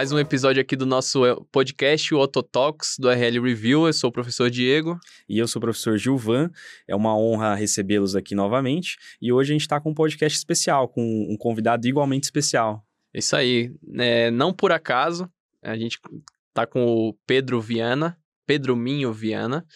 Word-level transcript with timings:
mais 0.00 0.12
um 0.12 0.18
episódio 0.18 0.62
aqui 0.62 0.74
do 0.76 0.86
nosso 0.86 1.26
eh, 1.26 1.36
podcast, 1.52 2.14
o 2.14 2.18
Ototalks, 2.18 2.96
do 2.98 3.10
RL 3.10 3.38
Review. 3.38 3.86
Eu 3.86 3.92
sou 3.92 4.08
o 4.08 4.12
professor 4.12 4.48
Diego. 4.48 4.98
E 5.28 5.38
eu 5.38 5.46
sou 5.46 5.60
o 5.60 5.62
professor 5.62 5.98
Gilvan. 5.98 6.50
É 6.88 6.96
uma 6.96 7.14
honra 7.14 7.54
recebê-los 7.54 8.16
aqui 8.16 8.34
novamente. 8.34 8.96
E 9.20 9.30
hoje 9.30 9.52
a 9.52 9.54
gente 9.54 9.60
está 9.60 9.78
com 9.78 9.90
um 9.90 9.94
podcast 9.94 10.38
especial, 10.38 10.88
com 10.88 11.02
um 11.02 11.36
convidado 11.36 11.86
igualmente 11.86 12.24
especial. 12.24 12.82
Isso 13.12 13.36
aí. 13.36 13.74
É, 13.98 14.30
não 14.30 14.54
por 14.54 14.72
acaso, 14.72 15.30
a 15.62 15.76
gente 15.76 16.00
está 16.48 16.66
com 16.66 16.82
o 16.82 17.14
Pedro 17.26 17.60
Viana, 17.60 18.16
Pedro 18.46 18.74
Minho 18.74 19.12
Viana. 19.12 19.66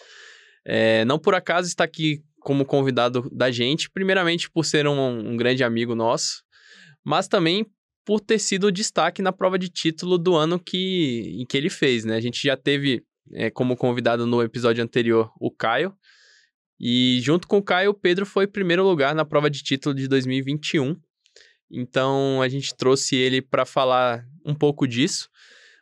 É, 0.65 1.05
não 1.05 1.19
por 1.19 1.35
acaso 1.35 1.67
está 1.67 1.83
aqui 1.83 2.23
como 2.39 2.65
convidado 2.65 3.29
da 3.31 3.51
gente, 3.51 3.91
primeiramente 3.91 4.49
por 4.49 4.65
ser 4.65 4.87
um, 4.87 5.33
um 5.33 5.37
grande 5.37 5.63
amigo 5.63 5.93
nosso, 5.93 6.43
mas 7.03 7.27
também 7.27 7.67
por 8.05 8.21
ter 8.21 8.37
sido 8.37 8.67
o 8.67 8.71
destaque 8.71 9.21
na 9.21 9.33
prova 9.33 9.57
de 9.57 9.67
título 9.67 10.17
do 10.17 10.35
ano 10.35 10.59
que, 10.59 11.37
em 11.41 11.45
que 11.45 11.57
ele 11.57 11.69
fez, 11.69 12.05
né? 12.05 12.15
A 12.15 12.21
gente 12.21 12.41
já 12.41 12.55
teve 12.55 13.03
é, 13.33 13.49
como 13.49 13.75
convidado 13.75 14.27
no 14.27 14.43
episódio 14.43 14.83
anterior 14.83 15.31
o 15.39 15.49
Caio, 15.49 15.91
e 16.79 17.19
junto 17.21 17.47
com 17.47 17.57
o 17.57 17.63
Caio, 17.63 17.91
o 17.91 17.93
Pedro 17.93 18.25
foi 18.25 18.45
primeiro 18.45 18.83
lugar 18.83 19.15
na 19.15 19.25
prova 19.25 19.49
de 19.49 19.63
título 19.63 19.95
de 19.95 20.07
2021. 20.07 20.95
Então 21.71 22.41
a 22.41 22.47
gente 22.47 22.75
trouxe 22.75 23.15
ele 23.15 23.41
para 23.41 23.65
falar 23.65 24.23
um 24.45 24.53
pouco 24.53 24.87
disso, 24.87 25.27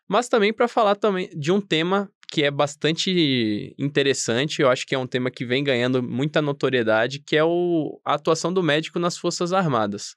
mas 0.07 0.29
também 0.29 0.53
para 0.53 0.67
falar 0.67 0.95
também 0.95 1.29
de 1.37 1.51
um 1.51 1.59
tema 1.59 2.09
que 2.31 2.43
é 2.43 2.49
bastante 2.49 3.75
interessante, 3.77 4.61
eu 4.61 4.69
acho 4.69 4.87
que 4.87 4.95
é 4.95 4.97
um 4.97 5.05
tema 5.05 5.29
que 5.29 5.45
vem 5.45 5.63
ganhando 5.63 6.01
muita 6.01 6.41
notoriedade, 6.41 7.19
que 7.19 7.35
é 7.35 7.43
o, 7.43 7.99
a 8.03 8.15
atuação 8.15 8.51
do 8.51 8.63
médico 8.63 8.97
nas 8.97 9.17
Forças 9.17 9.51
Armadas 9.51 10.15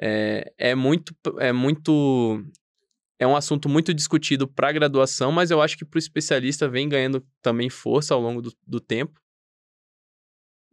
é, 0.00 0.52
é 0.56 0.74
muito. 0.74 1.14
É 1.38 1.52
muito. 1.52 2.44
É 3.18 3.26
um 3.26 3.34
assunto 3.34 3.68
muito 3.68 3.92
discutido 3.92 4.46
para 4.46 4.68
a 4.68 4.72
graduação, 4.72 5.32
mas 5.32 5.50
eu 5.50 5.60
acho 5.60 5.76
que 5.76 5.84
para 5.84 5.96
o 5.96 5.98
especialista 5.98 6.68
vem 6.68 6.88
ganhando 6.88 7.26
também 7.42 7.68
força 7.68 8.14
ao 8.14 8.20
longo 8.20 8.40
do, 8.40 8.52
do 8.64 8.80
tempo. 8.80 9.20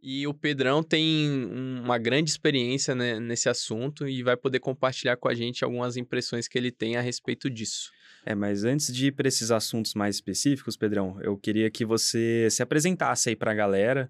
E 0.00 0.24
o 0.28 0.32
Pedrão 0.32 0.84
tem 0.84 1.28
uma 1.82 1.98
grande 1.98 2.30
experiência 2.30 2.94
né, 2.94 3.18
nesse 3.18 3.48
assunto 3.48 4.06
e 4.06 4.22
vai 4.22 4.36
poder 4.36 4.60
compartilhar 4.60 5.16
com 5.16 5.26
a 5.28 5.34
gente 5.34 5.64
algumas 5.64 5.96
impressões 5.96 6.46
que 6.46 6.56
ele 6.56 6.70
tem 6.70 6.96
a 6.96 7.00
respeito 7.00 7.50
disso. 7.50 7.90
É, 8.24 8.32
mas 8.32 8.62
antes 8.62 8.94
de 8.94 9.06
ir 9.06 9.12
para 9.12 9.26
esses 9.26 9.50
assuntos 9.50 9.94
mais 9.94 10.16
específicos, 10.16 10.76
Pedrão, 10.76 11.18
eu 11.22 11.36
queria 11.36 11.68
que 11.70 11.84
você 11.84 12.46
se 12.50 12.62
apresentasse 12.62 13.30
aí 13.30 13.34
para 13.34 13.50
a 13.50 13.54
galera 13.54 14.08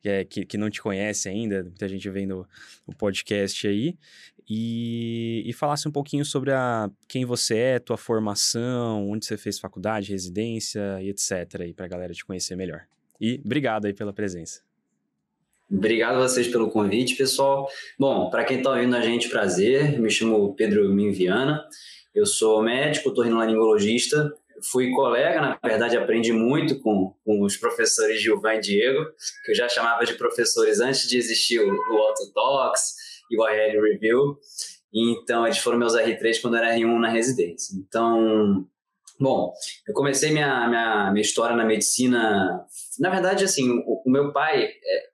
que, 0.00 0.08
é, 0.08 0.24
que, 0.24 0.44
que, 0.44 0.58
não 0.58 0.70
te 0.70 0.80
conhece 0.80 1.28
ainda, 1.28 1.64
muita 1.64 1.88
gente 1.88 2.08
vendo 2.10 2.46
o 2.86 2.94
podcast 2.94 3.66
aí, 3.66 3.96
e, 4.48 5.42
e 5.44 5.52
falasse 5.52 5.86
um 5.86 5.90
pouquinho 5.90 6.24
sobre 6.24 6.52
a, 6.52 6.90
quem 7.06 7.24
você 7.24 7.56
é, 7.56 7.78
tua 7.78 7.96
formação, 7.96 9.08
onde 9.10 9.26
você 9.26 9.36
fez 9.36 9.58
faculdade, 9.58 10.10
residência 10.10 11.02
e 11.02 11.10
etc. 11.10 11.60
aí, 11.60 11.74
para 11.74 11.84
a 11.84 11.88
galera 11.88 12.14
te 12.14 12.24
conhecer 12.24 12.56
melhor. 12.56 12.82
E 13.20 13.40
obrigado 13.44 13.86
aí 13.86 13.92
pela 13.92 14.12
presença. 14.12 14.62
Obrigado 15.70 16.16
a 16.16 16.20
vocês 16.20 16.48
pelo 16.48 16.70
convite, 16.70 17.14
pessoal. 17.14 17.68
Bom, 17.98 18.30
para 18.30 18.44
quem 18.44 18.58
está 18.58 18.70
ouvindo 18.70 18.96
a 18.96 19.02
gente, 19.02 19.28
prazer. 19.28 20.00
Me 20.00 20.10
chamo 20.10 20.54
Pedro 20.54 20.88
Minviana. 20.94 21.62
Eu 22.14 22.24
sou 22.24 22.62
médico, 22.62 23.12
torrinolaringologista, 23.12 24.32
fui 24.70 24.90
colega, 24.90 25.40
na 25.40 25.58
verdade 25.62 25.96
aprendi 25.96 26.32
muito 26.32 26.80
com, 26.80 27.14
com 27.24 27.42
os 27.42 27.56
professores 27.56 28.20
Gilvan 28.20 28.54
e 28.54 28.60
Diego, 28.60 29.04
que 29.44 29.52
eu 29.52 29.54
já 29.54 29.68
chamava 29.68 30.04
de 30.04 30.14
professores 30.14 30.80
antes 30.80 31.08
de 31.08 31.16
existir 31.16 31.60
o, 31.60 31.70
o 31.70 31.98
e 33.30 33.38
o 33.38 33.44
RL 33.44 33.80
Review. 33.82 34.38
Então, 34.92 35.44
eles 35.44 35.58
foram 35.58 35.78
meus 35.78 35.94
R3 35.94 36.40
quando 36.40 36.56
era 36.56 36.74
R1 36.74 36.98
na 36.98 37.08
residência. 37.08 37.76
Então, 37.76 38.66
bom, 39.20 39.52
eu 39.86 39.94
comecei 39.94 40.30
minha, 40.30 40.66
minha, 40.68 41.10
minha 41.12 41.22
história 41.22 41.54
na 41.54 41.64
medicina. 41.64 42.64
Na 42.98 43.10
verdade, 43.10 43.44
assim, 43.44 43.70
o, 43.86 44.02
o 44.06 44.10
meu 44.10 44.32
pai 44.32 44.68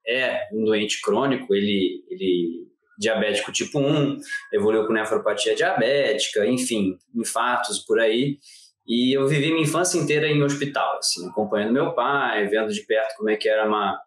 é, 0.06 0.21
é, 0.21 0.49
um 0.53 0.65
doente 0.65 1.00
crônico, 1.00 1.55
ele, 1.55 2.05
ele 2.09 2.69
diabético 2.99 3.53
tipo 3.53 3.81
1, 3.81 4.17
evoluiu 4.53 4.87
com 4.87 4.93
nefropatia 4.93 5.55
diabética, 5.55 6.47
enfim, 6.47 6.97
infartos 7.15 7.81
por 7.81 7.99
aí. 7.99 8.38
E 8.87 9.17
eu 9.17 9.27
vivi 9.27 9.49
minha 9.49 9.62
infância 9.62 9.99
inteira 9.99 10.28
em 10.28 10.43
hospital, 10.43 10.99
assim, 10.99 11.27
acompanhando 11.28 11.72
meu 11.72 11.94
pai, 11.94 12.47
vendo 12.47 12.72
de 12.72 12.83
perto 12.83 13.17
como 13.17 13.31
é 13.31 13.37
que 13.37 13.49
era 13.49 13.67
uma, 13.67 13.99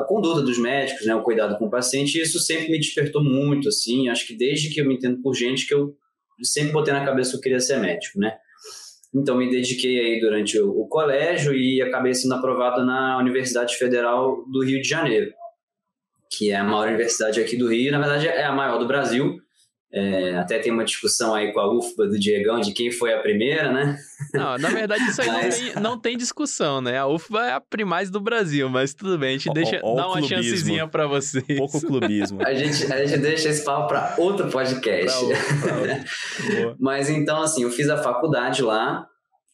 a 0.00 0.04
conduta 0.04 0.42
dos 0.42 0.58
médicos, 0.58 1.06
né, 1.06 1.14
o 1.14 1.22
cuidado 1.22 1.56
com 1.58 1.66
o 1.66 1.70
paciente, 1.70 2.18
e 2.18 2.22
isso 2.22 2.38
sempre 2.38 2.70
me 2.70 2.78
despertou 2.78 3.22
muito, 3.22 3.68
assim, 3.68 4.08
acho 4.08 4.26
que 4.26 4.34
desde 4.34 4.70
que 4.70 4.80
eu 4.80 4.86
me 4.86 4.94
entendo 4.94 5.20
por 5.22 5.34
gente 5.34 5.66
que 5.66 5.74
eu 5.74 5.94
sempre 6.42 6.72
botei 6.72 6.92
na 6.92 7.04
cabeça 7.04 7.32
que 7.32 7.36
eu 7.36 7.40
queria 7.40 7.60
ser 7.60 7.78
médico, 7.78 8.18
né. 8.18 8.36
Então 9.14 9.36
me 9.36 9.50
dediquei 9.50 9.98
aí 9.98 10.20
durante 10.20 10.58
o, 10.58 10.70
o 10.70 10.88
colégio 10.88 11.52
e 11.54 11.82
acabei 11.82 12.14
sendo 12.14 12.34
aprovado 12.34 12.84
na 12.84 13.18
Universidade 13.18 13.76
Federal 13.76 14.44
do 14.50 14.64
Rio 14.64 14.80
de 14.80 14.88
Janeiro 14.88 15.32
que 16.30 16.52
é 16.52 16.56
a 16.56 16.64
maior 16.64 16.86
universidade 16.86 17.40
aqui 17.40 17.56
do 17.56 17.68
Rio, 17.68 17.90
na 17.90 17.98
verdade 17.98 18.28
é 18.28 18.44
a 18.44 18.52
maior 18.52 18.78
do 18.78 18.86
Brasil. 18.86 19.40
É, 19.92 20.36
até 20.36 20.60
tem 20.60 20.70
uma 20.70 20.84
discussão 20.84 21.34
aí 21.34 21.52
com 21.52 21.58
a 21.58 21.72
UFBA 21.72 22.06
do 22.06 22.18
Diegão 22.18 22.60
de 22.60 22.72
quem 22.72 22.92
foi 22.92 23.12
a 23.12 23.18
primeira, 23.18 23.72
né? 23.72 23.98
Não, 24.32 24.56
na 24.56 24.68
verdade 24.68 25.02
isso 25.04 25.20
aí 25.20 25.26
mas... 25.26 25.60
não, 25.60 25.72
tem, 25.72 25.82
não 25.82 25.98
tem 25.98 26.16
discussão, 26.16 26.80
né? 26.80 26.96
A 26.96 27.08
UFBA 27.08 27.46
é 27.46 27.52
a 27.54 27.60
primaz 27.60 28.08
do 28.08 28.20
Brasil, 28.20 28.68
mas 28.68 28.94
tudo 28.94 29.18
bem, 29.18 29.30
a 29.30 29.32
gente 29.32 29.52
deixa, 29.52 29.80
o, 29.82 29.94
o 29.94 29.96
dá 29.96 30.06
uma 30.06 30.18
clubismo. 30.18 30.42
chancezinha 30.44 30.86
para 30.86 31.08
vocês. 31.08 31.44
Pouco 31.58 31.80
clubismo. 31.80 32.40
a, 32.40 32.54
gente, 32.54 32.92
a 32.92 33.04
gente 33.04 33.18
deixa 33.18 33.48
esse 33.48 33.64
papo 33.64 33.88
para 33.88 34.14
outro 34.16 34.48
podcast. 34.48 35.18
Pra 35.18 35.26
outro, 35.26 35.60
pra 35.60 35.76
outro. 35.78 36.76
mas 36.78 37.10
então, 37.10 37.42
assim, 37.42 37.64
eu 37.64 37.70
fiz 37.70 37.88
a 37.88 38.00
faculdade 38.00 38.62
lá, 38.62 39.04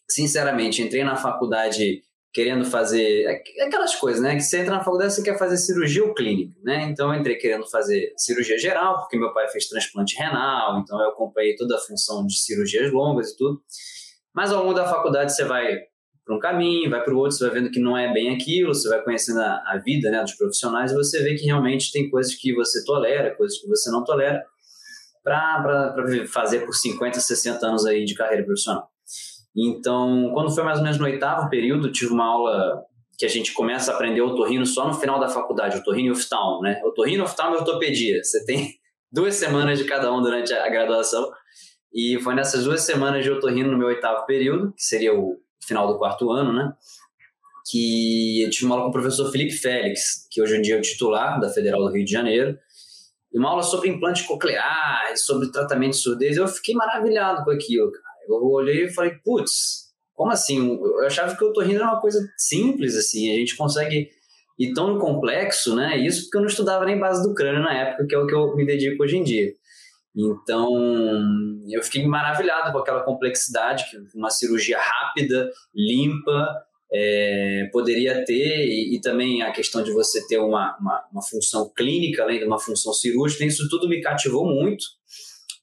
sinceramente, 0.06 0.82
entrei 0.82 1.03
na 1.03 1.16
faculdade 1.16 2.03
querendo 2.36 2.66
fazer 2.66 3.42
aquelas 3.62 3.94
coisas, 3.94 4.20
né? 4.20 4.34
Que 4.34 4.42
você 4.42 4.58
entra 4.58 4.76
na 4.76 4.84
faculdade 4.84 5.14
você 5.14 5.22
quer 5.22 5.38
fazer 5.38 5.56
cirurgia 5.56 6.04
ou 6.04 6.12
clínica, 6.12 6.54
né? 6.62 6.82
Então 6.82 7.10
eu 7.10 7.19
entrei 7.19 7.36
querendo 7.36 7.66
fazer 7.66 8.12
cirurgia 8.14 8.58
geral, 8.58 8.98
porque 8.98 9.16
meu 9.16 9.32
pai 9.32 9.48
fez 9.48 9.66
transplante 9.66 10.14
renal, 10.19 10.78
então 10.78 11.00
eu 11.00 11.08
acompanhei 11.08 11.56
toda 11.56 11.76
a 11.76 11.78
função 11.78 12.26
de 12.26 12.36
cirurgias 12.38 12.92
longas 12.92 13.30
e 13.30 13.38
tudo. 13.38 13.62
Mas 14.34 14.52
ao 14.52 14.60
longo 14.60 14.74
da 14.74 14.86
faculdade 14.86 15.34
você 15.34 15.47
vai 15.47 15.78
para 16.26 16.36
um 16.36 16.38
caminho, 16.38 16.91
vai 16.91 17.02
para 17.02 17.14
o 17.14 17.16
outro, 17.16 17.38
você 17.38 17.47
vai 17.47 17.54
vendo 17.54 17.70
que 17.70 17.80
não 17.80 17.97
é 17.97 18.12
bem 18.12 18.34
aquilo, 18.34 18.74
você 18.74 18.86
vai 18.86 19.03
conhecendo 19.03 19.41
a, 19.41 19.62
a 19.68 19.80
vida 19.82 20.10
né, 20.10 20.20
dos 20.20 20.34
profissionais 20.34 20.92
e 20.92 20.94
você 20.94 21.22
vê 21.22 21.36
que 21.36 21.47
realmente 21.47 21.91
tem 21.91 22.10
coisas 22.10 22.34
que 22.34 22.54
você 22.54 22.84
tolera, 22.84 23.34
coisas 23.34 23.58
que 23.58 23.66
você 23.66 23.91
não 23.91 24.04
tolera, 24.04 24.44
para 25.24 25.94
fazer 26.28 26.66
por 26.66 26.74
50, 26.74 27.18
60 27.18 27.66
anos 27.66 27.86
aí 27.86 28.04
de 28.04 28.14
carreira 28.14 28.44
profissional. 28.44 28.91
Então, 29.56 30.30
quando 30.34 30.54
foi 30.54 30.62
mais 30.62 30.78
ou 30.78 30.84
menos 30.84 30.98
no 30.98 31.06
oitavo 31.06 31.48
período, 31.48 31.90
tive 31.90 32.12
uma 32.12 32.26
aula 32.26 32.84
que 33.18 33.24
a 33.24 33.28
gente 33.28 33.54
começa 33.54 33.90
a 33.90 33.94
aprender 33.94 34.20
otorrino 34.20 34.66
só 34.66 34.86
no 34.86 34.92
final 34.92 35.18
da 35.18 35.28
faculdade, 35.28 35.78
otorrino 35.78 36.08
e 36.08 36.12
oftalmo, 36.12 36.60
né? 36.60 36.80
Otorrino, 36.84 37.24
oftalmo 37.24 37.56
e 37.56 37.58
ortopedia. 37.60 38.22
Você 38.22 38.44
tem 38.44 38.74
duas 39.10 39.34
semanas 39.34 39.78
de 39.78 39.84
cada 39.84 40.12
um 40.12 40.20
durante 40.20 40.52
a 40.52 40.68
graduação. 40.68 41.30
E 41.94 42.18
foi 42.20 42.34
nessas 42.34 42.64
duas 42.64 42.82
semanas 42.82 43.24
de 43.24 43.30
otorrino 43.30 43.72
no 43.72 43.78
meu 43.78 43.86
oitavo 43.86 44.26
período, 44.26 44.74
que 44.74 44.82
seria 44.82 45.18
o 45.18 45.38
final 45.66 45.86
do 45.86 45.98
quarto 45.98 46.30
ano, 46.30 46.52
né? 46.52 46.74
Que 47.70 48.42
eu 48.42 48.50
tive 48.50 48.66
uma 48.66 48.74
aula 48.74 48.84
com 48.84 48.90
o 48.90 48.92
professor 48.92 49.32
Felipe 49.32 49.52
Félix, 49.52 50.28
que 50.30 50.42
hoje 50.42 50.56
em 50.56 50.60
dia 50.60 50.76
é 50.76 50.78
o 50.78 50.82
titular 50.82 51.40
da 51.40 51.48
Federal 51.48 51.80
do 51.80 51.90
Rio 51.90 52.04
de 52.04 52.12
Janeiro. 52.12 52.58
E 53.32 53.38
uma 53.38 53.48
aula 53.48 53.62
sobre 53.62 53.88
implante 53.88 54.24
coclear, 54.24 55.16
sobre 55.16 55.50
tratamento 55.50 55.92
de 55.92 55.96
surdez. 55.96 56.36
Eu 56.36 56.46
fiquei 56.46 56.74
maravilhado 56.74 57.42
com 57.44 57.50
aquilo, 57.50 57.90
cara. 57.90 58.05
Eu 58.28 58.42
olhei 58.44 58.84
e 58.84 58.92
falei, 58.92 59.12
putz, 59.25 59.87
como 60.14 60.32
assim? 60.32 60.78
Eu 60.81 61.06
achava 61.06 61.37
que 61.37 61.44
o 61.44 61.48
otorrino 61.48 61.81
era 61.81 61.92
uma 61.92 62.00
coisa 62.00 62.26
simples, 62.37 62.97
assim, 62.97 63.32
a 63.32 63.38
gente 63.38 63.56
consegue 63.56 64.09
ir 64.59 64.72
tão 64.72 64.98
complexo, 64.98 65.77
né? 65.77 65.98
Isso 65.98 66.24
porque 66.24 66.39
eu 66.39 66.41
não 66.41 66.48
estudava 66.48 66.84
nem 66.84 66.98
base 66.98 67.22
do 67.22 67.34
crânio 67.34 67.62
na 67.62 67.74
época, 67.74 68.06
que 68.06 68.15
é 68.15 68.18
o 68.18 68.27
que 68.27 68.34
eu 68.34 68.56
me 68.56 68.65
dedico 68.65 69.03
hoje 69.03 69.16
em 69.16 69.22
dia. 69.22 69.53
Então, 70.16 70.71
eu 71.68 71.83
fiquei 71.83 72.06
maravilhado 72.06 72.72
com 72.72 72.78
aquela 72.78 73.03
complexidade 73.03 73.84
que 73.91 73.98
uma 74.16 74.30
cirurgia 74.30 74.78
rápida, 74.80 75.50
limpa, 75.74 76.65
é, 76.91 77.68
poderia 77.71 78.24
ter, 78.24 78.65
e, 78.66 78.97
e, 78.97 79.00
também 79.00 79.42
a 79.42 79.53
questão 79.53 79.83
de 79.83 79.92
você 79.92 80.27
ter 80.27 80.39
uma, 80.39 80.77
uma, 80.80 81.04
uma 81.12 81.22
função 81.22 81.71
clínica, 81.77 82.22
além 82.22 82.39
de 82.39 82.45
uma 82.47 82.59
função 82.59 82.92
cirúrgica, 82.92 83.45
isso 83.45 83.68
tudo 83.68 83.89
me 83.89 84.00
cativou 84.00 84.47
muito. 84.47 84.84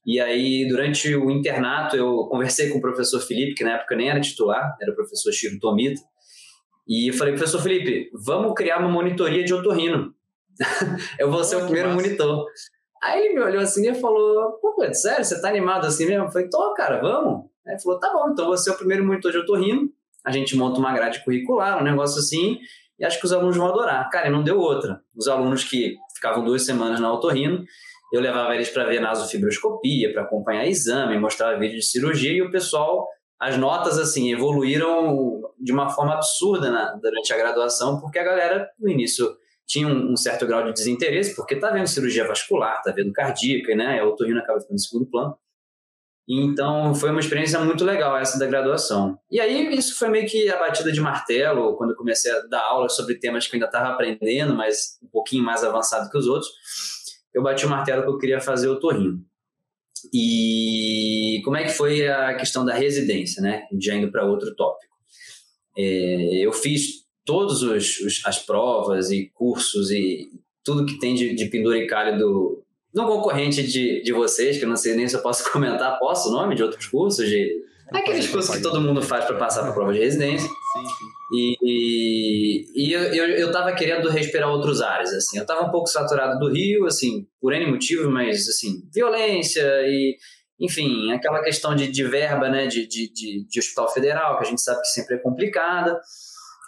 E 0.05 0.19
aí, 0.19 0.67
durante 0.67 1.15
o 1.15 1.31
internato, 1.31 1.95
eu 1.95 2.27
conversei 2.29 2.69
com 2.69 2.77
o 2.77 2.81
professor 2.81 3.21
Felipe, 3.21 3.55
que 3.55 3.63
na 3.63 3.75
época 3.75 3.95
nem 3.95 4.09
era 4.09 4.19
titular, 4.19 4.75
era 4.81 4.91
o 4.91 4.95
professor 4.95 5.31
Chiro 5.31 5.59
Tomita, 5.59 6.01
e 6.87 7.09
eu 7.09 7.13
falei, 7.13 7.33
professor 7.33 7.61
Felipe, 7.61 8.09
vamos 8.13 8.53
criar 8.53 8.79
uma 8.79 8.89
monitoria 8.89 9.43
de 9.43 9.53
otorrino. 9.53 10.13
eu 11.17 11.31
vou 11.31 11.43
ser 11.43 11.55
oh, 11.55 11.59
o 11.59 11.63
primeiro 11.63 11.89
massa. 11.89 12.01
monitor. 12.01 12.45
Aí 13.01 13.25
ele 13.25 13.35
me 13.35 13.41
olhou 13.41 13.61
assim 13.61 13.89
e 13.89 13.95
falou, 13.95 14.59
pô, 14.61 14.75
sério, 14.93 15.23
você 15.23 15.41
tá 15.41 15.49
animado 15.49 15.85
assim 15.85 16.05
mesmo? 16.05 16.25
Eu 16.25 16.31
falei, 16.31 16.49
tô, 16.49 16.73
cara, 16.73 17.01
vamos. 17.01 17.45
Aí 17.65 17.73
ele 17.73 17.81
falou, 17.81 17.99
tá 17.99 18.11
bom, 18.13 18.29
então 18.31 18.47
você 18.47 18.69
é 18.69 18.73
o 18.73 18.77
primeiro 18.77 19.05
monitor 19.05 19.31
de 19.31 19.37
otorrino, 19.37 19.89
a 20.25 20.31
gente 20.31 20.55
monta 20.55 20.79
uma 20.79 20.93
grade 20.93 21.23
curricular, 21.23 21.79
um 21.79 21.83
negócio 21.83 22.19
assim, 22.19 22.59
e 22.99 23.05
acho 23.05 23.19
que 23.19 23.25
os 23.25 23.33
alunos 23.33 23.57
vão 23.57 23.67
adorar. 23.67 24.09
Cara, 24.09 24.27
e 24.27 24.31
não 24.31 24.43
deu 24.43 24.57
outra. 24.59 25.01
Os 25.15 25.27
alunos 25.27 25.63
que 25.63 25.95
ficavam 26.13 26.43
duas 26.43 26.65
semanas 26.65 26.99
na 26.99 27.11
otorrino, 27.11 27.63
eu 28.13 28.21
levava 28.21 28.55
eles 28.55 28.69
para 28.69 28.85
ver 28.85 29.01
nasofibroscopia, 29.01 30.13
para 30.13 30.21
acompanhar 30.21 30.67
exame, 30.67 31.19
mostrava 31.19 31.59
vídeo 31.59 31.79
de 31.79 31.85
cirurgia 31.85 32.31
e 32.31 32.41
o 32.41 32.51
pessoal 32.51 33.07
as 33.43 33.57
notas, 33.57 33.99
assim, 33.99 34.31
evoluíram 34.31 35.41
de 35.59 35.73
uma 35.73 35.89
forma 35.89 36.13
absurda 36.13 36.71
na, 36.71 36.93
durante 36.93 37.33
a 37.33 37.37
graduação, 37.37 37.99
porque 37.99 38.17
a 38.17 38.23
galera, 38.23 38.69
no 38.79 38.89
início, 38.89 39.35
tinha 39.67 39.85
um, 39.85 40.13
um 40.13 40.15
certo 40.15 40.47
grau 40.47 40.63
de 40.63 40.71
desinteresse, 40.71 41.35
porque 41.35 41.57
tá 41.57 41.69
vendo 41.69 41.87
cirurgia 41.87 42.25
vascular, 42.25 42.81
tá 42.81 42.93
vendo 42.93 43.11
cardíaca, 43.11 43.75
né? 43.75 44.01
O 44.01 44.09
otorrino 44.09 44.39
acaba 44.39 44.61
ficando 44.61 44.75
em 44.75 44.81
segundo 44.81 45.09
plano. 45.09 45.35
Então, 46.25 46.95
foi 46.95 47.09
uma 47.09 47.19
experiência 47.19 47.59
muito 47.59 47.83
legal 47.83 48.17
essa 48.17 48.39
da 48.39 48.47
graduação. 48.47 49.19
E 49.29 49.41
aí, 49.41 49.75
isso 49.75 49.99
foi 49.99 50.07
meio 50.07 50.25
que 50.25 50.49
a 50.49 50.57
batida 50.57 50.89
de 50.89 51.01
martelo, 51.01 51.75
quando 51.75 51.89
eu 51.91 51.97
comecei 51.97 52.31
a 52.31 52.39
dar 52.47 52.61
aula 52.61 52.87
sobre 52.87 53.19
temas 53.19 53.45
que 53.45 53.53
eu 53.53 53.57
ainda 53.57 53.65
estava 53.65 53.89
aprendendo, 53.89 54.55
mas 54.55 54.97
um 55.03 55.07
pouquinho 55.07 55.43
mais 55.43 55.65
avançado 55.65 56.09
que 56.09 56.17
os 56.17 56.27
outros. 56.27 56.49
Eu 57.33 57.43
bati 57.43 57.65
o 57.65 57.69
martelo 57.69 58.03
que 58.03 58.09
eu 58.09 58.17
queria 58.17 58.39
fazer 58.39 58.67
o 58.67 58.79
torrinho. 58.79 59.19
E 60.13 61.41
como 61.43 61.57
é 61.57 61.63
que 61.63 61.71
foi 61.71 62.07
a 62.07 62.35
questão 62.35 62.65
da 62.65 62.73
residência, 62.73 63.41
né? 63.41 63.63
Já 63.79 63.95
indo 63.95 64.11
para 64.11 64.25
outro 64.25 64.53
tópico. 64.55 64.93
É, 65.77 66.45
eu 66.45 66.51
fiz 66.51 67.03
todas 67.25 67.61
as 68.25 68.39
provas 68.39 69.11
e 69.11 69.31
cursos 69.33 69.91
e 69.91 70.29
tudo 70.63 70.85
que 70.85 70.99
tem 70.99 71.15
de, 71.15 71.33
de 71.33 71.45
penduricalho 71.45 72.17
do, 72.17 72.63
um 72.95 73.05
concorrente 73.07 73.63
de, 73.63 74.01
de 74.03 74.13
vocês, 74.13 74.57
que 74.57 74.65
eu 74.65 74.69
não 74.69 74.75
sei 74.75 74.95
nem 74.95 75.07
se 75.07 75.15
eu 75.15 75.21
posso 75.21 75.49
comentar, 75.51 75.97
posso 75.99 76.29
o 76.29 76.31
nome 76.31 76.55
de 76.55 76.63
outros 76.63 76.85
cursos? 76.85 77.27
De, 77.27 77.63
aqueles 77.91 78.27
cursos 78.27 78.55
que 78.55 78.61
todo 78.61 78.79
mundo 78.79 79.01
faz 79.01 79.25
para 79.25 79.37
passar 79.37 79.61
para 79.61 79.71
a 79.71 79.73
prova 79.73 79.93
de 79.93 79.99
residência. 79.99 80.49
Sim. 80.73 80.83
E, 81.31 82.65
e, 82.75 82.93
eu, 82.93 83.01
eu, 83.13 83.25
eu 83.25 83.51
tava 83.51 83.73
querendo 83.73 84.09
respirar 84.09 84.49
outros 84.49 84.81
ares, 84.81 85.13
assim. 85.13 85.37
Eu 85.37 85.45
tava 85.45 85.65
um 85.65 85.71
pouco 85.71 85.87
saturado 85.87 86.39
do 86.39 86.51
Rio, 86.51 86.85
assim, 86.87 87.27
por 87.39 87.53
N 87.53 87.71
motivos, 87.71 88.11
mas, 88.11 88.47
assim, 88.49 88.81
violência 88.93 89.63
e, 89.85 90.17
enfim, 90.59 91.11
aquela 91.11 91.43
questão 91.43 91.75
de, 91.75 91.87
de 91.91 92.03
verba, 92.03 92.49
né, 92.49 92.67
de, 92.67 92.87
de, 92.87 93.11
de, 93.13 93.47
de 93.47 93.59
hospital 93.59 93.91
federal, 93.93 94.37
que 94.37 94.45
a 94.45 94.49
gente 94.49 94.61
sabe 94.61 94.81
que 94.81 94.87
sempre 94.87 95.15
é 95.15 95.19
complicada. 95.19 95.99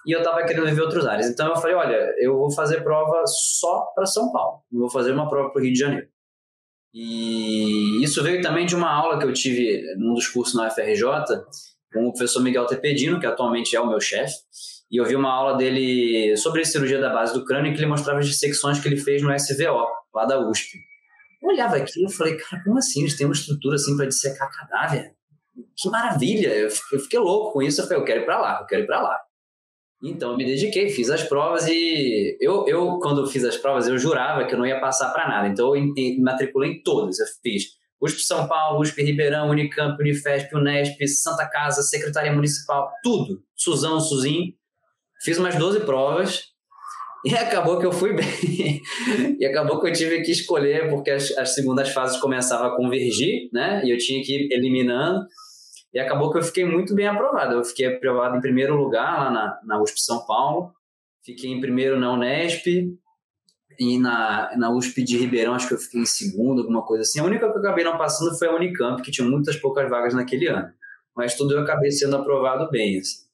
E 0.06 0.12
eu 0.12 0.22
tava 0.22 0.46
querendo 0.46 0.68
viver 0.68 0.82
outros 0.82 1.08
ares. 1.08 1.28
Então 1.28 1.48
eu 1.48 1.56
falei, 1.56 1.76
olha, 1.76 2.14
eu 2.20 2.38
vou 2.38 2.52
fazer 2.52 2.84
prova 2.84 3.24
só 3.26 3.92
para 3.96 4.06
São 4.06 4.32
Paulo. 4.32 4.62
Não 4.72 4.82
vou 4.82 4.90
fazer 4.90 5.12
uma 5.12 5.28
prova 5.28 5.50
para 5.50 5.60
o 5.60 5.64
Rio 5.64 5.74
de 5.74 5.80
Janeiro. 5.80 6.08
E 6.94 8.04
isso 8.04 8.24
veio 8.24 8.42
também 8.42 8.66
de 8.66 8.76
uma 8.76 8.90
aula 8.90 9.18
que 9.18 9.26
eu 9.26 9.34
tive 9.34 9.82
num 9.98 10.14
dos 10.14 10.28
cursos 10.28 10.56
na 10.56 10.68
UFRJ 10.68 11.04
com 11.96 12.08
o 12.08 12.12
professor 12.12 12.44
Miguel 12.44 12.66
Tepedino, 12.66 13.22
que 13.22 13.26
atualmente 13.26 13.74
é 13.74 13.80
o 13.80 13.88
meu 13.88 14.02
chefe. 14.02 14.36
E 14.92 14.98
eu 14.98 15.06
vi 15.06 15.16
uma 15.16 15.32
aula 15.32 15.58
dele 15.58 16.36
sobre 16.36 16.66
cirurgia 16.66 17.00
da 17.00 17.10
base 17.10 17.34
do 17.34 17.46
crânio 17.46 17.74
que 17.74 17.80
ele 17.80 17.86
mostrava 17.86 18.20
as 18.20 18.28
dissecções 18.28 18.80
que 18.82 18.88
ele 18.88 18.98
fez 18.98 19.22
no 19.22 19.34
SVO, 19.34 19.88
lá 20.14 20.26
da 20.26 20.38
USP. 20.38 20.78
Eu 21.42 21.50
olhava 21.50 21.78
aquilo 21.78 22.08
e 22.10 22.14
falei, 22.14 22.36
cara, 22.36 22.62
como 22.64 22.78
assim? 22.78 23.02
Eles 23.02 23.16
têm 23.16 23.26
uma 23.26 23.34
estrutura 23.34 23.76
assim 23.76 23.96
para 23.96 24.08
dissecar 24.08 24.52
cadáver? 24.52 25.14
Que 25.78 25.90
maravilha! 25.90 26.50
Eu 26.50 26.70
fiquei 27.00 27.18
louco 27.18 27.54
com 27.54 27.62
isso. 27.62 27.80
Eu 27.80 27.86
falei, 27.86 28.02
eu 28.02 28.06
quero 28.06 28.22
ir 28.22 28.26
para 28.26 28.42
lá, 28.42 28.60
eu 28.60 28.66
quero 28.66 28.84
ir 28.84 28.88
para 28.88 29.02
lá. 29.02 29.18
Então, 30.04 30.32
eu 30.32 30.38
me 30.38 30.46
dediquei, 30.46 30.90
fiz 30.90 31.10
as 31.10 31.24
provas 31.24 31.66
e 31.68 32.38
eu, 32.42 32.68
eu, 32.68 33.00
quando 33.00 33.26
fiz 33.28 33.44
as 33.46 33.56
provas, 33.56 33.88
eu 33.88 33.98
jurava 33.98 34.46
que 34.46 34.54
eu 34.54 34.60
não 34.60 34.66
ia 34.66 34.80
passar 34.82 35.12
para 35.12 35.28
nada. 35.28 35.48
Então, 35.48 35.74
eu 35.74 35.82
me 35.82 36.22
matriculei 36.22 36.72
em 36.72 36.84
todas. 36.84 37.20
Eu 37.20 37.26
fiz 37.42 37.70
USP 38.06 38.22
São 38.22 38.48
Paulo, 38.48 38.82
USP 38.82 39.04
Ribeirão, 39.04 39.50
Unicamp, 39.50 40.02
Unifesp, 40.02 40.56
Unesp, 40.56 41.08
Santa 41.08 41.48
Casa, 41.48 41.82
Secretaria 41.82 42.32
Municipal, 42.32 42.92
tudo. 43.04 43.44
Suzão, 43.56 44.00
Suzin. 44.00 44.56
Fiz 45.24 45.38
umas 45.38 45.56
12 45.56 45.82
provas 45.82 46.56
e 47.26 47.34
acabou 47.36 47.80
que 47.80 47.86
eu 47.86 47.92
fui 47.92 48.14
bem. 48.14 48.82
e 49.40 49.46
acabou 49.46 49.82
que 49.82 49.88
eu 49.90 49.94
tive 49.94 50.22
que 50.22 50.32
escolher, 50.32 50.90
porque 50.90 51.10
as, 51.10 51.36
as 51.38 51.56
segundas 51.56 51.90
fases 51.90 52.18
começavam 52.18 52.68
a 52.68 52.76
convergir, 52.76 53.50
né? 53.52 53.82
E 53.84 53.90
eu 53.90 53.98
tinha 53.98 54.24
que 54.24 54.32
ir 54.32 54.54
eliminando. 54.54 55.26
E 55.92 56.00
acabou 56.00 56.32
que 56.32 56.38
eu 56.38 56.44
fiquei 56.44 56.64
muito 56.64 56.94
bem 56.94 57.08
aprovado. 57.08 57.56
Eu 57.56 57.64
fiquei 57.64 57.88
aprovado 57.88 58.38
em 58.38 58.42
primeiro 58.42 58.76
lugar 58.76 59.18
lá 59.18 59.32
na, 59.32 59.60
na 59.66 59.82
USP 59.82 60.00
São 60.02 60.24
Paulo, 60.26 60.72
fiquei 61.24 61.50
em 61.50 61.60
primeiro 61.60 62.00
na 62.00 62.14
Unesp, 62.14 62.66
e 63.80 64.00
na, 64.00 64.56
na 64.58 64.72
USP 64.72 65.04
de 65.04 65.18
Ribeirão, 65.18 65.54
acho 65.54 65.68
que 65.68 65.74
eu 65.74 65.78
fiquei 65.78 66.02
em 66.02 66.06
segundo, 66.06 66.62
alguma 66.62 66.82
coisa 66.84 67.02
assim. 67.02 67.20
A 67.20 67.24
única 67.24 67.50
que 67.50 67.58
eu 67.58 67.62
acabei 67.62 67.84
não 67.84 67.98
passando 67.98 68.38
foi 68.38 68.48
a 68.48 68.56
Unicamp, 68.56 69.02
que 69.02 69.12
tinha 69.12 69.28
muitas 69.28 69.56
poucas 69.56 69.90
vagas 69.90 70.14
naquele 70.14 70.48
ano. 70.48 70.70
Mas 71.16 71.36
tudo 71.36 71.54
eu 71.54 71.62
acabei 71.62 71.92
sendo 71.92 72.16
aprovado 72.16 72.70
bem. 72.70 73.00
Assim. 73.00 73.26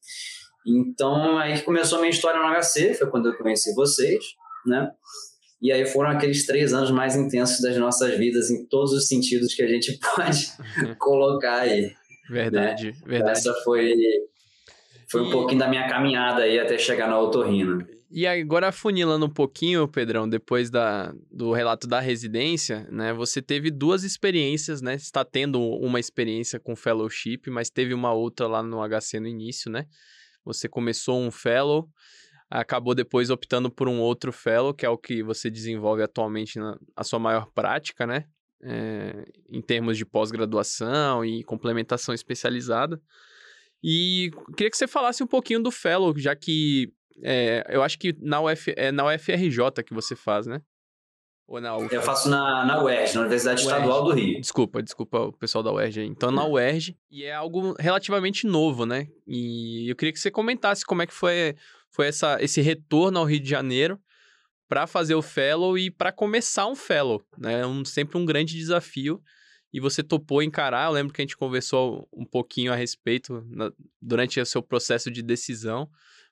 Então, 0.65 1.37
aí 1.37 1.53
que 1.55 1.63
começou 1.63 1.97
a 1.97 2.01
minha 2.01 2.11
história 2.11 2.39
no 2.39 2.61
HC, 2.61 2.93
foi 2.95 3.09
quando 3.09 3.29
eu 3.29 3.37
conheci 3.37 3.73
vocês, 3.73 4.23
né? 4.65 4.91
E 5.61 5.71
aí 5.71 5.85
foram 5.85 6.09
aqueles 6.09 6.45
três 6.45 6.73
anos 6.73 6.89
mais 6.89 7.15
intensos 7.15 7.61
das 7.61 7.77
nossas 7.77 8.17
vidas, 8.17 8.49
em 8.49 8.65
todos 8.65 8.93
os 8.93 9.07
sentidos 9.07 9.53
que 9.53 9.61
a 9.61 9.67
gente 9.67 9.99
pode 10.15 10.51
colocar 10.97 11.59
aí. 11.61 11.93
Verdade, 12.29 12.87
né? 12.87 12.93
verdade. 13.05 13.39
Essa 13.39 13.53
foi, 13.63 13.95
foi 15.09 15.21
e... 15.21 15.23
um 15.25 15.29
pouquinho 15.31 15.59
da 15.59 15.67
minha 15.67 15.87
caminhada 15.87 16.43
aí 16.43 16.59
até 16.59 16.77
chegar 16.77 17.07
na 17.07 17.19
otorrino. 17.19 17.85
E 18.13 18.27
agora 18.27 18.67
afunilando 18.67 19.25
um 19.25 19.29
pouquinho, 19.29 19.87
Pedrão, 19.87 20.27
depois 20.27 20.69
da, 20.69 21.13
do 21.31 21.53
relato 21.53 21.87
da 21.87 21.99
residência, 21.99 22.85
né? 22.91 23.13
Você 23.13 23.41
teve 23.41 23.71
duas 23.71 24.03
experiências, 24.03 24.81
né? 24.81 24.95
Está 24.95 25.23
tendo 25.23 25.61
uma 25.61 25.99
experiência 25.99 26.59
com 26.59 26.75
fellowship, 26.75 27.43
mas 27.47 27.69
teve 27.69 27.93
uma 27.93 28.11
outra 28.11 28.47
lá 28.47 28.61
no 28.61 28.79
HC 28.85 29.19
no 29.19 29.27
início, 29.27 29.71
né? 29.71 29.85
Você 30.43 30.67
começou 30.67 31.21
um 31.21 31.31
fellow, 31.31 31.87
acabou 32.49 32.93
depois 32.93 33.29
optando 33.29 33.71
por 33.71 33.87
um 33.87 33.99
outro 33.99 34.33
fellow, 34.33 34.73
que 34.73 34.85
é 34.85 34.89
o 34.89 34.97
que 34.97 35.23
você 35.23 35.49
desenvolve 35.49 36.03
atualmente 36.03 36.59
na 36.59 36.77
a 36.95 37.03
sua 37.03 37.19
maior 37.19 37.47
prática, 37.53 38.05
né? 38.05 38.25
é, 38.63 39.25
em 39.49 39.61
termos 39.61 39.97
de 39.97 40.05
pós-graduação 40.05 41.25
e 41.25 41.43
complementação 41.43 42.13
especializada. 42.13 43.01
E 43.83 44.29
queria 44.55 44.69
que 44.69 44.77
você 44.77 44.87
falasse 44.87 45.23
um 45.23 45.27
pouquinho 45.27 45.61
do 45.61 45.71
Fellow, 45.71 46.17
já 46.17 46.35
que 46.35 46.91
é, 47.23 47.65
eu 47.69 47.83
acho 47.83 47.97
que 47.97 48.15
na, 48.19 48.41
Uf, 48.41 48.73
é 48.75 48.91
na 48.91 49.05
UFRJ 49.05 49.83
que 49.85 49.93
você 49.93 50.15
faz, 50.15 50.47
né? 50.47 50.61
Ou 51.51 51.59
na 51.59 51.75
UF... 51.75 51.93
Eu 51.93 52.01
faço 52.01 52.29
na, 52.29 52.63
na 52.63 52.81
UERJ, 52.81 53.15
na 53.15 53.21
Universidade 53.21 53.61
UERJ. 53.61 53.73
Estadual 53.73 54.03
do 54.05 54.11
Rio. 54.13 54.39
Desculpa, 54.39 54.81
desculpa 54.81 55.19
o 55.19 55.33
pessoal 55.33 55.61
da 55.61 55.71
UERJ 55.71 56.01
aí. 56.01 56.07
Então, 56.07 56.31
na 56.31 56.45
UERJ, 56.45 56.97
e 57.11 57.25
é 57.25 57.33
algo 57.33 57.75
relativamente 57.77 58.47
novo, 58.47 58.85
né? 58.85 59.07
E 59.27 59.89
eu 59.91 59.95
queria 59.97 60.13
que 60.13 60.19
você 60.19 60.31
comentasse 60.31 60.85
como 60.85 61.01
é 61.01 61.07
que 61.07 61.13
foi, 61.13 61.55
foi 61.89 62.07
essa, 62.07 62.37
esse 62.41 62.61
retorno 62.61 63.19
ao 63.19 63.25
Rio 63.25 63.41
de 63.41 63.49
Janeiro 63.49 63.99
para 64.69 64.87
fazer 64.87 65.15
o 65.15 65.21
fellow 65.21 65.77
e 65.77 65.91
para 65.91 66.13
começar 66.13 66.67
um 66.67 66.75
fellow, 66.75 67.21
né? 67.37 67.59
É 67.59 67.67
um, 67.67 67.83
sempre 67.83 68.17
um 68.17 68.25
grande 68.25 68.55
desafio. 68.55 69.21
E 69.73 69.79
você 69.81 70.01
topou 70.01 70.41
encarar. 70.41 70.87
Eu 70.87 70.93
lembro 70.93 71.13
que 71.13 71.21
a 71.21 71.23
gente 71.23 71.35
conversou 71.35 72.07
um 72.13 72.25
pouquinho 72.25 72.71
a 72.71 72.75
respeito 72.75 73.45
na, 73.49 73.71
durante 74.01 74.39
o 74.39 74.45
seu 74.45 74.61
processo 74.63 75.11
de 75.11 75.21
decisão. 75.21 75.89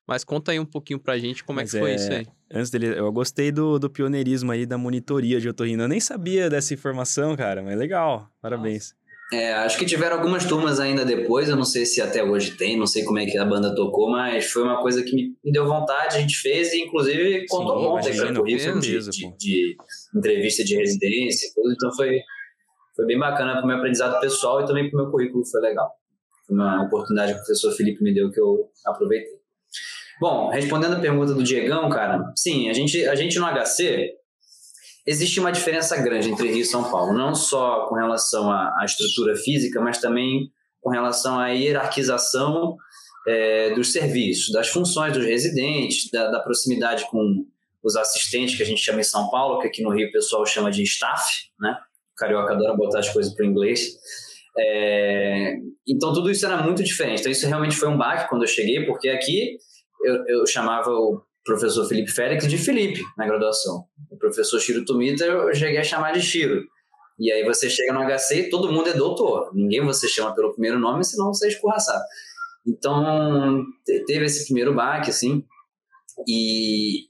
Mas 0.09 0.23
conta 0.23 0.51
aí 0.51 0.59
um 0.59 0.65
pouquinho 0.65 0.99
pra 0.99 1.19
gente 1.19 1.43
como 1.43 1.57
Mas 1.57 1.71
é 1.71 1.77
que 1.77 1.83
foi 1.83 1.91
é... 1.91 1.95
isso 1.95 2.11
aí. 2.11 2.27
Antes 2.51 2.71
dele, 2.71 2.97
eu 2.97 3.11
gostei 3.11 3.51
do, 3.51 3.77
do 3.77 3.91
pioneirismo 3.91 4.51
aí 4.51 4.65
da 4.65 4.75
monitoria 4.75 5.39
de 5.39 5.47
otorrino. 5.47 5.83
Eu 5.83 5.87
nem 5.87 5.99
sabia 5.99 6.49
dessa 6.49 6.73
informação, 6.73 7.35
cara, 7.35 7.61
mas 7.61 7.77
legal. 7.77 8.27
Parabéns. 8.41 8.95
É, 9.31 9.53
acho 9.53 9.77
que 9.77 9.85
tiveram 9.85 10.17
algumas 10.17 10.45
turmas 10.45 10.79
ainda 10.79 11.05
depois, 11.05 11.47
eu 11.47 11.55
não 11.55 11.63
sei 11.63 11.85
se 11.85 12.01
até 12.01 12.23
hoje 12.23 12.57
tem, 12.57 12.75
não 12.75 12.87
sei 12.87 13.03
como 13.03 13.19
é 13.19 13.27
que 13.27 13.37
a 13.37 13.45
banda 13.45 13.75
tocou, 13.75 14.09
mas 14.09 14.51
foi 14.51 14.63
uma 14.63 14.81
coisa 14.81 15.03
que 15.03 15.15
me, 15.15 15.51
deu 15.51 15.67
vontade, 15.67 16.15
a 16.15 16.19
gente 16.19 16.35
fez 16.37 16.73
e 16.73 16.81
inclusive 16.81 17.45
contou 17.47 17.79
Sim, 17.79 17.85
ontem 17.85 18.17
para 18.17 18.33
currículo 18.33 18.79
de, 18.79 18.99
de, 19.11 19.37
de, 19.37 19.77
entrevista 20.15 20.63
de 20.63 20.75
residência 20.75 21.47
e 21.47 21.53
tudo, 21.53 21.71
então 21.71 21.95
foi, 21.95 22.19
foi 22.95 23.05
bem 23.05 23.19
bacana 23.19 23.53
para 23.53 23.63
o 23.63 23.67
meu 23.67 23.77
aprendizado 23.77 24.19
pessoal 24.19 24.61
e 24.61 24.65
também 24.65 24.89
para 24.89 24.99
o 24.99 25.03
meu 25.03 25.11
currículo 25.11 25.45
foi 25.45 25.61
legal. 25.61 25.91
Foi 26.47 26.55
uma 26.55 26.85
oportunidade 26.85 27.33
que 27.33 27.37
o 27.37 27.43
professor 27.43 27.71
Felipe 27.73 28.03
me 28.03 28.11
deu 28.11 28.31
que 28.31 28.41
eu 28.41 28.67
aproveitei. 28.87 29.38
Bom, 30.19 30.49
respondendo 30.49 30.95
a 30.95 30.99
pergunta 30.99 31.33
do 31.33 31.43
Diegão, 31.43 31.89
cara, 31.89 32.21
sim, 32.35 32.69
a 32.69 32.73
gente, 32.73 33.07
a 33.07 33.15
gente 33.15 33.39
no 33.39 33.45
HC, 33.45 34.11
existe 35.07 35.39
uma 35.39 35.51
diferença 35.51 35.95
grande 35.97 36.29
entre 36.29 36.49
Rio 36.49 36.61
e 36.61 36.65
São 36.65 36.91
Paulo, 36.91 37.13
não 37.13 37.33
só 37.33 37.87
com 37.87 37.95
relação 37.95 38.51
à, 38.51 38.75
à 38.81 38.85
estrutura 38.85 39.35
física, 39.35 39.79
mas 39.79 39.99
também 39.99 40.51
com 40.81 40.89
relação 40.89 41.39
à 41.39 41.47
hierarquização 41.49 42.75
é, 43.27 43.73
dos 43.73 43.91
serviços, 43.91 44.51
das 44.51 44.67
funções 44.67 45.13
dos 45.13 45.25
residentes, 45.25 46.09
da, 46.11 46.29
da, 46.29 46.39
proximidade 46.41 47.09
com 47.09 47.45
os 47.83 47.95
assistentes, 47.95 48.55
que 48.55 48.63
a 48.63 48.65
gente 48.65 48.81
chama 48.81 48.99
em 48.99 49.03
São 49.03 49.29
Paulo, 49.29 49.59
que 49.59 49.67
aqui 49.67 49.81
no 49.81 49.91
Rio 49.91 50.09
o 50.09 50.11
pessoal 50.11 50.45
chama 50.45 50.69
de 50.69 50.83
staff, 50.83 51.23
né? 51.59 51.77
O 52.13 52.15
carioca 52.17 52.53
adora 52.53 52.75
botar 52.75 52.99
as 52.99 53.09
coisas 53.09 53.33
para 53.33 53.45
o 53.45 53.49
inglês. 53.49 53.87
É, 54.57 55.53
então 55.87 56.13
tudo 56.13 56.29
isso 56.29 56.45
era 56.45 56.61
muito 56.61 56.83
diferente. 56.83 57.21
Então 57.21 57.31
isso 57.31 57.47
realmente 57.47 57.75
foi 57.75 57.87
um 57.87 57.97
baque 57.97 58.29
quando 58.29 58.43
eu 58.43 58.47
cheguei, 58.47 58.85
porque 58.85 59.07
aqui 59.07 59.57
eu, 60.03 60.25
eu 60.27 60.47
chamava 60.47 60.89
o 60.91 61.21
professor 61.43 61.87
Felipe 61.87 62.11
Félix 62.11 62.47
de 62.47 62.57
Felipe 62.57 63.01
na 63.17 63.25
graduação. 63.25 63.85
O 64.09 64.17
professor 64.17 64.59
Shiro 64.59 64.85
Tomita 64.85 65.25
eu 65.25 65.53
cheguei 65.53 65.79
a 65.79 65.83
chamar 65.83 66.11
de 66.11 66.21
Shiro. 66.21 66.63
E 67.19 67.31
aí 67.31 67.43
você 67.43 67.69
chega 67.69 67.91
no 67.91 67.99
HC 67.99 68.35
e 68.35 68.49
todo 68.49 68.71
mundo 68.71 68.89
é 68.89 68.93
doutor. 68.93 69.51
Ninguém 69.53 69.83
você 69.83 70.07
chama 70.07 70.33
pelo 70.33 70.53
primeiro 70.53 70.79
nome, 70.79 71.03
senão 71.03 71.33
você 71.33 71.47
é 71.47 71.49
escorraçado. 71.49 72.03
Então, 72.65 73.65
teve 74.05 74.25
esse 74.25 74.45
primeiro 74.45 74.73
baque, 74.73 75.09
assim. 75.09 75.43
E, 76.27 77.07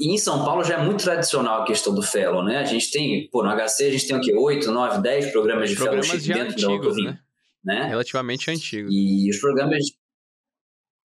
e, 0.00 0.12
em 0.12 0.18
São 0.18 0.44
Paulo 0.44 0.64
já 0.64 0.80
é 0.80 0.84
muito 0.84 1.04
tradicional 1.04 1.62
a 1.62 1.64
questão 1.64 1.94
do 1.94 2.02
fellow, 2.02 2.42
né? 2.42 2.58
A 2.58 2.64
gente 2.64 2.90
tem, 2.90 3.28
pô, 3.30 3.44
no 3.44 3.50
HC 3.50 3.84
a 3.84 3.90
gente 3.90 4.06
tem 4.08 4.16
o 4.16 4.20
quê? 4.20 4.34
8, 4.34 4.70
9, 4.70 5.02
10 5.02 5.32
programas 5.32 5.70
de 5.70 5.76
programas 5.76 6.08
fellowship 6.08 6.32
dentro 6.32 6.52
antigos, 6.52 6.96
da 6.96 7.02
né? 7.02 7.18
né? 7.64 7.88
Relativamente 7.88 8.50
antigo. 8.50 8.88
E 8.90 9.30
os 9.30 9.38
programas 9.38 9.84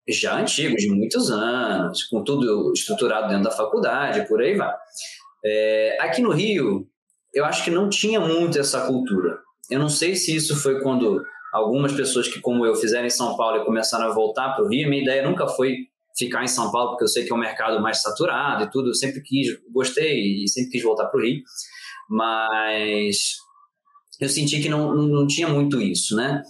já 0.08 0.40
antigos, 0.40 0.82
de 0.82 0.90
muitos 0.90 1.32
anos, 1.32 2.04
com 2.04 2.24
tudo 2.24 2.72
estruturado 2.74 3.28
dentro 3.28 3.46
da 3.46 3.52
faculdade, 3.52 4.28
por 4.28 4.42
aí 4.42 4.56
vai. 4.56 4.74
É, 5.44 5.98
aqui 6.02 6.22
no 6.22 6.32
Rio, 6.32 6.88
eu 7.34 7.46
acho 7.46 7.64
que 7.64 7.72
não 7.72 7.90
tinha 7.90 8.20
muito 8.20 8.60
essa 8.60 8.86
cultura. 8.86 9.40
Eu 9.70 9.80
não 9.80 9.90
sei 9.90 10.16
se 10.16 10.36
isso 10.36 10.56
foi 10.56 10.82
quando 10.82 11.24
algumas 11.52 11.94
pessoas 11.94 12.28
que, 12.28 12.40
como 12.40 12.66
eu, 12.66 12.76
fizeram 12.76 13.06
em 13.06 13.10
São 13.10 13.36
Paulo 13.36 13.62
e 13.62 13.66
começaram 13.66 14.06
a 14.06 14.14
voltar 14.14 14.54
para 14.54 14.64
o 14.64 14.68
Rio. 14.68 14.90
Minha 14.90 15.02
ideia 15.02 15.28
nunca 15.28 15.48
foi 15.48 15.76
ficar 16.18 16.44
em 16.44 16.48
São 16.48 16.72
Paulo, 16.72 16.92
porque 16.92 17.04
eu 17.04 17.08
sei 17.08 17.26
que 17.26 17.32
é 17.32 17.36
um 17.36 17.40
mercado 17.40 17.82
mais 17.82 18.02
saturado 18.02 18.64
e 18.64 18.70
tudo. 18.70 18.90
Eu 18.90 18.94
sempre 18.94 19.22
quis, 19.22 19.48
gostei 19.72 20.44
e 20.44 20.48
sempre 20.48 20.72
quis 20.72 20.84
voltar 20.84 21.06
para 21.06 21.20
o 21.20 21.24
Rio. 21.24 21.42
Mas 22.10 23.36
eu 24.20 24.30
senti 24.30 24.62
que 24.62 24.70
não, 24.70 24.94
não 24.94 25.28
tinha 25.28 25.48
muito 25.48 25.82
isso, 25.82 26.16
né? 26.16 26.42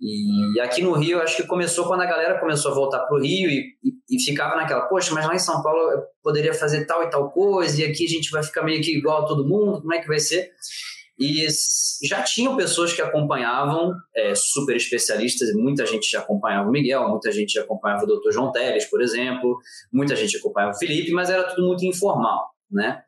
E 0.00 0.58
aqui 0.60 0.82
no 0.82 0.92
Rio, 0.94 1.20
acho 1.20 1.36
que 1.36 1.46
começou 1.46 1.86
quando 1.86 2.00
a 2.00 2.06
galera 2.06 2.40
começou 2.40 2.72
a 2.72 2.74
voltar 2.74 3.00
para 3.00 3.18
o 3.18 3.20
Rio 3.20 3.50
e, 3.50 3.76
e, 3.84 4.16
e, 4.16 4.22
ficava 4.22 4.56
naquela, 4.56 4.86
poxa, 4.86 5.12
mas 5.12 5.26
lá 5.26 5.34
em 5.34 5.38
São 5.38 5.62
Paulo 5.62 5.78
eu 5.92 6.02
poderia 6.22 6.54
fazer 6.54 6.86
tal 6.86 7.02
e 7.02 7.10
tal 7.10 7.30
coisa, 7.30 7.82
e 7.82 7.84
aqui 7.84 8.06
a 8.06 8.08
gente 8.08 8.30
vai 8.30 8.42
ficar 8.42 8.62
meio 8.62 8.80
que 8.82 8.96
igual 8.96 9.22
a 9.22 9.26
todo 9.26 9.46
mundo, 9.46 9.82
como 9.82 9.92
é 9.92 10.00
que 10.00 10.08
vai 10.08 10.18
ser? 10.18 10.52
E 11.18 11.46
já 12.02 12.22
tinham 12.22 12.56
pessoas 12.56 12.94
que 12.94 13.02
acompanhavam, 13.02 13.92
é, 14.16 14.34
super 14.34 14.74
especialistas, 14.74 15.52
muita 15.52 15.84
gente 15.84 16.10
já 16.10 16.20
acompanhava 16.20 16.70
o 16.70 16.72
Miguel, 16.72 17.06
muita 17.10 17.30
gente 17.30 17.52
já 17.52 17.60
acompanhava 17.60 18.04
o 18.04 18.06
Dr. 18.06 18.32
João 18.32 18.50
Teles, 18.50 18.86
por 18.86 19.02
exemplo, 19.02 19.58
muita 19.92 20.16
gente 20.16 20.38
acompanhava 20.38 20.72
o 20.72 20.78
Felipe, 20.78 21.12
mas 21.12 21.28
era 21.28 21.44
tudo 21.44 21.66
muito 21.66 21.84
informal, 21.84 22.48
né? 22.70 23.02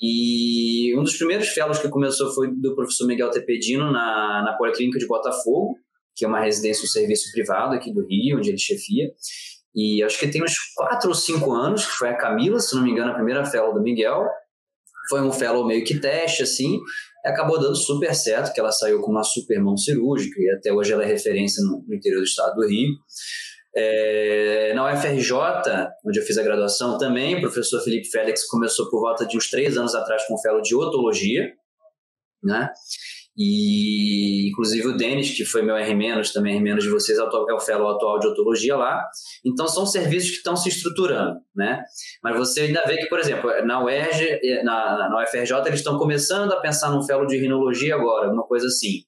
E 0.00 0.98
um 0.98 1.02
dos 1.02 1.16
primeiros 1.16 1.48
fellows 1.48 1.78
que 1.78 1.88
começou 1.90 2.32
foi 2.32 2.50
do 2.50 2.74
professor 2.74 3.06
Miguel 3.06 3.30
Tepedino 3.30 3.92
na, 3.92 4.42
na 4.42 4.54
Policlínica 4.56 4.98
de 4.98 5.06
Botafogo, 5.06 5.76
que 6.16 6.24
é 6.24 6.28
uma 6.28 6.40
residência, 6.40 6.82
um 6.82 6.88
serviço 6.88 7.30
privado 7.30 7.74
aqui 7.74 7.92
do 7.92 8.06
Rio, 8.06 8.38
onde 8.38 8.48
ele 8.48 8.58
chefia. 8.58 9.12
E 9.74 10.02
acho 10.02 10.18
que 10.18 10.26
tem 10.26 10.42
uns 10.42 10.54
quatro 10.74 11.10
ou 11.10 11.14
cinco 11.14 11.52
anos, 11.52 11.84
que 11.84 11.92
foi 11.92 12.08
a 12.08 12.16
Camila, 12.16 12.58
se 12.58 12.74
não 12.74 12.82
me 12.82 12.90
engano, 12.90 13.10
a 13.10 13.14
primeira 13.14 13.44
fellow 13.44 13.74
do 13.74 13.82
Miguel. 13.82 14.24
Foi 15.10 15.20
um 15.20 15.30
fellow 15.30 15.66
meio 15.66 15.84
que 15.84 16.00
teste, 16.00 16.42
assim, 16.42 16.80
acabou 17.24 17.60
dando 17.60 17.76
super 17.76 18.14
certo, 18.14 18.52
que 18.52 18.58
ela 18.58 18.72
saiu 18.72 19.00
com 19.02 19.10
uma 19.10 19.22
super 19.22 19.60
mão 19.60 19.76
cirúrgica, 19.76 20.40
e 20.40 20.50
até 20.50 20.72
hoje 20.72 20.92
ela 20.92 21.04
é 21.04 21.06
referência 21.06 21.62
no, 21.62 21.84
interior 21.94 22.20
do 22.20 22.24
estado 22.24 22.54
do 22.54 22.66
Rio. 22.66 22.94
É, 23.76 24.72
na 24.74 24.90
UFRJ, 24.90 25.32
onde 26.06 26.18
eu 26.18 26.24
fiz 26.24 26.38
a 26.38 26.42
graduação 26.42 26.96
também, 26.96 27.36
o 27.36 27.40
professor 27.40 27.82
Felipe 27.82 28.08
Félix 28.08 28.46
começou 28.46 28.88
por 28.88 29.00
volta 29.00 29.26
de 29.26 29.36
uns 29.36 29.50
três 29.50 29.76
anos 29.76 29.94
atrás 29.94 30.26
com 30.26 30.34
o 30.34 30.40
fellow 30.40 30.62
de 30.62 30.74
otologia, 30.74 31.52
né? 32.42 32.70
E, 33.38 34.48
inclusive, 34.48 34.86
o 34.86 34.96
Denis, 34.96 35.36
que 35.36 35.44
foi 35.44 35.60
meu 35.60 35.76
R- 35.76 36.22
também 36.32 36.56
R- 36.56 36.78
de 36.78 36.88
vocês, 36.88 37.18
é 37.18 37.22
o 37.22 37.60
fellow 37.60 37.88
atual 37.88 38.18
de 38.18 38.26
otologia 38.28 38.76
lá. 38.76 39.04
Então, 39.44 39.68
são 39.68 39.84
serviços 39.84 40.30
que 40.30 40.36
estão 40.36 40.56
se 40.56 40.70
estruturando, 40.70 41.38
né? 41.54 41.82
Mas 42.22 42.36
você 42.36 42.62
ainda 42.62 42.82
vê 42.86 42.96
que, 42.96 43.06
por 43.06 43.18
exemplo, 43.18 43.50
na 43.66 43.84
UERJ, 43.84 44.62
na, 44.64 45.10
na 45.10 45.22
UFRJ, 45.22 45.54
eles 45.66 45.80
estão 45.80 45.98
começando 45.98 46.52
a 46.52 46.60
pensar 46.60 46.90
num 46.90 47.02
fellow 47.02 47.26
de 47.26 47.36
rinologia 47.36 47.94
agora, 47.94 48.32
uma 48.32 48.44
coisa 48.44 48.66
assim. 48.68 49.02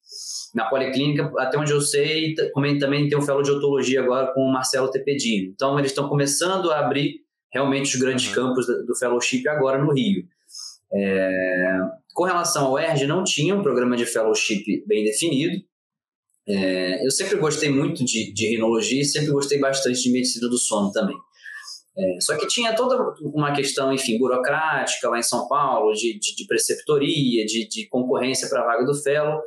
Na 0.54 0.68
Policlínica, 0.68 1.30
até 1.38 1.58
onde 1.58 1.72
eu 1.72 1.80
sei, 1.80 2.34
também 2.78 3.08
tem 3.08 3.18
um 3.18 3.22
fellow 3.22 3.42
de 3.42 3.50
otologia 3.50 4.02
agora 4.02 4.32
com 4.34 4.42
o 4.42 4.52
Marcelo 4.52 4.90
Tepedino. 4.90 5.52
Então, 5.54 5.78
eles 5.78 5.90
estão 5.90 6.08
começando 6.08 6.70
a 6.70 6.80
abrir 6.80 7.20
realmente 7.52 7.94
os 7.94 8.00
grandes 8.00 8.28
uhum. 8.28 8.34
campos 8.34 8.66
do 8.66 8.94
fellowship 8.94 9.48
agora 9.48 9.82
no 9.82 9.92
Rio. 9.92 10.24
É, 10.92 11.78
com 12.14 12.24
relação 12.24 12.66
ao 12.66 12.78
ERG, 12.78 13.06
não 13.06 13.22
tinha 13.22 13.54
um 13.54 13.62
programa 13.62 13.96
de 13.96 14.06
fellowship 14.06 14.64
bem 14.86 15.04
definido. 15.04 15.56
É, 16.48 17.06
eu 17.06 17.10
sempre 17.10 17.36
gostei 17.36 17.68
muito 17.68 18.04
de, 18.04 18.32
de 18.32 18.48
rinologia 18.48 19.02
e 19.02 19.04
sempre 19.04 19.30
gostei 19.30 19.58
bastante 19.58 20.02
de 20.02 20.10
medicina 20.10 20.48
do 20.48 20.58
sono 20.58 20.90
também. 20.90 21.16
É, 21.98 22.20
só 22.20 22.36
que 22.36 22.46
tinha 22.46 22.74
toda 22.74 22.96
uma 23.20 23.52
questão, 23.52 23.92
enfim, 23.92 24.18
burocrática 24.18 25.08
lá 25.10 25.18
em 25.18 25.22
São 25.22 25.48
Paulo, 25.48 25.92
de, 25.92 26.18
de, 26.18 26.36
de 26.36 26.46
preceptoria, 26.46 27.44
de, 27.44 27.68
de 27.68 27.88
concorrência 27.88 28.48
para 28.48 28.62
a 28.62 28.66
vaga 28.66 28.84
do 28.84 28.94
fellow, 28.94 29.42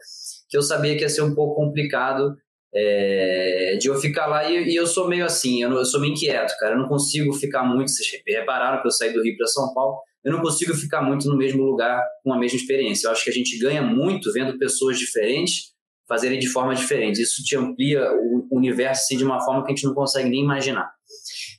que 0.49 0.57
eu 0.57 0.61
sabia 0.61 0.95
que 0.95 1.01
ia 1.01 1.09
ser 1.09 1.21
um 1.21 1.33
pouco 1.33 1.55
complicado 1.55 2.35
é, 2.73 3.77
de 3.79 3.87
eu 3.87 3.95
ficar 3.95 4.27
lá 4.27 4.49
e, 4.49 4.69
e, 4.69 4.75
eu 4.75 4.85
sou 4.85 5.07
meio 5.07 5.25
assim, 5.25 5.63
eu, 5.63 5.69
não, 5.69 5.77
eu 5.77 5.85
sou 5.85 5.99
meio 5.99 6.13
inquieto, 6.13 6.57
cara, 6.57 6.75
eu 6.75 6.79
não 6.79 6.87
consigo 6.87 7.33
ficar 7.33 7.63
muito, 7.63 7.91
vocês 7.91 8.21
repararam 8.27 8.81
que 8.81 8.87
eu 8.87 8.91
saí 8.91 9.13
do 9.13 9.23
Rio 9.23 9.35
para 9.37 9.47
São 9.47 9.73
Paulo, 9.73 9.99
eu 10.23 10.31
não 10.31 10.41
consigo 10.41 10.73
ficar 10.73 11.01
muito 11.01 11.27
no 11.27 11.37
mesmo 11.37 11.63
lugar 11.63 12.03
com 12.23 12.33
a 12.33 12.37
mesma 12.37 12.57
experiência. 12.57 13.07
Eu 13.07 13.11
acho 13.11 13.23
que 13.23 13.29
a 13.29 13.33
gente 13.33 13.57
ganha 13.57 13.81
muito 13.81 14.31
vendo 14.31 14.57
pessoas 14.57 14.97
diferentes 14.97 15.71
fazerem 16.07 16.39
de 16.39 16.47
forma 16.47 16.75
diferente. 16.75 17.21
Isso 17.21 17.43
te 17.43 17.55
amplia 17.55 18.05
o 18.13 18.47
universo 18.51 19.03
assim, 19.03 19.17
de 19.17 19.23
uma 19.23 19.39
forma 19.39 19.63
que 19.63 19.71
a 19.71 19.75
gente 19.75 19.85
não 19.85 19.93
consegue 19.93 20.29
nem 20.29 20.43
imaginar. 20.43 20.91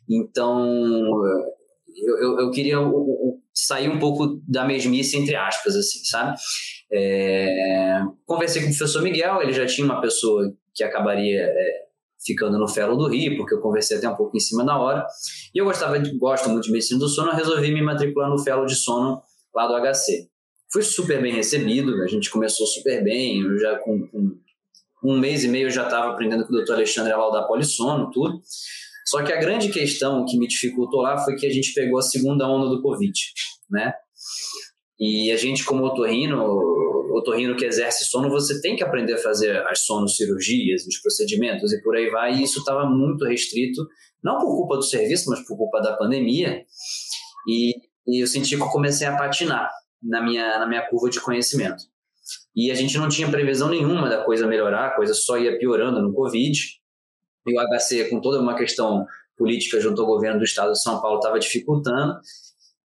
Então, 0.08 0.62
eu, 1.96 2.18
eu, 2.18 2.40
eu 2.40 2.50
queria 2.50 2.76
sair 3.54 3.88
um 3.88 3.98
pouco 3.98 4.40
da 4.46 4.64
mesmice, 4.64 5.16
entre 5.16 5.34
aspas, 5.34 5.74
assim, 5.74 6.04
sabe? 6.04 6.36
É, 6.92 8.00
conversei 8.26 8.62
com 8.62 8.68
o 8.68 8.76
professor 8.76 9.02
Miguel, 9.02 9.40
ele 9.42 9.52
já 9.52 9.66
tinha 9.66 9.84
uma 9.84 10.00
pessoa 10.00 10.52
que 10.74 10.84
acabaria 10.84 11.40
é, 11.40 11.82
ficando 12.24 12.58
no 12.58 12.68
Fellow 12.68 12.96
do 12.96 13.08
Rio, 13.08 13.36
porque 13.36 13.54
eu 13.54 13.60
conversei 13.60 13.98
até 13.98 14.08
um 14.08 14.14
pouco 14.14 14.36
em 14.36 14.40
cima 14.40 14.64
da 14.64 14.78
hora. 14.78 15.06
E 15.54 15.58
eu 15.58 15.64
gostava 15.64 15.96
gosto 16.18 16.48
muito 16.48 16.64
de 16.64 16.72
medicina 16.72 16.98
do 16.98 17.08
sono, 17.08 17.30
eu 17.30 17.36
resolvi 17.36 17.72
me 17.72 17.82
matricular 17.82 18.30
no 18.30 18.38
Fellow 18.38 18.66
de 18.66 18.74
sono 18.74 19.22
lá 19.54 19.66
do 19.66 19.74
HC. 19.74 20.28
Fui 20.72 20.82
super 20.82 21.20
bem 21.20 21.34
recebido, 21.34 22.02
a 22.02 22.06
gente 22.06 22.30
começou 22.30 22.66
super 22.66 23.02
bem, 23.04 23.42
eu 23.42 23.58
já 23.58 23.78
com, 23.78 24.06
com 24.08 25.12
um 25.12 25.18
mês 25.18 25.44
e 25.44 25.48
meio 25.48 25.66
eu 25.66 25.70
já 25.70 25.84
estava 25.84 26.12
aprendendo 26.12 26.46
com 26.46 26.54
o 26.54 26.64
Dr. 26.64 26.72
Alexandre 26.72 27.12
a 27.12 27.16
laudar 27.16 27.46
polissono, 27.46 28.10
tudo. 28.10 28.40
Só 29.04 29.22
que 29.22 29.32
a 29.32 29.36
grande 29.36 29.68
questão 29.68 30.24
que 30.24 30.38
me 30.38 30.46
dificultou 30.46 31.02
lá 31.02 31.18
foi 31.18 31.34
que 31.34 31.46
a 31.46 31.50
gente 31.50 31.74
pegou 31.74 31.98
a 31.98 32.02
segunda 32.02 32.48
onda 32.48 32.68
do 32.68 32.80
Covid, 32.80 33.12
né? 33.70 33.92
E 35.04 35.32
a 35.32 35.36
gente, 35.36 35.64
como 35.64 35.84
otorrino, 35.84 36.40
otorrino 37.12 37.56
que 37.56 37.64
exerce 37.64 38.04
sono, 38.04 38.30
você 38.30 38.60
tem 38.60 38.76
que 38.76 38.84
aprender 38.84 39.14
a 39.14 39.18
fazer 39.18 39.56
as 39.66 39.84
sono-cirurgias, 39.84 40.86
os 40.86 41.00
procedimentos 41.00 41.72
e 41.72 41.82
por 41.82 41.96
aí 41.96 42.08
vai. 42.08 42.34
E 42.34 42.44
isso 42.44 42.60
estava 42.60 42.88
muito 42.88 43.24
restrito, 43.24 43.84
não 44.22 44.38
por 44.38 44.56
culpa 44.56 44.76
do 44.76 44.82
serviço, 44.84 45.28
mas 45.28 45.44
por 45.44 45.56
culpa 45.56 45.80
da 45.80 45.96
pandemia. 45.96 46.64
E, 47.48 47.74
e 48.06 48.22
eu 48.22 48.28
senti 48.28 48.56
que 48.56 48.62
eu 48.62 48.68
comecei 48.68 49.04
a 49.04 49.16
patinar 49.16 49.68
na 50.00 50.22
minha, 50.22 50.60
na 50.60 50.68
minha 50.68 50.88
curva 50.88 51.10
de 51.10 51.20
conhecimento. 51.20 51.82
E 52.54 52.70
a 52.70 52.74
gente 52.76 52.96
não 52.96 53.08
tinha 53.08 53.28
previsão 53.28 53.68
nenhuma 53.70 54.08
da 54.08 54.22
coisa 54.22 54.46
melhorar, 54.46 54.86
a 54.86 54.94
coisa 54.94 55.14
só 55.14 55.36
ia 55.36 55.58
piorando 55.58 56.00
no 56.00 56.14
Covid. 56.14 56.56
E 57.44 57.58
o 57.58 57.60
HC, 57.60 58.08
com 58.08 58.20
toda 58.20 58.38
uma 58.38 58.54
questão 58.54 59.04
política 59.36 59.80
junto 59.80 60.00
ao 60.00 60.06
governo 60.06 60.38
do 60.38 60.44
estado 60.44 60.70
de 60.70 60.80
São 60.80 61.02
Paulo, 61.02 61.18
estava 61.18 61.40
dificultando. 61.40 62.20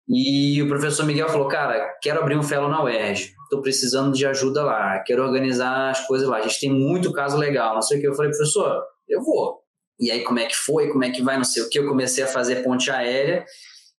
E 0.08 0.62
o 0.62 0.68
professor 0.68 1.06
Miguel 1.06 1.30
falou: 1.30 1.48
Cara, 1.48 1.98
quero 2.02 2.20
abrir 2.20 2.38
um 2.38 2.44
fellow 2.44 2.70
na 2.70 2.84
UERJ, 2.84 3.34
estou 3.44 3.62
precisando 3.62 4.14
de 4.14 4.26
ajuda 4.26 4.64
lá, 4.64 5.00
quero 5.00 5.24
organizar 5.24 5.90
as 5.90 6.06
coisas 6.06 6.28
lá. 6.28 6.38
A 6.38 6.42
gente 6.42 6.60
tem 6.60 6.72
muito 6.72 7.12
caso 7.12 7.38
legal, 7.38 7.74
não 7.74 7.82
sei 7.82 7.98
o 7.98 8.02
que. 8.02 8.08
Eu 8.08 8.14
falei: 8.14 8.32
Professor, 8.32 8.84
eu 9.10 9.24
vou. 9.24 9.60
E 10.00 10.12
aí, 10.12 10.22
como 10.24 10.40
é 10.40 10.46
que 10.46 10.56
foi? 10.56 10.90
Como 10.90 11.04
é 11.04 11.10
que 11.10 11.22
vai? 11.22 11.38
Não 11.38 11.44
sei 11.44 11.64
o 11.64 11.70
que. 11.70 11.80
Eu 11.80 11.88
comecei 11.88 12.24
a 12.24 12.28
fazer 12.28 12.64
ponte 12.64 12.92
aérea 12.92 13.46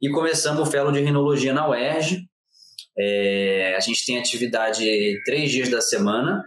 e 0.02 0.10
começamos 0.10 0.68
o 0.68 0.72
fellow 0.72 0.92
de 0.92 1.00
rinologia 1.00 1.54
na 1.54 1.70
UERJ. 1.70 2.20
É, 2.98 3.76
a 3.76 3.80
gente 3.80 4.06
tem 4.06 4.20
atividade 4.20 4.86
três 5.26 5.52
dias 5.52 5.70
da 5.70 5.82
semana. 5.82 6.44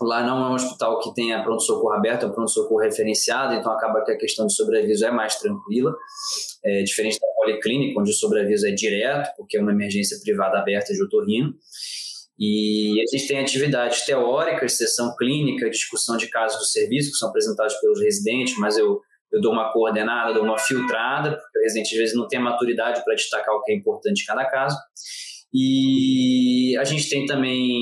Lá 0.00 0.24
não 0.24 0.44
é 0.44 0.50
um 0.50 0.54
hospital 0.54 1.00
que 1.00 1.12
tenha 1.12 1.42
pronto-socorro 1.42 1.92
aberto, 1.92 2.24
é 2.24 2.28
um 2.28 2.32
pronto-socorro 2.32 2.80
referenciado, 2.80 3.54
então 3.54 3.72
acaba 3.72 4.04
que 4.04 4.12
a 4.12 4.16
questão 4.16 4.46
de 4.46 4.54
sobreaviso 4.54 5.04
é 5.04 5.10
mais 5.10 5.36
tranquila, 5.36 5.92
é, 6.64 6.82
diferente 6.84 7.18
da 7.18 7.26
policlínica, 7.36 8.00
onde 8.00 8.10
o 8.10 8.14
sobreaviso 8.14 8.66
é 8.68 8.70
direto, 8.70 9.34
porque 9.36 9.56
é 9.56 9.60
uma 9.60 9.72
emergência 9.72 10.16
privada 10.22 10.58
aberta 10.58 10.92
de 10.92 11.02
otorrino. 11.02 11.52
E 12.38 13.00
a 13.00 13.16
gente 13.16 13.26
tem 13.26 13.40
atividades 13.40 14.04
teóricas, 14.04 14.76
sessão 14.76 15.16
clínica, 15.16 15.68
discussão 15.68 16.16
de 16.16 16.28
casos 16.28 16.58
do 16.58 16.64
serviço, 16.64 17.10
que 17.10 17.16
são 17.16 17.30
apresentados 17.30 17.74
pelos 17.80 18.00
residentes, 18.00 18.56
mas 18.56 18.78
eu, 18.78 19.00
eu 19.32 19.40
dou 19.40 19.52
uma 19.52 19.72
coordenada, 19.72 20.32
dou 20.32 20.44
uma 20.44 20.58
filtrada, 20.58 21.32
porque 21.32 21.58
o 21.58 21.62
residente 21.62 21.94
às 21.94 21.98
vezes 21.98 22.16
não 22.16 22.28
tem 22.28 22.38
a 22.38 22.42
maturidade 22.42 23.02
para 23.04 23.16
destacar 23.16 23.52
o 23.52 23.62
que 23.64 23.72
é 23.72 23.74
importante 23.74 24.22
em 24.22 24.26
cada 24.26 24.44
caso. 24.44 24.76
E 25.52 26.76
a 26.78 26.84
gente 26.84 27.10
tem 27.10 27.26
também 27.26 27.80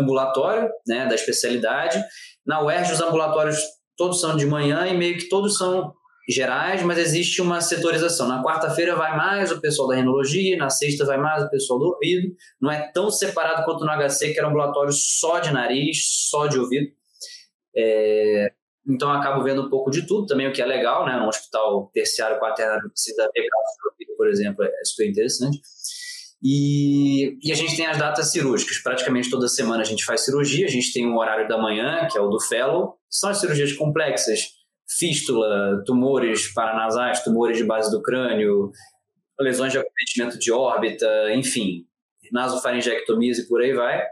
ambulatório, 0.00 0.68
né, 0.86 1.06
da 1.06 1.14
especialidade. 1.14 2.02
Na 2.46 2.62
UERJ, 2.62 2.92
os 2.92 3.00
ambulatórios 3.00 3.58
todos 3.96 4.20
são 4.20 4.36
de 4.36 4.46
manhã 4.46 4.86
e 4.86 4.96
meio 4.96 5.16
que 5.16 5.28
todos 5.28 5.56
são 5.56 5.92
gerais, 6.28 6.82
mas 6.82 6.98
existe 6.98 7.40
uma 7.40 7.60
setorização. 7.60 8.26
Na 8.26 8.42
quarta-feira 8.42 8.96
vai 8.96 9.16
mais 9.16 9.52
o 9.52 9.60
pessoal 9.60 9.88
da 9.88 9.94
renologia, 9.94 10.56
na 10.56 10.68
sexta 10.68 11.04
vai 11.04 11.16
mais 11.16 11.44
o 11.44 11.50
pessoal 11.50 11.78
do 11.78 11.86
ouvido. 11.86 12.34
Não 12.60 12.70
é 12.70 12.90
tão 12.92 13.10
separado 13.10 13.64
quanto 13.64 13.84
no 13.84 13.90
HC, 13.90 14.32
que 14.32 14.38
era 14.38 14.48
um 14.48 14.50
ambulatório 14.50 14.92
só 14.92 15.38
de 15.38 15.52
nariz, 15.52 15.98
só 16.28 16.46
de 16.46 16.58
ouvido. 16.58 16.90
É... 17.76 18.52
Então, 18.88 19.10
eu 19.10 19.16
acabo 19.18 19.42
vendo 19.42 19.62
um 19.62 19.70
pouco 19.70 19.90
de 19.90 20.06
tudo 20.06 20.26
também, 20.26 20.48
o 20.48 20.52
que 20.52 20.62
é 20.62 20.66
legal, 20.66 21.04
né? 21.04 21.16
Um 21.16 21.28
hospital 21.28 21.90
terciário 21.92 22.38
quaternário 22.38 22.88
precisa 22.88 23.28
ver 23.34 23.48
casos 23.48 23.76
de 23.76 23.88
ouvido, 23.90 24.16
por 24.16 24.28
exemplo, 24.28 24.64
é 24.64 24.84
super 24.84 25.08
interessante. 25.08 25.60
E, 26.42 27.38
e, 27.42 27.50
a 27.50 27.54
gente 27.54 27.76
tem 27.76 27.86
as 27.86 27.98
datas 27.98 28.30
cirúrgicas. 28.30 28.78
Praticamente 28.78 29.30
toda 29.30 29.48
semana 29.48 29.82
a 29.82 29.86
gente 29.86 30.04
faz 30.04 30.24
cirurgia. 30.24 30.66
A 30.66 30.70
gente 30.70 30.92
tem 30.92 31.06
um 31.06 31.16
horário 31.16 31.48
da 31.48 31.58
manhã, 31.58 32.06
que 32.10 32.18
é 32.18 32.20
o 32.20 32.28
do 32.28 32.40
fellow, 32.40 32.96
são 33.10 33.30
as 33.30 33.38
cirurgias 33.38 33.72
complexas. 33.72 34.40
Fístula, 34.98 35.82
tumores 35.84 36.52
paranasais, 36.52 37.22
tumores 37.24 37.56
de 37.56 37.64
base 37.64 37.90
do 37.90 38.00
crânio, 38.00 38.70
lesões 39.40 39.72
de 39.72 39.78
acometimento 39.78 40.38
de 40.38 40.52
órbita, 40.52 41.06
enfim, 41.34 41.84
nasofaringectomias 42.32 43.38
e 43.38 43.48
por 43.48 43.60
aí 43.60 43.72
vai. 43.72 44.02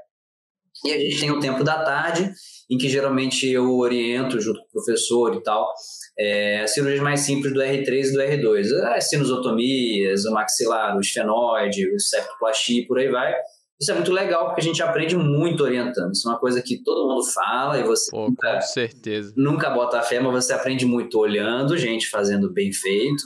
E 0.84 0.92
a 0.92 0.98
gente 0.98 1.20
tem 1.20 1.30
o 1.30 1.40
tempo 1.40 1.62
da 1.62 1.84
tarde, 1.84 2.30
em 2.70 2.76
que 2.76 2.88
geralmente 2.88 3.48
eu 3.48 3.76
oriento 3.76 4.40
junto 4.40 4.60
com 4.60 4.66
o 4.66 4.72
professor 4.72 5.34
e 5.34 5.42
tal, 5.42 5.72
é, 6.18 6.60
as 6.60 6.72
cirurgias 6.72 7.02
mais 7.02 7.20
simples 7.20 7.52
do 7.52 7.60
R3 7.60 8.04
e 8.06 8.12
do 8.12 8.18
R2, 8.18 8.72
as 8.94 9.08
sinusotomias, 9.08 10.24
o 10.24 10.32
maxilar, 10.32 10.96
o 10.96 11.00
esfenoide, 11.00 11.92
o 11.94 12.00
septoplastia 12.00 12.82
e 12.82 12.86
por 12.86 12.98
aí 12.98 13.10
vai. 13.10 13.34
Isso 13.80 13.90
é 13.90 13.94
muito 13.94 14.12
legal 14.12 14.46
porque 14.46 14.60
a 14.60 14.64
gente 14.64 14.82
aprende 14.82 15.16
muito 15.16 15.64
orientando. 15.64 16.12
Isso 16.12 16.28
é 16.28 16.32
uma 16.32 16.38
coisa 16.38 16.62
que 16.62 16.82
todo 16.82 17.08
mundo 17.08 17.24
fala 17.24 17.78
e 17.78 17.82
você 17.82 18.10
Pô, 18.10 18.28
nunca, 18.28 18.54
com 18.54 18.60
certeza. 18.62 19.32
nunca 19.36 19.70
bota 19.70 19.98
a 19.98 20.02
fé, 20.02 20.20
mas 20.20 20.44
você 20.44 20.52
aprende 20.52 20.86
muito 20.86 21.18
olhando 21.18 21.76
gente 21.76 22.08
fazendo 22.08 22.52
bem 22.52 22.72
feito 22.72 23.22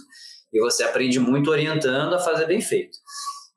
e 0.53 0.61
você 0.61 0.83
aprende 0.83 1.21
muito 1.21 1.51
orientando 1.51 2.15
a 2.15 2.19
fazer 2.19 2.47
bem 2.47 2.61
feito. 2.61 2.97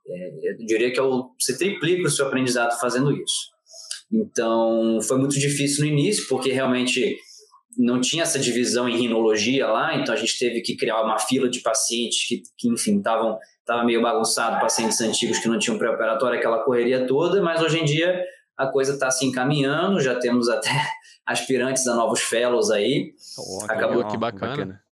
É, 0.05 0.51
eu 0.51 0.57
diria 0.65 0.91
que 0.91 1.00
o, 1.00 1.31
você 1.39 1.57
triplica 1.57 2.07
o 2.07 2.12
seu 2.12 2.27
aprendizado 2.27 2.77
fazendo 2.79 3.12
isso. 3.12 3.50
Então, 4.11 4.99
foi 5.01 5.17
muito 5.17 5.39
difícil 5.39 5.85
no 5.85 5.91
início, 5.91 6.27
porque 6.27 6.51
realmente 6.51 7.17
não 7.77 8.01
tinha 8.01 8.23
essa 8.23 8.37
divisão 8.37 8.89
em 8.89 8.97
rinologia 8.97 9.67
lá, 9.67 9.95
então 9.95 10.13
a 10.13 10.17
gente 10.17 10.37
teve 10.37 10.61
que 10.61 10.75
criar 10.75 11.01
uma 11.01 11.17
fila 11.17 11.49
de 11.49 11.61
pacientes 11.61 12.27
que, 12.27 12.41
que 12.57 12.69
enfim, 12.69 12.97
estavam 12.97 13.39
tava 13.65 13.85
meio 13.85 14.01
bagunçado, 14.01 14.59
pacientes 14.59 14.99
antigos 14.99 15.39
que 15.39 15.47
não 15.47 15.57
tinham 15.57 15.77
pré-operatório, 15.77 16.37
aquela 16.37 16.63
correria 16.63 17.07
toda, 17.07 17.41
mas 17.41 17.61
hoje 17.61 17.79
em 17.79 17.85
dia 17.85 18.21
a 18.57 18.67
coisa 18.67 18.93
está 18.93 19.09
se 19.09 19.25
encaminhando, 19.25 20.01
já 20.01 20.15
temos 20.19 20.49
até 20.49 20.69
aspirantes 21.25 21.87
a 21.87 21.95
novos 21.95 22.21
fellows 22.21 22.69
aí. 22.69 23.13
Oh, 23.37 23.63
Acabou 23.63 24.05
que 24.07 24.17
bacana. 24.17 24.51
bacana. 24.51 24.83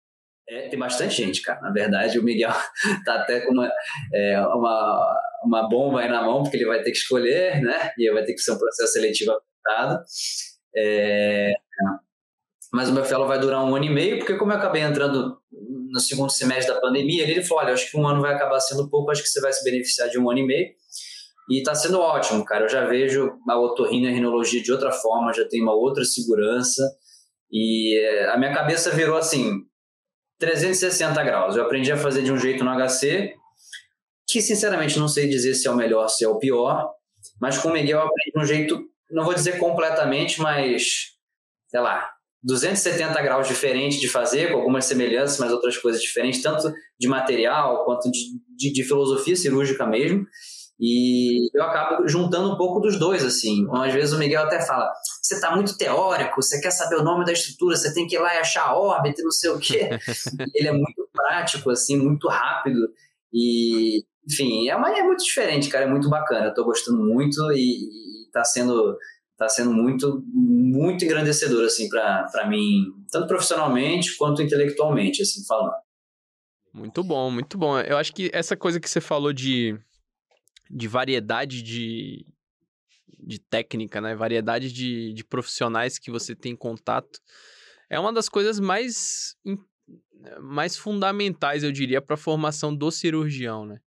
É, 0.47 0.67
tem 0.67 0.79
bastante 0.79 1.15
gente, 1.15 1.43
cara. 1.43 1.61
Na 1.61 1.69
verdade, 1.69 2.17
o 2.17 2.23
Miguel 2.23 2.51
tá 3.05 3.15
até 3.15 3.41
com 3.41 3.53
uma, 3.53 3.69
é, 4.13 4.41
uma, 4.41 5.19
uma 5.43 5.67
bomba 5.67 6.01
aí 6.01 6.10
na 6.10 6.22
mão, 6.22 6.43
porque 6.43 6.58
ele 6.58 6.65
vai 6.65 6.81
ter 6.81 6.91
que 6.91 6.98
escolher, 6.98 7.62
né? 7.62 7.91
E 7.98 8.12
vai 8.12 8.24
ter 8.24 8.34
que 8.34 8.41
ser 8.41 8.51
um 8.51 8.58
processo 8.58 8.93
seletivo 8.93 9.31
apertado. 9.31 10.03
É, 10.75 11.53
mas 12.72 12.89
o 12.89 12.93
meu 12.93 13.03
fellow 13.03 13.27
vai 13.27 13.39
durar 13.39 13.63
um 13.63 13.75
ano 13.75 13.86
e 13.86 13.89
meio, 13.89 14.19
porque 14.19 14.36
como 14.36 14.51
eu 14.51 14.58
acabei 14.58 14.81
entrando 14.81 15.38
no 15.91 16.00
segundo 16.00 16.31
semestre 16.31 16.74
da 16.74 16.79
pandemia, 16.79 17.24
ele 17.24 17.43
falou, 17.43 17.63
olha, 17.63 17.74
acho 17.74 17.89
que 17.89 17.98
um 17.98 18.08
ano 18.08 18.22
vai 18.22 18.34
acabar 18.34 18.60
sendo 18.60 18.89
pouco, 18.89 19.10
acho 19.10 19.24
que 19.24 19.29
você 19.29 19.41
vai 19.41 19.51
se 19.51 19.63
beneficiar 19.63 20.08
de 20.08 20.19
um 20.19 20.29
ano 20.29 20.39
e 20.39 20.46
meio. 20.46 20.67
E 21.50 21.60
está 21.60 21.74
sendo 21.74 22.00
ótimo, 22.00 22.46
cara. 22.46 22.65
Eu 22.65 22.69
já 22.69 22.86
vejo 22.86 23.34
a 23.50 23.60
otorrina 23.60 24.10
a 24.10 24.12
rinologia 24.12 24.62
de 24.62 24.72
outra 24.72 24.91
forma, 24.91 25.34
já 25.34 25.48
tem 25.48 25.63
uma 25.63 25.74
outra 25.74 26.05
segurança. 26.05 26.84
E 27.51 27.98
é, 27.98 28.29
a 28.29 28.38
minha 28.38 28.53
cabeça 28.53 28.91
virou 28.91 29.17
assim, 29.17 29.63
360 30.38 31.24
graus. 31.24 31.55
Eu 31.55 31.63
aprendi 31.63 31.91
a 31.91 31.98
fazer 31.98 32.22
de 32.22 32.31
um 32.31 32.38
jeito 32.38 32.63
no 32.63 32.69
HC, 32.69 33.34
que 34.29 34.41
sinceramente 34.41 35.00
não 35.00 35.07
sei 35.07 35.27
dizer 35.27 35.55
se 35.55 35.67
é 35.67 35.71
o 35.71 35.75
melhor, 35.75 36.07
se 36.07 36.24
é 36.24 36.27
o 36.27 36.38
pior, 36.38 36.89
mas 37.41 37.57
com 37.57 37.69
o 37.69 37.74
Miguel 37.74 38.00
eu 38.00 38.05
aprendi 38.05 38.31
de 38.33 38.39
um 38.39 38.45
jeito, 38.45 38.83
não 39.12 39.25
vou 39.25 39.33
dizer 39.33 39.57
completamente, 39.57 40.39
mas 40.39 41.17
sei 41.67 41.79
lá, 41.79 42.09
270 42.43 43.21
graus 43.21 43.48
diferente 43.48 44.00
de 44.00 44.07
fazer, 44.07 44.51
com 44.51 44.57
algumas 44.57 44.86
semelhanças, 44.86 45.38
mas 45.39 45.51
outras 45.51 45.77
coisas 45.77 46.01
diferentes, 46.01 46.41
tanto 46.41 46.71
de 47.00 47.07
material 47.07 47.83
quanto 47.86 48.09
de, 48.09 48.19
de, 48.55 48.71
de, 48.71 48.83
filosofia 48.83 49.36
cirúrgica 49.36 49.86
mesmo. 49.86 50.25
E 50.79 51.50
eu 51.53 51.63
acabo 51.63 52.07
juntando 52.07 52.54
um 52.54 52.58
pouco 52.58 52.80
dos 52.80 52.97
dois, 52.97 53.25
assim. 53.25 53.67
Às 53.73 53.93
vezes 53.93 54.13
o 54.13 54.17
Miguel 54.17 54.43
até 54.43 54.62
fala: 54.62 54.89
você 55.21 55.36
está 55.36 55.54
muito 55.54 55.77
teórico, 55.77 56.41
você 56.41 56.62
quer 56.62 56.71
saber 56.71 56.95
o 56.95 57.04
nome 57.04 57.25
da 57.25 57.34
estrutura, 57.34 57.75
você 57.75 57.93
tem 57.93 58.08
que 58.08 58.15
ir 58.15 58.19
lá 58.19 58.34
e 58.34 58.38
achar 58.38 58.67
a 58.67 58.80
órbita 58.80 59.19
e 59.19 59.23
não 59.25 59.32
sei 59.32 59.49
o 59.49 59.60
quê. 59.60 59.89
Ele 60.56 60.67
é 60.69 60.71
muito 60.71 61.10
prático, 61.12 61.69
assim, 61.69 61.97
muito 61.97 62.30
rápido. 62.30 62.80
E, 63.34 64.06
enfim, 64.30 64.70
é, 64.70 64.76
uma, 64.76 64.98
é 64.98 65.04
muito 65.04 65.24
diferente, 65.24 65.70
cara, 65.70 65.86
é 65.86 65.89
muito 65.89 66.10
bacana. 66.10 66.46
Eu 66.46 66.50
estou 66.50 66.65
gostando 66.65 67.04
muito 67.04 67.52
e, 67.52 68.26
está 68.28 68.44
sendo 68.44 68.98
está 69.32 69.48
sendo 69.48 69.72
muito, 69.72 70.22
muito 70.34 71.06
engrandecedor, 71.06 71.63
assim, 71.63 71.88
para 71.88 72.46
mim, 72.50 72.94
tanto 73.10 73.26
profissionalmente 73.26 74.18
quanto 74.18 74.42
intelectualmente, 74.42 75.22
assim, 75.22 75.46
falando. 75.46 75.76
Muito 76.74 77.02
bom, 77.02 77.32
muito 77.32 77.58
bom. 77.58 77.80
Eu 77.80 77.98
acho 77.98 78.13
que 78.13 78.30
essa 78.34 78.58
coisa 78.58 78.82
que 78.82 78.89
você 78.89 79.00
falou 79.00 79.32
de, 79.32 79.80
de 80.70 80.89
variedade 80.89 81.63
de, 81.63 82.26
de 83.18 83.39
técnica, 83.39 84.02
né? 84.02 84.13
Variedade 84.13 84.74
de, 84.74 85.13
de 85.13 85.24
profissionais 85.24 85.98
que 85.98 86.12
você 86.12 86.36
tem 86.36 86.54
contato, 86.54 87.22
é 87.89 87.98
uma 87.98 88.12
das 88.12 88.28
coisas 88.28 88.60
mais, 88.60 89.38
mais 90.42 90.76
fundamentais, 90.76 91.63
eu 91.63 91.72
diria, 91.72 92.02
para 92.02 92.15
a 92.15 92.18
formação 92.18 92.76
do 92.76 92.92
cirurgião, 92.92 93.65
né? 93.65 93.80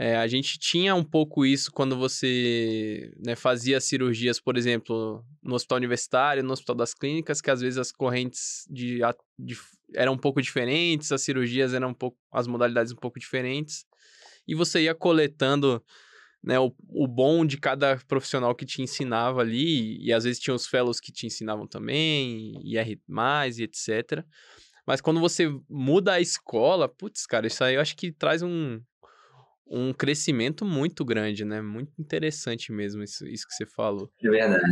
É, 0.00 0.16
a 0.16 0.28
gente 0.28 0.60
tinha 0.60 0.94
um 0.94 1.02
pouco 1.02 1.44
isso 1.44 1.72
quando 1.72 1.98
você 1.98 3.12
né, 3.18 3.34
fazia 3.34 3.80
cirurgias, 3.80 4.38
por 4.38 4.56
exemplo, 4.56 5.24
no 5.42 5.56
hospital 5.56 5.78
universitário, 5.78 6.44
no 6.44 6.52
hospital 6.52 6.76
das 6.76 6.94
clínicas, 6.94 7.40
que 7.40 7.50
às 7.50 7.60
vezes 7.60 7.78
as 7.78 7.90
correntes 7.90 8.64
de, 8.70 9.00
de, 9.36 9.58
eram 9.92 10.12
um 10.12 10.16
pouco 10.16 10.40
diferentes, 10.40 11.10
as 11.10 11.22
cirurgias 11.22 11.74
eram 11.74 11.88
um 11.88 11.94
pouco, 11.94 12.16
as 12.30 12.46
modalidades 12.46 12.92
um 12.92 12.96
pouco 12.96 13.18
diferentes, 13.18 13.84
e 14.46 14.54
você 14.54 14.82
ia 14.82 14.94
coletando 14.94 15.84
né, 16.44 16.60
o, 16.60 16.72
o 16.90 17.08
bom 17.08 17.44
de 17.44 17.58
cada 17.58 17.96
profissional 18.06 18.54
que 18.54 18.64
te 18.64 18.80
ensinava 18.80 19.40
ali, 19.40 19.98
e 20.00 20.12
às 20.12 20.22
vezes 20.22 20.38
tinha 20.38 20.54
os 20.54 20.64
fellows 20.64 21.00
que 21.00 21.10
te 21.10 21.26
ensinavam 21.26 21.66
também, 21.66 22.52
e 22.62 22.78
R+, 22.78 23.00
e 23.58 23.62
etc. 23.64 24.24
Mas 24.86 25.00
quando 25.00 25.18
você 25.18 25.48
muda 25.68 26.12
a 26.12 26.20
escola, 26.20 26.88
putz, 26.88 27.26
cara, 27.26 27.48
isso 27.48 27.64
aí 27.64 27.74
eu 27.74 27.80
acho 27.80 27.96
que 27.96 28.12
traz 28.12 28.42
um, 28.42 28.80
um 29.70 29.92
crescimento 29.92 30.64
muito 30.64 31.04
grande, 31.04 31.44
né? 31.44 31.60
Muito 31.60 31.92
interessante 31.98 32.72
mesmo 32.72 33.02
isso, 33.02 33.26
isso 33.26 33.46
que 33.46 33.54
você 33.54 33.66
falou. 33.66 34.10
É 34.22 34.28
verdade. 34.28 34.62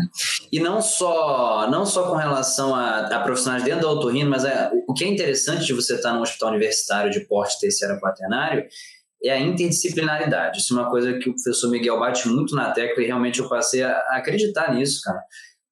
E 0.50 0.58
não 0.58 0.80
só, 0.80 1.68
não 1.70 1.84
só 1.84 2.08
com 2.08 2.16
relação 2.16 2.74
a, 2.74 3.06
a 3.06 3.20
profissionais 3.20 3.62
dentro 3.62 3.82
da 3.82 3.90
otorrino, 3.90 4.30
mas 4.30 4.44
é, 4.44 4.70
o 4.88 4.94
que 4.94 5.04
é 5.04 5.08
interessante 5.08 5.66
de 5.66 5.72
você 5.72 5.94
estar 5.96 6.12
num 6.14 6.22
hospital 6.22 6.50
universitário 6.50 7.10
de 7.10 7.20
porte 7.20 7.60
terciário 7.60 8.00
quaternário 8.00 8.64
é 9.22 9.30
a 9.30 9.40
interdisciplinaridade. 9.40 10.58
Isso 10.58 10.76
é 10.76 10.80
uma 10.80 10.90
coisa 10.90 11.18
que 11.18 11.28
o 11.28 11.34
professor 11.34 11.70
Miguel 11.70 11.98
bate 11.98 12.28
muito 12.28 12.54
na 12.54 12.70
tecla 12.70 13.02
e 13.02 13.06
realmente 13.06 13.40
eu 13.40 13.48
passei 13.48 13.82
a 13.82 13.98
acreditar 14.10 14.74
nisso, 14.74 15.00
cara. 15.02 15.20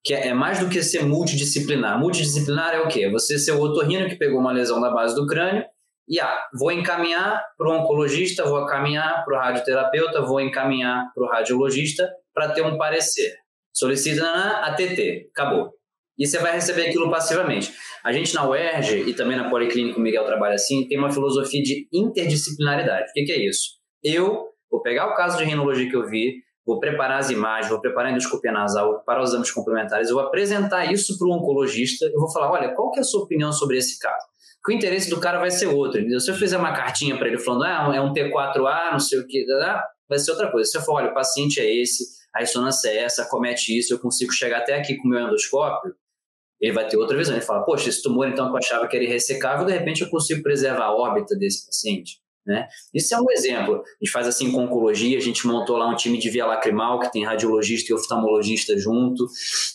Que 0.03 0.13
é, 0.13 0.29
é 0.29 0.35
mais 0.35 0.59
do 0.59 0.69
que 0.69 0.83
ser 0.83 1.05
multidisciplinar. 1.05 1.99
Multidisciplinar 1.99 2.75
é 2.75 2.81
o 2.81 2.89
quê? 2.89 3.11
Você 3.11 3.39
ser 3.39 3.53
o 3.53 3.61
otorrino 3.61 4.09
que 4.09 4.17
pegou 4.17 4.39
uma 4.39 4.53
lesão 4.53 4.81
da 4.81 4.91
base 4.91 5.15
do 5.15 5.27
crânio 5.27 5.65
e 6.09 6.21
ah, 6.21 6.39
vou 6.59 6.71
encaminhar 6.71 7.43
para 7.57 7.69
o 7.69 7.73
oncologista, 7.73 8.45
vou 8.45 8.63
encaminhar 8.63 9.25
para 9.25 9.37
o 9.37 9.41
radioterapeuta, 9.41 10.23
vou 10.23 10.41
encaminhar 10.41 11.11
para 11.15 11.25
o 11.25 11.29
radiologista 11.29 12.11
para 12.33 12.51
ter 12.51 12.63
um 12.63 12.77
parecer. 12.77 13.35
Solicita 13.73 14.23
na 14.23 14.67
ATT, 14.67 15.31
acabou. 15.33 15.73
E 16.19 16.27
você 16.27 16.39
vai 16.39 16.53
receber 16.53 16.89
aquilo 16.89 17.11
passivamente. 17.11 17.73
A 18.05 18.13
gente 18.13 18.35
na 18.35 18.49
UERJ 18.49 19.09
e 19.09 19.15
também 19.15 19.37
na 19.37 19.51
Policlínica, 19.51 19.99
o 19.99 20.03
Miguel 20.03 20.25
trabalha 20.25 20.55
assim, 20.55 20.87
tem 20.87 20.99
uma 20.99 21.11
filosofia 21.11 21.63
de 21.63 21.89
interdisciplinaridade. 21.93 23.11
O 23.11 23.13
que, 23.15 23.25
que 23.25 23.33
é 23.33 23.39
isso? 23.39 23.71
Eu 24.03 24.49
vou 24.71 24.81
pegar 24.83 25.09
o 25.09 25.15
caso 25.15 25.39
de 25.39 25.45
rinologia 25.45 25.89
que 25.89 25.97
eu 25.97 26.07
vi, 26.07 26.35
vou 26.65 26.79
preparar 26.79 27.19
as 27.19 27.31
imagens, 27.31 27.71
vou 27.71 27.81
preparar 27.81 28.11
a 28.11 28.13
endoscopia 28.13 28.53
nasal, 28.53 28.97
preparar 28.97 29.23
os 29.23 29.31
exames 29.31 29.51
complementares, 29.51 30.09
eu 30.09 30.15
vou 30.15 30.25
apresentar 30.25 30.91
isso 30.93 31.19
para 31.19 31.29
o 31.29 31.33
oncologista, 31.33 32.07
eu 32.07 32.21
vou 32.21 32.31
falar, 32.31 32.51
olha, 32.51 32.75
qual 32.75 32.91
que 32.91 32.99
é 32.99 33.03
a 33.03 33.05
sua 33.05 33.23
opinião 33.23 33.53
sobre 33.53 33.77
esse 33.77 33.99
caso? 33.99 34.25
Que 34.65 34.73
o 34.73 34.75
interesse 34.75 35.11
do 35.11 35.21
cara 35.21 35.39
vai 35.39 35.51
ser 35.51 35.67
outro. 35.67 36.01
Entendeu? 36.01 36.21
Se 36.21 36.31
eu 36.31 36.35
fizer 36.35 36.57
uma 36.57 36.73
cartinha 36.73 37.17
para 37.19 37.29
ele 37.29 37.39
falando, 37.39 37.65
ah, 37.65 37.93
é 37.95 38.01
um 38.01 38.13
T4A, 38.13 38.93
não 38.93 38.99
sei 38.99 39.19
o 39.21 39.27
que, 39.27 39.45
vai 40.09 40.19
ser 40.19 40.31
outra 40.31 40.51
coisa. 40.51 40.71
Se 40.71 40.79
eu 40.79 40.83
for, 40.83 40.95
olha, 40.95 41.11
o 41.11 41.15
paciente 41.15 41.61
é 41.61 41.83
esse, 41.83 42.05
a 42.35 42.41
ressonância 42.41 42.89
é 42.89 42.99
essa, 42.99 43.29
comete 43.29 43.77
isso, 43.77 43.93
eu 43.93 43.99
consigo 43.99 44.33
chegar 44.33 44.59
até 44.59 44.75
aqui 44.75 44.97
com 44.97 45.07
o 45.07 45.11
meu 45.11 45.21
endoscópio, 45.21 45.95
ele 46.61 46.73
vai 46.73 46.87
ter 46.87 46.97
outra 46.97 47.17
visão. 47.17 47.35
Ele 47.35 47.45
fala, 47.45 47.65
poxa, 47.65 47.89
esse 47.89 48.03
tumor 48.03 48.29
então 48.29 48.47
que 48.47 48.53
eu 48.53 48.59
achava 48.59 48.89
que 48.89 48.97
era 48.97 49.05
irressecável, 49.05 49.67
de 49.67 49.73
repente 49.73 50.03
eu 50.03 50.09
consigo 50.09 50.43
preservar 50.43 50.87
a 50.87 50.97
órbita 50.97 51.37
desse 51.37 51.67
paciente. 51.67 52.24
Né? 52.47 52.69
Isso 52.93 53.15
é 53.15 53.19
um 53.19 53.31
exemplo. 53.31 53.77
A 53.77 54.05
gente 54.05 54.13
faz 54.13 54.27
assim 54.27 54.53
com 54.53 54.65
oncologia, 54.65 55.17
a 55.17 55.21
gente 55.21 55.47
montou 55.47 55.79
lá 55.79 55.89
um 55.89 55.97
time 55.97 56.19
de 56.19 56.29
via 56.29 56.45
lacrimal, 56.45 57.01
que 57.01 57.11
tem 57.11 57.25
radiologista 57.25 57.91
e 57.91 57.95
oftalmologista 57.95 58.79
junto. 58.79 59.27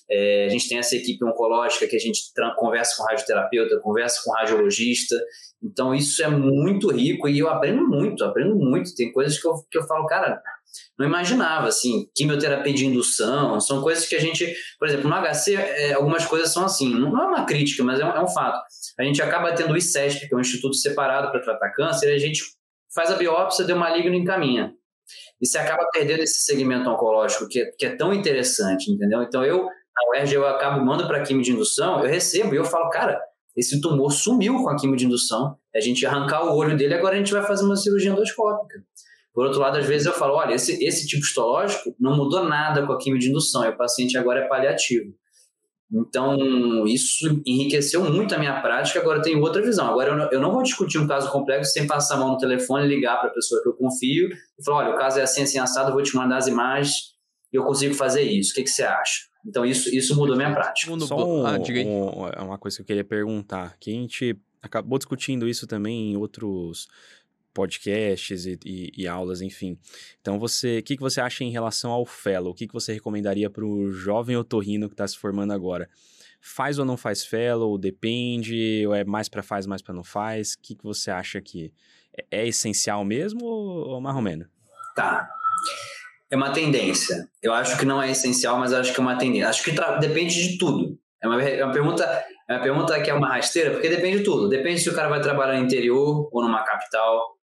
É, 0.10 0.46
a 0.46 0.50
gente 0.50 0.70
tem 0.70 0.78
essa 0.78 0.96
equipe 0.96 1.24
oncológica 1.26 1.88
que 1.88 1.96
a 1.96 2.00
gente 2.00 2.22
conversa 2.58 2.96
com 2.98 3.04
radioterapeuta, 3.04 3.80
conversa 3.80 4.22
com 4.24 4.32
radiologista. 4.32 5.16
Então, 5.62 5.94
isso 5.96 6.24
é 6.24 6.30
muito 6.30 6.90
rico 6.92 7.28
e 7.28 7.40
eu 7.40 7.50
aprendo 7.50 7.88
muito, 7.88 8.24
aprendo 8.24 8.56
muito. 8.56 8.94
Tem 8.96 9.12
coisas 9.12 9.40
que 9.40 9.48
eu, 9.48 9.54
que 9.70 9.78
eu 9.78 9.84
falo, 9.84 10.06
cara, 10.06 10.40
não 10.98 11.08
imaginava, 11.08 11.68
assim, 11.68 12.08
quimioterapia 12.16 12.74
de 12.74 12.86
indução, 12.86 13.60
são 13.60 13.82
coisas 13.82 14.06
que 14.06 14.16
a 14.16 14.20
gente, 14.20 14.54
por 14.78 14.88
exemplo, 14.88 15.10
no 15.10 15.16
HC, 15.16 15.56
é, 15.56 15.94
algumas 15.94 16.26
coisas 16.26 16.52
são 16.52 16.66
assim, 16.66 16.94
não 16.94 17.20
é 17.20 17.26
uma 17.26 17.46
crítica, 17.46 17.84
mas 17.84 18.00
é 18.00 18.06
um, 18.06 18.10
é 18.10 18.24
um 18.24 18.28
fato. 18.28 18.60
A 19.00 19.04
gente 19.04 19.22
acaba 19.22 19.54
tendo 19.54 19.74
o 19.74 19.78
ICESP, 19.78 20.28
que 20.28 20.34
é 20.34 20.38
um 20.38 20.42
instituto 20.42 20.76
separado 20.76 21.32
para 21.32 21.42
tratar 21.42 21.72
câncer, 21.72 22.12
e 22.12 22.16
a 22.16 22.20
gente 22.20 22.44
faz 22.94 23.12
a 23.12 23.16
biópsia, 23.16 23.66
deu 23.66 23.76
maligno 23.76 24.14
e 24.14 24.20
encaminha. 24.20 24.74
E 25.42 25.48
você 25.48 25.58
acaba 25.58 25.88
perdendo 25.92 26.22
esse 26.22 26.44
segmento 26.44 26.90
oncológico 26.90 27.48
que 27.48 27.62
é, 27.62 27.66
que 27.78 27.86
é 27.86 27.96
tão 27.96 28.14
interessante, 28.14 28.92
entendeu? 28.92 29.24
Então 29.24 29.44
eu, 29.44 29.64
na 29.64 30.12
UERJ, 30.12 30.36
eu 30.36 30.48
acabo 30.48 30.84
mando 30.86 31.08
para 31.08 31.24
quimio 31.24 31.44
de 31.44 31.52
indução, 31.52 32.00
eu 32.04 32.10
recebo 32.10 32.54
e 32.54 32.58
eu 32.58 32.66
falo, 32.66 32.90
cara, 32.90 33.20
esse 33.56 33.82
tumor 33.82 34.12
sumiu 34.12 34.64
com 34.64 34.70
a 34.70 34.76
quimio 34.78 34.96
de 34.96 35.06
indução, 35.06 35.58
a 35.76 35.80
gente 35.80 36.06
arrancar 36.06 36.46
o 36.46 36.56
olho 36.56 36.78
dele, 36.78 36.94
agora 36.94 37.16
a 37.16 37.18
gente 37.18 37.34
vai 37.34 37.44
fazer 37.44 37.66
uma 37.66 37.76
cirurgia 37.76 38.12
endoscópica. 38.12 38.84
Por 39.34 39.46
outro 39.46 39.60
lado, 39.60 39.78
às 39.78 39.86
vezes 39.86 40.08
eu 40.08 40.14
falo, 40.14 40.36
olha, 40.36 40.54
esse, 40.54 40.84
esse 40.84 41.08
tipo 41.08 41.24
histológico 41.24 41.96
não 42.00 42.16
mudou 42.16 42.44
nada 42.44 42.86
com 42.86 42.94
a 42.94 42.98
quimio 42.98 43.20
de 43.20 43.30
indução, 43.30 43.64
e 43.66 43.70
o 43.70 43.78
paciente 43.78 44.18
agora 44.18 44.42
é 44.42 44.48
paliativo. 44.48 45.14
Então, 45.92 46.86
isso 46.86 47.42
enriqueceu 47.46 48.04
muito 48.04 48.36
a 48.36 48.38
minha 48.38 48.62
prática. 48.62 49.00
Agora 49.00 49.20
eu 49.20 49.24
tenho 49.24 49.42
outra 49.42 49.62
visão. 49.62 49.88
Agora 49.88 50.12
eu 50.12 50.18
não, 50.18 50.32
eu 50.32 50.40
não 50.40 50.52
vou 50.52 50.62
discutir 50.62 51.00
um 51.00 51.08
caso 51.08 51.32
complexo 51.32 51.72
sem 51.72 51.88
passar 51.88 52.16
a 52.16 52.20
mão 52.20 52.30
no 52.30 52.38
telefone, 52.38 52.88
ligar 52.88 53.20
para 53.20 53.30
a 53.30 53.34
pessoa 53.34 53.62
que 53.64 53.70
eu 53.70 53.74
confio 53.74 54.30
e 54.30 54.64
falar: 54.64 54.86
olha, 54.86 54.96
o 54.96 54.98
caso 54.98 55.20
é 55.20 55.24
assim, 55.24 55.42
assim, 55.42 55.58
assado, 55.58 55.92
vou 55.92 56.04
te 56.04 56.16
mandar 56.16 56.38
as 56.38 56.48
imagens 56.48 57.14
e 57.52 57.58
eu 57.58 57.64
consigo 57.64 57.96
fazer 57.96 58.22
isso. 58.22 58.52
O 58.52 58.56
que, 58.56 58.64
que 58.64 58.70
você 58.70 58.84
acha? 58.84 59.30
Então, 59.46 59.66
isso, 59.66 59.94
isso 59.94 60.16
mudou 60.16 60.36
minha 60.36 60.54
prática. 60.54 61.00
Só 61.00 61.18
um, 61.18 61.46
ah, 61.46 61.58
um, 61.58 62.28
é 62.28 62.42
uma 62.42 62.58
coisa 62.58 62.78
que 62.78 62.82
eu 62.84 62.86
queria 62.86 63.04
perguntar, 63.04 63.76
que 63.80 63.90
a 63.90 63.94
gente 63.94 64.38
acabou 64.62 65.00
discutindo 65.00 65.48
isso 65.48 65.66
também 65.66 66.12
em 66.12 66.18
outros 66.18 66.88
podcasts 67.54 68.46
e, 68.46 68.60
e, 68.66 68.92
e, 68.96 69.08
aulas, 69.08 69.42
enfim. 69.42 69.78
Então, 70.22 70.40
você, 70.40 70.80
o 70.80 70.84
que, 70.84 70.96
que 70.96 71.02
você 71.02 71.20
acha 71.20 71.44
em 71.44 71.52
relação 71.52 71.92
ao 71.92 72.06
fellow? 72.06 72.52
O 72.52 72.56
que, 72.56 72.68
que 72.68 72.74
você 72.74 72.94
recomendaria 72.94 73.50
para 73.50 73.66
o 73.66 73.92
jovem 73.92 74.36
otorrino 74.36 74.88
que 74.88 74.94
está 74.94 75.08
se 75.08 75.18
formando 75.18 75.54
agora? 75.54 75.90
Faz 76.42 76.80
ou 76.80 76.86
não 76.86 76.96
faz 76.96 77.26
fellow? 77.26 77.78
Depende? 77.78 78.86
Ou 78.88 78.96
é 78.96 79.04
mais 79.04 79.28
para 79.28 79.44
faz, 79.44 79.66
mais 79.66 79.82
para 79.82 79.94
não 79.94 80.04
faz? 80.04 80.54
O 80.54 80.62
que, 80.62 80.76
que 80.76 80.84
você 80.84 81.12
acha 81.12 81.42
que 81.42 81.74
é, 82.18 82.44
é 82.44 82.48
essencial 82.48 83.04
mesmo 83.04 83.44
ou, 83.46 83.90
ou 83.90 84.02
mais 84.02 84.16
ou 84.16 84.22
menos? 84.22 84.48
Tá. 84.96 85.30
É 86.32 86.36
uma 86.36 86.52
tendência. 86.52 87.28
Eu 87.42 87.54
acho 87.54 87.78
que 87.78 87.86
não 87.86 88.02
é 88.02 88.12
essencial, 88.12 88.60
mas 88.60 88.72
acho 88.72 88.94
que 88.94 89.00
é 89.00 89.04
uma 89.04 89.18
tendência. 89.18 89.50
Acho 89.50 89.64
que 89.64 89.72
depende 90.00 90.36
de 90.36 90.58
tudo. 90.58 90.98
É 91.22 91.28
uma, 91.28 91.42
é 91.42 91.66
uma 91.66 91.74
pergunta 91.74 92.26
é 92.50 92.54
uma 92.54 92.64
pergunta 92.64 93.00
que 93.00 93.12
é 93.12 93.14
uma 93.14 93.28
rasteira, 93.28 93.70
porque 93.70 93.88
depende 93.88 94.20
de 94.20 94.24
tudo. 94.24 94.50
Depende 94.50 94.80
se 94.80 94.90
o 94.90 94.96
cara 94.96 95.08
vai 95.08 95.22
trabalhar 95.22 95.60
no 95.60 95.66
interior 95.66 96.28
ou 96.32 96.42
numa 96.42 96.64
capital. 96.64 97.38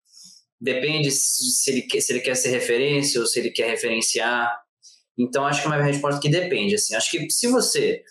Depende 0.61 1.11
se 1.11 1.71
ele, 1.71 1.83
quer, 1.83 2.01
se 2.01 2.13
ele 2.13 2.21
quer 2.21 2.35
ser 2.35 2.51
referência 2.51 3.21
ou 3.21 3.27
se 3.27 3.39
ele 3.39 3.51
quer 3.51 3.69
referenciar. 3.69 4.59
Então, 5.19 5.47
acho 5.47 5.61
que 5.61 5.67
é 5.67 5.71
uma 5.71 5.83
resposta 5.83 6.21
que 6.21 6.29
depende. 6.29 6.75
Assim. 6.75 6.95
Acho 6.95 7.11
que 7.11 7.31
se 7.31 7.47
você 7.49 8.03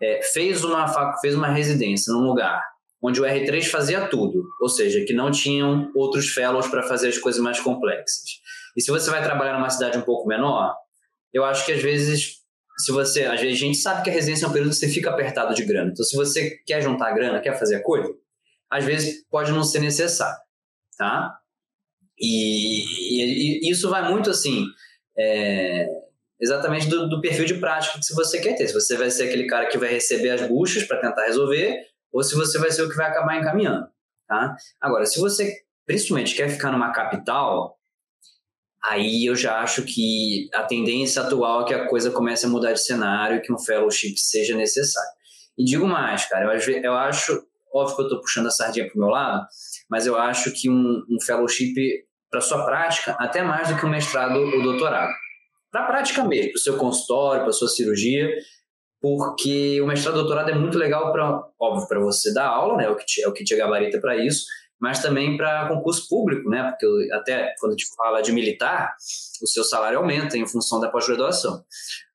é, 0.00 0.20
fez, 0.22 0.64
uma, 0.64 1.16
fez 1.20 1.34
uma 1.34 1.48
residência 1.48 2.12
num 2.12 2.22
lugar 2.22 2.62
onde 3.00 3.20
o 3.20 3.24
R3 3.24 3.64
fazia 3.64 4.08
tudo, 4.08 4.48
ou 4.60 4.68
seja, 4.68 5.04
que 5.04 5.12
não 5.12 5.30
tinham 5.30 5.92
outros 5.94 6.28
fellows 6.28 6.66
para 6.66 6.82
fazer 6.82 7.08
as 7.08 7.18
coisas 7.18 7.40
mais 7.40 7.60
complexas. 7.60 8.40
E 8.76 8.82
se 8.82 8.90
você 8.90 9.10
vai 9.10 9.22
trabalhar 9.22 9.54
numa 9.54 9.70
cidade 9.70 9.96
um 9.96 10.02
pouco 10.02 10.26
menor, 10.26 10.74
eu 11.32 11.44
acho 11.44 11.64
que 11.64 11.72
às 11.72 11.82
vezes, 11.82 12.38
se 12.78 12.92
você. 12.92 13.24
Às 13.24 13.40
vezes 13.40 13.56
a 13.56 13.60
gente 13.60 13.78
sabe 13.78 14.02
que 14.02 14.10
a 14.10 14.12
residência 14.12 14.46
é 14.46 14.48
um 14.48 14.52
período 14.52 14.70
que 14.70 14.76
você 14.76 14.88
fica 14.88 15.10
apertado 15.10 15.54
de 15.54 15.64
grana. 15.64 15.90
Então, 15.92 16.04
se 16.04 16.16
você 16.16 16.58
quer 16.66 16.82
juntar 16.82 17.12
grana, 17.12 17.40
quer 17.40 17.58
fazer 17.58 17.76
a 17.76 17.82
coisa, 17.82 18.12
às 18.70 18.84
vezes 18.84 19.24
pode 19.30 19.52
não 19.52 19.62
ser 19.62 19.80
necessário. 19.80 20.38
Tá? 20.98 21.38
E, 22.18 22.82
e, 22.82 23.68
e 23.68 23.70
isso 23.70 23.90
vai 23.90 24.10
muito 24.10 24.30
assim, 24.30 24.64
é, 25.18 25.86
exatamente 26.40 26.88
do, 26.88 27.08
do, 27.08 27.20
perfil 27.20 27.44
de 27.44 27.54
prática 27.54 27.98
que 27.98 28.14
você 28.14 28.40
quer 28.40 28.56
ter. 28.56 28.68
Se 28.68 28.74
você 28.74 28.96
vai 28.96 29.10
ser 29.10 29.24
aquele 29.24 29.46
cara 29.46 29.66
que 29.66 29.78
vai 29.78 29.90
receber 29.90 30.30
as 30.30 30.46
buchas 30.48 30.84
para 30.84 31.00
tentar 31.00 31.26
resolver, 31.26 31.82
ou 32.12 32.22
se 32.22 32.34
você 32.34 32.58
vai 32.58 32.70
ser 32.70 32.82
o 32.82 32.88
que 32.88 32.96
vai 32.96 33.10
acabar 33.10 33.38
encaminhando. 33.38 33.86
Tá? 34.26 34.56
Agora, 34.80 35.06
se 35.06 35.20
você 35.20 35.62
principalmente 35.86 36.34
quer 36.34 36.48
ficar 36.48 36.72
numa 36.72 36.92
capital, 36.92 37.78
aí 38.84 39.24
eu 39.24 39.36
já 39.36 39.60
acho 39.60 39.82
que 39.84 40.48
a 40.52 40.64
tendência 40.64 41.22
atual 41.22 41.62
é 41.62 41.64
que 41.66 41.74
a 41.74 41.88
coisa 41.88 42.10
comece 42.10 42.46
a 42.46 42.48
mudar 42.48 42.72
de 42.72 42.80
cenário, 42.80 43.40
que 43.40 43.52
um 43.52 43.58
fellowship 43.58 44.16
seja 44.16 44.56
necessário. 44.56 45.10
E 45.56 45.64
digo 45.64 45.86
mais, 45.86 46.26
cara, 46.26 46.54
eu, 46.54 46.82
eu 46.82 46.92
acho, 46.94 47.46
óbvio 47.72 47.96
que 47.96 48.02
eu 48.02 48.06
estou 48.06 48.20
puxando 48.20 48.46
a 48.46 48.50
sardinha 48.50 48.86
para 48.86 48.96
o 48.96 49.00
meu 49.00 49.08
lado, 49.08 49.46
mas 49.88 50.06
eu 50.06 50.16
acho 50.16 50.52
que 50.52 50.68
um, 50.68 51.04
um 51.08 51.20
fellowship 51.24 51.74
para 52.30 52.40
sua 52.40 52.64
prática, 52.64 53.16
até 53.18 53.42
mais 53.42 53.68
do 53.68 53.78
que 53.78 53.86
um 53.86 53.90
mestrado 53.90 54.38
ou 54.38 54.62
doutorado. 54.62 55.12
Para 55.70 55.84
a 55.84 55.86
prática 55.86 56.24
mesmo, 56.24 56.52
para 56.52 56.58
o 56.58 56.60
seu 56.60 56.76
consultório, 56.76 57.42
para 57.42 57.50
a 57.50 57.52
sua 57.52 57.68
cirurgia, 57.68 58.28
porque 59.00 59.80
o 59.80 59.86
mestrado 59.86 60.14
e 60.14 60.18
doutorado 60.18 60.50
é 60.50 60.54
muito 60.54 60.78
legal 60.78 61.12
para, 61.12 61.44
óbvio, 61.60 61.86
para 61.86 62.00
você 62.00 62.32
dar 62.32 62.48
aula, 62.48 62.76
né, 62.76 62.84
é 62.84 62.90
o 62.90 62.96
que 62.96 63.04
te, 63.04 63.22
é 63.22 63.28
o 63.28 63.32
que 63.32 63.44
te 63.44 63.54
gabarita 63.56 64.00
para 64.00 64.16
isso, 64.16 64.44
mas 64.80 65.00
também 65.00 65.36
para 65.36 65.68
concurso 65.68 66.08
público, 66.08 66.48
né, 66.50 66.70
porque 66.70 67.12
até 67.12 67.54
quando 67.58 67.72
a 67.72 67.76
gente 67.76 67.86
fala 67.96 68.20
de 68.20 68.32
militar, 68.32 68.94
o 69.42 69.46
seu 69.46 69.64
salário 69.64 69.98
aumenta 69.98 70.36
em 70.36 70.46
função 70.46 70.80
da 70.80 70.90
pós-graduação. 70.90 71.64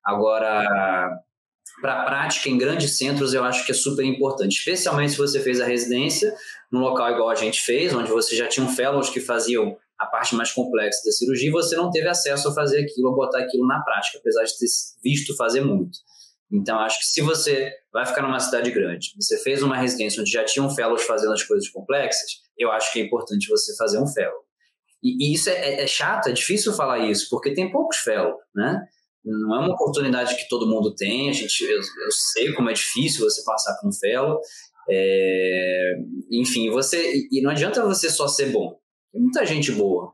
Agora, 0.04 1.18
para 1.80 2.02
a 2.02 2.04
prática 2.04 2.48
em 2.48 2.58
grandes 2.58 2.96
centros, 2.98 3.32
eu 3.32 3.44
acho 3.44 3.64
que 3.64 3.72
é 3.72 3.74
super 3.74 4.04
importante, 4.04 4.58
especialmente 4.58 5.12
se 5.12 5.18
você 5.18 5.40
fez 5.40 5.60
a 5.60 5.64
residência 5.64 6.32
num 6.72 6.80
local 6.80 7.12
igual 7.12 7.28
a 7.28 7.34
gente 7.34 7.60
fez, 7.60 7.94
onde 7.94 8.10
você 8.10 8.34
já 8.34 8.48
tinha 8.48 8.64
um 8.64 8.68
fellows 8.68 9.10
que 9.10 9.20
faziam 9.20 9.76
a 9.98 10.06
parte 10.06 10.34
mais 10.34 10.50
complexa 10.50 11.02
da 11.04 11.12
cirurgia 11.12 11.48
e 11.48 11.52
você 11.52 11.76
não 11.76 11.90
teve 11.90 12.08
acesso 12.08 12.48
a 12.48 12.54
fazer 12.54 12.80
aquilo, 12.80 13.10
a 13.10 13.14
botar 13.14 13.40
aquilo 13.40 13.66
na 13.66 13.80
prática, 13.82 14.18
apesar 14.18 14.42
de 14.42 14.58
ter 14.58 14.66
visto 15.04 15.36
fazer 15.36 15.60
muito. 15.60 15.98
Então, 16.50 16.78
acho 16.80 16.98
que 16.98 17.06
se 17.06 17.20
você 17.20 17.72
vai 17.92 18.04
ficar 18.04 18.22
numa 18.22 18.40
cidade 18.40 18.70
grande, 18.70 19.12
você 19.16 19.38
fez 19.38 19.62
uma 19.62 19.76
residência 19.76 20.20
onde 20.20 20.30
já 20.30 20.44
tinham 20.44 20.68
fellows 20.68 21.02
fazendo 21.02 21.32
as 21.32 21.42
coisas 21.42 21.68
complexas, 21.68 22.42
eu 22.58 22.70
acho 22.72 22.92
que 22.92 23.00
é 23.00 23.04
importante 23.04 23.48
você 23.48 23.76
fazer 23.76 23.98
um 23.98 24.06
fellow. 24.06 24.40
E, 25.02 25.30
e 25.30 25.34
isso 25.34 25.50
é, 25.50 25.54
é, 25.54 25.82
é, 25.82 25.86
chato, 25.86 26.28
é 26.28 26.32
difícil 26.32 26.72
falar 26.72 26.98
isso, 26.98 27.28
porque 27.30 27.54
tem 27.54 27.70
poucos 27.70 27.98
fellows, 27.98 28.36
né? 28.54 28.82
Não 29.24 29.54
é 29.54 29.58
uma 29.60 29.74
oportunidade 29.74 30.36
que 30.36 30.48
todo 30.48 30.66
mundo 30.66 30.94
tem, 30.94 31.30
a 31.30 31.32
gente, 31.32 31.62
eu, 31.62 31.78
eu 31.78 32.10
sei 32.32 32.52
como 32.52 32.70
é 32.70 32.72
difícil 32.72 33.20
você 33.20 33.42
passar 33.44 33.76
por 33.80 33.88
um 33.88 33.92
fellow, 33.92 34.40
é, 34.90 35.94
enfim, 36.30 36.70
você 36.70 37.26
e 37.30 37.40
não 37.42 37.50
adianta 37.50 37.84
você 37.84 38.10
só 38.10 38.26
ser 38.26 38.50
bom. 38.50 38.76
Tem 39.12 39.20
muita 39.20 39.44
gente 39.44 39.72
boa. 39.72 40.12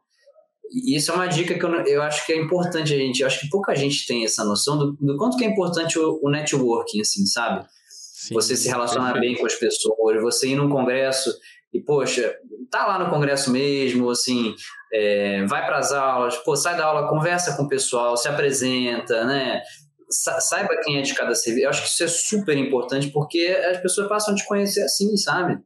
E 0.71 0.97
isso 0.97 1.11
é 1.11 1.15
uma 1.15 1.27
dica 1.27 1.59
que 1.59 1.65
eu, 1.65 1.71
eu 1.87 2.03
acho 2.03 2.27
que 2.27 2.33
é 2.33 2.37
importante 2.37 2.93
a 2.93 2.97
gente. 2.97 3.21
Eu 3.21 3.27
acho 3.27 3.41
que 3.41 3.49
pouca 3.49 3.75
gente 3.75 4.07
tem 4.07 4.25
essa 4.25 4.45
noção 4.45 4.77
do, 4.77 4.93
do 5.01 5.17
quanto 5.17 5.37
que 5.37 5.45
é 5.45 5.49
importante 5.49 5.99
o, 5.99 6.21
o 6.23 6.31
networking, 6.31 7.01
assim, 7.01 7.25
sabe? 7.25 7.65
Sim, 7.89 8.35
você 8.35 8.57
se 8.57 8.69
relacionar 8.69 9.19
bem 9.19 9.37
com 9.37 9.47
as 9.47 9.55
pessoas, 9.55 10.21
você 10.21 10.49
ir 10.49 10.57
num 10.57 10.69
congresso 10.69 11.33
e, 11.73 11.81
poxa, 11.81 12.37
tá 12.71 12.87
lá 12.87 12.99
no 12.99 13.11
congresso 13.11 13.51
mesmo, 13.51 14.11
assim, 14.11 14.55
é, 14.93 15.45
vai 15.47 15.65
para 15.65 15.79
as 15.79 15.93
aulas, 15.93 16.37
pô, 16.39 16.57
sai 16.57 16.77
da 16.77 16.87
aula, 16.87 17.09
conversa 17.09 17.57
com 17.57 17.63
o 17.65 17.69
pessoal, 17.69 18.17
se 18.17 18.29
apresenta, 18.29 19.25
né? 19.25 19.63
Sa 20.11 20.41
saiba 20.41 20.77
quem 20.83 20.99
é 20.99 21.03
de 21.03 21.15
cada 21.15 21.35
serviço. 21.35 21.67
Eu 21.67 21.71
acho 21.71 21.83
que 21.83 21.89
isso 21.89 22.05
é 22.05 22.09
super 22.09 22.57
importante 22.57 23.11
porque 23.11 23.47
as 23.71 23.81
pessoas 23.81 24.09
passam 24.09 24.33
a 24.33 24.37
te 24.37 24.47
conhecer 24.47 24.83
assim, 24.83 25.17
sabe? 25.17 25.61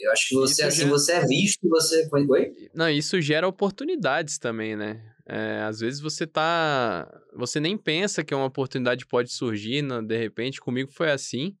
Eu 0.00 0.10
acho 0.10 0.28
que 0.28 0.34
você, 0.34 0.62
assim, 0.62 0.78
gera... 0.78 0.90
você 0.90 1.12
é 1.12 1.26
visto, 1.26 1.68
você. 1.68 2.08
Oi? 2.12 2.70
Não, 2.74 2.88
isso 2.88 3.20
gera 3.20 3.46
oportunidades 3.46 4.38
também, 4.38 4.74
né? 4.74 5.02
É, 5.26 5.62
às 5.62 5.80
vezes 5.80 6.00
você 6.00 6.26
tá. 6.26 7.08
Você 7.34 7.60
nem 7.60 7.76
pensa 7.76 8.24
que 8.24 8.34
uma 8.34 8.46
oportunidade 8.46 9.06
pode 9.06 9.32
surgir, 9.32 9.82
né? 9.82 10.00
de 10.00 10.16
repente. 10.16 10.60
Comigo 10.60 10.90
foi 10.92 11.10
assim. 11.10 11.56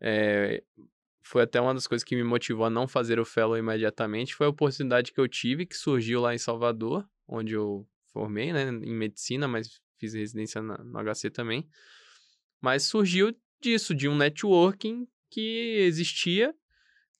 É, 0.00 0.62
foi 1.22 1.42
até 1.42 1.60
uma 1.60 1.74
das 1.74 1.86
coisas 1.86 2.04
que 2.04 2.14
me 2.14 2.22
motivou 2.22 2.64
a 2.64 2.70
não 2.70 2.86
fazer 2.86 3.18
o 3.18 3.24
fellow 3.24 3.56
imediatamente. 3.56 4.34
Foi 4.34 4.46
a 4.46 4.50
oportunidade 4.50 5.12
que 5.12 5.20
eu 5.20 5.26
tive, 5.26 5.66
que 5.66 5.76
surgiu 5.76 6.20
lá 6.20 6.34
em 6.34 6.38
Salvador, 6.38 7.04
onde 7.26 7.54
eu 7.54 7.86
formei, 8.12 8.52
né? 8.52 8.68
Em 8.68 8.94
medicina, 8.94 9.48
mas 9.48 9.80
fiz 9.98 10.14
residência 10.14 10.62
na, 10.62 10.78
no 10.78 10.98
HC 10.98 11.30
também. 11.30 11.68
Mas 12.60 12.84
surgiu 12.84 13.34
disso, 13.60 13.94
de 13.94 14.08
um 14.08 14.16
networking 14.16 15.06
que 15.30 15.78
existia 15.80 16.54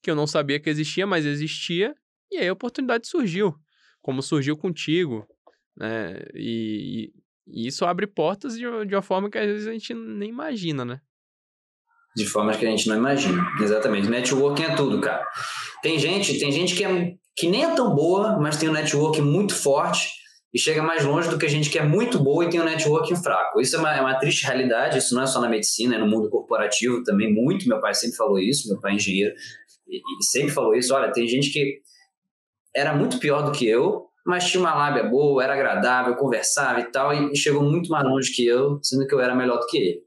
que 0.03 0.11
eu 0.11 0.15
não 0.15 0.27
sabia 0.27 0.61
que 0.61 0.71
existia, 0.71 1.07
mas 1.07 1.27
existia, 1.27 1.95
e 2.31 2.39
aí 2.39 2.49
a 2.49 2.53
oportunidade 2.53 3.07
surgiu, 3.09 3.55
como 4.01 4.23
surgiu 4.23 4.57
contigo, 4.57 5.27
né? 5.77 6.21
E, 6.35 7.13
e, 7.47 7.65
e 7.65 7.67
isso 7.69 7.85
abre 7.85 8.07
portas 8.07 8.55
de, 8.55 8.63
de 8.87 8.95
uma 8.95 9.03
forma 9.03 9.31
que 9.31 9.39
às 9.39 9.47
vezes 9.47 9.67
a 9.67 9.73
gente 9.73 9.95
nem 9.95 10.29
imagina, 10.29 10.85
né? 10.85 11.01
De 12.17 12.27
formas 12.27 12.57
que 12.57 12.67
a 12.67 12.71
gente 12.71 12.89
não 12.89 12.97
imagina, 12.97 13.47
exatamente. 13.61 14.09
Networking 14.09 14.63
é 14.63 14.75
tudo, 14.75 15.01
cara. 15.01 15.25
Tem 15.83 15.99
gente, 15.99 16.39
tem 16.39 16.51
gente 16.51 16.75
que, 16.75 16.85
é, 16.85 17.15
que 17.37 17.49
nem 17.49 17.65
é 17.65 17.75
tão 17.75 17.95
boa, 17.95 18.39
mas 18.39 18.57
tem 18.57 18.69
um 18.69 18.73
networking 18.73 19.23
muito 19.23 19.55
forte 19.55 20.11
e 20.53 20.59
chega 20.59 20.83
mais 20.83 21.05
longe 21.05 21.29
do 21.29 21.39
que 21.39 21.47
a 21.47 21.49
gente 21.49 21.69
que 21.69 21.79
é 21.79 21.85
muito 21.85 22.19
boa 22.19 22.45
e 22.45 22.49
tem 22.49 22.61
um 22.61 22.65
networking 22.65 23.17
fraco. 23.17 23.61
Isso 23.61 23.77
é 23.77 23.79
uma, 23.79 23.97
é 23.97 24.01
uma 24.01 24.19
triste 24.19 24.47
realidade, 24.47 24.99
isso 24.99 25.15
não 25.15 25.23
é 25.23 25.27
só 25.27 25.41
na 25.41 25.49
medicina, 25.49 25.97
é 25.97 25.99
no 25.99 26.07
mundo 26.07 26.31
corporativo 26.31 27.03
também, 27.03 27.33
muito. 27.33 27.69
Meu 27.69 27.81
pai 27.81 27.95
sempre 27.95 28.17
falou 28.17 28.39
isso, 28.39 28.69
meu 28.69 28.81
pai 28.81 28.93
é 28.93 28.95
engenheiro 28.95 29.35
e, 29.89 30.01
sempre 30.25 30.53
falou 30.53 30.75
isso, 30.75 30.95
olha, 30.95 31.11
tem 31.13 31.27
gente 31.27 31.51
que 31.51 31.81
era 32.75 32.95
muito 32.95 33.19
pior 33.19 33.43
do 33.43 33.53
que 33.53 33.67
eu, 33.67 34.07
mas 34.27 34.45
tinha 34.45 34.61
uma 34.61 34.75
lábia 34.75 35.05
boa, 35.05 35.43
era 35.43 35.55
agradável, 35.55 36.15
conversava 36.17 36.81
e 36.81 36.85
tal, 36.85 37.13
e 37.15 37.35
chegou 37.35 37.63
muito 37.63 37.89
mais 37.89 38.05
longe 38.05 38.31
que 38.31 38.47
eu, 38.47 38.79
sendo 38.83 39.07
que 39.07 39.15
eu 39.15 39.21
era 39.21 39.35
melhor 39.35 39.59
do 39.59 39.67
que 39.67 39.79
ele. 39.79 40.03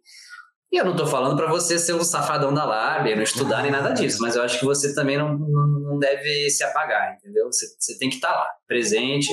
E 0.72 0.78
eu 0.78 0.86
não 0.86 0.92
estou 0.92 1.08
falando 1.08 1.36
para 1.36 1.52
você 1.52 1.78
ser 1.78 1.94
um 1.94 2.04
safadão 2.04 2.54
da 2.54 2.64
lábia, 2.64 3.16
não 3.16 3.24
estudar 3.24 3.62
nem 3.62 3.72
nada 3.72 3.92
disso, 3.92 4.20
mas 4.22 4.36
eu 4.36 4.44
acho 4.44 4.58
que 4.58 4.64
você 4.64 4.94
também 4.96 5.18
não, 5.18 5.38
não, 5.38 5.68
não 5.68 6.00
deve 6.00 6.50
se 6.50 6.64
apagar, 6.64 7.16
entendeu? 7.16 7.48
Você, 7.48 7.66
você 7.78 7.98
tem 7.98 8.10
que 8.10 8.16
estar 8.16 8.30
tá 8.30 8.36
lá, 8.36 8.48
presente. 8.68 9.28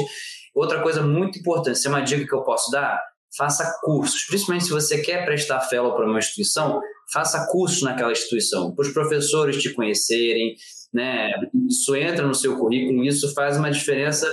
Outra 0.59 0.83
coisa 0.83 1.03
muito 1.03 1.38
importante, 1.38 1.77
isso 1.77 1.88
é 1.88 1.90
uma 1.90 2.01
dica 2.01 2.27
que 2.27 2.35
eu 2.35 2.42
posso 2.42 2.71
dar, 2.71 3.01
faça 3.37 3.79
cursos, 3.83 4.25
principalmente 4.25 4.64
se 4.64 4.71
você 4.71 5.01
quer 5.01 5.25
prestar 5.25 5.61
fellow 5.61 5.94
para 5.94 6.07
uma 6.07 6.18
instituição, 6.18 6.81
faça 7.12 7.47
cursos 7.51 7.83
naquela 7.83 8.12
instituição, 8.12 8.75
para 8.75 8.87
os 8.87 8.92
professores 8.92 9.62
te 9.62 9.73
conhecerem, 9.73 10.55
né? 10.92 11.31
Isso 11.68 11.94
entra 11.94 12.27
no 12.27 12.35
seu 12.35 12.59
currículo, 12.59 13.05
isso 13.05 13.33
faz 13.35 13.57
uma 13.57 13.71
diferença 13.71 14.27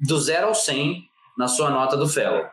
do 0.00 0.20
zero 0.20 0.48
ao 0.48 0.54
100 0.54 1.02
na 1.38 1.48
sua 1.48 1.70
nota 1.70 1.96
do 1.96 2.08
fellow, 2.08 2.44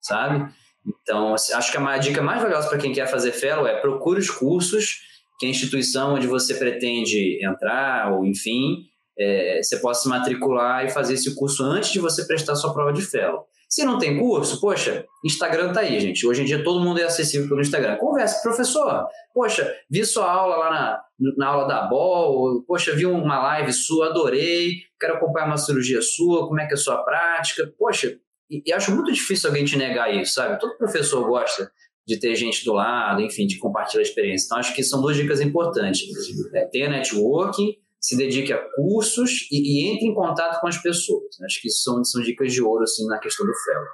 sabe? 0.00 0.52
Então, 0.86 1.34
assim, 1.34 1.52
acho 1.52 1.70
que 1.70 1.78
a 1.78 1.98
dica 1.98 2.22
mais 2.22 2.40
valiosa 2.40 2.68
para 2.68 2.78
quem 2.78 2.92
quer 2.92 3.06
fazer 3.06 3.32
fellow 3.32 3.66
é 3.66 3.80
procure 3.80 4.20
os 4.20 4.30
cursos 4.30 5.00
que 5.38 5.46
a 5.46 5.48
instituição 5.48 6.14
onde 6.14 6.26
você 6.26 6.54
pretende 6.54 7.44
entrar, 7.44 8.12
ou 8.12 8.24
enfim, 8.24 8.86
é, 9.18 9.60
você 9.62 9.78
possa 9.78 10.02
se 10.02 10.08
matricular 10.08 10.84
e 10.84 10.90
fazer 10.90 11.14
esse 11.14 11.34
curso 11.34 11.62
antes 11.64 11.90
de 11.90 11.98
você 11.98 12.26
prestar 12.26 12.54
sua 12.54 12.72
prova 12.72 12.92
de 12.92 13.02
fellow. 13.02 13.44
Se 13.68 13.84
não 13.84 13.98
tem 13.98 14.18
curso, 14.18 14.60
poxa, 14.60 15.04
Instagram 15.22 15.72
tá 15.74 15.80
aí, 15.80 16.00
gente. 16.00 16.26
Hoje 16.26 16.40
em 16.40 16.44
dia 16.46 16.64
todo 16.64 16.82
mundo 16.82 17.00
é 17.00 17.04
acessível 17.04 17.48
pelo 17.48 17.60
Instagram. 17.60 17.96
Conversa, 17.96 18.40
professor. 18.42 19.06
Poxa, 19.34 19.70
vi 19.90 20.06
sua 20.06 20.30
aula 20.30 20.56
lá 20.56 20.70
na, 20.70 21.34
na 21.36 21.46
aula 21.48 21.68
da 21.68 21.82
BOL. 21.82 22.62
Poxa, 22.66 22.94
vi 22.94 23.04
uma 23.04 23.38
live 23.42 23.72
sua, 23.72 24.08
adorei. 24.08 24.72
Quero 24.98 25.16
acompanhar 25.16 25.46
uma 25.46 25.58
cirurgia 25.58 26.00
sua. 26.00 26.48
Como 26.48 26.58
é 26.58 26.66
que 26.66 26.72
é 26.72 26.74
a 26.74 26.78
sua 26.78 26.96
prática? 27.04 27.70
Poxa, 27.78 28.18
e, 28.50 28.62
e 28.64 28.72
acho 28.72 28.90
muito 28.94 29.12
difícil 29.12 29.50
alguém 29.50 29.66
te 29.66 29.76
negar 29.76 30.14
isso, 30.14 30.32
sabe? 30.32 30.58
Todo 30.58 30.78
professor 30.78 31.26
gosta 31.26 31.70
de 32.06 32.18
ter 32.18 32.34
gente 32.36 32.64
do 32.64 32.72
lado, 32.72 33.20
enfim, 33.20 33.46
de 33.46 33.58
compartilhar 33.58 34.00
a 34.00 34.02
experiência. 34.02 34.46
Então, 34.46 34.58
acho 34.58 34.74
que 34.74 34.82
são 34.82 35.02
duas 35.02 35.14
dicas 35.14 35.42
importantes. 35.42 36.00
É, 36.54 36.64
ter 36.64 36.88
networking, 36.88 37.76
se 38.00 38.16
dedique 38.16 38.52
a 38.52 38.58
cursos 38.74 39.48
e, 39.50 39.56
e, 39.56 39.88
entre 39.88 40.06
em 40.06 40.14
contato 40.14 40.60
com 40.60 40.68
as 40.68 40.80
pessoas. 40.80 41.40
Acho 41.44 41.60
que 41.60 41.70
são, 41.70 42.04
são 42.04 42.22
dicas 42.22 42.52
de 42.52 42.62
ouro, 42.62 42.84
assim, 42.84 43.06
na 43.06 43.18
questão 43.18 43.46
do 43.46 43.52
fellow. 43.64 43.86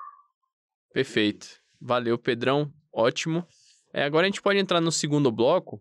Perfeito. 0.93 1.47
Valeu, 1.81 2.19
Pedrão. 2.19 2.73
Ótimo. 2.93 3.47
É, 3.93 4.05
agora 4.05 4.27
a 4.27 4.29
gente 4.29 4.43
pode 4.43 4.59
entrar 4.59 4.81
no 4.81 4.93
segundo 4.93 5.31
bloco 5.31 5.81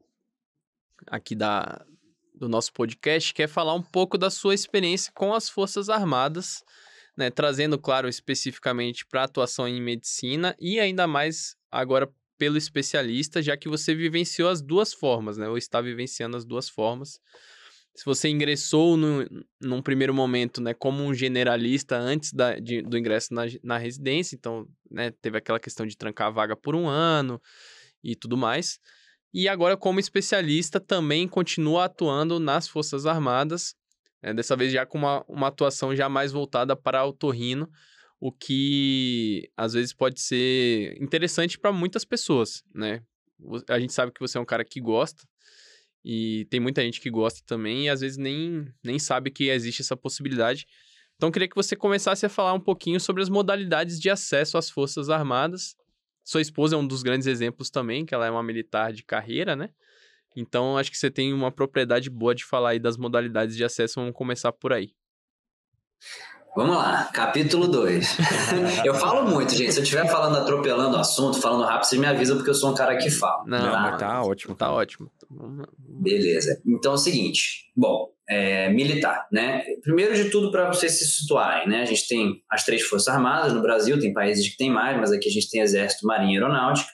aqui 1.07 1.36
da, 1.36 1.86
do 2.33 2.47
nosso 2.47 2.71
podcast, 2.73 3.33
que 3.33 3.43
é 3.43 3.47
falar 3.47 3.73
um 3.73 3.81
pouco 3.81 4.17
da 4.17 4.29
sua 4.29 4.53
experiência 4.53 5.12
com 5.13 5.33
as 5.33 5.49
Forças 5.49 5.89
Armadas, 5.89 6.63
né, 7.17 7.29
trazendo, 7.29 7.77
claro, 7.77 8.07
especificamente 8.07 9.05
para 9.05 9.21
a 9.21 9.25
atuação 9.25 9.67
em 9.67 9.81
medicina 9.81 10.55
e 10.59 10.79
ainda 10.79 11.07
mais 11.07 11.55
agora 11.71 12.12
pelo 12.38 12.57
especialista, 12.57 13.41
já 13.41 13.55
que 13.55 13.69
você 13.69 13.93
vivenciou 13.93 14.49
as 14.49 14.62
duas 14.62 14.93
formas, 14.93 15.38
né, 15.38 15.47
ou 15.47 15.57
está 15.57 15.79
vivenciando 15.79 16.36
as 16.36 16.45
duas 16.45 16.67
formas. 16.67 17.19
Se 17.95 18.06
você 18.06 18.27
ingressou 18.27 18.97
no, 18.97 19.27
num 19.62 19.82
primeiro 19.82 20.13
momento 20.13 20.60
né, 20.60 20.73
como 20.73 21.03
um 21.03 21.13
generalista 21.13 21.95
antes 21.95 22.34
da, 22.34 22.58
de, 22.60 22.82
do 22.82 22.97
ingresso 22.97 23.34
na, 23.34 23.43
na 23.63 23.77
residência, 23.77 24.36
então 24.36 24.67
né, 24.89 25.12
teve 25.21 25.38
aquela 25.38 25.60
questão 25.60 25.86
de 25.86 25.95
trancar 25.95 26.27
a 26.27 26.32
vaga 26.32 26.56
por 26.56 26.75
um 26.75 26.88
ano 26.88 27.39
e 28.03 28.15
tudo 28.15 28.36
mais. 28.36 28.79
E 29.34 29.47
agora, 29.47 29.75
como 29.77 29.99
especialista, 29.99 30.79
também 30.79 31.27
continua 31.27 31.86
atuando 31.86 32.39
nas 32.39 32.67
Forças 32.67 33.06
Armadas, 33.06 33.75
né, 34.21 34.34
dessa 34.34 34.56
vez 34.56 34.71
já 34.71 34.86
com 34.86 34.97
uma, 34.97 35.23
uma 35.27 35.47
atuação 35.47 35.95
já 35.95 36.08
mais 36.08 36.32
voltada 36.32 36.75
para 36.75 37.06
o 37.06 37.13
torrino, 37.13 37.69
o 38.19 38.32
que 38.32 39.51
às 39.58 39.73
vezes 39.73 39.93
pode 39.93 40.21
ser 40.21 40.95
interessante 41.01 41.60
para 41.60 41.71
muitas 41.73 42.06
pessoas, 42.06 42.63
né? 42.73 43.01
A 43.67 43.77
gente 43.77 43.91
sabe 43.91 44.13
que 44.13 44.21
você 44.21 44.38
é 44.38 44.41
um 44.41 44.45
cara 44.45 44.63
que 44.63 44.79
gosta, 44.79 45.25
e 46.03 46.45
tem 46.49 46.59
muita 46.59 46.81
gente 46.81 46.99
que 46.99 47.09
gosta 47.09 47.41
também 47.45 47.85
e 47.85 47.89
às 47.89 48.01
vezes 48.01 48.17
nem, 48.17 48.67
nem 48.83 48.99
sabe 48.99 49.31
que 49.31 49.49
existe 49.49 49.81
essa 49.81 49.95
possibilidade. 49.95 50.65
Então, 51.15 51.31
queria 51.31 51.47
que 51.47 51.55
você 51.55 51.75
começasse 51.75 52.25
a 52.25 52.29
falar 52.29 52.53
um 52.53 52.59
pouquinho 52.59 52.99
sobre 52.99 53.21
as 53.21 53.29
modalidades 53.29 53.99
de 53.99 54.09
acesso 54.09 54.57
às 54.57 54.69
Forças 54.69 55.09
Armadas. 55.09 55.75
Sua 56.23 56.41
esposa 56.41 56.75
é 56.75 56.77
um 56.77 56.85
dos 56.85 57.03
grandes 57.03 57.27
exemplos 57.27 57.69
também, 57.69 58.05
que 58.05 58.13
ela 58.13 58.25
é 58.25 58.31
uma 58.31 58.43
militar 58.43 58.91
de 58.91 59.03
carreira, 59.03 59.55
né? 59.55 59.69
Então, 60.35 60.77
acho 60.77 60.91
que 60.91 60.97
você 60.97 61.11
tem 61.11 61.33
uma 61.33 61.51
propriedade 61.51 62.09
boa 62.09 62.33
de 62.33 62.43
falar 62.43 62.71
aí 62.71 62.79
das 62.79 62.97
modalidades 62.97 63.55
de 63.55 63.63
acesso. 63.63 63.95
Vamos 63.99 64.15
começar 64.15 64.51
por 64.51 64.73
aí. 64.73 64.93
Vamos 66.55 66.77
lá, 66.77 67.09
capítulo 67.11 67.67
2. 67.67 68.17
eu 68.85 68.93
falo 68.93 69.27
muito, 69.27 69.55
gente. 69.55 69.73
Se 69.73 69.79
eu 69.79 69.83
estiver 69.83 70.07
falando, 70.07 70.37
atropelando 70.37 70.95
o 70.95 70.99
assunto, 70.99 71.41
falando 71.41 71.63
rápido, 71.63 71.85
vocês 71.85 71.99
me 71.99 72.05
avisam 72.05 72.37
porque 72.37 72.51
eu 72.51 72.53
sou 72.53 72.71
um 72.71 72.75
cara 72.75 72.95
que 72.95 73.09
fala. 73.09 73.43
Não, 73.47 73.71
tá? 73.71 73.81
mas 73.81 73.99
tá 73.99 74.23
ótimo, 74.23 74.53
tá 74.53 74.71
ótimo. 74.71 75.09
Beleza. 75.79 76.61
Então 76.63 76.91
é 76.91 76.95
o 76.95 76.97
seguinte. 76.97 77.71
Bom, 77.75 78.07
é, 78.29 78.69
militar, 78.69 79.27
né? 79.31 79.63
Primeiro 79.81 80.13
de 80.13 80.29
tudo, 80.29 80.51
para 80.51 80.67
vocês 80.67 80.99
se 80.99 81.05
situarem, 81.05 81.67
né? 81.67 81.81
A 81.81 81.85
gente 81.85 82.07
tem 82.07 82.43
as 82.51 82.63
três 82.63 82.83
forças 82.83 83.07
armadas 83.07 83.51
no 83.51 83.61
Brasil, 83.61 83.99
tem 83.99 84.13
países 84.13 84.47
que 84.47 84.55
tem 84.55 84.69
mais, 84.69 84.95
mas 84.95 85.11
aqui 85.11 85.27
a 85.27 85.31
gente 85.31 85.49
tem 85.49 85.59
exército, 85.59 86.05
marinha 86.05 86.33
e 86.33 86.35
aeronáutica. 86.35 86.89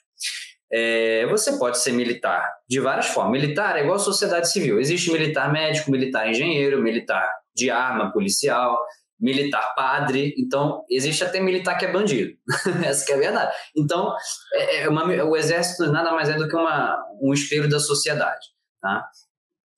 É, 0.72 1.26
você 1.28 1.58
pode 1.58 1.80
ser 1.80 1.92
militar 1.92 2.48
de 2.70 2.80
várias 2.80 3.08
formas. 3.08 3.34
Militar 3.34 3.76
é 3.76 3.82
igual 3.82 3.96
a 3.96 4.00
sociedade 4.00 4.50
civil. 4.50 4.80
Existe 4.80 5.12
militar 5.12 5.52
médico, 5.52 5.92
militar 5.92 6.30
engenheiro, 6.30 6.82
militar 6.82 7.30
de 7.56 7.70
arma, 7.70 8.14
policial, 8.14 8.80
militar 9.20 9.74
padre. 9.76 10.34
Então, 10.38 10.84
existe 10.90 11.24
até 11.24 11.40
militar 11.40 11.78
que 11.78 11.86
é 11.86 11.92
bandido. 11.92 12.34
Essa 12.86 13.06
que 13.06 13.12
é 13.12 13.16
a 13.16 13.20
verdade. 13.20 13.56
Então, 13.76 14.16
é, 14.54 14.84
é 14.84 14.90
uma, 14.90 15.06
o 15.06 15.36
exército 15.36 15.92
nada 15.92 16.12
mais 16.12 16.30
é 16.30 16.36
do 16.36 16.48
que 16.48 16.56
uma, 16.56 16.98
um 17.22 17.34
espelho 17.34 17.70
da 17.70 17.80
sociedade. 17.80 18.48
Tá? 18.82 19.10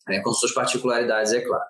É, 0.10 0.20
com 0.20 0.32
suas 0.34 0.54
particularidades, 0.54 1.34
é 1.34 1.42
claro. 1.42 1.64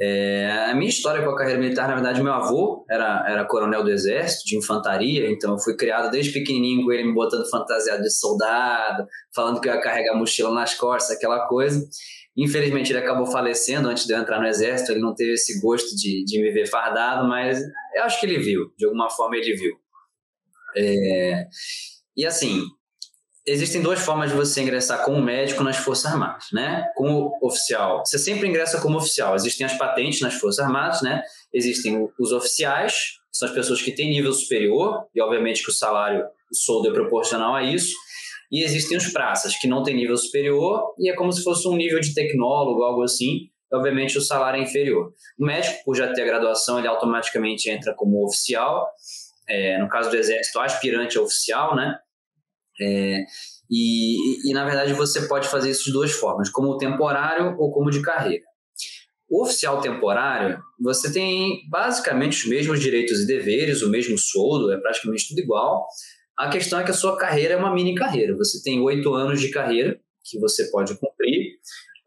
É, 0.00 0.68
a 0.70 0.74
minha 0.74 0.88
história 0.88 1.24
com 1.24 1.30
a 1.30 1.36
carreira 1.36 1.58
militar, 1.58 1.88
na 1.88 1.94
verdade, 1.94 2.22
meu 2.22 2.32
avô 2.32 2.86
era, 2.88 3.24
era 3.28 3.44
coronel 3.44 3.82
do 3.82 3.90
exército, 3.90 4.44
de 4.46 4.56
infantaria, 4.56 5.28
então 5.28 5.54
eu 5.54 5.58
fui 5.58 5.76
criado 5.76 6.08
desde 6.08 6.32
pequenininho 6.32 6.84
com 6.84 6.92
ele 6.92 7.02
me 7.02 7.12
botando 7.12 7.48
fantasiado 7.50 8.00
de 8.00 8.10
soldado, 8.10 9.04
falando 9.34 9.60
que 9.60 9.68
eu 9.68 9.74
ia 9.74 9.80
carregar 9.80 10.16
mochila 10.16 10.54
nas 10.54 10.74
costas, 10.74 11.16
aquela 11.16 11.48
coisa. 11.48 11.84
Infelizmente, 12.38 12.92
ele 12.92 13.00
acabou 13.00 13.26
falecendo 13.26 13.88
antes 13.88 14.06
de 14.06 14.12
eu 14.12 14.18
entrar 14.18 14.40
no 14.40 14.46
exército, 14.46 14.92
ele 14.92 15.00
não 15.00 15.12
teve 15.12 15.32
esse 15.32 15.60
gosto 15.60 15.96
de, 15.96 16.24
de 16.24 16.40
me 16.40 16.52
ver 16.52 16.66
fardado, 16.66 17.26
mas 17.26 17.60
eu 17.96 18.04
acho 18.04 18.20
que 18.20 18.26
ele 18.26 18.38
viu, 18.38 18.72
de 18.78 18.84
alguma 18.84 19.10
forma 19.10 19.36
ele 19.36 19.56
viu. 19.56 19.74
É, 20.76 21.48
e 22.16 22.24
assim, 22.24 22.62
existem 23.44 23.82
duas 23.82 23.98
formas 23.98 24.30
de 24.30 24.36
você 24.36 24.60
ingressar 24.60 25.04
como 25.04 25.20
médico 25.20 25.64
nas 25.64 25.78
Forças 25.78 26.12
Armadas, 26.12 26.44
né? 26.52 26.86
Como 26.94 27.36
oficial, 27.42 28.04
você 28.06 28.20
sempre 28.20 28.46
ingressa 28.46 28.80
como 28.80 28.98
oficial. 28.98 29.34
Existem 29.34 29.66
as 29.66 29.76
patentes 29.76 30.20
nas 30.20 30.34
Forças 30.34 30.64
Armadas, 30.64 31.02
né? 31.02 31.22
Existem 31.52 32.08
os 32.20 32.30
oficiais, 32.30 33.18
que 33.32 33.38
são 33.38 33.48
as 33.48 33.54
pessoas 33.54 33.82
que 33.82 33.90
têm 33.90 34.10
nível 34.10 34.32
superior, 34.32 35.08
e 35.12 35.20
obviamente 35.20 35.64
que 35.64 35.70
o 35.70 35.74
salário, 35.74 36.24
o 36.52 36.54
soldo 36.54 36.88
é 36.88 36.92
proporcional 36.92 37.56
a 37.56 37.64
isso. 37.64 37.96
E 38.50 38.62
existem 38.62 38.96
os 38.96 39.08
praças, 39.12 39.56
que 39.58 39.68
não 39.68 39.82
têm 39.82 39.94
nível 39.94 40.16
superior, 40.16 40.94
e 40.98 41.10
é 41.10 41.14
como 41.14 41.32
se 41.32 41.42
fosse 41.42 41.68
um 41.68 41.76
nível 41.76 42.00
de 42.00 42.14
tecnólogo, 42.14 42.82
algo 42.82 43.02
assim. 43.02 43.50
Obviamente 43.72 44.16
o 44.16 44.22
salário 44.22 44.60
é 44.60 44.62
inferior. 44.62 45.12
O 45.38 45.44
médico, 45.44 45.84
por 45.84 45.94
já 45.94 46.12
ter 46.12 46.22
a 46.22 46.26
graduação, 46.26 46.78
ele 46.78 46.88
automaticamente 46.88 47.68
entra 47.68 47.94
como 47.94 48.24
oficial. 48.26 48.88
É, 49.46 49.78
no 49.78 49.88
caso 49.88 50.10
do 50.10 50.16
Exército, 50.16 50.58
aspirante 50.60 51.18
a 51.18 51.22
oficial, 51.22 51.76
né? 51.76 51.98
É, 52.80 53.24
e, 53.70 54.50
e, 54.50 54.54
na 54.54 54.64
verdade, 54.64 54.94
você 54.94 55.26
pode 55.28 55.48
fazer 55.48 55.70
isso 55.70 55.84
de 55.84 55.92
duas 55.92 56.12
formas, 56.12 56.48
como 56.48 56.78
temporário 56.78 57.54
ou 57.58 57.70
como 57.70 57.90
de 57.90 58.00
carreira. 58.00 58.44
O 59.28 59.42
oficial 59.42 59.80
temporário, 59.80 60.58
você 60.80 61.12
tem 61.12 61.60
basicamente 61.68 62.44
os 62.44 62.48
mesmos 62.48 62.80
direitos 62.80 63.20
e 63.20 63.26
deveres, 63.26 63.82
o 63.82 63.90
mesmo 63.90 64.16
soldo, 64.16 64.72
é 64.72 64.78
praticamente 64.78 65.28
tudo 65.28 65.40
igual. 65.40 65.86
A 66.38 66.48
questão 66.48 66.78
é 66.78 66.84
que 66.84 66.92
a 66.92 66.94
sua 66.94 67.18
carreira 67.18 67.54
é 67.54 67.56
uma 67.56 67.74
mini 67.74 67.96
carreira. 67.96 68.36
Você 68.36 68.62
tem 68.62 68.80
oito 68.80 69.12
anos 69.12 69.40
de 69.40 69.50
carreira 69.50 69.98
que 70.24 70.38
você 70.38 70.70
pode 70.70 70.96
cumprir, 70.96 71.54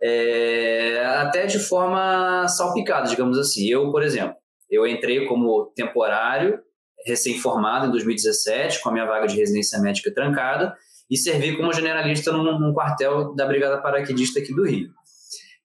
é, 0.02 1.04
até 1.18 1.46
de 1.46 1.60
forma 1.60 2.48
salpicada, 2.48 3.10
digamos 3.10 3.38
assim. 3.38 3.68
Eu, 3.68 3.92
por 3.92 4.02
exemplo, 4.02 4.36
eu 4.70 4.88
entrei 4.88 5.26
como 5.26 5.66
temporário 5.76 6.60
recém-formado 7.06 7.88
em 7.88 7.92
2017, 7.92 8.82
com 8.82 8.90
a 8.90 8.94
minha 8.94 9.06
vaga 9.06 9.28
de 9.28 9.36
residência 9.36 9.80
médica 9.80 10.14
trancada, 10.14 10.78
e 11.10 11.18
servi 11.18 11.58
como 11.58 11.74
generalista 11.74 12.32
num, 12.32 12.58
num 12.58 12.74
quartel 12.74 13.36
da 13.36 13.46
Brigada 13.46 13.82
Paraquedista 13.82 14.40
aqui 14.40 14.56
do 14.56 14.66
Rio. 14.66 14.92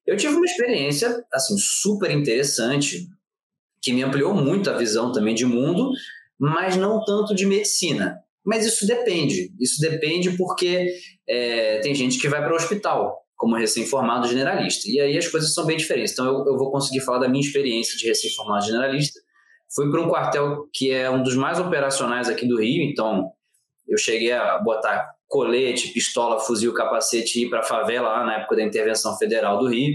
Eu 0.05 0.17
tive 0.17 0.35
uma 0.35 0.45
experiência, 0.45 1.25
assim, 1.33 1.57
super 1.57 2.11
interessante, 2.11 3.07
que 3.81 3.93
me 3.93 4.03
ampliou 4.03 4.35
muito 4.35 4.69
a 4.71 4.77
visão 4.77 5.13
também 5.13 5.37
de 5.37 5.47
mundo, 5.47 5.93
mas 6.37 6.77
não 6.77 7.05
tanto 7.05 7.33
de 7.33 7.47
medicina. 7.47 8.26
Mas 8.47 8.65
isso 8.65 8.87
depende. 8.87 9.53
Isso 9.61 9.81
depende 9.81 10.37
porque 10.37 10.95
é, 11.29 11.81
tem 11.81 11.95
gente 11.95 12.19
que 12.19 12.29
vai 12.29 12.43
para 12.43 12.53
o 12.53 12.57
hospital 12.57 13.19
como 13.35 13.57
recém-formado 13.57 14.29
generalista. 14.29 14.89
E 14.89 15.01
aí 15.01 15.19
as 15.19 15.29
coisas 15.29 15.53
são 15.53 15.67
bem 15.67 15.77
diferentes. 15.77 16.13
Então 16.13 16.25
eu, 16.25 16.47
eu 16.47 16.57
vou 16.57 16.71
conseguir 16.71 17.01
falar 17.01 17.19
da 17.19 17.29
minha 17.29 17.45
experiência 17.45 17.97
de 17.99 18.07
recém-formado 18.07 18.65
generalista 18.65 19.21
Fui 19.75 19.91
para 19.91 20.01
um 20.01 20.09
quartel 20.09 20.69
que 20.73 20.91
é 20.91 21.11
um 21.11 21.23
dos 21.23 21.35
mais 21.35 21.59
operacionais 21.59 22.29
aqui 22.29 22.47
do 22.47 22.61
Rio, 22.61 22.83
então 22.83 23.31
eu 23.89 23.99
cheguei 23.99 24.33
a 24.33 24.59
botar 24.59 25.11
colete, 25.29 25.93
pistola, 25.93 26.39
fuzil, 26.39 26.73
capacete 26.73 27.39
e 27.39 27.45
ir 27.45 27.51
para 27.51 27.61
a 27.61 27.65
favela 27.65 28.09
lá 28.09 28.25
na 28.25 28.39
época 28.39 28.57
da 28.57 28.63
intervenção 28.63 29.17
federal 29.19 29.59
do 29.59 29.69
Rio. 29.69 29.95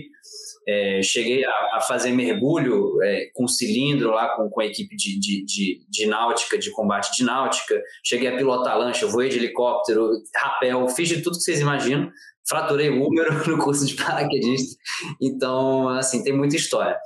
É, 0.67 1.02
cheguei 1.02 1.43
a, 1.43 1.52
a, 1.74 1.82
fazer 1.82 2.12
mergulho 2.12 3.02
é, 3.02 3.32
com 3.34 3.47
cilindro 3.47 4.12
lá 4.12 4.36
com, 4.36 4.47
com 4.50 4.62
a 4.62 4.65
equipe 4.65 4.95
de, 4.95 5.19
de, 5.19 5.43
de, 5.43 5.86
de, 5.89 6.06
náutica, 6.06 6.58
de 6.58 6.69
combate 6.71 7.15
de 7.15 7.24
náutica. 7.24 7.82
Cheguei 8.04 8.28
a 8.28 8.38
pilotar 8.38 8.78
lancha, 8.78 9.08
voei 9.08 9.30
de 9.30 9.38
helicóptero, 9.38 10.12
rapel, 10.36 10.88
fiz 10.89 11.10
de 11.10 11.21
tudo 11.21 11.38
que 11.38 11.43
vocês 11.43 11.60
imaginam. 11.60 12.12
Fraturei 12.47 12.89
o 12.89 13.08
úmero 13.08 13.34
no 13.50 13.58
curso 13.58 13.86
de 13.86 13.95
paraquedista. 13.95 14.80
Então, 15.19 15.89
assim, 15.89 16.24
tem 16.24 16.34
muita 16.34 16.56
história. 16.56 16.97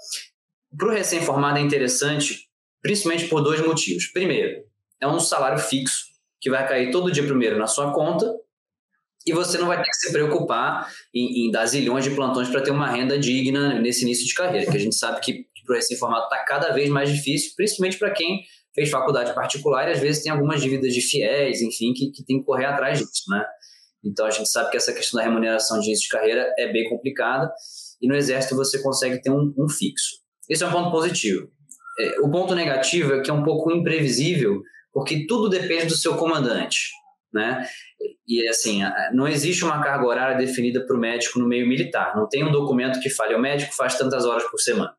Para 0.78 0.90
o 0.90 0.92
recém-formado 0.92 1.58
é 1.58 1.62
interessante, 1.62 2.50
principalmente 2.82 3.28
por 3.28 3.42
dois 3.42 3.66
motivos. 3.66 4.08
Primeiro, 4.08 4.64
é 5.02 5.08
um 5.08 5.20
salário 5.20 5.60
fixo 5.60 6.06
que 6.42 6.50
vai 6.50 6.68
cair 6.68 6.92
todo 6.92 7.12
dia 7.12 7.24
primeiro 7.24 7.58
na 7.58 7.68
sua 7.68 7.94
conta 7.94 8.32
e 9.26 9.34
você 9.34 9.58
não 9.58 9.68
vai 9.68 9.78
ter 9.78 9.90
que 9.90 9.96
se 9.96 10.12
preocupar 10.12 10.88
em, 11.14 11.48
em 11.48 11.52
dar 11.52 11.66
zilhões 11.66 12.04
de 12.04 12.12
plantões 12.12 12.48
para 12.48 12.62
ter 12.62 12.72
uma 12.72 12.88
renda 12.88 13.18
digna 13.18 13.80
nesse 13.80 14.04
início 14.04 14.26
de 14.26 14.34
carreira, 14.34 14.70
que 14.70 14.78
a 14.78 14.80
gente 14.80 14.96
sabe 14.96 15.20
que, 15.20 15.34
que 15.34 15.66
para 15.66 15.80
esse 15.80 15.98
formato 15.98 16.26
está 16.26 16.46
cada 16.46 16.72
vez 16.72 16.90
mais 16.90 17.10
difícil, 17.10 17.54
principalmente 17.56 17.98
para 17.98 18.12
quem 18.12 18.44
fez 18.76 18.90
faculdade 18.90 19.34
particular 19.34 19.88
e 19.88 19.94
às 19.94 20.00
vezes 20.00 20.22
tem 20.22 20.32
algumas 20.32 20.62
dívidas 20.62 20.94
de 20.94 21.02
fiéis, 21.02 21.62
enfim, 21.62 21.92
que, 21.94 22.12
que 22.12 22.24
tem 22.24 22.40
que 22.40 22.46
correr 22.46 22.66
atrás 22.66 23.00
disso, 23.00 23.24
né? 23.30 23.44
Então 24.04 24.28
a 24.28 24.30
gente 24.30 24.48
sabe 24.50 24.70
que 24.70 24.78
essa 24.78 24.94
questão 24.94 25.18
da 25.18 25.24
remuneração 25.24 25.80
de 25.80 25.88
início 25.88 26.04
de 26.04 26.10
carreira 26.10 26.54
é 26.60 26.72
bem 26.72 26.88
complicada 26.88 27.52
e 28.00 28.08
no 28.08 28.16
exército 28.16 28.56
você 28.56 28.80
consegue 28.84 29.20
ter 29.20 29.32
um, 29.32 29.52
um 29.58 29.68
fixo. 29.68 30.18
Esse 30.48 30.64
é 30.64 30.68
um 30.68 30.72
ponto 30.72 30.92
positivo. 30.92 31.50
É, 32.00 32.20
o 32.20 32.30
ponto 32.30 32.54
negativo 32.54 33.14
é 33.14 33.22
que 33.22 33.32
é 33.32 33.34
um 33.34 33.44
pouco 33.44 33.72
imprevisível, 33.72 34.62
porque 34.94 35.26
tudo 35.26 35.50
depende 35.50 35.88
do 35.88 35.96
seu 35.96 36.16
comandante 36.16 36.90
né? 37.36 37.68
E 38.28 38.48
assim, 38.48 38.82
não 39.14 39.28
existe 39.28 39.64
uma 39.64 39.82
carga 39.82 40.06
horária 40.06 40.38
definida 40.38 40.86
para 40.86 40.96
o 40.96 41.00
médico 41.00 41.40
no 41.40 41.48
meio 41.48 41.68
militar. 41.68 42.16
Não 42.16 42.28
tem 42.28 42.44
um 42.44 42.52
documento 42.52 43.00
que 43.00 43.10
fale, 43.10 43.36
o 43.36 43.40
médico 43.40 43.74
faz 43.76 43.98
tantas 43.98 44.26
horas 44.26 44.44
por 44.50 44.60
semana. 44.60 44.96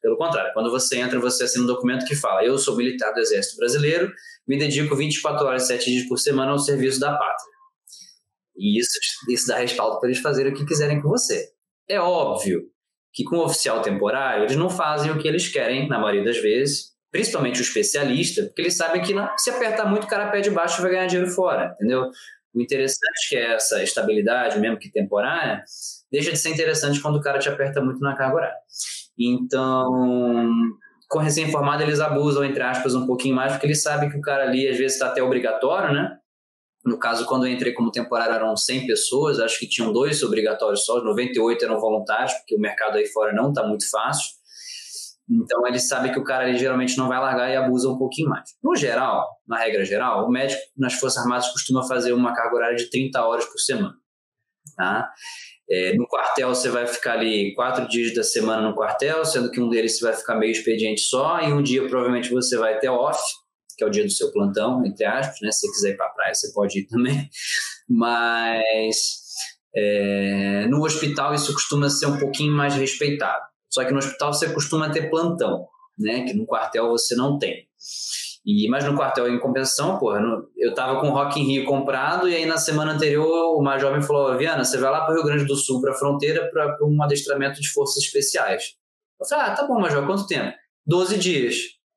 Pelo 0.00 0.16
contrário, 0.16 0.52
quando 0.52 0.70
você 0.70 0.98
entra, 0.98 1.18
você 1.18 1.44
assina 1.44 1.64
um 1.64 1.66
documento 1.66 2.04
que 2.04 2.14
fala, 2.14 2.44
eu 2.44 2.58
sou 2.58 2.76
militar 2.76 3.12
do 3.12 3.20
Exército 3.20 3.56
Brasileiro, 3.56 4.12
me 4.46 4.58
dedico 4.58 4.94
24 4.94 5.46
horas, 5.46 5.66
7 5.66 5.90
dias 5.90 6.08
por 6.08 6.18
semana 6.18 6.52
ao 6.52 6.58
serviço 6.58 7.00
da 7.00 7.10
pátria. 7.12 7.54
E 8.56 8.78
isso, 8.78 8.98
isso 9.30 9.46
dá 9.46 9.58
respaldo 9.58 9.98
para 9.98 10.08
eles 10.08 10.20
fazerem 10.20 10.52
o 10.52 10.56
que 10.56 10.66
quiserem 10.66 11.00
com 11.00 11.08
você. 11.08 11.48
É 11.88 12.00
óbvio 12.00 12.62
que 13.12 13.24
com 13.24 13.38
oficial 13.38 13.80
temporário, 13.80 14.44
eles 14.44 14.56
não 14.56 14.68
fazem 14.68 15.10
o 15.10 15.18
que 15.18 15.28
eles 15.28 15.48
querem, 15.48 15.88
na 15.88 15.98
maioria 15.98 16.24
das 16.24 16.38
vezes, 16.38 16.93
principalmente 17.14 17.60
o 17.60 17.62
especialista, 17.62 18.42
porque 18.42 18.62
eles 18.62 18.76
sabem 18.76 19.00
que 19.00 19.14
não, 19.14 19.30
se 19.38 19.48
apertar 19.48 19.86
muito, 19.86 20.02
o 20.02 20.08
cara 20.08 20.32
pé 20.32 20.40
de 20.40 20.50
baixo 20.50 20.82
vai 20.82 20.90
ganhar 20.90 21.06
dinheiro 21.06 21.30
fora, 21.30 21.72
entendeu? 21.76 22.10
O 22.52 22.60
interessante 22.60 23.06
é 23.06 23.28
que 23.28 23.36
essa 23.36 23.80
estabilidade, 23.84 24.58
mesmo 24.58 24.80
que 24.80 24.90
temporária, 24.90 25.62
deixa 26.10 26.32
de 26.32 26.36
ser 26.36 26.48
interessante 26.50 27.00
quando 27.00 27.14
o 27.14 27.20
cara 27.20 27.38
te 27.38 27.48
aperta 27.48 27.80
muito 27.80 28.00
na 28.00 28.16
carga 28.16 28.34
horária. 28.34 28.56
Então, 29.16 30.50
com 31.08 31.20
recém-formado, 31.20 31.84
eles 31.84 32.00
abusam, 32.00 32.44
entre 32.44 32.64
aspas, 32.64 32.96
um 32.96 33.06
pouquinho 33.06 33.36
mais, 33.36 33.52
porque 33.52 33.68
eles 33.68 33.80
sabem 33.80 34.10
que 34.10 34.18
o 34.18 34.20
cara 34.20 34.42
ali, 34.42 34.66
às 34.66 34.76
vezes, 34.76 34.94
está 34.94 35.06
até 35.06 35.22
obrigatório, 35.22 35.94
né? 35.94 36.18
No 36.84 36.98
caso, 36.98 37.26
quando 37.26 37.46
eu 37.46 37.52
entrei 37.52 37.74
como 37.74 37.92
temporário, 37.92 38.34
eram 38.34 38.56
100 38.56 38.88
pessoas, 38.88 39.38
acho 39.38 39.56
que 39.60 39.68
tinham 39.68 39.92
dois 39.92 40.20
obrigatórios 40.24 40.84
só, 40.84 41.00
98 41.00 41.64
eram 41.64 41.78
voluntários, 41.78 42.32
porque 42.32 42.56
o 42.56 42.60
mercado 42.60 42.98
aí 42.98 43.06
fora 43.06 43.32
não 43.32 43.50
está 43.50 43.64
muito 43.64 43.88
fácil. 43.88 44.34
Então 45.28 45.66
ele 45.66 45.78
sabe 45.78 46.12
que 46.12 46.18
o 46.18 46.24
cara 46.24 46.44
ali 46.44 46.58
geralmente 46.58 46.98
não 46.98 47.08
vai 47.08 47.18
largar 47.18 47.50
e 47.50 47.56
abusa 47.56 47.88
um 47.88 47.96
pouquinho 47.96 48.28
mais. 48.28 48.50
No 48.62 48.76
geral, 48.76 49.26
na 49.46 49.58
regra 49.58 49.84
geral, 49.84 50.26
o 50.26 50.30
médico 50.30 50.60
nas 50.76 50.94
Forças 50.94 51.22
Armadas 51.22 51.48
costuma 51.50 51.82
fazer 51.86 52.12
uma 52.12 52.34
carga 52.34 52.56
horária 52.56 52.76
de 52.76 52.90
30 52.90 53.22
horas 53.24 53.46
por 53.46 53.58
semana. 53.58 53.94
Tá? 54.76 55.10
É, 55.70 55.94
no 55.94 56.06
quartel 56.06 56.48
você 56.48 56.68
vai 56.68 56.86
ficar 56.86 57.14
ali 57.14 57.54
quatro 57.54 57.88
dias 57.88 58.14
da 58.14 58.22
semana 58.22 58.68
no 58.68 58.74
quartel, 58.74 59.24
sendo 59.24 59.50
que 59.50 59.60
um 59.60 59.68
deles 59.68 59.98
você 59.98 60.04
vai 60.04 60.12
ficar 60.12 60.36
meio 60.36 60.52
expediente 60.52 61.00
só, 61.00 61.40
e 61.40 61.52
um 61.52 61.62
dia 61.62 61.86
provavelmente 61.88 62.30
você 62.30 62.58
vai 62.58 62.78
ter 62.78 62.90
off, 62.90 63.18
que 63.76 63.82
é 63.82 63.86
o 63.86 63.90
dia 63.90 64.04
do 64.04 64.10
seu 64.10 64.30
plantão, 64.30 64.84
entre 64.84 65.06
aspas, 65.06 65.38
né? 65.40 65.50
Se 65.50 65.60
você 65.60 65.72
quiser 65.72 65.90
ir 65.90 65.96
para 65.96 66.06
a 66.06 66.10
praia, 66.10 66.34
você 66.34 66.52
pode 66.52 66.80
ir 66.80 66.86
também. 66.86 67.28
Mas 67.88 68.96
é, 69.74 70.66
no 70.68 70.84
hospital 70.84 71.34
isso 71.34 71.52
costuma 71.52 71.88
ser 71.88 72.06
um 72.06 72.18
pouquinho 72.18 72.52
mais 72.52 72.74
respeitado. 72.74 73.53
Só 73.74 73.84
que 73.84 73.90
no 73.90 73.98
hospital 73.98 74.32
você 74.32 74.52
costuma 74.52 74.88
ter 74.88 75.10
plantão, 75.10 75.66
né? 75.98 76.22
Que 76.22 76.32
no 76.32 76.46
quartel 76.46 76.90
você 76.90 77.16
não 77.16 77.40
tem. 77.40 77.66
E, 78.46 78.68
mas 78.68 78.84
no 78.84 78.94
quartel, 78.94 79.28
em 79.28 79.40
compensação, 79.40 79.98
porra, 79.98 80.20
no, 80.20 80.46
eu 80.56 80.72
tava 80.72 81.00
com 81.00 81.08
o 81.08 81.12
Rock 81.12 81.40
in 81.40 81.44
Rio 81.44 81.64
comprado 81.64 82.28
e 82.28 82.36
aí 82.36 82.46
na 82.46 82.56
semana 82.56 82.92
anterior 82.92 83.58
o 83.58 83.60
Major 83.60 83.92
me 83.92 84.02
falou, 84.02 84.36
Viana, 84.38 84.64
você 84.64 84.78
vai 84.78 84.92
lá 84.92 85.00
para 85.00 85.12
o 85.12 85.16
Rio 85.16 85.24
Grande 85.24 85.44
do 85.44 85.56
Sul, 85.56 85.80
para 85.80 85.90
a 85.90 85.94
fronteira, 85.94 86.48
para 86.52 86.76
um 86.82 87.02
adestramento 87.02 87.60
de 87.60 87.68
forças 87.72 88.04
especiais. 88.04 88.74
Eu 89.20 89.26
falei, 89.26 89.46
ah, 89.46 89.54
tá 89.56 89.66
bom, 89.66 89.80
Major, 89.80 90.06
quanto 90.06 90.26
tempo? 90.28 90.54
12 90.86 91.18
dias. 91.18 91.56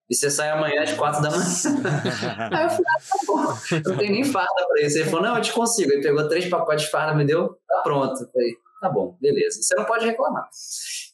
E 0.09 0.15
você 0.15 0.31
sai 0.31 0.49
amanhã 0.49 0.81
às 0.81 0.93
quatro 0.93 1.21
da 1.21 1.29
manhã. 1.29 1.43
aí 2.53 2.63
eu 2.63 2.69
falei, 2.69 2.85
ah, 2.87 3.01
tá 3.07 3.17
bom, 3.27 3.91
não 3.91 3.97
tem 3.97 4.09
nem 4.09 4.23
farda 4.23 4.67
para 4.67 4.81
isso. 4.81 4.97
Ele 4.97 5.09
falou, 5.09 5.21
não, 5.21 5.35
eu 5.35 5.41
te 5.41 5.51
consigo. 5.51 5.91
Ele 5.91 6.01
pegou 6.01 6.27
três 6.27 6.49
pacotes 6.49 6.85
de 6.85 6.91
farda, 6.91 7.13
me 7.13 7.25
deu, 7.25 7.49
tá 7.67 7.81
pronto. 7.83 8.23
Eu 8.23 8.31
falei, 8.31 8.55
tá 8.79 8.89
bom, 8.89 9.17
beleza. 9.21 9.61
Você 9.61 9.75
não 9.75 9.85
pode 9.85 10.05
reclamar. 10.05 10.47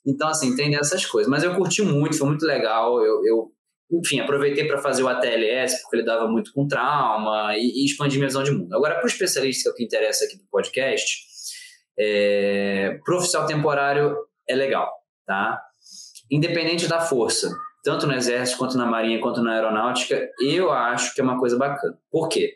Então, 0.06 0.28
assim, 0.28 0.56
tem 0.56 0.76
essas 0.76 1.06
coisas. 1.06 1.30
Mas 1.30 1.44
eu 1.44 1.56
curti 1.56 1.82
muito, 1.82 2.18
foi 2.18 2.28
muito 2.28 2.46
legal. 2.46 3.04
Eu, 3.04 3.26
eu 3.26 3.52
enfim, 3.92 4.20
aproveitei 4.20 4.66
para 4.66 4.78
fazer 4.80 5.04
o 5.04 5.08
ATLS, 5.08 5.82
porque 5.82 5.98
ele 5.98 6.06
dava 6.06 6.28
muito 6.28 6.52
com 6.54 6.68
trauma 6.68 7.56
e, 7.56 7.84
e 7.84 7.86
expandir 7.86 8.18
minha 8.18 8.28
visão 8.28 8.44
de 8.44 8.52
mundo. 8.52 8.74
Agora, 8.76 8.96
para 8.96 9.04
o 9.04 9.08
especialista, 9.08 9.64
que 9.64 9.70
é 9.70 9.72
o 9.72 9.76
que 9.76 9.84
interessa 9.84 10.26
aqui 10.26 10.38
do 10.38 10.46
podcast, 10.50 11.24
é, 11.98 13.00
para 13.04 13.18
oficial 13.18 13.46
temporário 13.46 14.18
é 14.48 14.56
legal, 14.56 14.92
tá? 15.26 15.62
Independente 16.32 16.88
da 16.88 17.00
força, 17.00 17.56
tanto 17.84 18.08
no 18.08 18.14
Exército, 18.14 18.58
quanto 18.58 18.78
na 18.78 18.86
Marinha, 18.86 19.22
quanto 19.22 19.42
na 19.42 19.54
Aeronáutica, 19.54 20.28
eu 20.42 20.72
acho 20.72 21.14
que 21.14 21.22
é 21.22 21.24
uma 21.24 21.38
coisa 21.38 21.58
bacana. 21.58 21.98
Por 22.10 22.30
quê? 22.30 22.56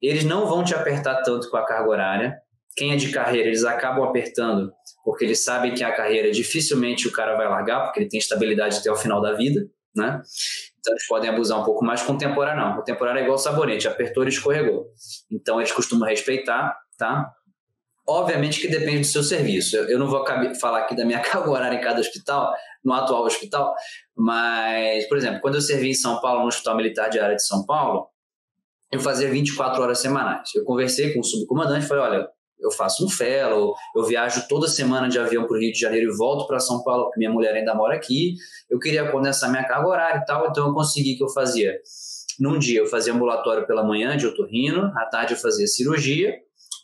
Eles 0.00 0.24
não 0.24 0.46
vão 0.46 0.62
te 0.62 0.74
apertar 0.74 1.22
tanto 1.22 1.50
com 1.50 1.56
a 1.56 1.64
carga 1.64 1.88
horária, 1.88 2.38
quem 2.76 2.92
é 2.92 2.96
de 2.96 3.10
carreira, 3.10 3.48
eles 3.48 3.64
acabam 3.64 4.04
apertando, 4.04 4.70
porque 5.02 5.24
eles 5.24 5.42
sabem 5.42 5.74
que 5.74 5.82
a 5.82 5.92
carreira 5.92 6.30
dificilmente 6.30 7.08
o 7.08 7.12
cara 7.12 7.34
vai 7.34 7.48
largar, 7.48 7.84
porque 7.84 8.00
ele 8.00 8.08
tem 8.08 8.18
estabilidade 8.18 8.78
até 8.78 8.90
o 8.90 8.96
final 8.96 9.20
da 9.20 9.32
vida, 9.32 9.66
né? 9.94 10.20
Então 10.78 10.92
eles 10.92 11.06
podem 11.08 11.30
abusar 11.30 11.60
um 11.60 11.64
pouco 11.64 11.84
mais. 11.84 12.02
Com 12.02 12.18
temporário, 12.18 12.60
não. 12.60 12.76
Com 12.76 12.84
temporário 12.84 13.20
é 13.20 13.22
igual 13.22 13.38
sabonete, 13.38 13.88
apertou 13.88 14.24
e 14.24 14.28
escorregou. 14.28 14.88
Então 15.30 15.58
eles 15.58 15.72
costumam 15.72 16.06
respeitar, 16.06 16.76
tá? 16.98 17.32
Obviamente 18.06 18.60
que 18.60 18.68
depende 18.68 19.00
do 19.00 19.06
seu 19.06 19.22
serviço. 19.22 19.76
Eu 19.76 19.98
não 19.98 20.06
vou 20.06 20.24
falar 20.60 20.80
aqui 20.80 20.94
da 20.94 21.04
minha 21.04 21.18
carga 21.24 21.50
horária 21.50 21.76
em 21.76 21.80
cada 21.80 21.98
hospital, 21.98 22.54
no 22.84 22.92
atual 22.92 23.24
hospital, 23.24 23.74
mas, 24.14 25.08
por 25.08 25.16
exemplo, 25.16 25.40
quando 25.40 25.56
eu 25.56 25.60
servi 25.60 25.90
em 25.90 25.94
São 25.94 26.20
Paulo, 26.20 26.42
no 26.42 26.46
Hospital 26.46 26.76
Militar 26.76 27.08
de 27.08 27.18
Área 27.18 27.34
de 27.34 27.44
São 27.44 27.66
Paulo, 27.66 28.06
eu 28.92 29.00
fazia 29.00 29.28
24 29.28 29.82
horas 29.82 29.98
semanais. 29.98 30.54
Eu 30.54 30.62
conversei 30.64 31.12
com 31.12 31.20
o 31.20 31.24
subcomandante 31.24 31.84
e 31.84 31.88
falei: 31.88 32.04
olha, 32.04 32.28
eu 32.58 32.70
faço 32.70 33.04
um 33.04 33.08
fellow, 33.08 33.74
eu 33.94 34.04
viajo 34.04 34.46
toda 34.48 34.66
semana 34.66 35.08
de 35.08 35.18
avião 35.18 35.46
para 35.46 35.56
o 35.56 35.60
Rio 35.60 35.72
de 35.72 35.78
Janeiro 35.78 36.12
e 36.12 36.16
volto 36.16 36.46
para 36.46 36.58
São 36.58 36.82
Paulo, 36.82 37.04
porque 37.04 37.18
minha 37.18 37.30
mulher 37.30 37.54
ainda 37.54 37.74
mora 37.74 37.94
aqui. 37.94 38.34
Eu 38.68 38.78
queria 38.78 39.10
condensar 39.10 39.50
minha 39.50 39.64
carga 39.64 39.88
horária 39.88 40.20
e 40.20 40.24
tal, 40.24 40.48
então 40.48 40.68
eu 40.68 40.74
consegui 40.74 41.16
que 41.16 41.22
eu 41.22 41.28
fazia. 41.28 41.78
Num 42.38 42.58
dia 42.58 42.80
eu 42.80 42.86
fazia 42.86 43.12
ambulatório 43.12 43.66
pela 43.66 43.84
manhã 43.84 44.16
de 44.16 44.26
otorrino, 44.26 44.92
à 44.96 45.06
tarde 45.06 45.34
eu 45.34 45.38
fazia 45.38 45.66
cirurgia 45.66 46.34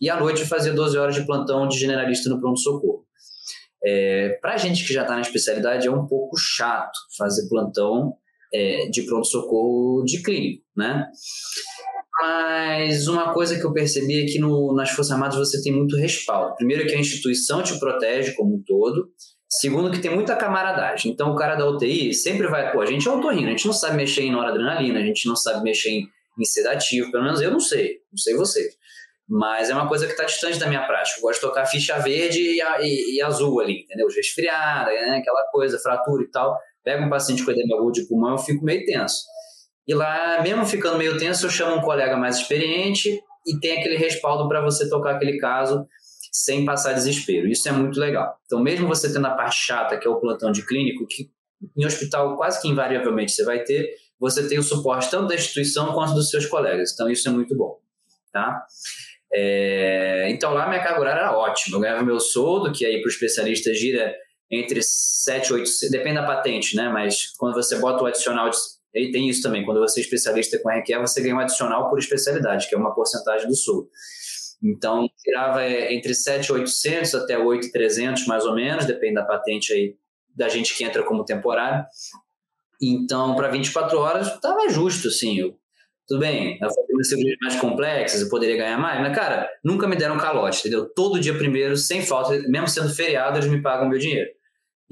e 0.01 0.09
à 0.09 0.19
noite 0.19 0.43
eu 0.43 0.47
fazia 0.47 0.73
12 0.73 0.97
horas 0.99 1.15
de 1.15 1.27
plantão 1.27 1.69
de 1.69 1.79
generalista 1.79 2.29
no 2.29 2.41
pronto-socorro. 2.41 3.05
É, 3.85 4.39
para 4.41 4.57
gente 4.57 4.87
que 4.87 4.93
já 4.93 5.03
está 5.03 5.15
na 5.15 5.21
especialidade 5.21 5.89
é 5.89 5.91
um 5.91 6.07
pouco 6.07 6.37
chato 6.37 6.97
fazer 7.19 7.49
plantão 7.49 8.15
é, 8.55 8.87
de 8.89 9.03
pronto-socorro 9.03 10.05
de 10.05 10.23
clínico, 10.23 10.63
né? 10.77 11.07
Mas 12.23 13.09
uma 13.09 13.35
coisa 13.35 13.59
que 13.59 13.67
eu 13.67 13.73
percebi 13.73 14.23
é 14.23 14.27
que 14.27 14.39
no, 14.39 14.73
nas 14.73 14.91
Forças 14.91 15.11
Armadas 15.11 15.37
você 15.37 15.61
tem 15.61 15.73
muito 15.73 15.97
respaldo. 15.97 16.55
Primeiro 16.55 16.87
que 16.87 16.95
a 16.95 16.99
instituição 16.99 17.65
te 17.65 17.77
protege 17.81 18.33
como 18.35 18.55
um 18.55 18.63
todo. 18.65 19.09
Segundo 19.49 19.91
que 19.91 19.99
tem 19.99 20.15
muita 20.15 20.37
camaradagem. 20.37 21.11
Então 21.11 21.33
o 21.33 21.35
cara 21.35 21.57
da 21.57 21.69
UTI 21.69 22.15
sempre 22.15 22.47
vai, 22.47 22.71
pô, 22.71 22.81
a 22.81 22.87
gente 22.87 23.09
é 23.09 23.11
autorrino, 23.11 23.49
a 23.49 23.51
gente 23.51 23.67
não 23.67 23.73
sabe 23.73 23.97
mexer 23.97 24.23
em 24.23 24.31
noradrenalina, 24.31 25.01
a 25.01 25.03
gente 25.03 25.27
não 25.27 25.35
sabe 25.35 25.65
mexer 25.65 25.91
em, 25.91 26.09
em 26.39 26.45
sedativo, 26.45 27.11
pelo 27.11 27.25
menos 27.25 27.41
eu 27.41 27.51
não 27.51 27.59
sei, 27.59 27.97
não 28.13 28.17
sei 28.17 28.37
vocês. 28.37 28.73
Mas 29.29 29.69
é 29.69 29.75
uma 29.75 29.89
coisa 29.89 30.07
que 30.07 30.13
está 30.13 30.23
distante 30.23 30.61
da 30.61 30.69
minha 30.69 30.87
prática. 30.87 31.19
Eu 31.19 31.23
gosto 31.23 31.41
de 31.41 31.47
tocar 31.49 31.67
ficha 31.67 31.99
verde 31.99 32.39
e, 32.39 32.61
e, 32.83 33.17
e 33.17 33.23
azul 33.23 33.59
ali, 33.59 33.81
entendeu? 33.81 34.07
Resfriada, 34.07 34.93
né? 34.93 35.19
aquela 35.19 35.45
coisa, 35.51 35.77
fratura 35.77 36.23
e 36.23 36.31
tal. 36.31 36.57
Pega 36.85 37.05
um 37.05 37.11
paciente 37.11 37.45
com 37.45 37.51
edema 37.51 37.77
agudo 37.77 37.93
de 37.93 38.07
pulmão, 38.07 38.33
eu 38.33 38.39
fico 38.39 38.65
meio 38.65 38.85
tenso. 38.87 39.25
E 39.87 39.95
lá, 39.95 40.41
mesmo 40.43 40.65
ficando 40.67 40.99
meio 40.99 41.17
tenso, 41.19 41.47
eu 41.47 41.51
chamo 41.51 41.77
um 41.77 41.81
colega 41.81 42.17
mais 42.17 42.37
experiente 42.37 43.21
e 43.47 43.59
tem 43.59 43.79
aquele 43.79 43.97
respaldo 43.97 44.49
para 44.49 44.61
você 44.61 44.89
tocar 44.89 45.17
aquele 45.17 45.39
caso 45.39 45.87
sem 46.33 46.65
passar 46.65 46.93
desespero. 46.93 47.49
Isso 47.49 47.69
é 47.69 47.73
muito 47.73 47.99
legal. 47.99 48.37
Então, 48.47 48.61
mesmo 48.63 48.87
você 48.87 49.13
tendo 49.13 49.27
a 49.27 49.35
parte 49.35 49.57
chata, 49.57 49.99
que 49.99 50.07
é 50.07 50.11
o 50.11 50.21
plantão 50.21 50.51
de 50.51 50.65
clínico, 50.65 51.07
que 51.07 51.31
em 51.77 51.85
hospital 51.85 52.37
quase 52.37 52.61
que 52.61 52.69
invariavelmente 52.69 53.33
você 53.33 53.45
vai 53.45 53.63
ter, 53.63 53.91
você 54.19 54.49
tem 54.49 54.59
o 54.59 54.63
suporte 54.63 55.11
tanto 55.11 55.29
da 55.29 55.35
instituição 55.35 55.93
quanto 55.93 56.15
dos 56.15 56.31
seus 56.31 56.47
colegas. 56.47 56.93
Então, 56.93 57.11
isso 57.11 57.29
é 57.29 57.33
muito 57.33 57.57
bom. 57.57 57.79
Tá? 58.33 58.65
É, 59.35 60.29
então 60.31 60.53
lá 60.53 60.69
minha 60.69 60.83
carga 60.83 61.01
horária 61.01 61.21
era 61.21 61.37
ótima. 61.37 61.77
Eu 61.77 61.81
ganhava 61.81 62.03
meu 62.03 62.21
soldo, 62.21 62.73
que 62.73 62.85
aí 62.85 63.01
para 63.01 63.09
o 63.09 63.13
especialista 63.13 63.73
gira 63.75 64.15
entre 64.51 64.81
7 64.83 65.49
e 65.49 65.53
8, 65.55 65.71
depende 65.91 66.17
da 66.17 66.27
patente, 66.27 66.77
né? 66.77 66.91
Mas 66.91 67.33
quando 67.39 67.55
você 67.55 67.79
bota 67.79 68.05
o 68.05 68.07
adicional, 68.07 68.51
de, 68.51 68.57
aí 68.95 69.11
tem 69.11 69.29
isso 69.29 69.43
também, 69.43 69.65
quando 69.65 69.81
você 69.81 70.01
é 70.01 70.03
especialista 70.03 70.59
com 70.59 70.71
RQE, 70.71 70.99
você 70.99 71.23
ganha 71.23 71.35
um 71.35 71.41
adicional 71.41 71.89
por 71.89 71.99
especialidade, 71.99 72.69
que 72.69 72.75
é 72.75 72.79
uma 72.79 72.95
porcentagem 72.95 73.49
do 73.49 73.55
soldo. 73.55 73.89
Então, 74.63 75.09
tirava 75.19 75.63
é, 75.63 75.93
entre 75.93 76.15
7,800 76.15 77.15
até 77.17 77.37
8,300 77.37 78.27
mais 78.27 78.45
ou 78.45 78.55
menos, 78.55 78.87
depende 78.87 79.15
da 79.15 79.25
patente 79.25 79.73
aí 79.73 79.97
da 80.35 80.49
gente 80.49 80.75
que 80.77 80.85
entra 80.85 81.03
como 81.03 81.25
temporário. 81.25 81.85
Então, 82.81 83.35
para 83.35 83.49
24 83.49 83.99
horas, 83.99 84.29
estava 84.29 84.69
justo, 84.69 85.09
assim. 85.09 85.39
Eu, 85.39 85.57
tudo 86.07 86.21
bem, 86.21 86.59
eu 86.61 86.69
fazia 86.69 87.37
mais 87.43 87.57
complexas, 87.57 88.21
eu 88.21 88.29
poderia 88.29 88.57
ganhar 88.57 88.79
mais, 88.79 89.01
mas, 89.01 89.15
cara, 89.15 89.49
nunca 89.65 89.89
me 89.89 89.97
deram 89.97 90.19
calote, 90.19 90.61
entendeu? 90.61 90.89
Todo 90.95 91.21
dia 91.21 91.37
primeiro, 91.37 91.77
sem 91.77 92.05
falta, 92.05 92.39
mesmo 92.49 92.69
sendo 92.69 92.93
feriado, 92.95 93.39
eles 93.39 93.51
me 93.51 93.63
pagam 93.63 93.89
meu 93.89 93.99
dinheiro. 93.99 94.29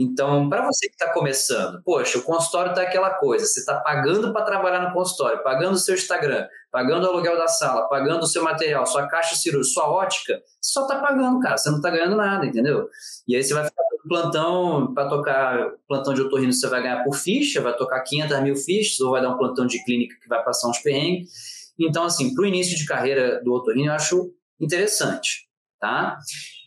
Então, 0.02 0.48
para 0.48 0.64
você 0.64 0.88
que 0.88 0.94
está 0.94 1.12
começando, 1.12 1.82
poxa, 1.84 2.16
o 2.16 2.22
consultório 2.22 2.70
está 2.70 2.80
aquela 2.80 3.10
coisa, 3.10 3.44
você 3.44 3.60
está 3.60 3.78
pagando 3.80 4.32
para 4.32 4.46
trabalhar 4.46 4.88
no 4.88 4.94
consultório, 4.94 5.42
pagando 5.42 5.74
o 5.74 5.78
seu 5.78 5.94
Instagram, 5.94 6.48
pagando 6.72 7.04
o 7.04 7.10
aluguel 7.10 7.36
da 7.36 7.46
sala, 7.46 7.86
pagando 7.86 8.22
o 8.22 8.26
seu 8.26 8.42
material, 8.42 8.86
sua 8.86 9.06
caixa 9.06 9.36
cirúrgica, 9.36 9.74
sua 9.74 9.90
ótica, 9.90 10.40
você 10.58 10.72
só 10.72 10.86
está 10.86 10.98
pagando, 11.00 11.38
cara, 11.40 11.58
você 11.58 11.68
não 11.68 11.76
está 11.76 11.90
ganhando 11.90 12.16
nada, 12.16 12.46
entendeu? 12.46 12.88
E 13.28 13.36
aí 13.36 13.44
você 13.44 13.52
vai 13.52 13.62
ficar 13.66 13.82
no 13.92 14.08
plantão, 14.08 14.94
para 14.94 15.06
tocar 15.06 15.70
plantão 15.86 16.14
de 16.14 16.22
otorrino, 16.22 16.50
você 16.54 16.66
vai 16.66 16.80
ganhar 16.80 17.04
por 17.04 17.14
ficha, 17.14 17.60
vai 17.60 17.76
tocar 17.76 18.00
500 18.00 18.40
mil 18.40 18.56
fichas, 18.56 18.98
ou 19.00 19.10
vai 19.10 19.20
dar 19.20 19.34
um 19.34 19.36
plantão 19.36 19.66
de 19.66 19.84
clínica 19.84 20.16
que 20.18 20.28
vai 20.30 20.42
passar 20.42 20.70
uns 20.70 20.78
perrengues. 20.78 21.28
Então, 21.78 22.04
assim, 22.04 22.34
para 22.34 22.44
o 22.44 22.46
início 22.46 22.74
de 22.74 22.86
carreira 22.86 23.44
do 23.44 23.52
otorrino, 23.52 23.88
eu 23.88 23.94
acho 23.94 24.32
interessante, 24.58 25.46
tá? 25.78 26.16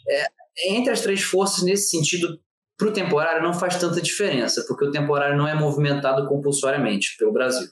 É, 0.08 0.28
entre 0.68 0.92
as 0.92 1.02
três 1.02 1.24
forças, 1.24 1.64
nesse 1.64 1.90
sentido, 1.90 2.40
para 2.78 2.88
o 2.88 2.94
temporário 2.94 3.44
não 3.44 3.54
faz 3.54 3.80
tanta 3.80 4.02
diferença, 4.02 4.66
porque 4.68 4.86
o 4.86 4.92
temporário 4.92 5.38
não 5.38 5.48
é 5.48 5.54
movimentado 5.54 6.28
compulsoriamente 6.28 7.16
pelo 7.18 7.32
Brasil, 7.32 7.68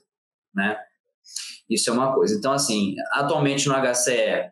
né? 0.53 0.77
Isso 1.69 1.89
é 1.89 1.93
uma 1.93 2.13
coisa. 2.13 2.35
Então, 2.35 2.51
assim, 2.51 2.95
atualmente 3.13 3.67
no 3.67 3.75
HCE, 3.75 4.51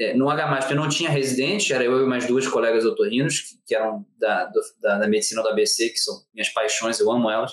é, 0.00 0.14
no 0.14 0.26
HMASP 0.30 0.70
eu 0.70 0.76
não 0.76 0.88
tinha 0.88 1.10
residente, 1.10 1.72
era 1.72 1.84
eu 1.84 2.02
e 2.02 2.06
mais 2.06 2.26
duas 2.26 2.46
colegas 2.46 2.84
otorrinos, 2.84 3.56
que, 3.66 3.74
eram 3.74 4.04
da, 4.18 4.50
da, 4.80 4.98
da, 4.98 5.08
medicina 5.08 5.42
da 5.42 5.50
ABC, 5.50 5.90
que 5.90 5.98
são 5.98 6.14
minhas 6.32 6.48
paixões, 6.48 6.98
eu 6.98 7.10
amo 7.10 7.30
elas. 7.30 7.52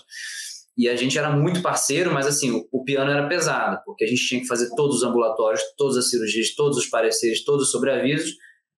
E 0.78 0.88
a 0.88 0.96
gente 0.96 1.18
era 1.18 1.30
muito 1.30 1.62
parceiro, 1.62 2.14
mas 2.14 2.28
assim, 2.28 2.52
o, 2.52 2.68
o 2.72 2.84
piano 2.84 3.12
era 3.12 3.28
pesado, 3.28 3.82
porque 3.86 4.06
a 4.06 4.08
gente 4.08 4.26
tinha 4.28 4.40
que 4.40 4.48
fazer 4.48 4.70
todos 4.76 4.98
os 4.98 5.04
ambulatórios, 5.04 5.62
todas 5.76 5.98
as 5.98 6.10
cirurgias, 6.10 6.56
todos 6.56 6.78
os 6.78 6.86
pareceres, 6.86 7.44
todos 7.44 7.66
os 7.66 7.72
sobreavisos, 7.72 8.36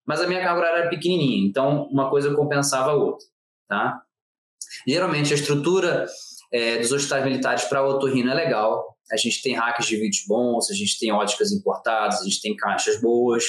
mas 0.08 0.22
a 0.22 0.28
minha 0.28 0.42
carga 0.42 0.60
horária 0.60 0.80
era 0.80 0.90
pequenininha, 0.90 1.48
então 1.48 1.84
uma 1.92 2.10
coisa 2.10 2.34
compensava 2.34 2.92
a 2.92 2.96
outra. 2.96 3.28
Tá? 3.70 4.02
Geralmente 4.88 5.32
a 5.32 5.36
estrutura 5.36 6.06
é, 6.52 6.80
dos 6.80 6.92
hospitais 6.92 7.24
militares 7.24 7.64
para 7.66 7.86
otorrino 7.86 8.32
é 8.32 8.34
legal. 8.34 8.98
A 9.12 9.16
gente 9.16 9.42
tem 9.42 9.56
hacks 9.56 9.86
de 9.86 9.96
vídeos 9.96 10.26
bons, 10.28 10.70
a 10.70 10.74
gente 10.74 11.00
tem 11.00 11.12
óticas 11.12 11.52
importadas, 11.52 12.22
a 12.22 12.24
gente 12.24 12.42
tem 12.42 12.56
caixas 12.56 13.00
boas. 13.00 13.46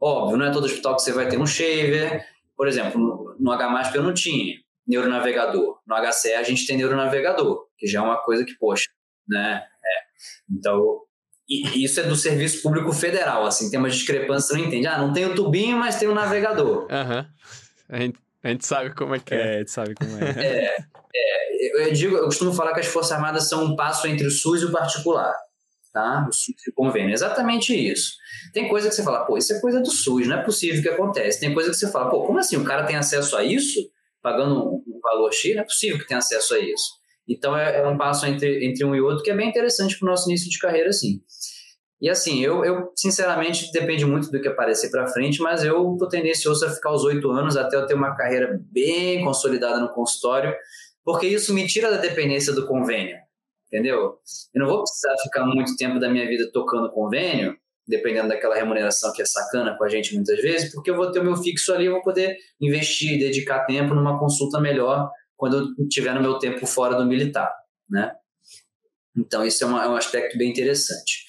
Óbvio, 0.00 0.36
não 0.36 0.46
é 0.46 0.52
todo 0.52 0.64
hospital 0.64 0.96
que 0.96 1.02
você 1.02 1.12
vai 1.12 1.28
ter 1.28 1.38
um 1.38 1.46
shaver. 1.46 2.24
Por 2.56 2.68
exemplo, 2.68 3.34
no, 3.40 3.52
HMASP 3.52 3.96
eu 3.96 4.02
não 4.02 4.14
tinha 4.14 4.54
neuronavegador. 4.86 5.78
No 5.86 5.96
HCE 5.96 6.34
a 6.34 6.42
gente 6.42 6.66
tem 6.66 6.76
neuronavegador, 6.76 7.66
que 7.78 7.86
já 7.86 8.00
é 8.00 8.02
uma 8.02 8.18
coisa 8.18 8.44
que, 8.44 8.54
poxa, 8.58 8.90
né? 9.26 9.62
É. 9.62 10.54
Então, 10.54 11.00
e 11.48 11.84
isso 11.84 12.00
é 12.00 12.02
do 12.02 12.16
serviço 12.16 12.62
público 12.62 12.92
federal, 12.92 13.44
assim, 13.44 13.70
tem 13.70 13.78
uma 13.78 13.90
discrepância, 13.90 14.48
você 14.48 14.60
não 14.60 14.68
entende. 14.68 14.86
Ah, 14.86 14.98
não 14.98 15.12
tem 15.12 15.26
o 15.26 15.34
tubinho, 15.34 15.78
mas 15.78 15.98
tem 15.98 16.08
o 16.08 16.14
navegador. 16.14 16.86
Aham. 16.90 17.26
Uhum. 17.90 18.12
A 18.44 18.48
gente 18.50 18.66
sabe 18.66 18.94
como 18.94 19.14
é 19.14 19.18
que 19.18 19.34
é. 19.34 19.38
É, 19.38 19.54
a 19.54 19.58
gente 19.58 19.70
sabe 19.70 19.94
como 19.94 20.22
é. 20.22 20.30
é, 20.38 20.64
é 20.66 21.88
eu, 21.88 21.92
digo, 21.92 22.16
eu 22.16 22.24
costumo 22.26 22.52
falar 22.52 22.74
que 22.74 22.80
as 22.80 22.86
Forças 22.86 23.12
Armadas 23.12 23.48
são 23.48 23.64
um 23.64 23.74
passo 23.74 24.06
entre 24.06 24.26
o 24.26 24.30
SUS 24.30 24.62
e 24.62 24.66
o 24.66 24.72
particular. 24.72 25.34
Tá? 25.92 26.26
O 26.28 26.32
SUS 26.32 26.54
e 26.66 26.70
o 26.70 26.74
convênio. 26.74 27.10
É 27.10 27.14
exatamente 27.14 27.74
isso. 27.74 28.12
Tem 28.52 28.68
coisa 28.68 28.88
que 28.88 28.94
você 28.94 29.02
fala, 29.02 29.24
pô, 29.24 29.38
isso 29.38 29.54
é 29.54 29.60
coisa 29.60 29.80
do 29.80 29.90
SUS, 29.90 30.26
não 30.26 30.38
é 30.38 30.44
possível 30.44 30.82
que 30.82 30.88
acontece. 30.88 31.40
Tem 31.40 31.54
coisa 31.54 31.70
que 31.70 31.76
você 31.76 31.90
fala, 31.90 32.10
pô, 32.10 32.24
como 32.24 32.38
assim? 32.38 32.56
O 32.56 32.64
cara 32.64 32.84
tem 32.84 32.96
acesso 32.96 33.34
a 33.36 33.42
isso, 33.42 33.80
pagando 34.20 34.74
um 34.74 35.00
valor 35.02 35.32
X? 35.32 35.54
Não 35.54 35.62
é 35.62 35.64
possível 35.64 35.98
que 35.98 36.06
tenha 36.06 36.18
acesso 36.18 36.54
a 36.54 36.58
isso. 36.58 37.02
Então 37.26 37.56
é, 37.56 37.78
é 37.78 37.88
um 37.88 37.96
passo 37.96 38.26
entre, 38.26 38.66
entre 38.66 38.84
um 38.84 38.94
e 38.94 39.00
outro 39.00 39.22
que 39.22 39.30
é 39.30 39.34
bem 39.34 39.48
interessante 39.48 39.98
para 39.98 40.06
o 40.06 40.10
nosso 40.10 40.28
início 40.28 40.50
de 40.50 40.58
carreira, 40.58 40.90
assim. 40.90 41.22
E 42.00 42.10
assim, 42.10 42.42
eu, 42.44 42.64
eu 42.64 42.92
sinceramente 42.96 43.70
depende 43.72 44.04
muito 44.04 44.30
do 44.30 44.40
que 44.40 44.48
aparecer 44.48 44.90
para 44.90 45.06
frente, 45.06 45.40
mas 45.40 45.64
eu 45.64 45.96
tô 45.98 46.08
tendencioso 46.08 46.66
a 46.66 46.70
ficar 46.70 46.92
os 46.92 47.04
oito 47.04 47.30
anos 47.30 47.56
até 47.56 47.76
eu 47.76 47.86
ter 47.86 47.94
uma 47.94 48.14
carreira 48.14 48.60
bem 48.70 49.24
consolidada 49.24 49.78
no 49.80 49.92
consultório, 49.92 50.54
porque 51.04 51.26
isso 51.26 51.54
me 51.54 51.66
tira 51.66 51.90
da 51.90 51.96
dependência 51.96 52.52
do 52.52 52.66
convênio, 52.66 53.16
entendeu? 53.68 54.18
Eu 54.54 54.60
não 54.60 54.66
vou 54.66 54.82
precisar 54.82 55.14
ficar 55.22 55.46
muito 55.46 55.76
tempo 55.76 55.98
da 55.98 56.10
minha 56.10 56.26
vida 56.26 56.50
tocando 56.52 56.90
convênio, 56.90 57.56
dependendo 57.86 58.28
daquela 58.28 58.54
remuneração 58.54 59.12
que 59.12 59.22
é 59.22 59.24
sacana 59.24 59.76
com 59.76 59.84
a 59.84 59.88
gente 59.88 60.14
muitas 60.14 60.40
vezes, 60.40 60.72
porque 60.72 60.90
eu 60.90 60.96
vou 60.96 61.10
ter 61.12 61.20
o 61.20 61.24
meu 61.24 61.36
fixo 61.36 61.72
ali, 61.72 61.86
eu 61.86 61.92
vou 61.92 62.02
poder 62.02 62.36
investir, 62.60 63.18
dedicar 63.18 63.66
tempo 63.66 63.94
numa 63.94 64.18
consulta 64.18 64.60
melhor 64.60 65.10
quando 65.36 65.58
eu 65.58 65.84
estiver 65.84 66.14
no 66.14 66.22
meu 66.22 66.38
tempo 66.38 66.66
fora 66.66 66.96
do 66.96 67.04
militar, 67.04 67.52
né? 67.88 68.12
Então, 69.16 69.44
isso 69.44 69.62
é, 69.62 69.66
uma, 69.66 69.84
é 69.84 69.88
um 69.88 69.96
aspecto 69.96 70.36
bem 70.36 70.50
interessante. 70.50 71.24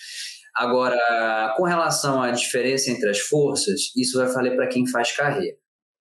Agora, 0.56 1.54
com 1.58 1.64
relação 1.64 2.22
à 2.22 2.32
diferença 2.32 2.90
entre 2.90 3.10
as 3.10 3.20
forças, 3.20 3.92
isso 3.96 4.18
vai 4.18 4.28
valer 4.28 4.56
para 4.56 4.68
quem 4.68 4.88
faz 4.88 5.12
carreira. 5.12 5.58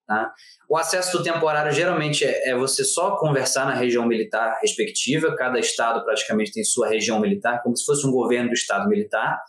Tá? 0.06 0.32
O 0.68 0.76
acesso 0.76 1.22
temporário 1.22 1.72
geralmente 1.72 2.24
é, 2.24 2.50
é, 2.50 2.54
você 2.54 2.84
só 2.84 3.16
conversar 3.16 3.64
na 3.64 3.74
região 3.74 4.06
militar 4.06 4.58
respectiva, 4.60 5.34
cada 5.34 5.58
estado 5.58 6.04
praticamente 6.04 6.52
tem 6.52 6.62
sua 6.62 6.88
região 6.88 7.18
militar, 7.20 7.62
como 7.62 7.76
se 7.76 7.84
fosse 7.84 8.06
um 8.06 8.10
governo 8.10 8.48
do 8.48 8.54
estado 8.54 8.88
militar. 8.88 9.40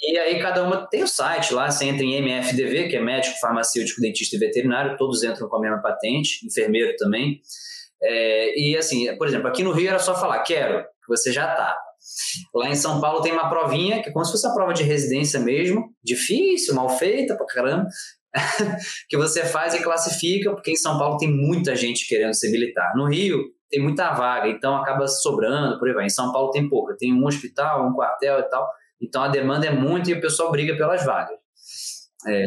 E 0.00 0.18
aí 0.18 0.42
cada 0.42 0.64
uma 0.64 0.88
tem 0.88 1.04
o 1.04 1.08
site 1.08 1.54
lá, 1.54 1.70
você 1.70 1.84
entra 1.84 2.04
em 2.04 2.16
MFDV, 2.16 2.88
que 2.88 2.96
é 2.96 3.00
médico, 3.00 3.38
farmacêutico, 3.40 4.00
dentista 4.00 4.34
e 4.34 4.38
veterinário, 4.38 4.96
todos 4.96 5.22
entram 5.22 5.48
com 5.48 5.56
a 5.56 5.60
mesma 5.60 5.80
patente, 5.80 6.44
enfermeiro 6.44 6.96
também. 6.96 7.40
É, 8.02 8.58
e 8.58 8.76
assim, 8.76 9.16
por 9.16 9.28
exemplo, 9.28 9.46
aqui 9.46 9.62
no 9.62 9.70
Rio 9.70 9.88
era 9.88 10.00
só 10.00 10.14
falar, 10.14 10.40
quero, 10.40 10.84
você 11.08 11.32
já 11.32 11.48
está. 11.52 11.78
Lá 12.54 12.68
em 12.68 12.74
São 12.74 13.00
Paulo 13.00 13.22
tem 13.22 13.32
uma 13.32 13.48
provinha, 13.48 14.02
que 14.02 14.08
é 14.08 14.12
como 14.12 14.24
se 14.24 14.32
fosse 14.32 14.46
a 14.46 14.52
prova 14.52 14.72
de 14.72 14.82
residência 14.82 15.40
mesmo, 15.40 15.94
difícil, 16.02 16.74
mal 16.74 16.88
feita 16.88 17.36
pra 17.36 17.46
caramba, 17.46 17.88
que 19.08 19.16
você 19.16 19.44
faz 19.44 19.74
e 19.74 19.82
classifica, 19.82 20.50
porque 20.52 20.70
em 20.70 20.76
São 20.76 20.98
Paulo 20.98 21.18
tem 21.18 21.30
muita 21.30 21.76
gente 21.76 22.06
querendo 22.06 22.34
ser 22.34 22.50
militar. 22.50 22.92
No 22.96 23.06
Rio 23.06 23.38
tem 23.70 23.82
muita 23.82 24.12
vaga, 24.12 24.48
então 24.48 24.76
acaba 24.76 25.06
sobrando, 25.06 25.78
por 25.78 25.88
aí 25.88 25.94
vai. 25.94 26.06
Em 26.06 26.10
São 26.10 26.32
Paulo 26.32 26.50
tem 26.50 26.68
pouca, 26.68 26.96
tem 26.98 27.12
um 27.12 27.26
hospital, 27.26 27.88
um 27.88 27.94
quartel 27.94 28.38
e 28.38 28.48
tal, 28.48 28.68
então 29.00 29.22
a 29.22 29.28
demanda 29.28 29.66
é 29.66 29.70
muito 29.70 30.10
e 30.10 30.14
o 30.14 30.20
pessoal 30.20 30.50
briga 30.50 30.76
pelas 30.76 31.04
vagas. 31.04 31.42
É, 32.26 32.44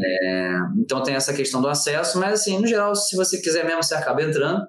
então 0.80 1.04
tem 1.04 1.16
essa 1.16 1.34
questão 1.34 1.62
do 1.62 1.68
acesso, 1.68 2.18
mas 2.20 2.34
assim, 2.34 2.60
no 2.60 2.68
geral, 2.68 2.96
se 2.96 3.16
você 3.16 3.42
quiser 3.42 3.66
mesmo, 3.66 3.84
você 3.84 3.96
acaba 3.96 4.24
entrando. 4.24 4.66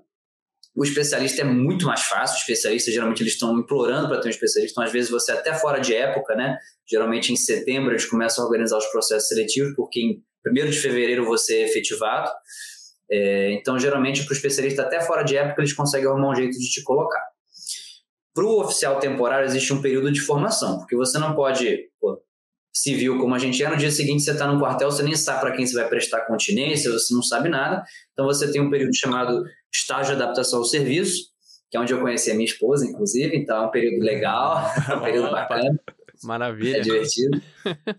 O 0.76 0.84
especialista 0.84 1.40
é 1.40 1.44
muito 1.44 1.86
mais 1.86 2.02
fácil. 2.02 2.36
O 2.36 2.40
especialista, 2.40 2.90
geralmente, 2.90 3.22
eles 3.22 3.32
estão 3.32 3.58
implorando 3.58 4.08
para 4.08 4.20
ter 4.20 4.28
um 4.28 4.30
especialista. 4.30 4.72
Então, 4.72 4.84
às 4.84 4.92
vezes, 4.92 5.10
você 5.10 5.32
até 5.32 5.54
fora 5.54 5.80
de 5.80 5.94
época, 5.94 6.34
né? 6.34 6.58
Geralmente, 6.86 7.32
em 7.32 7.36
setembro, 7.36 7.92
eles 7.92 8.04
começam 8.04 8.44
a 8.44 8.46
organizar 8.46 8.76
os 8.76 8.86
processos 8.86 9.26
seletivos, 9.26 9.74
porque 9.74 10.00
em 10.00 10.22
1 10.46 10.70
de 10.70 10.78
fevereiro 10.78 11.24
você 11.24 11.54
é 11.54 11.64
efetivado. 11.64 12.30
É, 13.10 13.52
então, 13.52 13.78
geralmente, 13.78 14.24
para 14.24 14.32
o 14.32 14.36
especialista, 14.36 14.82
até 14.82 15.00
fora 15.00 15.22
de 15.22 15.34
época, 15.36 15.62
eles 15.62 15.72
conseguem 15.72 16.08
arrumar 16.08 16.32
um 16.32 16.34
jeito 16.34 16.58
de 16.58 16.70
te 16.70 16.82
colocar. 16.82 17.24
Para 18.34 18.44
o 18.44 18.60
oficial 18.60 18.98
temporário, 18.98 19.46
existe 19.46 19.72
um 19.72 19.80
período 19.80 20.12
de 20.12 20.20
formação, 20.20 20.78
porque 20.78 20.94
você 20.94 21.18
não 21.18 21.34
pode, 21.34 21.88
pô, 21.98 22.20
civil 22.70 23.18
como 23.18 23.34
a 23.34 23.38
gente 23.38 23.62
é, 23.64 23.68
no 23.70 23.76
dia 23.76 23.90
seguinte 23.90 24.22
você 24.22 24.32
está 24.32 24.46
no 24.46 24.60
quartel, 24.60 24.90
você 24.90 25.02
nem 25.02 25.16
sabe 25.16 25.40
para 25.40 25.56
quem 25.56 25.66
você 25.66 25.74
vai 25.74 25.88
prestar 25.88 26.26
continência, 26.26 26.92
você 26.92 27.14
não 27.14 27.22
sabe 27.22 27.48
nada. 27.48 27.82
Então 28.12 28.26
você 28.26 28.52
tem 28.52 28.60
um 28.60 28.68
período 28.68 28.94
chamado 28.94 29.42
estágio 29.76 30.16
de 30.16 30.22
adaptação 30.22 30.58
ao 30.60 30.64
serviço, 30.64 31.30
que 31.70 31.76
é 31.76 31.80
onde 31.80 31.92
eu 31.92 32.00
conheci 32.00 32.30
a 32.30 32.34
minha 32.34 32.44
esposa, 32.44 32.86
inclusive, 32.86 33.36
então 33.36 33.64
é 33.64 33.66
um 33.66 33.70
período 33.70 34.04
legal, 34.04 34.70
é 34.90 34.94
um 34.94 35.02
período 35.02 35.30
bacana. 35.30 35.78
Maravilha. 36.24 36.78
É 36.78 36.80
divertido. 36.80 37.40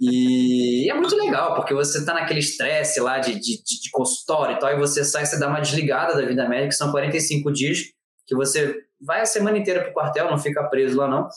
E 0.01 0.89
é 0.89 0.93
muito 0.93 1.15
legal, 1.15 1.55
porque 1.55 1.73
você 1.73 1.99
está 1.99 2.13
naquele 2.13 2.39
estresse 2.39 2.99
lá 2.99 3.19
de, 3.19 3.35
de, 3.35 3.63
de, 3.63 3.91
consultório 3.91 4.55
e 4.55 4.59
tal, 4.59 4.71
e 4.71 4.77
você 4.77 5.03
sai, 5.03 5.25
você 5.25 5.39
dá 5.39 5.47
uma 5.47 5.59
desligada 5.59 6.15
da 6.15 6.25
vida 6.25 6.47
médica, 6.47 6.69
que 6.69 6.75
são 6.75 6.91
45 6.91 7.51
dias 7.51 7.79
que 8.25 8.35
você 8.35 8.75
vai 8.99 9.21
a 9.21 9.25
semana 9.25 9.57
inteira 9.57 9.81
para 9.81 9.91
o 9.91 9.93
quartel, 9.93 10.29
não 10.29 10.37
fica 10.37 10.63
preso 10.63 10.97
lá 10.97 11.07
não, 11.07 11.27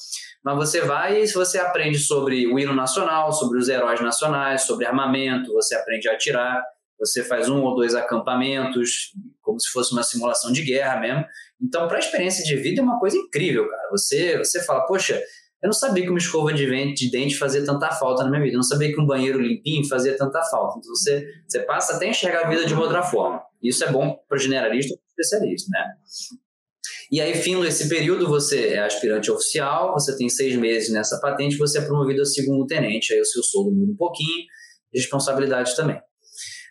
mas 0.43 0.57
você 0.57 0.81
vai 0.81 1.23
e 1.23 1.29
você 1.29 1.59
aprende 1.59 1.99
sobre 1.99 2.47
o 2.47 2.59
hino 2.59 2.75
nacional, 2.75 3.33
sobre 3.33 3.59
os 3.59 3.69
heróis 3.69 4.01
nacionais, 4.01 4.63
sobre 4.63 4.87
armamento, 4.87 5.53
você 5.53 5.77
aprende 5.77 6.09
a 6.09 6.15
atirar, 6.15 6.63
você 6.99 7.23
faz 7.23 7.49
um 7.49 7.63
ou 7.63 7.75
dois 7.75 7.95
acampamentos, 7.95 9.13
como 9.51 9.61
se 9.61 9.69
fosse 9.69 9.93
uma 9.93 10.03
simulação 10.03 10.53
de 10.53 10.63
guerra 10.63 11.01
mesmo. 11.01 11.25
Então, 11.61 11.87
para 11.89 11.97
a 11.97 12.01
experiência 12.01 12.45
de 12.45 12.57
vida 12.57 12.81
é 12.81 12.85
uma 12.85 12.99
coisa 12.99 13.17
incrível, 13.17 13.69
cara. 13.69 13.89
Você, 13.91 14.39
você 14.39 14.63
fala, 14.65 14.87
poxa, 14.87 15.21
Eu 15.63 15.67
não 15.67 15.75
sabia 15.75 16.05
que 16.05 16.09
uma 16.09 16.19
escova 16.19 16.55
de 16.55 17.11
dente 17.11 17.37
fazia 17.37 17.63
tanta 17.65 17.91
falta 17.93 18.25
na 18.25 18.31
minha 18.31 18.43
vida. 18.43 18.55
Eu 18.55 18.59
não 18.59 18.63
sabia 18.63 18.93
que 18.93 19.01
um 19.01 19.07
banheiro 19.07 19.39
limpinho 19.41 19.87
fazia 19.87 20.17
tanta 20.17 20.43
falta. 20.45 20.79
Então 20.79 20.95
você, 20.95 21.27
você 21.47 21.61
passa 21.61 21.97
até 21.97 22.07
a 22.07 22.09
enxergar 22.09 22.47
a 22.47 22.49
vida 22.49 22.65
de 22.65 22.73
uma 22.73 22.83
outra 22.83 23.03
forma. 23.03 23.43
Isso 23.63 23.85
é 23.85 23.93
bom 23.93 24.17
para 24.27 24.37
o 24.37 24.39
generalista 24.39 24.95
ou 24.95 24.99
para 24.99 25.05
o 25.05 25.11
especialista, 25.11 25.69
né? 25.71 25.85
E 27.13 27.21
aí, 27.21 27.35
fim 27.35 27.61
desse 27.61 27.89
período, 27.89 28.27
você 28.27 28.69
é 28.69 28.79
aspirante 28.79 29.31
oficial, 29.31 29.93
você 29.93 30.17
tem 30.17 30.29
seis 30.29 30.57
meses 30.57 30.91
nessa 30.91 31.21
patente, 31.21 31.59
você 31.59 31.79
é 31.79 31.83
promovido 31.83 32.23
a 32.23 32.25
segundo 32.25 32.65
tenente, 32.67 33.13
aí 33.13 33.21
o 33.21 33.25
seu 33.25 33.43
soldo 33.43 33.73
muda 33.73 33.93
um 33.93 33.97
pouquinho, 33.97 34.47
responsabilidade 34.95 35.75
também. 35.77 36.01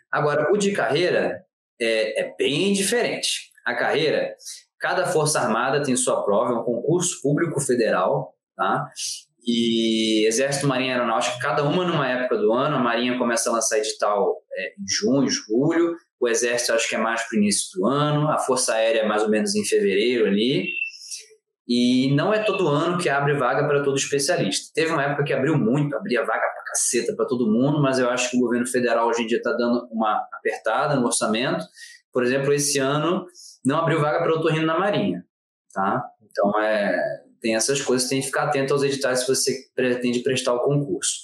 Agora, 0.09 0.51
o 0.51 0.57
de 0.57 0.71
carreira 0.71 1.43
é, 1.81 2.21
é 2.21 2.35
bem 2.37 2.73
diferente. 2.73 3.49
A 3.65 3.75
carreira, 3.75 4.35
cada 4.79 5.05
Força 5.05 5.39
Armada 5.39 5.83
tem 5.83 5.95
sua 5.95 6.23
prova, 6.23 6.53
é 6.53 6.55
um 6.57 6.63
concurso 6.63 7.21
público 7.21 7.59
federal, 7.59 8.35
tá? 8.55 8.89
E 9.45 10.25
Exército, 10.27 10.67
Marinha 10.67 10.91
e 10.91 10.93
Aeronáutica, 10.93 11.39
cada 11.39 11.63
uma 11.63 11.85
numa 11.85 12.07
época 12.07 12.37
do 12.37 12.51
ano. 12.53 12.75
A 12.75 12.79
Marinha 12.79 13.17
começa 13.17 13.49
a 13.49 13.53
lançar 13.53 13.77
edital 13.77 14.37
é, 14.53 14.73
em 14.79 14.87
junho, 14.87 15.29
julho. 15.29 15.95
O 16.19 16.27
Exército 16.27 16.73
acho 16.73 16.89
que 16.89 16.95
é 16.95 16.99
mais 16.99 17.23
para 17.23 17.35
o 17.35 17.39
início 17.39 17.69
do 17.73 17.87
ano. 17.87 18.29
A 18.29 18.37
Força 18.37 18.73
Aérea 18.73 19.01
é 19.01 19.07
mais 19.07 19.23
ou 19.23 19.29
menos 19.29 19.55
em 19.55 19.65
fevereiro 19.65 20.27
ali. 20.27 20.67
E 21.67 22.13
não 22.15 22.33
é 22.33 22.43
todo 22.43 22.67
ano 22.67 22.97
que 22.97 23.07
abre 23.09 23.33
vaga 23.35 23.67
para 23.67 23.83
todo 23.83 23.95
especialista. 23.95 24.71
Teve 24.73 24.91
uma 24.91 25.03
época 25.03 25.23
que 25.23 25.33
abriu 25.33 25.57
muito, 25.57 25.95
abria 25.95 26.25
vaga 26.25 26.45
caceta 26.79 27.13
para 27.15 27.25
todo 27.25 27.51
mundo, 27.51 27.81
mas 27.81 27.99
eu 27.99 28.09
acho 28.09 28.31
que 28.31 28.37
o 28.37 28.39
governo 28.39 28.65
federal 28.65 29.07
hoje 29.07 29.23
em 29.23 29.27
dia 29.27 29.37
está 29.37 29.51
dando 29.51 29.87
uma 29.91 30.27
apertada 30.31 30.95
no 30.95 31.05
orçamento. 31.05 31.65
Por 32.11 32.23
exemplo, 32.23 32.53
esse 32.53 32.79
ano 32.79 33.25
não 33.63 33.79
abriu 33.79 33.99
vaga 33.99 34.19
para 34.19 34.33
otorrino 34.33 34.65
na 34.65 34.79
Marinha, 34.79 35.25
tá? 35.73 36.03
Então 36.21 36.59
é 36.61 37.29
tem 37.41 37.55
essas 37.55 37.81
coisas, 37.81 38.09
tem 38.09 38.19
que 38.19 38.27
ficar 38.27 38.43
atento 38.43 38.73
aos 38.73 38.83
editais 38.83 39.21
se 39.21 39.27
você 39.27 39.53
pretende 39.73 40.19
prestar 40.19 40.53
o 40.53 40.59
concurso. 40.59 41.21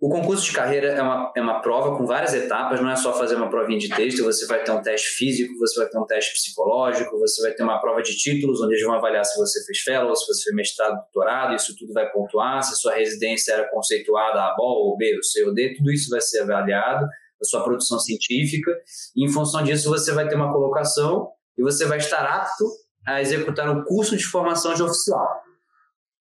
O 0.00 0.08
concurso 0.08 0.46
de 0.46 0.52
carreira 0.52 0.88
é 0.88 1.02
uma, 1.02 1.30
é 1.36 1.42
uma 1.42 1.60
prova 1.60 1.94
com 1.94 2.06
várias 2.06 2.32
etapas, 2.32 2.80
não 2.80 2.88
é 2.88 2.96
só 2.96 3.12
fazer 3.12 3.34
uma 3.34 3.50
provinha 3.50 3.78
de 3.78 3.90
texto, 3.90 4.24
você 4.24 4.46
vai 4.46 4.64
ter 4.64 4.70
um 4.70 4.80
teste 4.80 5.08
físico, 5.08 5.58
você 5.58 5.78
vai 5.78 5.90
ter 5.90 5.98
um 5.98 6.06
teste 6.06 6.32
psicológico, 6.32 7.18
você 7.18 7.42
vai 7.42 7.52
ter 7.52 7.62
uma 7.62 7.78
prova 7.78 8.00
de 8.00 8.16
títulos, 8.16 8.62
onde 8.62 8.76
eles 8.76 8.86
vão 8.86 8.94
avaliar 8.94 9.26
se 9.26 9.36
você 9.36 9.62
fez 9.66 9.80
fellow, 9.80 10.16
se 10.16 10.26
você 10.26 10.44
fez 10.44 10.56
mestrado, 10.56 10.94
doutorado, 10.94 11.54
isso 11.54 11.76
tudo 11.76 11.92
vai 11.92 12.10
pontuar, 12.10 12.62
se 12.62 12.72
a 12.72 12.76
sua 12.76 12.94
residência 12.94 13.52
era 13.52 13.70
conceituada 13.70 14.40
A, 14.40 14.56
ou 14.58 14.96
B, 14.96 15.16
ou 15.16 15.22
C 15.22 15.44
ou 15.44 15.52
D, 15.52 15.74
tudo 15.76 15.92
isso 15.92 16.08
vai 16.08 16.22
ser 16.22 16.40
avaliado, 16.40 17.04
a 17.04 17.44
sua 17.44 17.62
produção 17.62 17.98
científica, 17.98 18.74
e 19.14 19.26
em 19.26 19.28
função 19.28 19.62
disso 19.62 19.90
você 19.90 20.12
vai 20.12 20.26
ter 20.26 20.34
uma 20.34 20.50
colocação 20.50 21.28
e 21.58 21.62
você 21.62 21.84
vai 21.84 21.98
estar 21.98 22.24
apto 22.24 22.64
a 23.06 23.20
executar 23.20 23.68
um 23.68 23.84
curso 23.84 24.16
de 24.16 24.24
formação 24.24 24.72
de 24.72 24.82
oficial, 24.82 25.42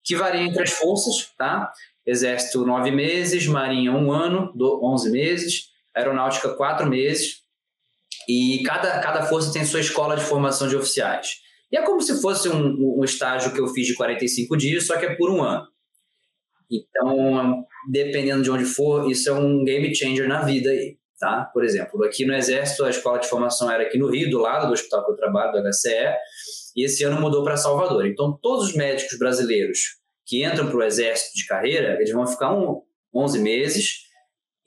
que 0.03 0.17
varia 0.17 0.41
entre 0.41 0.63
as 0.63 0.71
forças, 0.71 1.33
tá? 1.37 1.71
Exército, 2.09 2.65
nove 2.65 2.91
meses, 2.91 3.45
Marinha, 3.47 3.91
um 3.91 4.11
ano, 4.11 4.51
onze 4.81 5.11
meses, 5.11 5.69
Aeronáutica, 5.95 6.49
quatro 6.55 6.87
meses, 6.87 7.43
e 8.27 8.61
cada, 8.63 8.99
cada 8.99 9.23
força 9.23 9.51
tem 9.51 9.65
sua 9.65 9.79
escola 9.79 10.15
de 10.15 10.23
formação 10.23 10.67
de 10.67 10.75
oficiais. 10.75 11.39
E 11.71 11.77
é 11.77 11.81
como 11.83 12.01
se 12.01 12.21
fosse 12.21 12.49
um, 12.49 12.99
um 12.99 13.03
estágio 13.03 13.53
que 13.53 13.59
eu 13.59 13.67
fiz 13.67 13.87
de 13.87 13.95
45 13.95 14.57
dias, 14.57 14.87
só 14.87 14.97
que 14.97 15.05
é 15.05 15.15
por 15.15 15.29
um 15.29 15.41
ano. 15.43 15.67
Então, 16.69 17.63
dependendo 17.89 18.43
de 18.43 18.51
onde 18.51 18.65
for, 18.65 19.09
isso 19.09 19.29
é 19.29 19.33
um 19.33 19.63
game 19.63 19.93
changer 19.93 20.27
na 20.27 20.41
vida 20.41 20.69
aí, 20.69 20.97
tá? 21.19 21.49
Por 21.53 21.63
exemplo, 21.63 22.03
aqui 22.03 22.25
no 22.25 22.33
Exército, 22.33 22.85
a 22.85 22.89
escola 22.89 23.19
de 23.19 23.27
formação 23.27 23.71
era 23.71 23.83
aqui 23.83 23.97
no 23.97 24.09
Rio, 24.09 24.29
do 24.29 24.39
lado 24.39 24.67
do 24.67 24.73
hospital 24.73 25.05
que 25.05 25.11
eu 25.11 25.15
trabalho, 25.15 25.51
do 25.51 25.69
HCE, 25.69 26.15
e 26.75 26.85
esse 26.85 27.03
ano 27.03 27.19
mudou 27.19 27.43
para 27.43 27.57
Salvador. 27.57 28.05
Então, 28.05 28.37
todos 28.41 28.69
os 28.69 28.75
médicos 28.75 29.17
brasileiros 29.17 29.98
que 30.29 30.45
entram 30.45 30.67
para 30.67 30.77
o 30.77 30.83
exército 30.83 31.35
de 31.35 31.47
carreira, 31.47 31.95
eles 31.95 32.11
vão 32.11 32.27
ficar 32.27 32.53
um, 32.53 32.83
11 33.13 33.39
meses 33.39 34.09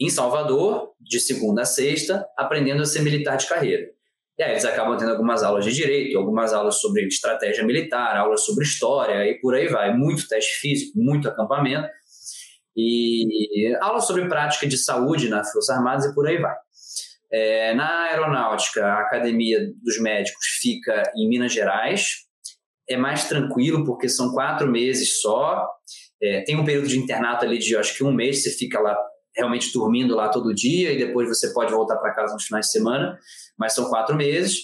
em 0.00 0.10
Salvador, 0.10 0.90
de 1.00 1.20
segunda 1.20 1.62
a 1.62 1.64
sexta, 1.64 2.26
aprendendo 2.36 2.82
a 2.82 2.84
ser 2.84 3.02
militar 3.02 3.36
de 3.36 3.46
carreira. 3.46 3.86
E 4.36 4.42
aí 4.42 4.50
eles 4.50 4.64
acabam 4.64 4.96
tendo 4.96 5.12
algumas 5.12 5.44
aulas 5.44 5.64
de 5.64 5.72
direito, 5.72 6.18
algumas 6.18 6.52
aulas 6.52 6.80
sobre 6.80 7.06
estratégia 7.06 7.64
militar, 7.64 8.16
aulas 8.16 8.44
sobre 8.44 8.64
história 8.64 9.24
e 9.30 9.38
por 9.40 9.54
aí 9.54 9.68
vai. 9.68 9.94
Muito 9.96 10.26
teste 10.26 10.58
físico, 10.58 10.98
muito 10.98 11.28
acampamento 11.28 11.88
e 12.76 13.76
aulas 13.80 14.06
sobre 14.06 14.26
prática 14.26 14.66
de 14.66 14.76
saúde 14.76 15.28
nas 15.28 15.52
Forças 15.52 15.76
Armadas 15.76 16.06
e 16.06 16.14
por 16.14 16.26
aí 16.26 16.38
vai. 16.38 16.56
É, 17.30 17.72
na 17.74 18.08
aeronáutica, 18.08 18.84
a 18.84 19.00
Academia 19.02 19.60
dos 19.82 20.00
Médicos 20.00 20.44
fica 20.60 21.12
em 21.14 21.28
Minas 21.28 21.52
Gerais. 21.52 22.26
É 22.89 22.97
mais 22.97 23.28
tranquilo, 23.28 23.85
porque 23.85 24.09
são 24.09 24.33
quatro 24.33 24.70
meses 24.70 25.20
só. 25.20 25.66
É, 26.22 26.43
tem 26.43 26.57
um 26.57 26.64
período 26.64 26.89
de 26.89 26.99
internato 26.99 27.45
ali 27.45 27.59
de, 27.59 27.76
acho 27.76 27.97
que 27.97 28.05
um 28.05 28.12
mês, 28.12 28.43
você 28.43 28.51
fica 28.51 28.80
lá 28.80 28.97
realmente 29.35 29.72
dormindo 29.72 30.14
lá 30.14 30.28
todo 30.28 30.55
dia 30.55 30.93
e 30.93 30.99
depois 30.99 31.28
você 31.28 31.53
pode 31.53 31.72
voltar 31.72 31.97
para 31.97 32.12
casa 32.12 32.35
nos 32.35 32.45
finais 32.45 32.66
de 32.66 32.72
semana, 32.72 33.18
mas 33.59 33.72
são 33.72 33.89
quatro 33.89 34.14
meses. 34.14 34.59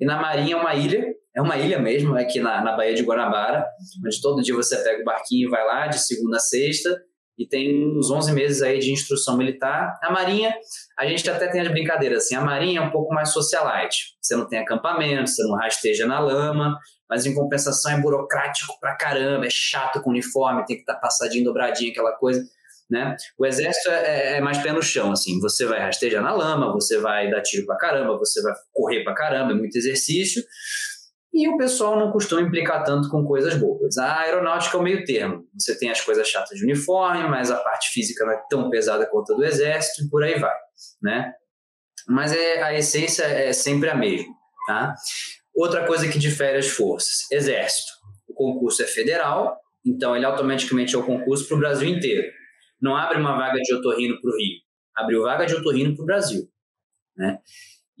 E 0.00 0.04
na 0.04 0.20
Marinha 0.20 0.54
é 0.54 0.56
uma 0.56 0.74
ilha, 0.74 1.04
é 1.34 1.42
uma 1.42 1.56
ilha 1.56 1.78
mesmo, 1.78 2.14
aqui 2.14 2.38
na, 2.40 2.62
na 2.62 2.76
Baía 2.76 2.94
de 2.94 3.02
Guanabara, 3.02 3.66
onde 4.04 4.20
todo 4.20 4.42
dia 4.42 4.54
você 4.54 4.76
pega 4.76 5.02
o 5.02 5.04
barquinho 5.04 5.48
e 5.48 5.50
vai 5.50 5.66
lá 5.66 5.86
de 5.88 5.98
segunda 5.98 6.36
a 6.36 6.40
sexta 6.40 6.96
e 7.38 7.46
tem 7.46 7.96
uns 7.96 8.10
11 8.10 8.32
meses 8.32 8.62
aí 8.62 8.78
de 8.78 8.92
instrução 8.92 9.36
militar. 9.36 9.98
A 10.02 10.10
Marinha, 10.12 10.54
a 10.98 11.06
gente 11.06 11.28
até 11.28 11.48
tem 11.48 11.60
as 11.60 11.68
brincadeiras 11.68 12.24
assim, 12.24 12.34
a 12.34 12.40
Marinha 12.40 12.80
é 12.80 12.82
um 12.82 12.90
pouco 12.90 13.12
mais 13.14 13.30
socialite. 13.30 14.16
Você 14.20 14.36
não 14.36 14.46
tem 14.46 14.58
acampamento, 14.58 15.30
você 15.30 15.42
não 15.42 15.56
rasteja 15.56 16.06
na 16.06 16.20
lama, 16.20 16.78
mas 17.08 17.26
em 17.26 17.34
compensação 17.34 17.92
é 17.92 18.00
burocrático 18.00 18.78
pra 18.80 18.96
caramba, 18.96 19.46
é 19.46 19.50
chato 19.50 20.00
com 20.00 20.10
uniforme, 20.10 20.64
tem 20.66 20.76
que 20.76 20.82
estar 20.82 20.94
tá 20.94 21.00
passadinho, 21.00 21.44
dobradinho, 21.44 21.90
aquela 21.90 22.12
coisa. 22.12 22.42
Né? 22.90 23.16
O 23.38 23.46
exército 23.46 23.90
é, 23.90 24.36
é, 24.36 24.40
mais 24.40 24.58
pé 24.58 24.70
no 24.70 24.82
chão, 24.82 25.12
assim, 25.12 25.40
você 25.40 25.64
vai 25.64 25.80
rastejar 25.80 26.22
na 26.22 26.32
lama, 26.32 26.72
você 26.72 26.98
vai 26.98 27.30
dar 27.30 27.40
tiro 27.40 27.64
pra 27.64 27.76
caramba, 27.76 28.18
você 28.18 28.42
vai 28.42 28.52
correr 28.70 29.02
pra 29.02 29.14
caramba, 29.14 29.52
é 29.52 29.54
muito 29.54 29.76
exercício, 29.76 30.42
e 31.32 31.48
o 31.48 31.56
pessoal 31.56 31.98
não 31.98 32.12
costuma 32.12 32.42
implicar 32.42 32.84
tanto 32.84 33.08
com 33.08 33.24
coisas 33.24 33.54
boas. 33.54 33.96
A 33.96 34.20
aeronáutica 34.20 34.76
é 34.76 34.80
o 34.80 34.82
meio 34.82 35.04
termo. 35.04 35.46
Você 35.58 35.78
tem 35.78 35.90
as 35.90 36.00
coisas 36.00 36.28
chatas 36.28 36.58
de 36.58 36.64
uniforme, 36.64 37.26
mas 37.26 37.50
a 37.50 37.56
parte 37.56 37.88
física 37.90 38.24
não 38.24 38.32
é 38.32 38.42
tão 38.50 38.68
pesada 38.68 39.06
quanto 39.06 39.32
a 39.32 39.36
do 39.36 39.44
exército 39.44 40.04
e 40.04 40.10
por 40.10 40.22
aí 40.22 40.38
vai, 40.38 40.54
né? 41.02 41.32
Mas 42.06 42.32
é, 42.32 42.62
a 42.62 42.74
essência 42.74 43.24
é 43.24 43.52
sempre 43.52 43.88
a 43.88 43.94
mesma, 43.94 44.32
tá? 44.66 44.94
Outra 45.54 45.86
coisa 45.86 46.08
que 46.08 46.18
difere 46.18 46.58
as 46.58 46.68
forças. 46.68 47.30
Exército. 47.30 47.92
O 48.28 48.34
concurso 48.34 48.82
é 48.82 48.86
federal, 48.86 49.58
então 49.84 50.14
ele 50.14 50.26
automaticamente 50.26 50.94
é 50.94 50.98
o 50.98 51.06
concurso 51.06 51.46
para 51.48 51.56
o 51.56 51.60
Brasil 51.60 51.88
inteiro. 51.88 52.30
Não 52.80 52.96
abre 52.96 53.18
uma 53.18 53.36
vaga 53.36 53.58
de 53.60 53.74
otorrino 53.74 54.20
para 54.20 54.30
o 54.30 54.36
Rio. 54.36 54.60
Abriu 54.94 55.22
vaga 55.22 55.46
de 55.46 55.54
otorrino 55.54 55.94
para 55.94 56.02
o 56.02 56.06
Brasil, 56.06 56.48
né? 57.16 57.38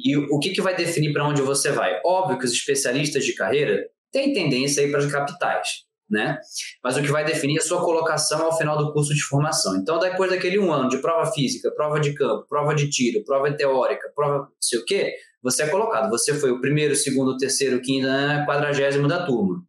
E 0.04 0.16
o 0.16 0.38
que, 0.38 0.50
que 0.50 0.60
vai 0.60 0.74
definir 0.74 1.12
para 1.12 1.26
onde 1.26 1.42
você 1.42 1.70
vai? 1.70 2.00
Óbvio 2.04 2.38
que 2.38 2.44
os 2.44 2.52
especialistas 2.52 3.24
de 3.24 3.34
carreira 3.34 3.86
têm 4.10 4.32
tendência 4.32 4.82
a 4.82 4.86
ir 4.86 4.90
para 4.90 5.00
as 5.00 5.10
capitais, 5.10 5.68
né? 6.10 6.38
Mas 6.82 6.96
o 6.96 7.02
que 7.02 7.10
vai 7.10 7.24
definir 7.24 7.56
é 7.56 7.60
a 7.60 7.64
sua 7.64 7.84
colocação 7.84 8.44
ao 8.44 8.56
final 8.56 8.76
do 8.76 8.92
curso 8.92 9.14
de 9.14 9.22
formação. 9.22 9.76
Então, 9.76 9.98
depois 9.98 10.30
daquele 10.30 10.58
um 10.58 10.72
ano 10.72 10.88
de 10.88 10.98
prova 10.98 11.30
física, 11.32 11.70
prova 11.70 12.00
de 12.00 12.14
campo, 12.14 12.46
prova 12.48 12.74
de 12.74 12.90
tiro, 12.90 13.24
prova 13.24 13.52
teórica, 13.56 14.10
prova 14.14 14.38
não 14.38 14.48
sei 14.60 14.80
o 14.80 14.84
quê, 14.84 15.14
você 15.42 15.62
é 15.64 15.68
colocado. 15.68 16.10
Você 16.10 16.34
foi 16.34 16.50
o 16.50 16.60
primeiro, 16.60 16.94
segundo, 16.94 17.36
terceiro, 17.36 17.80
quinto, 17.80 18.06
né, 18.06 18.44
quadragésimo 18.46 19.08
da 19.08 19.24
turma. 19.24 19.62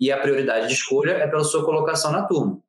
E 0.00 0.10
a 0.10 0.18
prioridade 0.18 0.68
de 0.68 0.74
escolha 0.74 1.12
é 1.12 1.26
pela 1.26 1.44
sua 1.44 1.64
colocação 1.64 2.10
na 2.10 2.26
turma. 2.26 2.63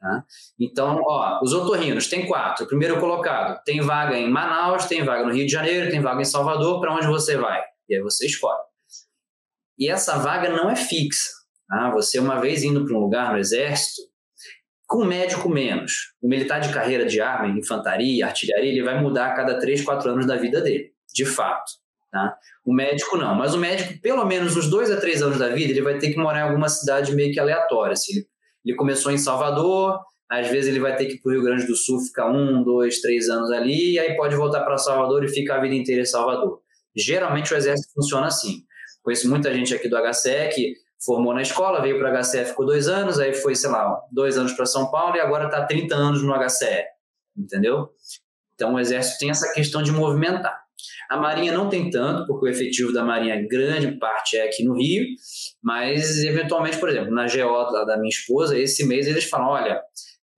Tá? 0.00 0.24
Então, 0.60 1.00
ó, 1.04 1.40
os 1.42 1.52
otorrinos, 1.52 2.08
tem 2.08 2.26
quatro. 2.26 2.66
primeiro 2.66 3.00
colocado, 3.00 3.62
tem 3.64 3.80
vaga 3.80 4.16
em 4.16 4.30
Manaus, 4.30 4.84
tem 4.86 5.04
vaga 5.04 5.24
no 5.24 5.32
Rio 5.32 5.46
de 5.46 5.52
Janeiro, 5.52 5.90
tem 5.90 6.00
vaga 6.00 6.20
em 6.20 6.24
Salvador, 6.24 6.80
para 6.80 6.94
onde 6.94 7.06
você 7.06 7.36
vai? 7.36 7.62
E 7.88 7.96
aí 7.96 8.02
você 8.02 8.26
escolhe. 8.26 8.60
E 9.78 9.88
essa 9.88 10.18
vaga 10.18 10.50
não 10.50 10.70
é 10.70 10.76
fixa. 10.76 11.30
Tá? 11.68 11.90
Você, 11.90 12.18
uma 12.18 12.40
vez 12.40 12.62
indo 12.62 12.84
para 12.84 12.94
um 12.94 13.00
lugar 13.00 13.32
no 13.32 13.38
Exército, 13.38 14.02
com 14.86 15.04
médico 15.04 15.48
menos, 15.48 16.14
o 16.22 16.28
militar 16.28 16.60
de 16.60 16.72
carreira 16.72 17.04
de 17.04 17.20
arma, 17.20 17.48
infantaria, 17.58 18.24
artilharia, 18.24 18.70
ele 18.70 18.84
vai 18.84 19.00
mudar 19.00 19.28
a 19.28 19.34
cada 19.34 19.58
três, 19.58 19.82
quatro 19.82 20.10
anos 20.10 20.26
da 20.26 20.36
vida 20.36 20.60
dele, 20.60 20.92
de 21.12 21.24
fato. 21.24 21.72
Tá? 22.12 22.36
O 22.64 22.72
médico 22.72 23.16
não, 23.16 23.34
mas 23.34 23.52
o 23.52 23.58
médico, 23.58 24.00
pelo 24.00 24.24
menos 24.24 24.56
uns 24.56 24.70
dois 24.70 24.90
a 24.90 25.00
três 25.00 25.22
anos 25.22 25.38
da 25.38 25.48
vida, 25.48 25.72
ele 25.72 25.82
vai 25.82 25.98
ter 25.98 26.12
que 26.12 26.18
morar 26.18 26.40
em 26.40 26.42
alguma 26.42 26.68
cidade 26.68 27.14
meio 27.14 27.32
que 27.32 27.40
aleatória. 27.40 27.94
Assim, 27.94 28.12
ele 28.12 28.26
ele 28.66 28.76
começou 28.76 29.12
em 29.12 29.18
Salvador, 29.18 30.00
às 30.28 30.48
vezes 30.48 30.68
ele 30.68 30.80
vai 30.80 30.96
ter 30.96 31.06
que 31.06 31.14
ir 31.14 31.20
para 31.20 31.30
o 31.30 31.32
Rio 31.32 31.42
Grande 31.42 31.66
do 31.66 31.76
Sul, 31.76 32.00
ficar 32.00 32.30
um, 32.30 32.62
dois, 32.64 33.00
três 33.00 33.28
anos 33.28 33.50
ali, 33.52 33.92
e 33.92 33.98
aí 33.98 34.16
pode 34.16 34.34
voltar 34.34 34.64
para 34.64 34.76
Salvador 34.76 35.24
e 35.24 35.28
ficar 35.28 35.58
a 35.58 35.60
vida 35.60 35.74
inteira 35.74 36.02
em 36.02 36.06
Salvador. 36.06 36.60
Geralmente 36.96 37.54
o 37.54 37.56
exército 37.56 37.92
funciona 37.94 38.26
assim. 38.26 38.64
Conheço 39.02 39.28
muita 39.30 39.54
gente 39.54 39.72
aqui 39.72 39.88
do 39.88 39.96
HCE 39.96 40.48
que 40.52 40.74
formou 41.04 41.32
na 41.32 41.42
escola, 41.42 41.80
veio 41.80 41.98
para 41.98 42.12
o 42.12 42.22
HCE, 42.22 42.44
ficou 42.46 42.66
dois 42.66 42.88
anos, 42.88 43.20
aí 43.20 43.32
foi, 43.34 43.54
sei 43.54 43.70
lá, 43.70 44.00
dois 44.10 44.36
anos 44.36 44.52
para 44.52 44.66
São 44.66 44.90
Paulo 44.90 45.14
e 45.14 45.20
agora 45.20 45.44
está 45.44 45.64
30 45.64 45.94
anos 45.94 46.22
no 46.24 46.34
HCE, 46.34 46.84
entendeu? 47.36 47.90
Então 48.54 48.74
o 48.74 48.80
exército 48.80 49.18
tem 49.20 49.30
essa 49.30 49.52
questão 49.52 49.80
de 49.80 49.92
movimentar. 49.92 50.65
A 51.08 51.16
Marinha 51.16 51.52
não 51.52 51.68
tem 51.68 51.90
tanto, 51.90 52.26
porque 52.26 52.46
o 52.46 52.48
efetivo 52.48 52.92
da 52.92 53.04
Marinha, 53.04 53.46
grande 53.48 53.92
parte 53.98 54.36
é 54.36 54.46
aqui 54.46 54.64
no 54.64 54.74
Rio, 54.74 55.04
mas 55.62 56.22
eventualmente, 56.24 56.78
por 56.78 56.88
exemplo, 56.88 57.12
na 57.12 57.26
GO 57.26 57.72
da, 57.72 57.84
da 57.84 57.96
minha 57.96 58.08
esposa, 58.08 58.58
esse 58.58 58.84
mês 58.86 59.06
eles 59.06 59.24
falam: 59.24 59.48
olha, 59.48 59.80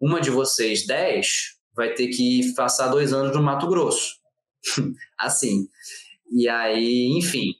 uma 0.01 0.21
de 0.21 0.31
vocês, 0.31 0.87
10, 0.87 1.59
vai 1.75 1.95
ter 1.95 2.09
que 2.09 2.53
passar 2.55 2.89
dois 2.89 3.13
anos 3.13 3.35
no 3.35 3.43
Mato 3.43 3.67
Grosso. 3.69 4.19
assim. 5.19 5.69
E 6.31 6.49
aí, 6.49 7.09
enfim. 7.17 7.55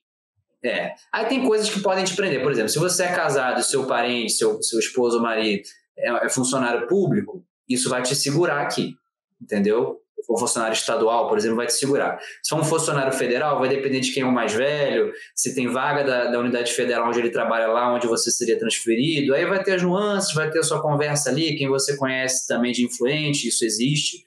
É. 0.63 0.93
Aí 1.13 1.27
tem 1.27 1.47
coisas 1.47 1.71
que 1.71 1.81
podem 1.81 2.05
te 2.05 2.15
prender. 2.17 2.43
Por 2.43 2.51
exemplo, 2.51 2.69
se 2.69 2.79
você 2.79 3.05
é 3.05 3.15
casado, 3.15 3.63
seu 3.63 3.87
parente, 3.87 4.33
seu, 4.33 4.61
seu 4.63 4.79
esposo 4.79 5.17
ou 5.17 5.23
marido 5.23 5.63
é, 5.97 6.27
é 6.27 6.29
funcionário 6.29 6.87
público, 6.87 7.45
isso 7.69 7.89
vai 7.89 8.03
te 8.03 8.15
segurar 8.15 8.61
aqui. 8.61 8.95
Entendeu? 9.41 10.01
For 10.27 10.35
um 10.35 10.39
funcionário 10.39 10.75
estadual, 10.75 11.29
por 11.29 11.39
exemplo, 11.39 11.57
vai 11.57 11.67
te 11.67 11.73
segurar. 11.73 12.19
Se 12.43 12.51
for 12.51 12.61
um 12.61 12.65
funcionário 12.65 13.13
federal, 13.13 13.59
vai 13.59 13.69
depender 13.69 14.01
de 14.01 14.13
quem 14.13 14.23
é 14.23 14.27
o 14.27 14.33
mais 14.33 14.53
velho, 14.53 15.13
se 15.35 15.55
tem 15.55 15.69
vaga 15.69 16.05
da, 16.05 16.31
da 16.31 16.39
unidade 16.39 16.73
federal 16.73 17.09
onde 17.09 17.19
ele 17.19 17.31
trabalha 17.31 17.67
lá, 17.67 17.95
onde 17.95 18.07
você 18.07 18.31
seria 18.31 18.59
transferido. 18.59 19.35
Aí 19.35 19.47
vai 19.47 19.63
ter 19.63 19.75
as 19.75 19.83
nuances, 19.83 20.35
vai 20.35 20.51
ter 20.51 20.59
a 20.59 20.63
sua 20.63 20.83
conversa 20.83 21.31
ali, 21.31 21.57
quem 21.57 21.69
você 21.69 21.97
conhece 21.97 22.47
também 22.47 22.73
de 22.73 22.85
influente, 22.85 23.49
isso 23.49 23.65
existe. 23.65 24.25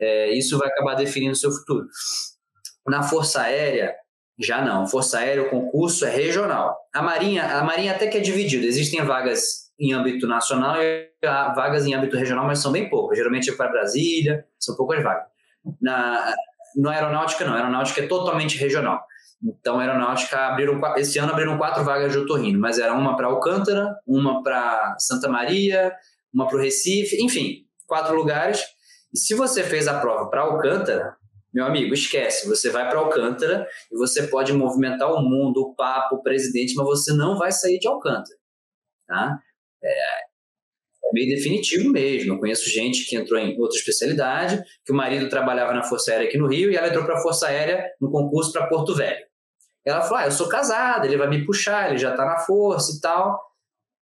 É, 0.00 0.32
isso 0.32 0.56
vai 0.58 0.68
acabar 0.68 0.94
definindo 0.94 1.32
o 1.32 1.36
seu 1.36 1.50
futuro. 1.50 1.86
Na 2.86 3.02
Força 3.02 3.42
Aérea, 3.42 3.94
já 4.38 4.62
não. 4.62 4.86
Força 4.86 5.18
Aérea, 5.18 5.42
o 5.42 5.50
concurso 5.50 6.04
é 6.04 6.10
regional. 6.10 6.76
A 6.94 7.02
Marinha, 7.02 7.44
a 7.44 7.64
Marinha 7.64 7.92
até 7.92 8.06
que 8.06 8.16
é 8.16 8.20
dividida. 8.20 8.66
Existem 8.66 9.02
vagas 9.02 9.67
em 9.78 9.92
âmbito 9.92 10.26
nacional 10.26 10.82
e 10.82 11.08
vagas 11.54 11.86
em 11.86 11.94
âmbito 11.94 12.16
regional, 12.16 12.46
mas 12.46 12.58
são 12.58 12.72
bem 12.72 12.88
poucas. 12.88 13.16
Geralmente 13.16 13.50
é 13.50 13.54
para 13.54 13.70
Brasília, 13.70 14.44
são 14.58 14.76
poucas 14.76 15.02
vagas. 15.02 15.26
Na, 15.80 16.34
no 16.76 16.88
aeronáutica, 16.88 17.44
não. 17.44 17.52
A 17.52 17.56
aeronáutica 17.56 18.00
é 18.02 18.06
totalmente 18.06 18.58
regional. 18.58 19.00
Então, 19.42 19.78
a 19.78 19.82
aeronáutica 19.82 20.36
abriram, 20.46 20.80
esse 20.96 21.18
ano 21.18 21.30
abriram 21.32 21.56
quatro 21.56 21.84
vagas 21.84 22.10
de 22.10 22.18
otorrino, 22.18 22.58
mas 22.58 22.78
era 22.78 22.92
uma 22.92 23.16
para 23.16 23.28
Alcântara, 23.28 23.96
uma 24.06 24.42
para 24.42 24.96
Santa 24.98 25.28
Maria, 25.28 25.92
uma 26.34 26.48
para 26.48 26.56
o 26.56 26.60
Recife, 26.60 27.22
enfim, 27.22 27.64
quatro 27.86 28.16
lugares. 28.16 28.64
E 29.12 29.18
se 29.18 29.34
você 29.34 29.62
fez 29.62 29.86
a 29.86 30.00
prova 30.00 30.28
para 30.28 30.42
Alcântara, 30.42 31.16
meu 31.54 31.64
amigo, 31.64 31.94
esquece. 31.94 32.48
Você 32.48 32.68
vai 32.70 32.88
para 32.88 32.98
Alcântara 32.98 33.66
e 33.90 33.96
você 33.96 34.26
pode 34.26 34.52
movimentar 34.52 35.10
o 35.12 35.22
mundo, 35.22 35.60
o 35.62 35.74
papo, 35.74 36.16
o 36.16 36.22
presidente, 36.22 36.74
mas 36.74 36.86
você 36.86 37.12
não 37.12 37.38
vai 37.38 37.52
sair 37.52 37.78
de 37.78 37.88
Alcântara. 37.88 38.36
Tá? 39.06 39.38
É, 39.82 40.28
meio 41.12 41.34
definitivo 41.34 41.90
mesmo. 41.90 42.34
Eu 42.34 42.38
conheço 42.38 42.68
gente 42.68 43.04
que 43.04 43.16
entrou 43.16 43.38
em 43.38 43.58
outra 43.58 43.76
especialidade, 43.76 44.62
que 44.84 44.92
o 44.92 44.94
marido 44.94 45.28
trabalhava 45.28 45.72
na 45.72 45.82
Força 45.82 46.10
Aérea 46.10 46.28
aqui 46.28 46.38
no 46.38 46.48
Rio 46.48 46.70
e 46.70 46.76
ela 46.76 46.88
entrou 46.88 47.04
para 47.04 47.18
a 47.18 47.22
Força 47.22 47.48
Aérea 47.48 47.84
no 48.00 48.10
concurso 48.10 48.52
para 48.52 48.66
Porto 48.66 48.94
Velho. 48.94 49.26
Ela 49.84 50.02
falou: 50.02 50.18
ah, 50.18 50.26
eu 50.26 50.32
sou 50.32 50.48
casada, 50.48 51.06
ele 51.06 51.16
vai 51.16 51.28
me 51.28 51.44
puxar, 51.44 51.88
ele 51.88 51.98
já 51.98 52.10
está 52.10 52.24
na 52.24 52.38
força 52.38 52.92
e 52.96 53.00
tal. 53.00 53.40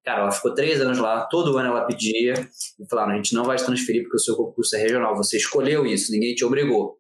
Cara, 0.05 0.23
ela 0.23 0.31
ficou 0.31 0.55
três 0.55 0.81
anos 0.81 0.99
lá, 0.99 1.27
todo 1.27 1.57
ano 1.59 1.69
ela 1.71 1.85
pedia 1.85 2.35
e 2.79 2.89
falaram: 2.89 3.13
a 3.13 3.17
gente 3.17 3.35
não 3.35 3.45
vai 3.45 3.57
te 3.57 3.65
transferir 3.65 4.03
porque 4.03 4.17
o 4.17 4.21
seu 4.21 4.37
concurso 4.37 4.75
é 4.77 4.81
regional, 4.81 5.17
você 5.17 5.37
escolheu 5.37 5.87
isso, 5.87 6.13
ninguém 6.13 6.35
te 6.35 6.45
obrigou. 6.45 6.99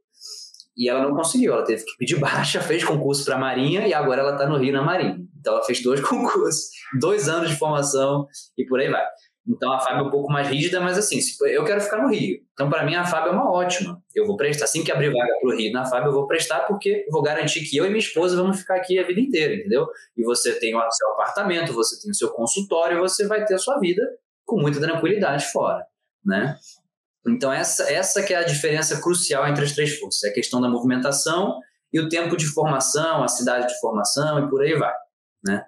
E 0.76 0.88
ela 0.88 1.02
não 1.02 1.14
conseguiu, 1.14 1.54
ela 1.54 1.64
teve 1.64 1.84
que 1.84 1.96
pedir 1.96 2.16
baixa, 2.20 2.60
fez 2.60 2.84
concurso 2.84 3.24
para 3.24 3.36
a 3.36 3.38
Marinha 3.38 3.86
e 3.86 3.94
agora 3.94 4.20
ela 4.20 4.32
está 4.32 4.46
no 4.46 4.58
Rio 4.58 4.72
na 4.72 4.82
Marinha. 4.82 5.18
Então 5.38 5.54
ela 5.54 5.64
fez 5.64 5.82
dois 5.82 6.00
concursos, 6.06 6.70
dois 7.00 7.28
anos 7.28 7.50
de 7.50 7.56
formação 7.56 8.26
e 8.56 8.66
por 8.66 8.80
aí 8.80 8.90
vai. 8.90 9.04
Então 9.48 9.72
a 9.72 9.78
FAB 9.78 10.00
é 10.00 10.02
um 10.02 10.10
pouco 10.10 10.30
mais 10.30 10.48
rígida, 10.48 10.80
mas 10.80 10.98
assim, 10.98 11.20
eu 11.44 11.64
quero 11.64 11.80
ficar 11.80 12.02
no 12.02 12.08
Rio. 12.08 12.40
Então 12.52 12.68
para 12.68 12.84
mim 12.84 12.96
a 12.96 13.04
FAB 13.04 13.28
é 13.28 13.30
uma 13.30 13.50
ótima. 13.50 14.02
Eu 14.14 14.26
vou 14.26 14.36
prestar, 14.36 14.64
assim 14.64 14.82
que 14.82 14.90
abrir 14.90 15.12
vaga 15.12 15.38
para 15.40 15.48
o 15.48 15.56
Rio 15.56 15.72
na 15.72 15.84
FAB, 15.84 16.06
eu 16.06 16.12
vou 16.12 16.26
prestar 16.26 16.60
porque 16.66 17.06
vou 17.10 17.22
garantir 17.22 17.60
que 17.60 17.76
eu 17.76 17.86
e 17.86 17.88
minha 17.88 18.00
esposa 18.00 18.36
vamos 18.36 18.58
ficar 18.58 18.76
aqui 18.76 18.98
a 18.98 19.06
vida 19.06 19.20
inteira, 19.20 19.54
entendeu? 19.54 19.86
E 20.16 20.24
você 20.24 20.58
tem 20.58 20.74
o 20.74 20.90
seu 20.90 21.12
apartamento, 21.12 21.72
você 21.72 22.00
tem 22.02 22.10
o 22.10 22.14
seu 22.14 22.30
consultório, 22.30 22.98
você 22.98 23.26
vai 23.26 23.44
ter 23.44 23.54
a 23.54 23.58
sua 23.58 23.78
vida 23.78 24.02
com 24.44 24.60
muita 24.60 24.80
tranquilidade 24.80 25.46
fora, 25.52 25.84
né? 26.24 26.56
Então 27.28 27.52
essa, 27.52 27.90
essa 27.92 28.22
que 28.22 28.32
é 28.32 28.38
a 28.38 28.44
diferença 28.44 29.00
crucial 29.00 29.46
entre 29.48 29.64
as 29.64 29.72
três 29.72 29.98
forças, 29.98 30.22
é 30.24 30.28
a 30.28 30.34
questão 30.34 30.60
da 30.60 30.68
movimentação 30.68 31.58
e 31.92 32.00
o 32.00 32.08
tempo 32.08 32.36
de 32.36 32.46
formação, 32.46 33.22
a 33.22 33.28
cidade 33.28 33.68
de 33.68 33.80
formação 33.80 34.44
e 34.44 34.48
por 34.48 34.62
aí 34.62 34.74
vai, 34.74 34.94
né? 35.44 35.64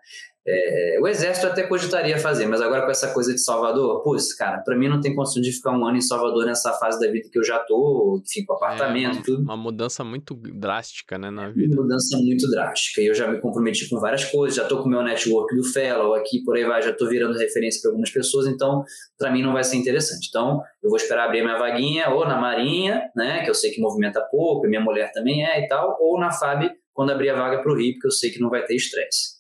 É, 0.51 0.99
o 0.99 1.07
exército 1.07 1.47
até 1.47 1.65
cogitaria 1.65 2.17
fazer, 2.17 2.47
mas 2.47 2.63
agora 2.63 2.87
com 2.87 2.91
essa 2.91 3.13
coisa 3.13 3.35
de 3.35 3.39
Salvador, 3.39 4.03
putz, 4.03 4.33
cara, 4.35 4.63
para 4.65 4.75
mim 4.77 4.89
não 4.89 4.99
tem 4.99 5.15
condição 5.15 5.43
de 5.43 5.53
ficar 5.53 5.73
um 5.73 5.87
ano 5.87 5.99
em 5.99 6.01
Salvador 6.01 6.47
nessa 6.47 6.73
fase 6.75 6.99
da 6.99 7.13
vida 7.13 7.29
que 7.31 7.39
eu 7.39 7.45
já 7.45 7.59
tô, 7.59 8.23
fico 8.27 8.55
apartamento 8.55 9.19
é, 9.19 9.21
e 9.21 9.23
tudo. 9.23 9.43
Uma 9.43 9.59
mudança 9.59 10.03
muito 10.03 10.35
drástica, 10.35 11.19
né, 11.19 11.31
na 11.31 11.51
vida. 11.51 11.75
Uma 11.75 11.83
mudança 11.83 12.17
muito 12.17 12.49
drástica. 12.51 13.03
E 13.03 13.07
eu 13.07 13.15
já 13.15 13.29
me 13.29 13.39
comprometi 13.41 13.89
com 13.91 14.01
várias 14.01 14.25
coisas, 14.25 14.57
já 14.57 14.65
tô 14.65 14.79
com 14.79 14.85
o 14.85 14.89
meu 14.89 15.03
network 15.03 15.55
do 15.55 15.65
Fellow 15.65 16.15
aqui, 16.15 16.43
por 16.45 16.57
aí 16.57 16.65
vai, 16.65 16.81
já 16.81 16.95
tô 16.95 17.07
virando 17.07 17.37
referência 17.37 17.83
para 17.83 17.91
algumas 17.91 18.11
pessoas, 18.11 18.47
então 18.47 18.85
para 19.19 19.31
mim 19.31 19.43
não 19.43 19.53
vai 19.53 19.65
ser 19.65 19.77
interessante. 19.77 20.29
Então, 20.29 20.63
eu 20.83 20.89
vou 20.89 20.97
esperar 20.97 21.27
abrir 21.27 21.43
minha 21.43 21.59
vaguinha 21.59 22.09
ou 22.09 22.27
na 22.27 22.41
Marinha, 22.41 23.03
né, 23.15 23.45
que 23.45 23.51
eu 23.51 23.55
sei 23.55 23.71
que 23.71 23.83
movimenta 23.83 24.27
pouco, 24.31 24.65
e 24.67 24.69
minha 24.71 24.81
mulher 24.81 25.13
também 25.13 25.45
é 25.45 25.63
e 25.63 25.69
tal, 25.69 25.99
ou 26.01 26.19
na 26.19 26.31
FAB 26.31 26.71
quando 26.95 27.11
abrir 27.11 27.31
a 27.31 27.37
vaga 27.37 27.63
para 27.63 27.71
o 27.71 27.77
Rio, 27.77 27.93
porque 27.93 28.09
eu 28.09 28.11
sei 28.11 28.31
que 28.31 28.41
não 28.41 28.51
vai 28.51 28.65
ter 28.65 28.75
estresse. 28.75 29.38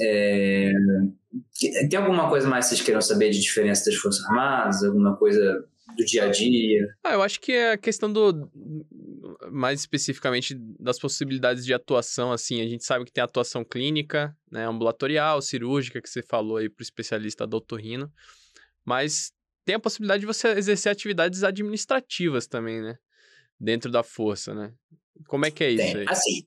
É... 0.00 0.72
Tem 1.88 1.98
alguma 1.98 2.28
coisa 2.28 2.48
mais 2.48 2.66
que 2.66 2.74
vocês 2.74 2.82
queiram 2.82 3.00
saber 3.00 3.30
de 3.30 3.40
diferença 3.40 3.90
das 3.90 3.96
Forças 3.96 4.24
Armadas? 4.26 4.84
Alguma 4.84 5.16
coisa 5.16 5.64
do 5.96 6.04
dia 6.04 6.24
a 6.24 6.28
dia? 6.28 6.96
Ah, 7.04 7.12
eu 7.14 7.22
acho 7.22 7.40
que 7.40 7.52
é 7.52 7.72
a 7.72 7.78
questão 7.78 8.12
do. 8.12 8.50
Mais 9.50 9.80
especificamente 9.80 10.54
das 10.78 10.98
possibilidades 10.98 11.64
de 11.64 11.74
atuação, 11.74 12.32
assim. 12.32 12.60
A 12.60 12.68
gente 12.68 12.84
sabe 12.84 13.04
que 13.04 13.12
tem 13.12 13.22
atuação 13.22 13.64
clínica, 13.64 14.36
né, 14.50 14.66
ambulatorial, 14.66 15.40
cirúrgica, 15.40 16.00
que 16.00 16.08
você 16.08 16.22
falou 16.22 16.56
aí 16.56 16.68
para 16.68 16.82
o 16.82 16.84
especialista 16.84 17.46
doutorino. 17.46 18.12
Mas 18.84 19.32
tem 19.64 19.74
a 19.74 19.80
possibilidade 19.80 20.20
de 20.20 20.26
você 20.26 20.48
exercer 20.48 20.90
atividades 20.90 21.44
administrativas 21.44 22.46
também, 22.46 22.80
né? 22.80 22.96
Dentro 23.58 23.90
da 23.90 24.02
força, 24.02 24.54
né? 24.54 24.72
Como 25.26 25.44
é 25.44 25.50
que 25.50 25.62
é 25.62 25.70
isso 25.70 25.84
tem. 25.84 25.96
aí? 25.96 26.06
Assim, 26.08 26.46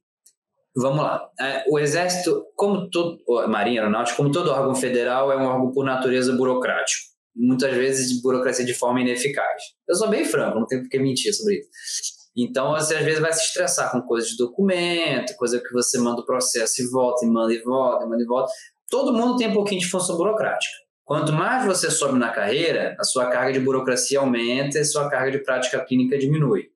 Vamos 0.76 1.04
lá. 1.04 1.30
É, 1.40 1.64
o 1.70 1.78
Exército, 1.78 2.46
como 2.56 2.90
todo. 2.90 3.20
Marinha 3.48 3.82
Aeronáutica, 3.82 4.18
como 4.18 4.32
todo 4.32 4.52
órgão 4.52 4.74
federal, 4.74 5.32
é 5.32 5.38
um 5.38 5.46
órgão 5.46 5.72
por 5.72 5.86
natureza 5.86 6.34
burocrático. 6.34 7.14
Muitas 7.36 7.76
vezes 7.76 8.10
de 8.10 8.22
burocracia 8.22 8.66
de 8.66 8.74
forma 8.74 9.02
ineficaz. 9.02 9.62
Eu 9.88 9.96
sou 9.96 10.10
bem 10.10 10.26
franco, 10.26 10.60
não 10.60 10.68
tenho 10.68 10.84
por 10.84 10.90
que 10.90 11.00
mentir 11.00 11.34
sobre 11.34 11.60
isso. 11.60 12.24
Então, 12.36 12.72
você 12.72 12.96
às 12.96 13.06
vezes 13.06 13.20
vai 13.20 13.32
se 13.32 13.46
estressar 13.46 13.92
com 13.92 14.02
coisa 14.02 14.28
de 14.28 14.36
documento, 14.36 15.36
coisa 15.36 15.60
que 15.60 15.72
você 15.72 16.00
manda 16.00 16.22
o 16.22 16.26
processo 16.26 16.82
e 16.82 16.90
volta, 16.90 17.26
e 17.26 17.30
manda 17.30 17.54
e 17.54 17.62
volta, 17.62 18.06
e 18.06 18.10
manda 18.10 18.24
e 18.24 18.26
volta. 18.26 18.52
Todo 18.90 19.14
mundo 19.14 19.38
tem 19.38 19.50
um 19.50 19.54
pouquinho 19.54 19.82
de 19.82 19.88
função 19.88 20.18
burocrática. 20.18 20.74
Quanto 21.06 21.34
mais 21.34 21.66
você 21.66 21.92
sobe 21.92 22.18
na 22.18 22.32
carreira, 22.32 22.96
a 23.00 23.04
sua 23.04 23.28
carga 23.28 23.54
de 23.54 23.60
burocracia 23.60 24.20
aumenta 24.20 24.78
e 24.78 24.82
a 24.82 24.86
sua 24.86 25.10
carga 25.10 25.32
de 25.32 25.40
prática 25.40 25.84
clínica 25.84 26.18
diminui. 26.18 26.70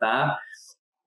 Tá? 0.00 0.36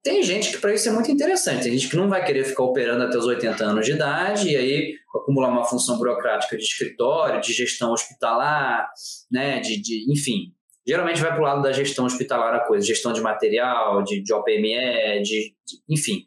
Tem 0.07 0.23
gente 0.23 0.51
que 0.51 0.57
para 0.59 0.73
isso 0.73 0.87
é 0.87 0.91
muito 0.93 1.11
interessante. 1.11 1.63
Tem 1.63 1.73
gente 1.73 1.89
que 1.89 1.97
não 1.97 2.07
vai 2.07 2.23
querer 2.23 2.45
ficar 2.45 2.63
operando 2.63 3.03
até 3.03 3.17
os 3.17 3.25
80 3.25 3.61
anos 3.61 3.85
de 3.85 3.91
idade 3.91 4.49
e 4.49 4.55
aí 4.55 4.95
acumular 5.13 5.49
uma 5.49 5.65
função 5.65 5.97
burocrática 5.97 6.55
de 6.55 6.63
escritório, 6.63 7.41
de 7.41 7.51
gestão 7.51 7.91
hospitalar, 7.91 8.89
né, 9.29 9.59
de, 9.59 9.81
de 9.81 10.09
enfim. 10.09 10.53
Geralmente 10.87 11.19
vai 11.19 11.31
para 11.31 11.41
o 11.41 11.43
lado 11.43 11.61
da 11.61 11.73
gestão 11.73 12.05
hospitalar 12.05 12.55
a 12.55 12.61
coisa, 12.61 12.87
gestão 12.87 13.11
de 13.11 13.19
material, 13.19 14.01
de, 14.01 14.23
de 14.23 14.33
OPME, 14.33 15.21
de, 15.23 15.53
de 15.65 15.77
enfim. 15.89 16.25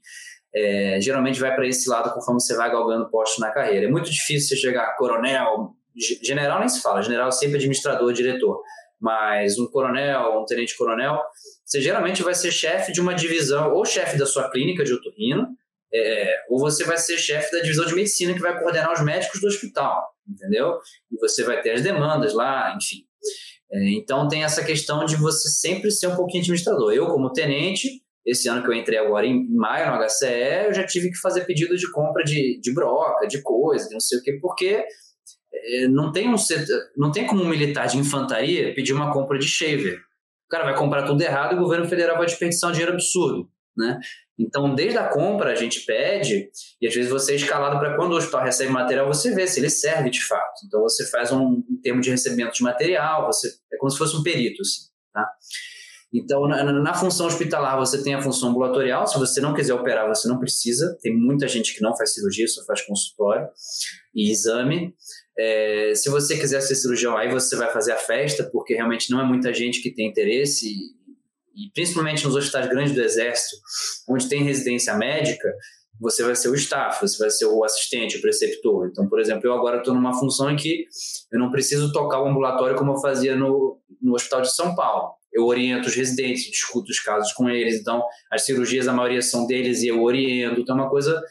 É, 0.54 1.00
geralmente 1.00 1.40
vai 1.40 1.54
para 1.54 1.66
esse 1.66 1.88
lado 1.88 2.12
conforme 2.12 2.38
você 2.38 2.54
vai 2.54 2.70
galgando 2.70 3.08
posto 3.08 3.40
na 3.40 3.50
carreira. 3.50 3.86
É 3.86 3.90
muito 3.90 4.10
difícil 4.10 4.50
você 4.50 4.56
chegar 4.56 4.82
a 4.82 4.96
coronel, 4.98 5.70
general 6.22 6.58
nem 6.58 6.68
se 6.68 6.82
fala, 6.82 7.00
general 7.00 7.28
é 7.28 7.32
sempre 7.32 7.56
administrador, 7.56 8.12
diretor 8.12 8.60
mas 9.00 9.58
um 9.58 9.66
coronel, 9.66 10.40
um 10.40 10.44
tenente 10.44 10.76
coronel, 10.76 11.20
você 11.64 11.80
geralmente 11.80 12.22
vai 12.22 12.34
ser 12.34 12.52
chefe 12.52 12.92
de 12.92 13.00
uma 13.00 13.14
divisão, 13.14 13.72
ou 13.72 13.84
chefe 13.84 14.18
da 14.18 14.26
sua 14.26 14.50
clínica 14.50 14.84
de 14.84 14.92
otorrino, 14.92 15.48
é, 15.92 16.36
ou 16.48 16.58
você 16.58 16.84
vai 16.84 16.98
ser 16.98 17.18
chefe 17.18 17.50
da 17.50 17.62
divisão 17.62 17.86
de 17.86 17.94
medicina 17.94 18.34
que 18.34 18.40
vai 18.40 18.58
coordenar 18.60 18.92
os 18.92 19.02
médicos 19.02 19.40
do 19.40 19.46
hospital, 19.46 20.02
entendeu? 20.28 20.78
E 21.10 21.18
você 21.18 21.42
vai 21.42 21.60
ter 21.60 21.72
as 21.72 21.82
demandas 21.82 22.34
lá, 22.34 22.76
enfim. 22.76 23.04
É, 23.72 23.92
então 23.92 24.28
tem 24.28 24.44
essa 24.44 24.64
questão 24.64 25.04
de 25.04 25.16
você 25.16 25.48
sempre 25.48 25.90
ser 25.90 26.08
um 26.08 26.16
pouquinho 26.16 26.42
administrador. 26.42 26.92
Eu, 26.92 27.06
como 27.06 27.32
tenente, 27.32 27.88
esse 28.24 28.48
ano 28.48 28.62
que 28.62 28.68
eu 28.68 28.74
entrei 28.74 28.98
agora 28.98 29.26
em 29.26 29.48
maio 29.54 29.96
no 29.96 30.06
HCE, 30.06 30.66
eu 30.66 30.74
já 30.74 30.86
tive 30.86 31.10
que 31.10 31.18
fazer 31.18 31.44
pedido 31.44 31.76
de 31.76 31.90
compra 31.90 32.22
de, 32.22 32.60
de 32.60 32.72
broca, 32.72 33.26
de 33.26 33.42
coisa, 33.42 33.86
de 33.86 33.92
não 33.92 34.00
sei 34.00 34.18
o 34.18 34.22
quê, 34.22 34.38
porque 34.40 34.84
não 35.88 36.12
tem, 36.12 36.28
um, 36.28 36.36
não 36.96 37.10
tem 37.10 37.26
como 37.26 37.42
um 37.42 37.48
militar 37.48 37.86
de 37.86 37.98
infantaria 37.98 38.74
pedir 38.74 38.92
uma 38.92 39.12
compra 39.12 39.38
de 39.38 39.46
shaver. 39.46 39.98
O 40.46 40.50
cara 40.50 40.64
vai 40.64 40.76
comprar 40.76 41.04
tudo 41.04 41.22
errado 41.22 41.52
e 41.52 41.56
o 41.56 41.60
governo 41.60 41.88
federal 41.88 42.16
vai 42.16 42.26
desperdiçar 42.26 42.70
um 42.70 42.72
dinheiro 42.72 42.92
absurdo. 42.92 43.48
Né? 43.76 43.98
Então, 44.38 44.74
desde 44.74 44.98
a 44.98 45.08
compra, 45.08 45.52
a 45.52 45.54
gente 45.54 45.84
pede, 45.84 46.50
e 46.80 46.86
às 46.86 46.94
vezes 46.94 47.10
você 47.10 47.32
é 47.32 47.36
escalado 47.36 47.78
para 47.78 47.94
quando 47.94 48.12
o 48.12 48.16
hospital 48.16 48.42
recebe 48.42 48.72
material, 48.72 49.06
você 49.06 49.34
vê 49.34 49.46
se 49.46 49.60
ele 49.60 49.70
serve 49.70 50.10
de 50.10 50.24
fato. 50.24 50.62
Então, 50.66 50.80
você 50.80 51.08
faz 51.10 51.30
um, 51.30 51.62
um 51.68 51.80
termo 51.82 52.00
de 52.00 52.10
recebimento 52.10 52.54
de 52.54 52.62
material, 52.62 53.26
você 53.26 53.48
é 53.72 53.76
como 53.76 53.90
se 53.90 53.98
fosse 53.98 54.16
um 54.16 54.22
perito. 54.22 54.62
Assim, 54.62 54.88
tá? 55.12 55.30
Então, 56.12 56.48
na, 56.48 56.64
na, 56.64 56.94
função 56.94 57.26
hospitalar, 57.26 57.78
você 57.78 58.02
tem 58.02 58.14
a 58.14 58.22
função 58.22 58.48
ambulatorial. 58.48 59.06
Se 59.06 59.18
você 59.18 59.40
não 59.40 59.54
quiser 59.54 59.74
operar, 59.74 60.08
você 60.08 60.26
não 60.26 60.38
precisa. 60.40 60.98
Tem 61.00 61.16
muita 61.16 61.46
gente 61.46 61.74
que 61.74 61.82
não 61.82 61.96
faz 61.96 62.14
cirurgia, 62.14 62.48
só 62.48 62.64
faz 62.64 62.82
consultório 62.82 63.46
e 64.14 64.30
exame. 64.30 64.92
É, 65.42 65.94
se 65.94 66.10
você 66.10 66.36
quiser 66.36 66.60
ser 66.60 66.74
cirurgião, 66.74 67.16
aí 67.16 67.30
você 67.30 67.56
vai 67.56 67.72
fazer 67.72 67.92
a 67.92 67.96
festa, 67.96 68.44
porque 68.52 68.74
realmente 68.74 69.10
não 69.10 69.18
é 69.18 69.24
muita 69.24 69.54
gente 69.54 69.80
que 69.80 69.90
tem 69.90 70.06
interesse. 70.06 70.66
E, 70.66 71.66
e 71.66 71.72
principalmente 71.72 72.24
nos 72.26 72.36
hospitais 72.36 72.68
grandes 72.68 72.94
do 72.94 73.00
Exército, 73.00 73.56
onde 74.06 74.28
tem 74.28 74.44
residência 74.44 74.94
médica, 74.94 75.50
você 75.98 76.22
vai 76.22 76.36
ser 76.36 76.48
o 76.48 76.54
staff, 76.54 77.00
você 77.00 77.18
vai 77.18 77.30
ser 77.30 77.46
o 77.46 77.64
assistente, 77.64 78.18
o 78.18 78.20
preceptor. 78.20 78.88
Então, 78.88 79.08
por 79.08 79.18
exemplo, 79.18 79.46
eu 79.46 79.54
agora 79.54 79.78
estou 79.78 79.94
numa 79.94 80.12
função 80.12 80.50
em 80.50 80.56
que 80.56 80.84
eu 81.32 81.38
não 81.38 81.50
preciso 81.50 81.90
tocar 81.90 82.22
o 82.22 82.28
ambulatório 82.28 82.76
como 82.76 82.92
eu 82.92 83.00
fazia 83.00 83.34
no, 83.34 83.78
no 84.00 84.14
Hospital 84.14 84.42
de 84.42 84.54
São 84.54 84.74
Paulo. 84.74 85.14
Eu 85.32 85.46
oriento 85.46 85.88
os 85.88 85.94
residentes, 85.94 86.50
discuto 86.50 86.90
os 86.90 87.00
casos 87.00 87.32
com 87.32 87.48
eles. 87.48 87.80
Então, 87.80 88.02
as 88.30 88.44
cirurgias, 88.44 88.88
a 88.88 88.92
maioria 88.92 89.22
são 89.22 89.46
deles 89.46 89.82
e 89.82 89.88
eu 89.88 90.02
oriento. 90.02 90.60
Então, 90.60 90.76
é 90.76 90.82
uma 90.82 90.90
coisa 90.90 91.22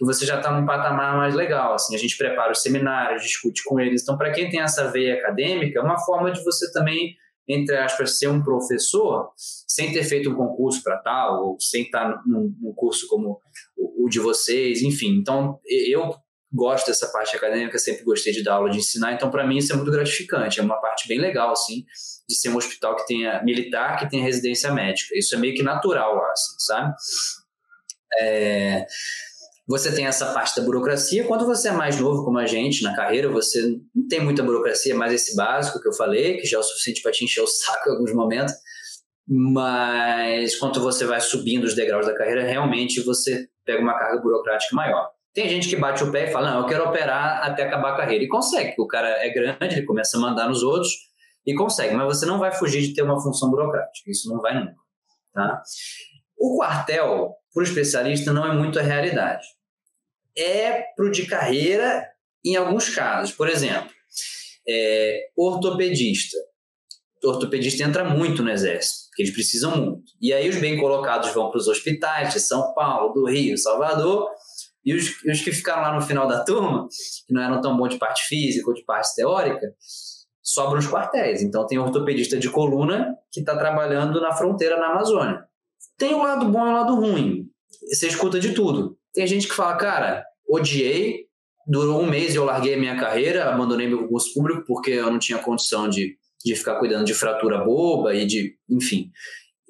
que 0.00 0.06
você 0.06 0.24
já 0.24 0.38
está 0.38 0.50
num 0.50 0.64
patamar 0.64 1.14
mais 1.14 1.34
legal. 1.34 1.74
Assim, 1.74 1.94
a 1.94 1.98
gente 1.98 2.16
prepara 2.16 2.52
os 2.52 2.62
seminários, 2.62 3.22
discute 3.22 3.62
com 3.64 3.78
eles. 3.78 4.00
Então, 4.02 4.16
para 4.16 4.32
quem 4.32 4.48
tem 4.48 4.62
essa 4.62 4.90
veia 4.90 5.16
acadêmica, 5.16 5.78
é 5.78 5.82
uma 5.82 5.98
forma 5.98 6.32
de 6.32 6.42
você 6.42 6.72
também 6.72 7.14
entre 7.52 7.76
aspas, 7.76 8.16
ser 8.16 8.28
um 8.28 8.40
professor 8.40 9.32
sem 9.36 9.92
ter 9.92 10.04
feito 10.04 10.30
um 10.30 10.36
concurso 10.36 10.84
para 10.84 10.98
tal, 10.98 11.44
ou 11.44 11.60
sem 11.60 11.82
estar 11.82 12.22
num, 12.24 12.54
num 12.60 12.72
curso 12.72 13.08
como 13.08 13.40
o, 13.76 14.04
o, 14.04 14.08
de 14.08 14.20
vocês, 14.20 14.82
enfim. 14.82 15.16
Então, 15.18 15.58
eu 15.66 16.14
gosto 16.52 16.86
dessa 16.86 17.08
parte 17.08 17.34
acadêmica, 17.34 17.76
sempre 17.76 18.04
gostei 18.04 18.32
de 18.32 18.44
dar 18.44 18.54
aula, 18.54 18.70
de 18.70 18.78
ensinar, 18.78 19.14
então 19.14 19.30
para 19.30 19.44
mim 19.44 19.56
isso 19.56 19.72
é 19.72 19.76
muito 19.76 19.90
gratificante, 19.90 20.60
é 20.60 20.62
uma 20.62 20.80
parte 20.80 21.08
bem 21.08 21.18
legal, 21.18 21.50
assim, 21.50 21.84
de 22.28 22.36
ser 22.36 22.50
um 22.50 22.56
hospital 22.56 22.94
que 22.94 23.06
tenha 23.06 23.42
militar, 23.42 23.98
que 23.98 24.08
tenha 24.08 24.22
residência 24.22 24.72
médica. 24.72 25.16
Isso 25.18 25.34
é 25.34 25.38
meio 25.38 25.54
que 25.54 25.62
natural 25.62 26.14
lá, 26.14 26.30
assim, 26.30 26.54
sabe? 26.58 26.94
É... 28.20 28.86
Você 29.70 29.94
tem 29.94 30.04
essa 30.04 30.32
parte 30.32 30.56
da 30.56 30.66
burocracia. 30.66 31.24
Quando 31.28 31.46
você 31.46 31.68
é 31.68 31.72
mais 31.72 31.96
novo, 32.00 32.24
como 32.24 32.38
a 32.38 32.44
gente, 32.44 32.82
na 32.82 32.92
carreira, 32.92 33.28
você 33.28 33.62
não 33.94 34.08
tem 34.08 34.18
muita 34.18 34.42
burocracia, 34.42 34.96
mais 34.96 35.12
esse 35.12 35.36
básico 35.36 35.80
que 35.80 35.86
eu 35.86 35.92
falei, 35.92 36.38
que 36.38 36.46
já 36.46 36.56
é 36.56 36.60
o 36.60 36.62
suficiente 36.64 37.00
para 37.00 37.12
te 37.12 37.24
encher 37.24 37.40
o 37.40 37.46
saco 37.46 37.88
em 37.88 37.92
alguns 37.92 38.12
momentos. 38.12 38.52
Mas 39.28 40.58
quando 40.58 40.80
você 40.80 41.04
vai 41.04 41.20
subindo 41.20 41.62
os 41.62 41.76
degraus 41.76 42.04
da 42.04 42.12
carreira, 42.12 42.42
realmente 42.42 43.00
você 43.04 43.46
pega 43.64 43.80
uma 43.80 43.96
carga 43.96 44.20
burocrática 44.20 44.74
maior. 44.74 45.08
Tem 45.32 45.48
gente 45.48 45.68
que 45.68 45.76
bate 45.76 46.02
o 46.02 46.10
pé 46.10 46.28
e 46.28 46.32
fala: 46.32 46.50
Não, 46.50 46.60
eu 46.62 46.66
quero 46.66 46.88
operar 46.88 47.44
até 47.44 47.62
acabar 47.62 47.92
a 47.92 47.96
carreira. 47.96 48.24
E 48.24 48.28
consegue, 48.28 48.74
o 48.76 48.88
cara 48.88 49.24
é 49.24 49.30
grande, 49.32 49.76
ele 49.76 49.86
começa 49.86 50.16
a 50.16 50.20
mandar 50.20 50.48
nos 50.48 50.64
outros 50.64 50.90
e 51.46 51.54
consegue, 51.54 51.94
mas 51.94 52.06
você 52.06 52.26
não 52.26 52.40
vai 52.40 52.50
fugir 52.50 52.82
de 52.82 52.92
ter 52.92 53.02
uma 53.02 53.22
função 53.22 53.48
burocrática. 53.48 54.10
Isso 54.10 54.28
não 54.28 54.40
vai 54.40 54.52
nunca. 54.52 54.74
Tá? 55.32 55.62
O 56.36 56.56
quartel, 56.58 57.36
para 57.54 57.60
o 57.60 57.62
especialista, 57.62 58.32
não 58.32 58.44
é 58.44 58.52
muito 58.52 58.76
a 58.76 58.82
realidade 58.82 59.46
é 60.36 60.82
para 60.96 61.06
o 61.06 61.10
de 61.10 61.26
carreira 61.26 62.06
em 62.44 62.56
alguns 62.56 62.88
casos. 62.88 63.32
Por 63.32 63.48
exemplo, 63.48 63.90
é, 64.68 65.28
ortopedista. 65.36 66.36
O 67.22 67.28
ortopedista 67.28 67.82
entra 67.82 68.02
muito 68.02 68.42
no 68.42 68.50
exército, 68.50 69.08
porque 69.08 69.22
eles 69.22 69.34
precisam 69.34 69.76
muito. 69.76 70.12
E 70.20 70.32
aí 70.32 70.48
os 70.48 70.56
bem 70.56 70.78
colocados 70.78 71.32
vão 71.34 71.50
para 71.50 71.58
os 71.58 71.68
hospitais 71.68 72.32
de 72.32 72.40
São 72.40 72.72
Paulo, 72.72 73.12
do 73.12 73.26
Rio, 73.26 73.58
Salvador, 73.58 74.30
e 74.82 74.94
os, 74.94 75.22
os, 75.24 75.40
que 75.42 75.52
ficaram 75.52 75.82
lá 75.82 75.94
no 75.94 76.00
final 76.00 76.26
da 76.26 76.42
turma, 76.42 76.88
que 77.26 77.34
não 77.34 77.42
eram 77.42 77.60
tão 77.60 77.76
bons 77.76 77.90
de 77.90 77.98
parte 77.98 78.26
física 78.26 78.66
ou 78.66 78.74
de 78.74 78.82
parte 78.84 79.14
teórica, 79.14 79.74
sobram 80.42 80.78
os 80.78 80.86
quartéis. 80.86 81.42
Então 81.42 81.66
tem 81.66 81.78
ortopedista 81.78 82.38
de 82.38 82.48
coluna 82.48 83.14
que 83.30 83.40
está 83.40 83.56
trabalhando 83.56 84.20
na 84.20 84.32
fronteira 84.32 84.78
na 84.78 84.86
Amazônia. 84.86 85.44
Tem 85.98 86.14
o 86.14 86.22
lado 86.22 86.46
bom 86.46 86.66
e 86.66 86.70
o 86.70 86.72
lado 86.72 86.94
ruim. 86.94 87.50
Você 87.92 88.06
escuta 88.06 88.40
de 88.40 88.52
tudo. 88.52 88.98
Tem 89.12 89.26
gente 89.26 89.48
que 89.48 89.54
fala, 89.54 89.76
cara, 89.76 90.24
odiei, 90.48 91.26
durou 91.66 92.02
um 92.02 92.06
mês 92.06 92.34
e 92.34 92.36
eu 92.36 92.44
larguei 92.44 92.74
a 92.74 92.78
minha 92.78 92.98
carreira, 92.98 93.48
abandonei 93.48 93.86
meu 93.86 94.02
concurso 94.02 94.32
público 94.34 94.64
porque 94.66 94.90
eu 94.90 95.10
não 95.10 95.18
tinha 95.18 95.38
condição 95.38 95.88
de, 95.88 96.16
de 96.44 96.56
ficar 96.56 96.78
cuidando 96.78 97.04
de 97.04 97.14
fratura 97.14 97.64
boba 97.64 98.14
e 98.14 98.24
de, 98.26 98.56
enfim, 98.68 99.10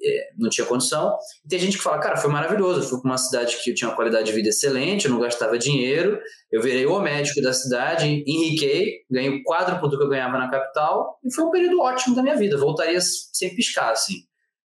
é, 0.03 0.29
não 0.37 0.49
tinha 0.49 0.65
condição. 0.65 1.15
E 1.45 1.47
tem 1.47 1.59
gente 1.59 1.77
que 1.77 1.83
fala, 1.83 1.99
cara, 1.99 2.17
foi 2.17 2.31
maravilhoso, 2.31 2.79
eu 2.79 2.83
fui 2.83 3.01
para 3.01 3.11
uma 3.11 3.17
cidade 3.17 3.57
que 3.63 3.73
tinha 3.73 3.89
uma 3.89 3.95
qualidade 3.95 4.25
de 4.25 4.31
vida 4.31 4.49
excelente, 4.49 5.05
eu 5.05 5.11
não 5.11 5.19
gastava 5.19 5.57
dinheiro, 5.57 6.19
eu 6.51 6.61
virei 6.61 6.85
o 6.85 6.99
médico 6.99 7.41
da 7.41 7.53
cidade, 7.53 8.23
enriquei, 8.25 9.01
ganhei 9.09 9.29
o 9.29 9.43
quádruplo 9.43 9.89
do 9.89 9.97
que 9.97 10.03
eu 10.03 10.09
ganhava 10.09 10.37
na 10.37 10.49
capital 10.49 11.19
e 11.23 11.33
foi 11.33 11.43
um 11.43 11.51
período 11.51 11.79
ótimo 11.81 12.15
da 12.15 12.23
minha 12.23 12.35
vida, 12.35 12.57
voltaria 12.57 12.99
sem 13.01 13.55
piscar, 13.55 13.91
assim. 13.91 14.15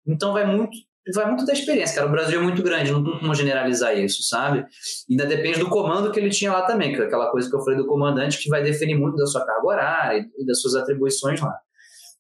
Então 0.07 0.33
vai 0.33 0.45
muito 0.45 0.77
vai 1.15 1.27
muito 1.27 1.45
da 1.45 1.53
experiência, 1.53 1.97
cara. 1.97 2.07
O 2.07 2.11
Brasil 2.11 2.41
é 2.41 2.43
muito 2.43 2.63
grande, 2.63 2.93
não 2.93 3.03
tem 3.03 3.19
como 3.19 3.35
generalizar 3.35 3.97
isso, 3.99 4.23
sabe? 4.23 4.65
Ainda 5.11 5.27
depende 5.27 5.59
do 5.59 5.69
comando 5.69 6.13
que 6.13 6.21
ele 6.21 6.31
tinha 6.31 6.53
lá 6.53 6.63
também, 6.63 6.95
que 6.95 7.01
é 7.01 7.05
aquela 7.05 7.31
coisa 7.31 7.49
que 7.49 7.57
eu 7.57 7.61
falei 7.61 7.79
do 7.79 7.87
comandante 7.87 8.39
que 8.39 8.49
vai 8.49 8.63
definir 8.63 8.95
muito 8.95 9.17
da 9.17 9.27
sua 9.27 9.45
carga 9.45 9.67
horária 9.67 10.25
e 10.39 10.47
das 10.47 10.61
suas 10.61 10.75
atribuições 10.77 11.41
lá. 11.41 11.55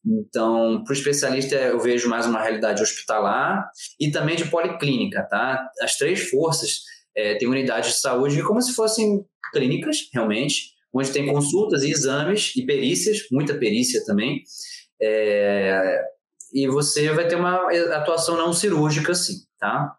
Então, 0.05 0.83
para 0.83 0.91
o 0.91 0.97
especialista, 0.97 1.55
eu 1.55 1.79
vejo 1.79 2.09
mais 2.09 2.27
uma 2.27 2.43
realidade 2.43 2.83
hospitalar 2.83 3.71
e 4.01 4.11
também 4.11 4.35
de 4.35 4.47
policlínica, 4.47 5.23
tá? 5.31 5.65
As 5.81 5.97
três 5.97 6.29
forças 6.29 6.81
é, 7.17 7.37
têm 7.37 7.49
unidades 7.49 7.95
de 7.95 8.01
saúde 8.01 8.43
como 8.43 8.61
se 8.61 8.73
fossem 8.73 9.25
clínicas, 9.53 10.09
realmente, 10.13 10.73
onde 10.93 11.13
tem 11.13 11.27
consultas 11.27 11.85
e 11.85 11.91
exames 11.91 12.53
e 12.57 12.67
perícias, 12.67 13.19
muita 13.31 13.55
perícia 13.55 14.05
também. 14.05 14.43
É, 15.01 16.01
e 16.53 16.69
você 16.69 17.11
vai 17.13 17.27
ter 17.27 17.37
uma 17.37 17.71
atuação 17.97 18.37
não 18.37 18.53
cirúrgica, 18.53 19.15
sim, 19.15 19.45
tá? 19.59 19.97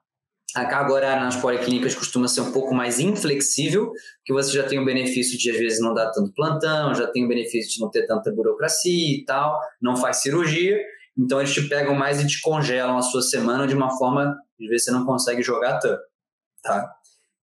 A 0.56 0.66
carga 0.66 0.94
horária 0.94 1.24
nas 1.24 1.36
policlínicas 1.36 1.96
costuma 1.96 2.28
ser 2.28 2.42
um 2.42 2.52
pouco 2.52 2.76
mais 2.76 3.00
inflexível, 3.00 3.92
que 4.24 4.32
você 4.32 4.52
já 4.52 4.64
tem 4.64 4.78
o 4.78 4.86
benefício 4.86 5.38
de, 5.38 5.50
às 5.50 5.58
vezes, 5.58 5.80
não 5.82 5.96
dar 5.96 6.12
tanto 6.12 6.32
plantão, 6.34 6.94
já 6.94 7.08
tem 7.08 7.26
o 7.26 7.28
benefício 7.28 7.72
de 7.74 7.82
não 7.82 7.90
ter 7.90 8.06
tanta 8.06 8.32
burocracia 8.32 9.18
e 9.18 9.26
tal, 9.26 9.60
não 9.82 9.96
faz 9.96 10.18
cirurgia, 10.18 10.78
então 11.18 11.40
eles 11.40 11.54
te 11.54 11.68
pegam 11.68 11.96
mais 11.96 12.22
e 12.22 12.28
te 12.28 12.40
congelam 12.42 12.98
a 12.98 13.02
sua 13.02 13.24
semana 13.24 13.68
de 13.68 13.74
uma 13.74 13.90
forma, 13.98 14.30
às 14.62 14.68
vezes, 14.68 14.86
você 14.86 14.92
não 14.92 15.06
consegue 15.06 15.42
jogar 15.42 15.80
tanto, 15.80 16.02
tá? 16.62 16.88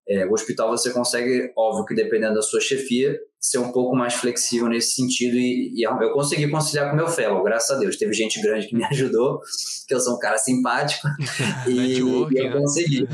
É, 0.07 0.25
o 0.25 0.31
hospital 0.31 0.69
você 0.69 0.91
consegue, 0.91 1.51
óbvio 1.57 1.85
que 1.85 1.93
dependendo 1.93 2.35
da 2.35 2.41
sua 2.41 2.61
chefia, 2.61 3.19
ser 3.41 3.57
um 3.57 3.71
pouco 3.71 3.95
mais 3.95 4.13
flexível 4.13 4.69
nesse 4.69 4.93
sentido 4.93 5.35
e, 5.35 5.73
e 5.75 5.83
eu 5.83 6.13
consegui 6.13 6.47
conciliar 6.47 6.89
com 6.89 6.93
o 6.93 6.95
meu 6.95 7.07
fellow, 7.07 7.43
graças 7.43 7.75
a 7.75 7.79
Deus. 7.79 7.97
Teve 7.97 8.13
gente 8.13 8.39
grande 8.39 8.67
que 8.67 8.75
me 8.75 8.85
ajudou, 8.91 9.41
que 9.87 9.93
eu 9.93 9.99
sou 9.99 10.15
um 10.15 10.19
cara 10.19 10.37
simpático 10.37 11.07
e, 11.67 11.71
e, 11.71 11.99
eu 11.99 12.29
né? 12.29 12.51
consegui. 12.51 13.07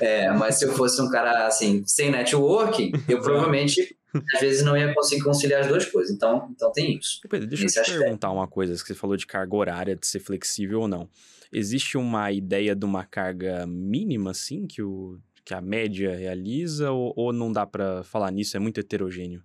É, 0.00 0.32
mas 0.32 0.56
se 0.56 0.64
eu 0.64 0.72
fosse 0.72 1.00
um 1.00 1.08
cara 1.08 1.46
assim, 1.46 1.84
sem 1.86 2.10
networking, 2.10 2.90
eu 3.08 3.20
provavelmente 3.22 3.96
às 4.34 4.40
vezes 4.40 4.64
não 4.64 4.76
ia 4.76 4.92
conseguir 4.92 5.22
conciliar 5.22 5.60
as 5.60 5.68
duas 5.68 5.86
coisas. 5.86 6.12
Então, 6.12 6.48
então 6.50 6.72
tem 6.72 6.98
isso. 6.98 7.20
Pedro, 7.28 7.46
deixa 7.46 7.64
eu 7.64 7.84
te 7.84 7.96
perguntar 7.96 8.32
uma 8.32 8.48
coisa, 8.48 8.74
que 8.74 8.80
você 8.80 8.94
falou 8.94 9.16
de 9.16 9.24
carga 9.24 9.54
horária, 9.54 9.94
de 9.94 10.04
ser 10.04 10.18
flexível 10.18 10.80
ou 10.80 10.88
não. 10.88 11.08
Existe 11.52 11.96
uma 11.96 12.32
ideia 12.32 12.74
de 12.74 12.84
uma 12.84 13.04
carga 13.04 13.66
mínima, 13.68 14.32
assim, 14.32 14.66
que 14.66 14.82
o 14.82 15.18
que 15.44 15.54
a 15.54 15.60
média 15.60 16.14
realiza 16.14 16.92
ou, 16.92 17.12
ou 17.16 17.32
não 17.32 17.52
dá 17.52 17.66
para 17.66 18.04
falar 18.04 18.30
nisso? 18.30 18.56
É 18.56 18.60
muito 18.60 18.78
heterogêneo? 18.78 19.42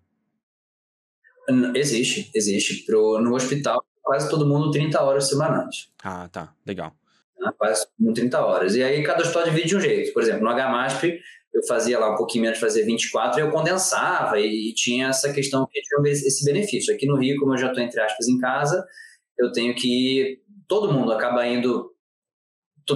Existe, 1.75 2.31
existe. 2.33 2.85
Pro, 2.85 3.19
no 3.21 3.35
hospital, 3.35 3.83
quase 4.01 4.29
todo 4.29 4.47
mundo 4.47 4.71
30 4.71 5.01
horas 5.01 5.27
semanais. 5.27 5.89
Ah, 6.03 6.27
tá. 6.29 6.53
Legal. 6.65 6.93
Né? 7.39 7.51
Quase 7.57 7.85
30 8.13 8.45
horas. 8.45 8.75
E 8.75 8.83
aí 8.83 9.03
cada 9.03 9.21
hospital 9.21 9.43
divide 9.43 9.69
de 9.69 9.75
um 9.75 9.81
jeito. 9.81 10.13
Por 10.13 10.21
exemplo, 10.21 10.43
no 10.43 10.51
HMASP, 10.51 11.19
eu 11.53 11.65
fazia 11.67 11.97
lá 11.97 12.13
um 12.13 12.17
pouquinho 12.17 12.43
menos, 12.43 12.59
fazia 12.59 12.85
24, 12.85 13.39
e 13.39 13.43
eu 13.43 13.51
condensava 13.51 14.39
e, 14.39 14.73
tinha 14.73 15.07
essa 15.07 15.31
questão 15.31 15.65
que 15.71 15.81
tinha 15.81 16.11
esse 16.11 16.43
benefício. 16.43 16.93
Aqui 16.93 17.05
no 17.05 17.17
Rio, 17.17 17.39
como 17.39 17.53
eu 17.53 17.57
já 17.57 17.67
estou, 17.67 17.81
entre 17.81 18.01
aspas, 18.01 18.27
em 18.27 18.37
casa, 18.37 18.85
eu 19.39 19.51
tenho 19.51 19.73
que... 19.73 20.41
Todo 20.67 20.91
mundo 20.91 21.11
acaba 21.11 21.45
indo 21.47 21.91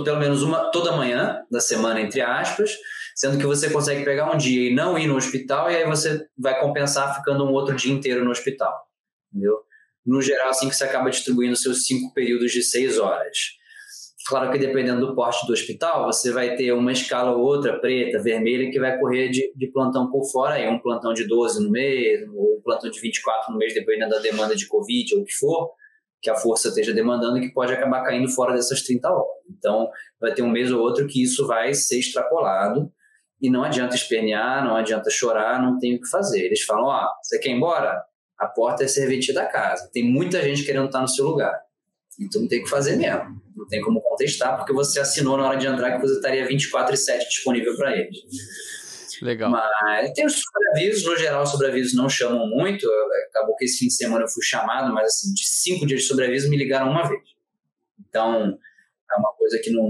pelo 0.03 0.19
menos 0.19 0.43
uma 0.43 0.71
toda 0.71 0.91
manhã 0.91 1.43
da 1.49 1.59
semana, 1.59 2.01
entre 2.01 2.21
aspas, 2.21 2.77
sendo 3.19 3.37
que 3.37 3.45
você 3.45 3.69
consegue 3.69 4.05
pegar 4.05 4.33
um 4.33 4.37
dia 4.37 4.69
e 4.69 4.73
não 4.73 4.97
ir 4.97 5.05
no 5.05 5.17
hospital, 5.17 5.69
e 5.69 5.75
aí 5.75 5.85
você 5.85 6.25
vai 6.37 6.57
compensar 6.57 7.13
ficando 7.17 7.43
um 7.43 7.51
outro 7.51 7.75
dia 7.75 7.93
inteiro 7.93 8.23
no 8.23 8.31
hospital. 8.31 8.73
Entendeu? 9.29 9.57
No 10.05 10.21
geral, 10.21 10.47
assim 10.47 10.69
que 10.69 10.75
você 10.75 10.85
acaba 10.85 11.09
distribuindo 11.09 11.53
seus 11.57 11.85
cinco 11.85 12.13
períodos 12.13 12.49
de 12.53 12.63
seis 12.63 12.97
horas. 12.97 13.37
Claro 14.25 14.49
que 14.53 14.57
dependendo 14.57 15.05
do 15.05 15.15
porte 15.15 15.45
do 15.45 15.51
hospital, 15.51 16.05
você 16.05 16.31
vai 16.31 16.55
ter 16.55 16.71
uma 16.71 16.93
escala 16.93 17.35
ou 17.35 17.43
outra, 17.43 17.77
preta, 17.81 18.23
vermelha, 18.23 18.71
que 18.71 18.79
vai 18.79 18.97
correr 18.97 19.27
de, 19.27 19.51
de 19.53 19.67
plantão 19.67 20.09
por 20.09 20.23
fora, 20.31 20.53
aí 20.53 20.69
um 20.69 20.79
plantão 20.79 21.13
de 21.13 21.27
12 21.27 21.61
no 21.61 21.69
mês, 21.69 22.25
ou 22.33 22.57
um 22.57 22.61
plantão 22.63 22.89
de 22.89 23.01
24 23.01 23.51
no 23.51 23.57
mês, 23.57 23.73
dependendo 23.73 24.11
da 24.11 24.19
demanda 24.19 24.55
de 24.55 24.65
Covid 24.65 25.15
ou 25.15 25.23
o 25.23 25.25
que 25.25 25.33
for, 25.33 25.71
que 26.21 26.29
a 26.29 26.35
força 26.35 26.69
esteja 26.69 26.93
demandando, 26.93 27.41
que 27.41 27.51
pode 27.51 27.73
acabar 27.73 28.01
caindo 28.01 28.29
fora 28.29 28.53
dessas 28.53 28.81
30 28.83 29.09
horas. 29.09 29.27
Então, 29.49 29.89
vai 30.21 30.33
ter 30.33 30.41
um 30.41 30.49
mês 30.49 30.71
ou 30.71 30.79
outro 30.79 31.05
que 31.05 31.21
isso 31.21 31.45
vai 31.45 31.73
ser 31.73 31.99
extrapolado, 31.99 32.89
e 33.41 33.49
não 33.49 33.63
adianta 33.63 33.95
espernear, 33.95 34.63
não 34.63 34.75
adianta 34.75 35.09
chorar, 35.09 35.61
não 35.61 35.79
tem 35.79 35.95
o 35.95 36.01
que 36.01 36.09
fazer. 36.09 36.45
Eles 36.45 36.61
falam: 36.61 36.85
ó, 36.85 37.05
oh, 37.05 37.23
você 37.23 37.39
quer 37.39 37.49
ir 37.49 37.53
embora? 37.53 38.03
A 38.37 38.47
porta 38.47 38.83
é 38.83 38.87
serventia 38.87 39.33
da 39.33 39.45
casa. 39.45 39.89
Tem 39.91 40.03
muita 40.03 40.41
gente 40.41 40.63
querendo 40.63 40.85
estar 40.85 41.01
no 41.01 41.07
seu 41.07 41.25
lugar. 41.25 41.53
Então 42.19 42.47
tem 42.47 42.63
que 42.63 42.69
fazer 42.69 42.95
mesmo. 42.95 43.41
Não 43.55 43.67
tem 43.67 43.81
como 43.81 44.01
contestar, 44.01 44.57
porque 44.57 44.73
você 44.73 44.99
assinou 44.99 45.37
na 45.37 45.47
hora 45.47 45.57
de 45.57 45.67
entrar 45.67 45.93
que 45.93 46.01
você 46.01 46.15
estaria 46.15 46.45
24 46.47 46.93
e 46.93 46.97
7 46.97 47.27
disponível 47.27 47.75
para 47.75 47.95
eles. 47.97 48.17
Legal. 49.21 49.51
Mas 49.51 50.11
tem 50.13 50.25
os 50.25 50.41
sobreavisos, 50.41 51.05
no 51.05 51.17
geral, 51.17 51.43
os 51.43 51.49
sobreavisos 51.49 51.93
não 51.93 52.09
chamam 52.09 52.47
muito. 52.47 52.87
Acabou 53.29 53.55
que 53.55 53.65
esse 53.65 53.79
fim 53.79 53.87
de 53.87 53.93
semana 53.93 54.23
eu 54.23 54.29
fui 54.29 54.43
chamado, 54.43 54.93
mas 54.93 55.07
assim, 55.07 55.33
de 55.33 55.45
cinco 55.45 55.85
dias 55.85 56.01
de 56.01 56.07
sobreaviso 56.07 56.49
me 56.49 56.57
ligaram 56.57 56.89
uma 56.89 57.07
vez. 57.07 57.21
Então, 57.99 58.57
é 59.11 59.19
uma 59.19 59.33
coisa 59.33 59.59
que 59.61 59.71
não. 59.71 59.89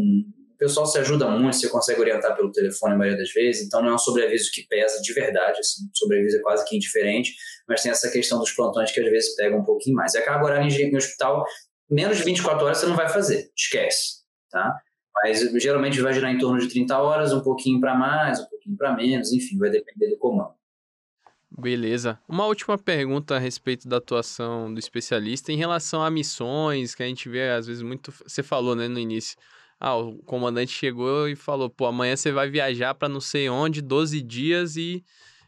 Pessoal 0.59 0.85
se 0.85 0.99
ajuda 0.99 1.25
muito, 1.29 1.55
você 1.55 1.69
consegue 1.69 2.01
orientar 2.01 2.35
pelo 2.35 2.51
telefone 2.51 2.93
a 2.93 2.97
maioria 2.97 3.17
das 3.17 3.31
vezes, 3.31 3.65
então 3.65 3.81
não 3.81 3.91
é 3.91 3.95
um 3.95 3.97
sobreaviso 3.97 4.51
que 4.53 4.67
pesa 4.67 5.01
de 5.01 5.13
verdade, 5.13 5.57
assim, 5.57 5.89
sobreaviso 5.93 6.35
é 6.35 6.41
quase 6.41 6.67
que 6.67 6.75
indiferente, 6.75 7.33
mas 7.65 7.81
tem 7.81 7.89
essa 7.89 8.11
questão 8.11 8.37
dos 8.39 8.51
plantões 8.51 8.91
que 8.91 8.99
às 8.99 9.09
vezes 9.09 9.35
pega 9.37 9.55
um 9.55 9.63
pouquinho 9.63 9.95
mais. 9.95 10.13
É 10.15 10.21
que 10.21 10.27
agora 10.27 10.61
em 10.61 10.97
hospital, 10.97 11.45
menos 11.89 12.17
de 12.17 12.23
24 12.23 12.65
horas 12.65 12.77
você 12.77 12.87
não 12.87 12.95
vai 12.97 13.07
fazer, 13.07 13.49
esquece, 13.55 14.17
tá? 14.51 14.75
Mas 15.23 15.39
geralmente 15.61 16.01
vai 16.01 16.13
girar 16.13 16.29
em 16.29 16.37
torno 16.37 16.59
de 16.59 16.67
30 16.67 16.97
horas, 16.97 17.31
um 17.31 17.41
pouquinho 17.41 17.79
para 17.79 17.95
mais, 17.95 18.41
um 18.41 18.45
pouquinho 18.47 18.75
para 18.75 18.93
menos, 18.93 19.31
enfim, 19.31 19.57
vai 19.57 19.69
depender 19.69 20.09
do 20.09 20.17
comando. 20.17 20.59
Beleza. 21.49 22.19
Uma 22.27 22.45
última 22.45 22.77
pergunta 22.77 23.35
a 23.35 23.39
respeito 23.39 23.87
da 23.87 23.97
atuação 23.97 24.73
do 24.73 24.79
especialista 24.79 25.53
em 25.53 25.57
relação 25.57 26.03
a 26.03 26.11
missões, 26.11 26.93
que 26.93 27.01
a 27.01 27.07
gente 27.07 27.27
vê 27.27 27.49
às 27.49 27.65
vezes 27.65 27.81
muito. 27.81 28.13
Você 28.25 28.43
falou, 28.43 28.75
né, 28.75 28.87
no 28.87 28.99
início. 28.99 29.37
Ah, 29.79 29.95
o 29.95 30.17
comandante 30.23 30.71
chegou 30.71 31.29
e 31.29 31.35
falou: 31.35 31.69
pô, 31.69 31.85
amanhã 31.85 32.15
você 32.15 32.31
vai 32.31 32.49
viajar 32.49 32.93
para 32.95 33.07
não 33.07 33.21
sei 33.21 33.49
onde, 33.49 33.81
12 33.81 34.21
dias 34.21 34.75
e 34.75 35.03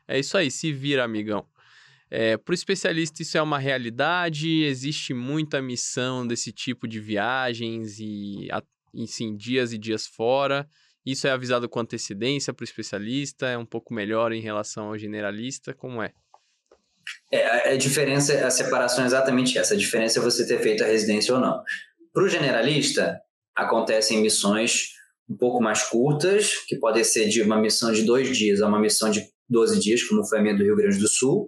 é 0.08 0.20
isso 0.20 0.38
aí, 0.38 0.50
se 0.50 0.72
vira, 0.72 1.04
amigão. 1.04 1.46
É, 2.10 2.36
para 2.36 2.52
o 2.52 2.56
especialista, 2.56 3.22
isso 3.22 3.38
é 3.38 3.42
uma 3.42 3.58
realidade? 3.58 4.64
Existe 4.64 5.14
muita 5.14 5.62
missão 5.62 6.28
desse 6.28 6.52
tipo 6.52 6.86
de 6.88 7.00
viagens 7.00 8.00
e, 8.00 8.50
e 8.94 9.08
sim, 9.08 9.36
dias 9.36 9.72
e 9.72 9.78
dias 9.78 10.06
fora? 10.06 10.68
Isso 11.06 11.26
é 11.26 11.32
avisado 11.32 11.70
com 11.70 11.80
antecedência 11.80 12.54
para 12.54 12.64
o 12.64 12.66
especialista? 12.66 13.48
É 13.48 13.58
um 13.58 13.66
pouco 13.66 13.94
melhor 13.94 14.34
em 14.34 14.42
relação 14.42 14.90
ao 14.90 14.98
generalista? 14.98 15.74
Como 15.74 16.04
é? 16.04 16.12
É, 17.32 17.72
a 17.72 17.78
diferença, 17.78 18.46
a 18.46 18.52
separação 18.52 19.06
é 19.06 19.08
exatamente 19.08 19.58
essa. 19.58 19.74
A 19.74 19.78
diferença 19.78 20.20
é 20.20 20.22
você 20.22 20.46
ter 20.46 20.60
feito 20.62 20.84
a 20.84 20.88
residência 20.88 21.34
ou 21.34 21.40
não. 21.40 21.64
Para 22.14 22.24
o 22.24 22.30
generalista, 22.30 23.22
acontecem 23.56 24.22
missões 24.22 24.90
um 25.30 25.38
pouco 25.38 25.62
mais 25.62 25.84
curtas, 25.84 26.56
que 26.68 26.76
podem 26.76 27.04
ser 27.04 27.30
de 27.30 27.42
uma 27.42 27.58
missão 27.58 27.92
de 27.92 28.04
dois 28.04 28.36
dias 28.36 28.62
a 28.62 28.68
uma 28.68 28.80
missão 28.80 29.10
de 29.10 29.26
12 29.50 29.80
dias, 29.80 30.04
como 30.04 30.26
foi 30.26 30.40
a 30.40 30.42
minha 30.42 30.56
do 30.56 30.64
Rio 30.64 30.76
Grande 30.76 30.98
do 30.98 31.08
Sul, 31.08 31.46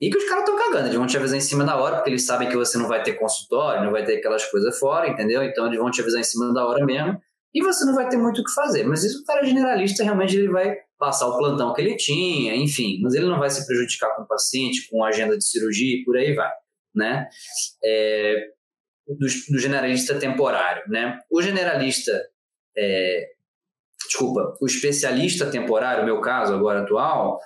e 0.00 0.10
que 0.10 0.16
os 0.16 0.24
caras 0.24 0.44
estão 0.44 0.56
cagando, 0.56 0.86
eles 0.86 0.96
vão 0.96 1.06
te 1.06 1.16
avisar 1.16 1.36
em 1.36 1.42
cima 1.42 1.64
da 1.64 1.76
hora, 1.76 1.96
porque 1.96 2.10
eles 2.10 2.24
sabem 2.24 2.48
que 2.48 2.56
você 2.56 2.78
não 2.78 2.88
vai 2.88 3.02
ter 3.02 3.14
consultório, 3.14 3.84
não 3.84 3.92
vai 3.92 4.04
ter 4.04 4.16
aquelas 4.16 4.44
coisas 4.46 4.78
fora, 4.78 5.08
entendeu? 5.08 5.42
Então 5.42 5.66
eles 5.66 5.78
vão 5.78 5.90
te 5.90 6.00
avisar 6.00 6.20
em 6.20 6.24
cima 6.24 6.52
da 6.54 6.66
hora 6.66 6.84
mesmo 6.84 7.20
e 7.52 7.62
você 7.62 7.84
não 7.84 7.94
vai 7.94 8.08
ter 8.08 8.16
muito 8.16 8.40
o 8.40 8.44
que 8.44 8.52
fazer. 8.52 8.84
Mas 8.84 9.04
isso 9.04 9.22
o 9.22 9.24
cara 9.24 9.44
generalista 9.44 10.02
realmente 10.02 10.36
ele 10.36 10.48
vai 10.48 10.74
passar 10.98 11.28
o 11.28 11.36
plantão 11.36 11.74
que 11.74 11.80
ele 11.82 11.96
tinha, 11.96 12.54
enfim, 12.54 13.00
mas 13.02 13.14
ele 13.14 13.26
não 13.26 13.38
vai 13.38 13.50
se 13.50 13.66
prejudicar 13.66 14.14
com 14.16 14.22
o 14.22 14.26
paciente, 14.26 14.88
com 14.90 15.04
a 15.04 15.08
agenda 15.08 15.36
de 15.36 15.44
cirurgia 15.44 16.00
e 16.00 16.04
por 16.04 16.16
aí 16.16 16.34
vai, 16.34 16.50
né? 16.94 17.28
É, 17.84 18.48
do, 19.18 19.26
do, 19.52 19.58
generalista 19.58 20.18
temporário, 20.18 20.82
né? 20.88 21.18
O 21.30 21.42
generalista, 21.42 22.12
é, 22.76 23.28
desculpa, 24.06 24.56
o 24.60 24.66
especialista 24.66 25.50
temporário, 25.50 26.04
meu 26.04 26.20
caso 26.20 26.54
agora 26.54 26.82
atual, 26.82 27.38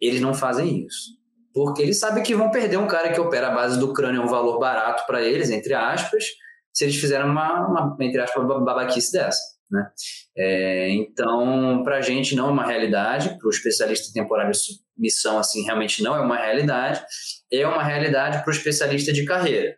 eles 0.00 0.20
não 0.20 0.34
fazem 0.34 0.86
isso. 0.86 1.16
Porque 1.52 1.82
eles 1.82 1.98
sabem 1.98 2.22
que 2.22 2.34
vão 2.34 2.50
perder 2.50 2.76
um 2.76 2.86
cara 2.86 3.12
que 3.12 3.20
opera 3.20 3.48
a 3.48 3.54
base 3.54 3.78
do 3.78 3.92
crânio, 3.92 4.20
é 4.20 4.24
um 4.24 4.28
valor 4.28 4.58
barato 4.58 5.06
para 5.06 5.22
eles, 5.22 5.50
entre 5.50 5.72
aspas, 5.72 6.24
se 6.72 6.84
eles 6.84 6.96
fizeram 6.96 7.30
uma, 7.30 7.66
uma 7.66 7.96
entre 8.00 8.20
aspas, 8.20 8.46
babaquice 8.46 9.12
dessa. 9.12 9.56
Né? 9.70 9.90
É, 10.36 10.90
então, 10.90 11.82
para 11.82 11.96
a 11.96 12.00
gente 12.00 12.36
não 12.36 12.48
é 12.48 12.50
uma 12.50 12.66
realidade, 12.66 13.36
para 13.38 13.46
o 13.46 13.50
especialista 13.50 14.12
temporário 14.12 14.52
missão 14.96 15.38
assim 15.38 15.62
realmente 15.62 16.02
não 16.02 16.16
é 16.16 16.20
uma 16.20 16.36
realidade, 16.36 17.04
é 17.52 17.66
uma 17.66 17.82
realidade 17.82 18.42
para 18.42 18.50
o 18.50 18.54
especialista 18.54 19.12
de 19.12 19.24
carreira. 19.24 19.76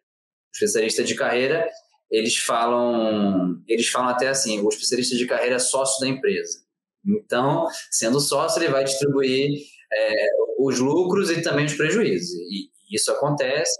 Especialista 0.53 1.05
de 1.05 1.14
carreira, 1.14 1.68
eles 2.11 2.36
falam, 2.36 3.62
eles 3.68 3.88
falam 3.88 4.09
até 4.09 4.28
assim, 4.28 4.61
o 4.61 4.68
especialista 4.68 5.16
de 5.16 5.26
carreira 5.26 5.57
é 5.57 5.59
sócio 5.59 6.01
da 6.01 6.09
empresa. 6.09 6.61
Então, 7.07 7.66
sendo 7.90 8.20
sócio, 8.20 8.62
ele 8.62 8.72
vai 8.72 8.84
distribuir 8.84 9.51
é, 9.92 10.26
os 10.59 10.78
lucros 10.78 11.30
e 11.30 11.42
também 11.42 11.66
os 11.66 11.74
prejuízos. 11.74 12.30
E 12.51 12.70
isso 12.94 13.11
acontece 13.12 13.78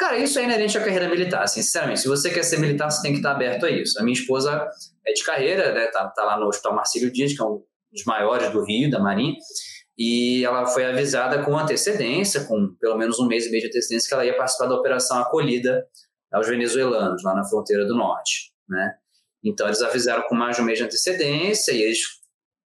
Cara, 0.00 0.16
isso 0.16 0.38
é 0.38 0.44
inerente 0.44 0.78
à 0.78 0.82
carreira 0.82 1.10
militar, 1.10 1.46
sinceramente. 1.46 2.00
Se 2.00 2.08
você 2.08 2.30
quer 2.30 2.42
ser 2.42 2.58
militar, 2.58 2.90
você 2.90 3.02
tem 3.02 3.12
que 3.12 3.18
estar 3.18 3.32
aberto 3.32 3.66
a 3.66 3.70
isso. 3.70 4.00
A 4.00 4.02
minha 4.02 4.18
esposa 4.18 4.66
é 5.06 5.12
de 5.12 5.22
carreira, 5.22 5.74
né? 5.74 5.88
Tá, 5.88 6.08
tá 6.08 6.24
lá 6.24 6.40
no 6.40 6.46
Hospital 6.46 6.74
Marcílio 6.74 7.12
Dias, 7.12 7.34
que 7.34 7.42
é 7.42 7.44
um 7.44 7.62
dos 7.92 8.04
maiores 8.06 8.50
do 8.50 8.64
Rio, 8.64 8.90
da 8.90 8.98
Marinha, 8.98 9.34
e 10.02 10.42
ela 10.46 10.64
foi 10.64 10.86
avisada 10.86 11.44
com 11.44 11.58
antecedência, 11.58 12.44
com 12.44 12.74
pelo 12.80 12.96
menos 12.96 13.18
um 13.18 13.26
mês 13.26 13.44
e 13.44 13.50
meio 13.50 13.64
de 13.64 13.68
antecedência, 13.68 14.08
que 14.08 14.14
ela 14.14 14.24
ia 14.24 14.34
participar 14.34 14.64
da 14.66 14.74
operação 14.74 15.18
acolhida 15.18 15.86
aos 16.32 16.48
venezuelanos, 16.48 17.22
lá 17.22 17.34
na 17.34 17.44
fronteira 17.44 17.84
do 17.84 17.94
norte, 17.94 18.50
né? 18.66 18.94
Então, 19.44 19.66
eles 19.66 19.82
avisaram 19.82 20.22
com 20.26 20.34
mais 20.34 20.56
de 20.56 20.62
um 20.62 20.64
mês 20.64 20.78
de 20.78 20.84
antecedência 20.84 21.72
e 21.72 21.82
eles 21.82 22.00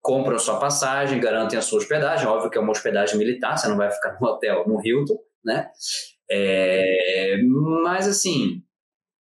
compram 0.01 0.39
sua 0.39 0.61
passagem, 0.61 1.19
garantem 1.19 1.59
a 1.59 1.63
sua 1.63 1.81
hospedagem. 1.81 2.25
Óbvio 2.25 2.51
que 2.51 2.57
é 2.57 2.61
uma 2.61 2.71
hospedagem 2.71 3.19
militar, 3.19 3.59
você 3.59 3.67
não 3.67 3.77
vai 3.77 3.91
ficar 3.91 4.17
no 4.21 4.29
hotel 4.29 4.65
no 4.69 4.81
Hilton, 4.81 5.19
né? 5.45 5.71
É, 6.31 7.37
mas 7.83 8.07
assim, 8.07 8.63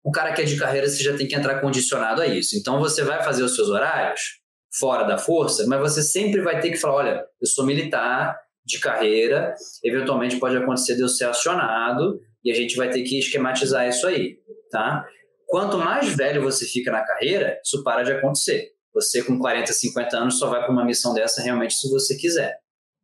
o 0.03 0.11
cara 0.11 0.33
que 0.33 0.41
é 0.43 0.45
de 0.45 0.55
carreira 0.59 0.87
você 0.87 1.01
já 1.01 1.17
tem 1.17 1.27
que 1.27 1.35
entrar 1.35 1.59
condicionado 1.59 2.21
a 2.21 2.27
isso. 2.27 2.55
Então 2.55 2.79
você 2.79 3.01
vai 3.01 3.23
fazer 3.23 3.41
os 3.41 3.55
seus 3.55 3.69
horários 3.69 4.42
fora 4.79 5.03
da 5.03 5.17
força, 5.17 5.65
mas 5.67 5.79
você 5.79 6.01
sempre 6.01 6.41
vai 6.41 6.59
ter 6.59 6.71
que 6.71 6.77
falar: 6.77 6.95
olha, 6.95 7.25
eu 7.41 7.47
sou 7.47 7.65
militar 7.65 8.37
de 8.65 8.79
carreira, 8.79 9.53
eventualmente 9.83 10.37
pode 10.37 10.55
acontecer 10.55 10.95
de 10.95 11.01
eu 11.01 11.09
ser 11.09 11.25
acionado 11.25 12.19
e 12.43 12.51
a 12.51 12.55
gente 12.55 12.75
vai 12.75 12.89
ter 12.89 13.03
que 13.03 13.19
esquematizar 13.19 13.87
isso 13.87 14.07
aí, 14.07 14.37
tá? 14.71 15.05
Quanto 15.47 15.77
mais 15.77 16.15
velho 16.15 16.41
você 16.41 16.65
fica 16.65 16.91
na 16.91 17.05
carreira, 17.05 17.59
isso 17.63 17.83
para 17.83 18.03
de 18.03 18.11
acontecer. 18.11 18.71
Você 18.93 19.23
com 19.23 19.37
40, 19.37 19.71
50 19.71 20.17
anos 20.17 20.39
só 20.39 20.49
vai 20.49 20.61
para 20.61 20.71
uma 20.71 20.85
missão 20.85 21.13
dessa 21.13 21.41
realmente 21.41 21.73
se 21.73 21.89
você 21.89 22.15
quiser, 22.15 22.57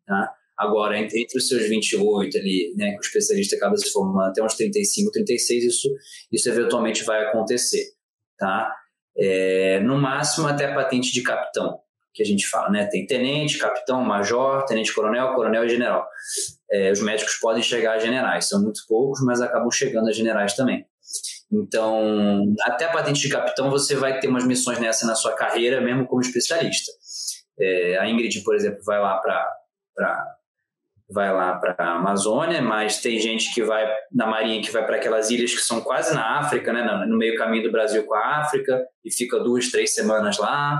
tá? 0.05 0.33
Agora, 0.57 0.99
entre, 0.99 1.25
os 1.35 1.47
seus 1.47 1.69
28 1.69 2.37
ali, 2.37 2.73
né, 2.75 2.91
que 2.91 2.97
o 2.97 2.99
especialista 2.99 3.55
acaba 3.55 3.77
se 3.77 3.89
formando 3.91 4.29
até 4.29 4.43
uns 4.43 4.55
35, 4.55 5.09
36, 5.09 5.63
isso, 5.63 5.87
isso 6.29 6.49
eventualmente 6.49 7.03
vai 7.05 7.25
acontecer, 7.25 7.85
tá? 8.37 8.69
É, 9.19 9.79
no 9.81 9.97
máximo 9.97 10.47
até 10.47 10.65
a 10.65 10.73
patente 10.73 11.11
de 11.11 11.21
capitão, 11.21 11.79
que 12.13 12.23
a 12.23 12.25
gente 12.25 12.47
fala, 12.47 12.69
né? 12.69 12.85
Tem 12.85 13.05
tenente, 13.05 13.57
capitão, 13.57 14.03
major, 14.03 14.65
tenente-coronel, 14.65 15.33
coronel 15.35 15.65
e 15.65 15.69
general. 15.69 16.07
É, 16.71 16.91
os 16.91 17.01
médicos 17.01 17.35
podem 17.35 17.61
chegar 17.61 17.93
a 17.93 17.99
generais, 17.99 18.47
são 18.47 18.61
muito 18.61 18.81
poucos, 18.87 19.21
mas 19.23 19.41
acabam 19.41 19.69
chegando 19.71 20.07
a 20.09 20.11
generais 20.11 20.53
também. 20.53 20.85
Então, 21.51 22.53
até 22.61 22.85
a 22.85 22.91
patente 22.91 23.21
de 23.21 23.29
capitão, 23.29 23.69
você 23.69 23.95
vai 23.95 24.19
ter 24.19 24.27
umas 24.27 24.45
missões 24.45 24.79
nessa 24.79 25.05
na 25.05 25.15
sua 25.15 25.33
carreira, 25.33 25.81
mesmo 25.81 26.05
como 26.05 26.21
especialista. 26.21 26.91
É, 27.59 27.97
a 27.97 28.07
Ingrid, 28.07 28.41
por 28.43 28.55
exemplo, 28.55 28.79
vai 28.85 28.99
lá 28.99 29.17
para 29.17 30.37
vai 31.11 31.33
lá 31.33 31.55
para 31.55 31.75
a 31.79 31.95
Amazônia, 31.95 32.61
mas 32.61 33.01
tem 33.01 33.19
gente 33.19 33.53
que 33.53 33.63
vai 33.63 33.85
na 34.13 34.27
Marinha 34.27 34.61
que 34.61 34.71
vai 34.71 34.85
para 34.85 34.97
aquelas 34.97 35.31
ilhas 35.31 35.53
que 35.53 35.61
são 35.61 35.81
quase 35.81 36.13
na 36.13 36.39
África, 36.39 36.71
né, 36.71 36.83
no 37.07 37.17
meio 37.17 37.35
caminho 37.37 37.63
do 37.63 37.71
Brasil 37.71 38.05
com 38.05 38.13
a 38.13 38.41
África 38.41 38.85
e 39.03 39.11
fica 39.11 39.39
duas, 39.39 39.71
três 39.71 39.93
semanas 39.93 40.37
lá. 40.37 40.79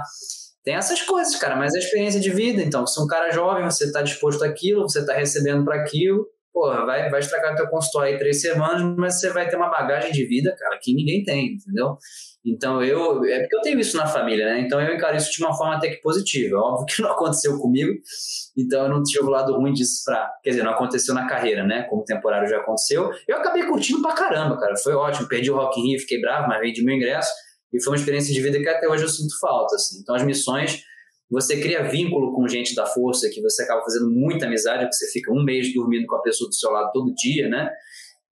Tem 0.64 0.76
essas 0.76 1.02
coisas, 1.02 1.36
cara, 1.38 1.56
mas 1.56 1.74
é 1.74 1.80
experiência 1.80 2.20
de 2.20 2.30
vida. 2.30 2.62
Então, 2.62 2.86
se 2.86 3.02
um 3.02 3.08
cara 3.08 3.32
jovem, 3.32 3.64
você 3.64 3.86
está 3.86 4.02
disposto 4.02 4.44
àquilo, 4.44 4.82
você 4.82 5.00
está 5.00 5.14
recebendo 5.14 5.66
para 5.66 5.82
aquilo, 5.82 6.28
porra, 6.54 6.86
vai, 6.86 7.10
vai 7.10 7.20
estragar 7.20 7.56
teu 7.56 7.68
consultório 7.68 8.14
aí 8.14 8.20
três 8.20 8.42
semanas, 8.42 8.82
mas 8.98 9.20
você 9.20 9.30
vai 9.32 9.48
ter 9.48 9.56
uma 9.56 9.70
bagagem 9.70 10.12
de 10.12 10.26
vida, 10.26 10.56
cara, 10.58 10.78
que 10.82 10.94
ninguém 10.94 11.24
tem, 11.24 11.54
entendeu? 11.54 11.98
Então 12.46 12.84
eu. 12.84 13.24
É 13.26 13.40
porque 13.42 13.56
eu 13.56 13.62
tenho 13.62 13.80
isso 13.80 13.98
na 13.98 14.08
família, 14.08 14.46
né? 14.46 14.62
Então 14.62 14.80
eu 14.82 14.96
encaro 14.96 15.16
isso 15.18 15.32
de 15.32 15.44
uma 15.44 15.56
forma 15.56 15.76
até 15.76 15.90
que 15.90 16.02
positiva. 16.02 16.58
Óbvio 16.58 16.86
que 16.86 17.02
não 17.02 17.12
aconteceu 17.12 17.58
comigo, 17.60 17.92
então 18.58 18.84
eu 18.84 18.90
não 18.90 19.04
tive 19.04 19.26
o 19.26 19.30
lado 19.30 19.54
ruim 19.56 19.74
disso 19.74 20.02
pra. 20.06 20.32
Quer 20.44 20.52
dizer, 20.52 20.64
não 20.64 20.72
aconteceu 20.72 21.14
na 21.14 21.28
carreira, 21.28 21.66
né? 21.66 21.84
Como 21.90 22.04
temporário 22.04 22.48
já 22.48 22.58
aconteceu. 22.58 23.12
Eu 23.28 23.38
acabei 23.38 23.64
curtindo 23.64 24.02
pra 24.02 24.14
caramba, 24.14 24.58
cara. 24.58 24.76
Foi 24.78 24.94
ótimo. 24.94 25.28
Perdi 25.28 25.52
o 25.52 25.56
Rock 25.56 25.80
in 25.80 25.90
Rio, 25.90 26.00
fiquei 26.00 26.22
bravo, 26.22 26.48
mas 26.48 26.60
vendi 26.62 26.84
meu 26.84 26.96
ingresso. 26.96 27.32
E 27.74 27.84
foi 27.84 27.94
uma 27.94 28.00
experiência 28.00 28.34
de 28.34 28.42
vida 28.42 28.58
que 28.58 28.68
até 28.68 28.88
hoje 28.88 29.04
eu 29.04 29.10
sinto 29.10 29.38
falta, 29.40 29.76
assim. 29.76 30.00
Então 30.02 30.16
as 30.16 30.24
missões. 30.24 30.82
Você 31.30 31.60
cria 31.60 31.84
vínculo 31.84 32.34
com 32.34 32.48
gente 32.48 32.74
da 32.74 32.86
força, 32.86 33.30
que 33.32 33.42
você 33.42 33.64
acaba 33.64 33.82
fazendo 33.84 34.10
muita 34.10 34.48
amizade, 34.48 34.84
porque 34.84 34.96
você 34.96 35.12
fica 35.12 35.32
um 35.32 35.44
mês 35.44 35.72
dormindo 35.74 36.08
com 36.08 36.16
a 36.16 36.22
pessoa 36.22 36.50
do 36.50 36.56
seu 36.56 36.72
lado 36.72 36.92
todo 36.92 37.14
dia, 37.14 37.48
né? 37.48 37.70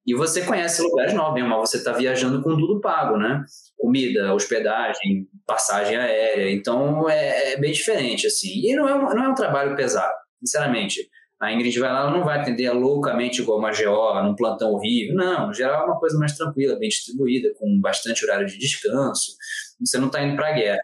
E 0.06 0.16
você 0.16 0.42
conhece 0.42 0.82
lugares 0.82 1.14
novos, 1.14 1.42
mas 1.44 1.60
você 1.60 1.78
está 1.78 1.92
viajando 1.92 2.42
com 2.42 2.58
tudo 2.58 2.80
pago, 2.80 3.18
né? 3.18 3.44
Comida, 3.78 4.34
hospedagem, 4.34 5.28
passagem 5.46 5.98
aérea. 5.98 6.50
Então 6.50 7.10
é, 7.10 7.54
é 7.54 7.58
bem 7.58 7.74
diferente, 7.74 8.26
assim. 8.26 8.62
E 8.64 8.74
não 8.74 8.88
é, 8.88 8.96
um, 8.96 9.02
não 9.02 9.24
é 9.26 9.28
um 9.28 9.36
trabalho 9.36 9.76
pesado, 9.76 10.16
sinceramente. 10.40 11.08
A 11.40 11.54
Ingrid 11.54 11.78
vai 11.80 11.92
lá, 11.92 12.00
ela 12.00 12.12
não 12.12 12.24
vai 12.24 12.40
atender 12.40 12.72
loucamente 12.72 13.42
igual 13.42 13.60
uma 13.60 13.72
GO, 13.72 14.24
num 14.24 14.34
plantão 14.34 14.72
horrível. 14.72 15.14
Não, 15.14 15.48
no 15.48 15.54
geral 15.54 15.84
é 15.84 15.86
uma 15.86 16.00
coisa 16.00 16.18
mais 16.18 16.36
tranquila, 16.36 16.80
bem 16.80 16.90
distribuída, 16.90 17.50
com 17.60 17.80
bastante 17.80 18.26
horário 18.26 18.48
de 18.48 18.58
descanso. 18.58 19.34
você 19.80 20.00
não 20.00 20.08
está 20.08 20.24
indo 20.24 20.36
para 20.36 20.50
a 20.50 20.54
guerra. 20.54 20.82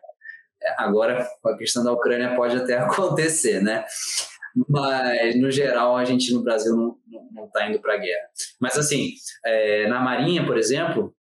É, 0.64 0.84
agora, 0.84 1.28
com 1.42 1.50
a 1.50 1.58
questão 1.58 1.84
da 1.84 1.92
Ucrânia 1.92 2.36
pode 2.36 2.56
até 2.56 2.78
acontecer, 2.80 3.62
né? 3.62 3.86
Mas, 4.70 5.36
no 5.40 5.50
geral, 5.50 5.98
a 5.98 6.06
gente 6.06 6.32
no 6.32 6.44
Brasil 6.44 6.76
não 6.76 7.46
está 7.46 7.68
indo 7.68 7.80
para 7.80 7.96
a 7.96 7.98
guerra. 7.98 8.28
Mas, 8.60 8.78
assim, 8.78 9.12
é, 9.44 9.88
na 9.88 10.00
Marinha, 10.00 10.46
por 10.46 10.58
exemplo, 10.58 11.14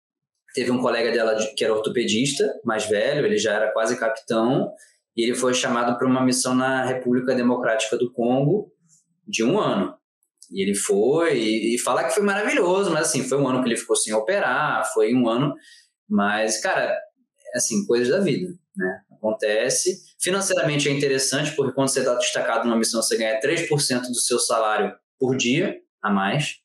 teve 0.53 0.71
um 0.71 0.81
colega 0.81 1.13
dela 1.13 1.37
que 1.57 1.65
era 1.65 1.73
ortopedista, 1.73 2.45
mais 2.65 2.87
velho, 2.87 3.25
ele 3.25 3.39
já 3.39 3.55
era 3.55 3.73
quase 3.73 3.99
capitão, 3.99 4.73
e 5.17 5.23
ele 5.23 5.35
foi 5.35 5.55
chamado 5.55 5.97
para 5.97 6.07
uma 6.07 6.25
missão 6.25 6.55
na 6.55 6.85
República 6.85 7.35
Democrática 7.35 7.97
do 7.97 8.13
Congo 8.13 8.73
de 9.27 9.45
um 9.45 9.59
ano. 9.59 9.95
E 10.51 10.63
ele 10.63 10.75
foi, 10.75 11.39
e, 11.39 11.75
e 11.77 11.79
fala 11.79 12.03
que 12.03 12.15
foi 12.15 12.25
maravilhoso, 12.25 12.91
mas 12.91 13.09
assim, 13.09 13.23
foi 13.23 13.39
um 13.39 13.47
ano 13.47 13.63
que 13.63 13.69
ele 13.69 13.77
ficou 13.77 13.95
sem 13.95 14.13
operar, 14.13 14.93
foi 14.93 15.15
um 15.15 15.29
ano, 15.29 15.55
mas, 16.09 16.61
cara, 16.61 16.99
assim, 17.55 17.87
coisas 17.87 18.09
da 18.09 18.19
vida, 18.19 18.49
né? 18.77 19.01
Acontece. 19.21 20.03
Financeiramente 20.19 20.89
é 20.89 20.93
interessante, 20.93 21.55
porque 21.55 21.75
quando 21.75 21.89
você 21.89 22.01
está 22.01 22.15
destacado 22.15 22.65
numa 22.65 22.77
missão, 22.77 23.03
você 23.03 23.19
ganha 23.19 23.39
3% 23.39 24.09
do 24.09 24.15
seu 24.15 24.39
salário 24.39 24.95
por 25.19 25.37
dia 25.37 25.79
a 26.03 26.11
mais. 26.11 26.57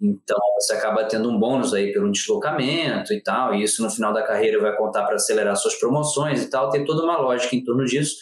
Então, 0.00 0.38
você 0.58 0.72
acaba 0.74 1.04
tendo 1.04 1.28
um 1.28 1.38
bônus 1.38 1.74
aí 1.74 1.92
pelo 1.92 2.10
deslocamento 2.10 3.12
e 3.12 3.20
tal, 3.22 3.54
e 3.54 3.62
isso 3.62 3.82
no 3.82 3.90
final 3.90 4.12
da 4.12 4.22
carreira 4.22 4.60
vai 4.60 4.74
contar 4.76 5.04
para 5.04 5.16
acelerar 5.16 5.56
suas 5.56 5.74
promoções 5.74 6.42
e 6.42 6.48
tal, 6.48 6.70
tem 6.70 6.84
toda 6.84 7.02
uma 7.02 7.18
lógica 7.18 7.54
em 7.54 7.62
torno 7.64 7.84
disso. 7.84 8.16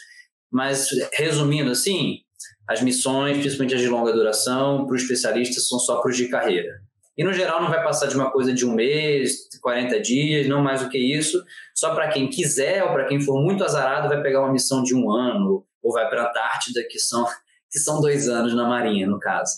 Mas, 0.50 0.88
resumindo 1.12 1.70
assim, 1.70 2.20
as 2.66 2.82
missões, 2.82 3.38
principalmente 3.38 3.74
as 3.74 3.80
de 3.80 3.88
longa 3.88 4.12
duração, 4.12 4.86
para 4.86 4.96
os 4.96 5.02
especialistas 5.02 5.68
são 5.68 5.78
só 5.78 6.00
para 6.00 6.10
os 6.10 6.16
de 6.16 6.28
carreira. 6.28 6.85
E, 7.16 7.24
no 7.24 7.32
geral, 7.32 7.62
não 7.62 7.70
vai 7.70 7.82
passar 7.82 8.06
de 8.06 8.14
uma 8.14 8.30
coisa 8.30 8.52
de 8.52 8.66
um 8.66 8.74
mês, 8.74 9.48
40 9.62 10.00
dias, 10.00 10.46
não 10.46 10.62
mais 10.62 10.82
do 10.82 10.90
que 10.90 10.98
isso. 10.98 11.42
Só 11.74 11.94
para 11.94 12.08
quem 12.08 12.28
quiser 12.28 12.84
ou 12.84 12.92
para 12.92 13.06
quem 13.06 13.20
for 13.20 13.42
muito 13.42 13.64
azarado, 13.64 14.08
vai 14.08 14.22
pegar 14.22 14.40
uma 14.42 14.52
missão 14.52 14.82
de 14.82 14.94
um 14.94 15.10
ano, 15.10 15.64
ou 15.82 15.92
vai 15.92 16.08
para 16.08 16.22
a 16.22 16.28
Antártida, 16.28 16.86
que 16.88 16.98
são 16.98 17.26
que 17.70 17.80
são 17.80 18.00
dois 18.00 18.28
anos 18.28 18.54
na 18.54 18.66
Marinha, 18.66 19.06
no 19.06 19.18
caso. 19.18 19.52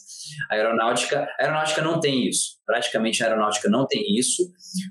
A 0.51 0.55
aeronáutica, 0.55 1.29
a 1.39 1.43
aeronáutica 1.43 1.83
não 1.83 2.01
tem 2.01 2.27
isso. 2.27 2.57
Praticamente 2.65 3.23
a 3.23 3.27
aeronáutica 3.27 3.69
não 3.69 3.87
tem 3.87 4.19
isso. 4.19 4.43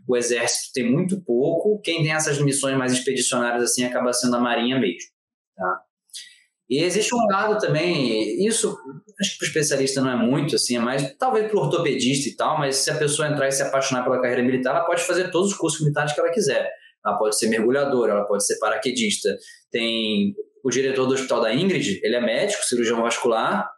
O 0.08 0.16
exército 0.16 0.72
tem 0.74 0.90
muito 0.90 1.22
pouco. 1.24 1.82
Quem 1.82 2.04
tem 2.04 2.14
essas 2.14 2.40
missões 2.40 2.78
mais 2.78 2.94
expedicionárias 2.94 3.64
assim 3.64 3.84
acaba 3.84 4.14
sendo 4.14 4.36
a 4.36 4.40
Marinha 4.40 4.80
mesmo. 4.80 5.10
Tá? 5.56 5.82
E 6.70 6.84
existe 6.84 7.16
um 7.16 7.26
lado 7.32 7.58
também, 7.60 8.46
isso 8.46 8.78
acho 9.20 9.32
que 9.32 9.38
para 9.38 9.46
o 9.46 9.48
especialista 9.48 10.02
não 10.02 10.12
é 10.12 10.16
muito, 10.16 10.56
assim, 10.56 10.76
é 10.76 10.80
mais 10.80 11.16
talvez 11.18 11.48
para 11.48 11.58
o 11.58 11.62
ortopedista 11.62 12.30
e 12.30 12.36
tal, 12.36 12.60
mas 12.60 12.76
se 12.76 12.92
a 12.92 12.98
pessoa 12.98 13.28
entrar 13.28 13.48
e 13.48 13.52
se 13.52 13.64
apaixonar 13.64 14.04
pela 14.04 14.22
carreira 14.22 14.44
militar, 14.44 14.76
ela 14.76 14.86
pode 14.86 15.04
fazer 15.04 15.32
todos 15.32 15.52
os 15.52 15.58
cursos 15.58 15.82
militares 15.82 16.14
que 16.14 16.20
ela 16.20 16.30
quiser. 16.30 16.70
Ela 17.06 17.18
pode 17.18 17.38
ser 17.38 17.48
mergulhadora, 17.48 18.12
ela 18.12 18.26
pode 18.26 18.46
ser 18.46 18.60
paraquedista. 18.60 19.30
Tem 19.72 20.36
o 20.64 20.70
diretor 20.70 21.06
do 21.06 21.14
hospital 21.14 21.42
da 21.42 21.54
Ingrid, 21.54 22.02
ele 22.04 22.16
é 22.16 22.22
médico, 22.22 22.64
cirurgião 22.64 23.02
vascular, 23.02 23.70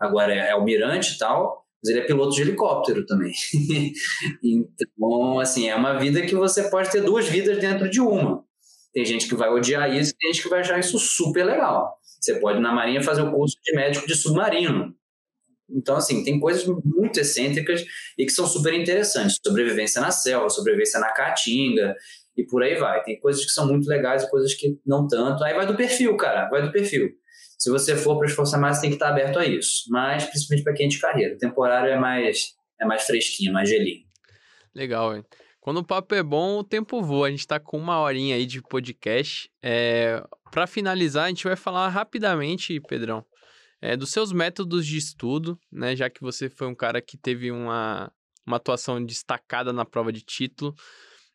agora 0.00 0.32
é, 0.32 0.52
almirante 0.52 1.14
e 1.14 1.18
tal, 1.18 1.64
mas 1.82 1.90
ele 1.90 2.00
é 2.00 2.06
piloto 2.06 2.34
de 2.34 2.42
helicóptero 2.42 3.04
também. 3.04 3.32
então, 4.42 5.40
assim, 5.40 5.68
é 5.68 5.74
uma 5.74 5.98
vida 5.98 6.22
que 6.22 6.34
você 6.34 6.70
pode 6.70 6.90
ter 6.90 7.02
duas 7.02 7.26
vidas 7.26 7.58
dentro 7.58 7.90
de 7.90 8.00
uma. 8.00 8.44
Tem 8.92 9.04
gente 9.04 9.28
que 9.28 9.34
vai 9.34 9.50
odiar 9.50 9.94
isso, 9.94 10.14
tem 10.18 10.32
gente 10.32 10.42
que 10.42 10.48
vai 10.48 10.60
achar 10.60 10.78
isso 10.78 10.98
super 10.98 11.44
legal. 11.44 11.98
Você 12.26 12.40
pode 12.40 12.58
na 12.58 12.72
Marinha 12.72 13.00
fazer 13.00 13.22
o 13.22 13.30
curso 13.30 13.56
de 13.62 13.72
médico 13.72 14.04
de 14.04 14.16
submarino. 14.16 14.92
Então, 15.70 15.96
assim, 15.96 16.24
tem 16.24 16.40
coisas 16.40 16.64
muito 16.84 17.20
excêntricas 17.20 17.84
e 18.18 18.24
que 18.24 18.32
são 18.32 18.46
super 18.46 18.74
interessantes. 18.74 19.38
Sobrevivência 19.44 20.00
na 20.00 20.10
selva, 20.10 20.48
sobrevivência 20.48 20.98
na 20.98 21.12
caatinga 21.12 21.94
e 22.36 22.44
por 22.44 22.64
aí 22.64 22.74
vai. 22.74 23.02
Tem 23.04 23.18
coisas 23.20 23.44
que 23.44 23.50
são 23.50 23.68
muito 23.68 23.88
legais 23.88 24.24
e 24.24 24.30
coisas 24.30 24.54
que 24.54 24.76
não 24.84 25.06
tanto. 25.06 25.44
Aí 25.44 25.54
vai 25.54 25.66
do 25.66 25.76
perfil, 25.76 26.16
cara, 26.16 26.48
vai 26.48 26.62
do 26.62 26.72
perfil. 26.72 27.10
Se 27.58 27.70
você 27.70 27.96
for 27.96 28.18
para 28.18 28.26
esforçar 28.26 28.60
mais, 28.60 28.80
tem 28.80 28.90
que 28.90 28.96
estar 28.96 29.08
aberto 29.08 29.38
a 29.38 29.46
isso. 29.46 29.84
Mas, 29.88 30.24
principalmente 30.24 30.64
para 30.64 30.74
quem 30.74 30.86
é 30.86 30.88
de 30.88 30.98
carreira. 30.98 31.34
O 31.34 31.38
temporário 31.38 31.90
é 31.90 31.98
mais, 31.98 32.54
é 32.80 32.84
mais 32.84 33.04
fresquinho, 33.04 33.52
mais 33.52 33.68
gelinho. 33.68 34.04
Legal, 34.74 35.16
hein? 35.16 35.24
Quando 35.60 35.78
o 35.78 35.84
papo 35.84 36.14
é 36.14 36.22
bom, 36.22 36.58
o 36.58 36.64
tempo 36.64 37.02
voa. 37.02 37.26
A 37.26 37.30
gente 37.30 37.40
está 37.40 37.58
com 37.58 37.76
uma 37.76 38.00
horinha 38.00 38.36
aí 38.36 38.46
de 38.46 38.62
podcast. 38.62 39.50
É... 39.62 40.22
Para 40.50 40.66
finalizar, 40.66 41.24
a 41.24 41.28
gente 41.28 41.44
vai 41.44 41.56
falar 41.56 41.88
rapidamente, 41.88 42.80
Pedrão, 42.80 43.24
é, 43.80 43.96
dos 43.96 44.10
seus 44.10 44.32
métodos 44.32 44.86
de 44.86 44.96
estudo, 44.96 45.58
né? 45.70 45.94
Já 45.94 46.08
que 46.08 46.20
você 46.20 46.48
foi 46.48 46.66
um 46.66 46.74
cara 46.74 47.00
que 47.00 47.16
teve 47.16 47.50
uma, 47.50 48.10
uma 48.46 48.56
atuação 48.56 49.04
destacada 49.04 49.72
na 49.72 49.84
prova 49.84 50.12
de 50.12 50.22
título. 50.22 50.74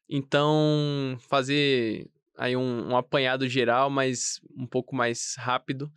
Então, 0.09 1.17
fazer 1.29 2.09
aí 2.37 2.55
um, 2.55 2.89
um 2.89 2.97
apanhado 2.97 3.47
geral, 3.47 3.89
mas 3.89 4.41
um 4.57 4.65
pouco 4.65 4.95
mais 4.95 5.35
rápido, 5.37 5.91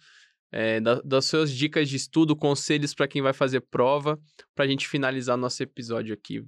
é, 0.52 0.80
da, 0.80 1.00
das 1.04 1.24
suas 1.24 1.50
dicas 1.50 1.88
de 1.88 1.96
estudo, 1.96 2.36
conselhos 2.36 2.94
para 2.94 3.08
quem 3.08 3.22
vai 3.22 3.32
fazer 3.32 3.60
prova, 3.60 4.18
para 4.54 4.64
a 4.64 4.68
gente 4.68 4.86
finalizar 4.86 5.36
nosso 5.36 5.62
episódio 5.62 6.14
aqui. 6.14 6.44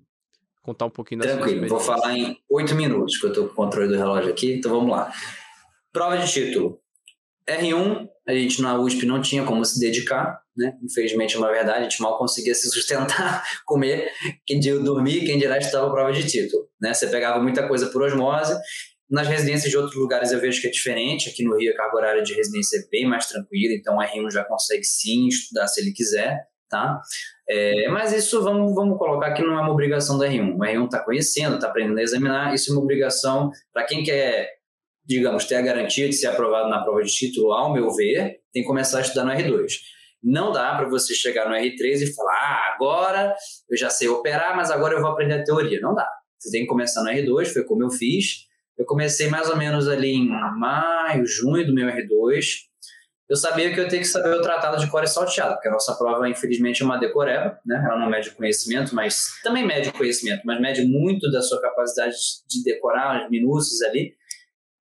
Contar 0.63 0.87
um 0.87 0.91
pouquinho 0.91 1.21
da 1.21 1.29
Tranquilo, 1.29 1.69
vou 1.69 1.81
falar 1.81 2.17
em 2.17 2.37
oito 2.51 2.75
minutos, 2.75 3.19
que 3.19 3.27
eu 3.27 3.31
estou 3.31 3.47
com 3.47 3.53
o 3.53 3.55
controle 3.55 3.89
do 3.89 3.97
relógio 3.97 4.31
aqui, 4.31 4.53
então 4.53 4.73
vamos 4.73 4.91
lá. 4.91 5.13
Prova 5.97 6.19
de 6.19 6.31
título. 6.31 6.79
R1, 7.49 8.07
a 8.29 8.35
gente 8.35 8.61
na 8.61 8.79
USP 8.79 9.07
não 9.07 9.23
tinha 9.23 9.45
como 9.45 9.65
se 9.65 9.81
dedicar, 9.81 10.39
né? 10.55 10.75
Infelizmente 10.85 11.37
é 11.37 11.39
uma 11.39 11.51
verdade, 11.51 11.79
a 11.79 11.83
gente 11.85 12.03
mal 12.03 12.19
conseguia 12.19 12.55
se 12.55 12.69
sustentar, 12.69 13.43
comer, 13.65 14.11
quem 14.45 14.61
dia 14.61 14.79
dormir, 14.79 15.25
quem 15.25 15.39
dirá 15.39 15.57
estava 15.57 15.91
prova 15.91 16.13
de 16.13 16.27
título, 16.27 16.69
né? 16.79 16.93
Você 16.93 17.07
pegava 17.07 17.43
muita 17.43 17.67
coisa 17.67 17.87
por 17.87 18.03
osmose. 18.03 18.55
Nas 19.09 19.27
residências 19.27 19.71
de 19.71 19.79
outros 19.79 19.97
lugares 19.97 20.33
eu 20.33 20.39
vejo 20.39 20.61
que 20.61 20.67
é 20.67 20.71
diferente. 20.71 21.31
Aqui 21.31 21.43
no 21.43 21.57
Rio 21.57 21.73
a 21.73 21.77
carga 21.79 21.97
horária 21.97 22.23
de 22.23 22.35
residência 22.35 22.77
é 22.77 22.89
bem 22.91 23.07
mais 23.07 23.27
tranquila, 23.27 23.75
então 23.75 23.97
o 23.97 24.01
R1 24.01 24.31
já 24.31 24.45
consegue 24.45 24.85
sim 24.85 25.29
estudar 25.29 25.67
se 25.67 25.81
ele 25.81 25.93
quiser, 25.93 26.47
tá? 26.69 27.01
É, 27.49 27.89
mas 27.89 28.13
isso 28.13 28.43
vamos, 28.43 28.75
vamos 28.75 28.99
colocar 28.99 29.33
que 29.33 29.41
não 29.41 29.59
é 29.59 29.63
uma 29.63 29.73
obrigação 29.73 30.19
do 30.19 30.25
R1. 30.25 30.57
O 30.57 30.59
R1 30.59 30.85
está 30.85 31.03
conhecendo, 31.03 31.55
está 31.55 31.69
aprendendo 31.69 31.99
a 31.99 32.03
examinar, 32.03 32.55
isso 32.55 32.71
é 32.71 32.75
uma 32.75 32.83
obrigação 32.83 33.51
para 33.73 33.87
quem 33.87 34.05
quer 34.05 34.56
digamos, 35.07 35.45
ter 35.45 35.57
a 35.57 35.63
garantia 35.63 36.09
de 36.09 36.15
ser 36.15 36.27
aprovado 36.27 36.69
na 36.69 36.83
prova 36.83 37.03
de 37.03 37.11
título, 37.11 37.53
ao 37.53 37.73
meu 37.73 37.93
ver, 37.95 38.41
tem 38.53 38.63
que 38.63 38.69
começar 38.69 38.99
a 38.99 39.01
estudar 39.03 39.25
no 39.25 39.33
R2. 39.33 39.73
Não 40.23 40.51
dá 40.51 40.75
para 40.75 40.89
você 40.89 41.15
chegar 41.15 41.49
no 41.49 41.55
R3 41.55 42.03
e 42.03 42.15
falar, 42.15 42.33
ah, 42.33 42.75
agora 42.75 43.35
eu 43.71 43.77
já 43.77 43.89
sei 43.89 44.09
operar, 44.09 44.57
mas 44.57 44.71
agora 44.71 44.95
eu 44.95 45.01
vou 45.01 45.11
aprender 45.11 45.35
a 45.35 45.45
teoria. 45.45 45.81
Não 45.81 45.95
dá. 45.95 46.09
Você 46.39 46.51
tem 46.51 46.63
que 46.63 46.67
começar 46.67 47.03
no 47.03 47.11
R2, 47.11 47.53
foi 47.53 47.65
como 47.65 47.85
eu 47.85 47.91
fiz. 47.91 48.47
Eu 48.77 48.85
comecei 48.85 49.29
mais 49.29 49.49
ou 49.49 49.57
menos 49.57 49.89
ali 49.89 50.15
em 50.15 50.29
maio, 50.29 51.25
junho 51.27 51.67
do 51.67 51.73
meu 51.73 51.87
R2. 51.87 52.45
Eu 53.29 53.37
sabia 53.37 53.73
que 53.75 53.81
eu 53.81 53.89
tenho 53.89 54.03
que 54.03 54.09
saber 54.09 54.35
o 54.35 54.41
tratado 54.41 54.79
de 54.79 54.89
core 54.89 55.09
salteado, 55.09 55.55
porque 55.55 55.69
a 55.69 55.73
nossa 55.73 55.97
prova, 55.97 56.29
infelizmente, 56.29 56.83
é 56.83 56.85
uma 56.85 56.97
decoreba, 56.97 57.59
né? 57.67 57.85
Ela 57.85 57.99
não 57.99 58.09
mede 58.09 58.31
conhecimento, 58.31 58.95
mas 58.95 59.41
também 59.43 59.67
mede 59.67 59.91
conhecimento, 59.93 60.43
mas 60.45 60.61
mede 60.61 60.87
muito 60.87 61.29
da 61.33 61.43
sua 61.43 61.61
capacidade 61.61 62.15
de 62.49 62.63
decorar 62.63 63.25
as 63.25 63.31
minúcias 63.31 63.83
ali. 63.83 64.15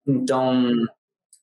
Então, 0.07 0.71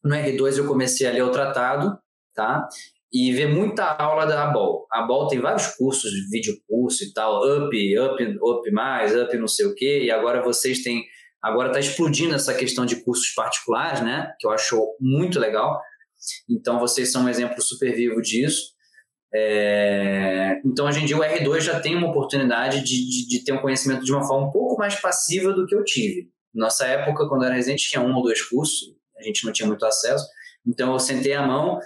no 0.04 0.16
R2 0.16 0.58
eu 0.58 0.68
comecei 0.68 1.08
a 1.08 1.12
ler 1.12 1.24
o 1.24 1.32
tratado, 1.32 1.98
tá? 2.34 2.68
E 3.12 3.34
ver 3.34 3.48
muita 3.48 3.86
aula 3.86 4.26
da 4.26 4.44
ABOL. 4.44 4.86
A 4.92 5.04
ABOL 5.04 5.28
tem 5.28 5.40
vários 5.40 5.68
cursos, 5.76 6.12
vídeo 6.30 6.56
curso 6.68 7.04
e 7.04 7.14
tal, 7.14 7.42
up, 7.44 8.00
up, 8.00 8.38
up 8.42 8.72
mais, 8.72 9.16
up 9.16 9.36
não 9.38 9.48
sei 9.48 9.66
o 9.66 9.76
quê, 9.76 10.04
e 10.04 10.12
agora 10.12 10.44
vocês 10.44 10.84
têm, 10.84 11.04
agora 11.42 11.70
está 11.70 11.80
explodindo 11.80 12.36
essa 12.36 12.54
questão 12.54 12.86
de 12.86 12.98
cursos 13.04 13.34
particulares, 13.34 14.02
né? 14.02 14.32
Que 14.40 14.46
eu 14.46 14.52
acho 14.52 14.96
muito 15.00 15.40
legal. 15.40 15.82
Então, 16.50 16.80
vocês 16.80 17.12
são 17.12 17.24
um 17.24 17.30
exemplo 17.30 17.62
super 17.62 17.96
vivo 17.96 18.22
disso. 18.22 18.74
É... 19.34 20.60
Então, 20.66 20.88
hoje 20.88 21.02
em 21.02 21.06
dia, 21.06 21.18
o 21.18 21.22
R2 21.22 21.62
já 21.62 21.80
tem 21.80 21.96
uma 21.96 22.10
oportunidade 22.10 22.84
de, 22.84 23.10
de, 23.10 23.28
de 23.28 23.44
ter 23.44 23.54
um 23.54 23.62
conhecimento 23.62 24.04
de 24.04 24.12
uma 24.12 24.26
forma 24.28 24.48
um 24.48 24.52
pouco 24.52 24.78
mais 24.78 24.96
passiva 25.00 25.54
do 25.54 25.66
que 25.66 25.76
eu 25.76 25.84
tive. 25.84 26.30
Nossa 26.54 26.86
época, 26.86 27.28
quando 27.28 27.46
era 27.46 27.56
residente, 27.56 27.90
tinha 27.90 28.02
um 28.02 28.14
ou 28.16 28.24
dois 28.24 28.42
cursos, 28.42 28.96
a 29.18 29.24
gente 29.24 29.46
não 29.46 29.52
tinha 29.52 29.68
muito 29.68 29.86
acesso. 29.86 30.26
Então 30.66 30.94
eu 30.94 31.00
sentei 31.00 31.34
a 31.34 31.46
mão, 31.46 31.80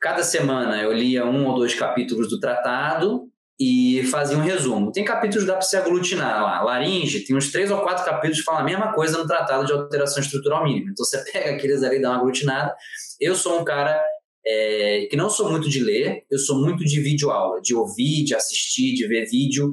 cada 0.00 0.22
semana 0.22 0.82
eu 0.82 0.92
lia 0.92 1.24
um 1.24 1.46
ou 1.46 1.54
dois 1.54 1.74
capítulos 1.74 2.28
do 2.28 2.40
tratado 2.40 3.28
e 3.58 4.02
fazia 4.04 4.36
um 4.36 4.42
resumo. 4.42 4.90
Tem 4.90 5.04
capítulos 5.04 5.44
que 5.44 5.48
dá 5.48 5.54
para 5.54 5.62
se 5.62 5.76
aglutinar 5.76 6.42
lá. 6.42 6.62
Laringe, 6.62 7.20
tem 7.20 7.36
uns 7.36 7.52
três 7.52 7.70
ou 7.70 7.80
quatro 7.80 8.04
capítulos 8.04 8.38
que 8.38 8.44
falam 8.44 8.62
a 8.62 8.64
mesma 8.64 8.92
coisa 8.92 9.18
no 9.18 9.26
tratado 9.26 9.64
de 9.64 9.72
alteração 9.72 10.22
estrutural 10.22 10.64
mínima. 10.64 10.90
Então 10.90 11.04
você 11.04 11.18
pega 11.30 11.52
aqueles 11.52 11.82
ali 11.82 11.96
e 11.96 12.02
dá 12.02 12.10
uma 12.10 12.18
aglutinada. 12.18 12.74
Eu 13.20 13.34
sou 13.34 13.60
um 13.60 13.64
cara 13.64 14.02
é, 14.44 15.06
que 15.08 15.16
não 15.16 15.30
sou 15.30 15.50
muito 15.50 15.68
de 15.68 15.82
ler, 15.82 16.24
eu 16.30 16.38
sou 16.38 16.60
muito 16.60 16.84
de 16.84 17.00
vídeo 17.00 17.30
aula, 17.30 17.60
de 17.60 17.74
ouvir, 17.74 18.24
de 18.24 18.34
assistir, 18.34 18.94
de 18.94 19.06
ver 19.06 19.26
vídeo 19.26 19.72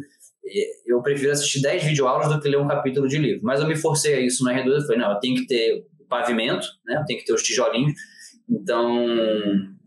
eu 0.86 1.02
prefiro 1.02 1.32
assistir 1.32 1.62
10 1.62 1.84
videoaulas 1.84 2.28
do 2.28 2.39
que 2.39 2.50
ler 2.50 2.58
um 2.58 2.68
capítulo 2.68 3.08
de 3.08 3.18
livro. 3.18 3.41
Mas 3.43 3.60
eu 3.60 3.68
me 3.68 3.76
forcei 3.76 4.16
a 4.16 4.20
isso 4.20 4.43
no 4.43 4.52
R2, 4.52 4.68
eu 4.68 4.82
falei, 4.82 4.97
não, 4.97 5.12
eu 5.12 5.20
tenho 5.20 5.36
que 5.36 5.47
ter 5.47 5.86
o 6.00 6.06
pavimento, 6.06 6.68
né? 6.86 6.97
eu 7.00 7.06
tenho 7.06 7.20
que 7.20 7.26
ter 7.26 7.34
os 7.34 7.43
tijolinhos. 7.43 7.93
Então, 8.50 9.06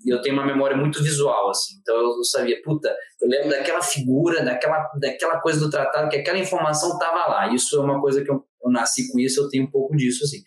eu 0.06 0.20
tenho 0.20 0.34
uma 0.34 0.46
memória 0.46 0.76
muito 0.76 1.02
visual, 1.02 1.50
assim. 1.50 1.74
Então 1.80 1.94
eu 1.96 2.24
sabia, 2.24 2.60
puta, 2.62 2.94
eu 3.20 3.28
lembro 3.28 3.50
daquela 3.50 3.82
figura, 3.82 4.44
daquela, 4.44 4.90
daquela 5.00 5.40
coisa 5.40 5.60
do 5.60 5.70
tratado, 5.70 6.08
que 6.08 6.16
aquela 6.16 6.38
informação 6.38 6.92
estava 6.92 7.28
lá. 7.28 7.54
Isso 7.54 7.76
é 7.76 7.80
uma 7.80 8.00
coisa 8.00 8.24
que 8.24 8.30
eu, 8.30 8.44
eu, 8.64 8.70
nasci 8.70 9.10
com 9.10 9.18
isso, 9.18 9.40
eu 9.40 9.48
tenho 9.48 9.64
um 9.64 9.70
pouco 9.70 9.96
disso, 9.96 10.24
assim. 10.24 10.42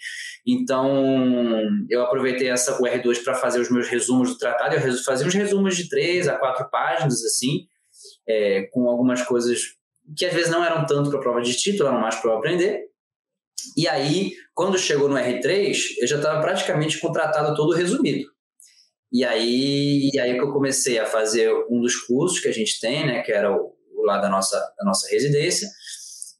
Então 0.45 1.61
eu 1.89 2.01
aproveitei 2.03 2.49
essa, 2.49 2.81
o 2.81 2.85
R2 2.85 3.23
para 3.23 3.33
fazer 3.33 3.59
os 3.59 3.71
meus 3.71 3.87
resumos 3.87 4.29
do 4.29 4.37
tratado. 4.37 4.75
Eu 4.75 4.97
fazia 5.03 5.25
uns 5.25 5.33
resumos 5.33 5.75
de 5.75 5.89
três 5.89 6.27
a 6.27 6.37
quatro 6.37 6.69
páginas, 6.69 7.23
assim, 7.23 7.65
é, 8.27 8.63
com 8.71 8.89
algumas 8.89 9.21
coisas 9.21 9.61
que 10.15 10.25
às 10.25 10.33
vezes 10.33 10.51
não 10.51 10.63
eram 10.63 10.85
tanto 10.85 11.09
para 11.09 11.19
prova 11.19 11.41
de 11.41 11.55
título, 11.55 11.89
eram 11.89 11.99
mais 11.99 12.15
para 12.15 12.31
eu 12.31 12.37
aprender. 12.37 12.85
E 13.75 13.87
aí, 13.87 14.33
quando 14.53 14.77
chegou 14.77 15.09
no 15.09 15.15
R3, 15.15 15.75
eu 15.99 16.07
já 16.07 16.17
estava 16.17 16.41
praticamente 16.41 16.99
com 16.99 17.07
o 17.07 17.11
tratado 17.11 17.55
todo 17.55 17.75
resumido. 17.75 18.29
E 19.11 19.23
aí, 19.23 20.09
e 20.13 20.19
aí 20.19 20.33
que 20.33 20.41
eu 20.41 20.51
comecei 20.51 20.99
a 20.99 21.05
fazer 21.05 21.51
um 21.69 21.79
dos 21.79 21.95
cursos 21.95 22.39
que 22.39 22.47
a 22.47 22.51
gente 22.51 22.79
tem, 22.79 23.05
né, 23.05 23.21
que 23.21 23.31
era 23.31 23.51
o, 23.51 23.73
o 23.93 24.05
lá 24.05 24.17
da 24.17 24.29
nossa, 24.29 24.59
da 24.77 24.83
nossa 24.83 25.07
residência, 25.09 25.69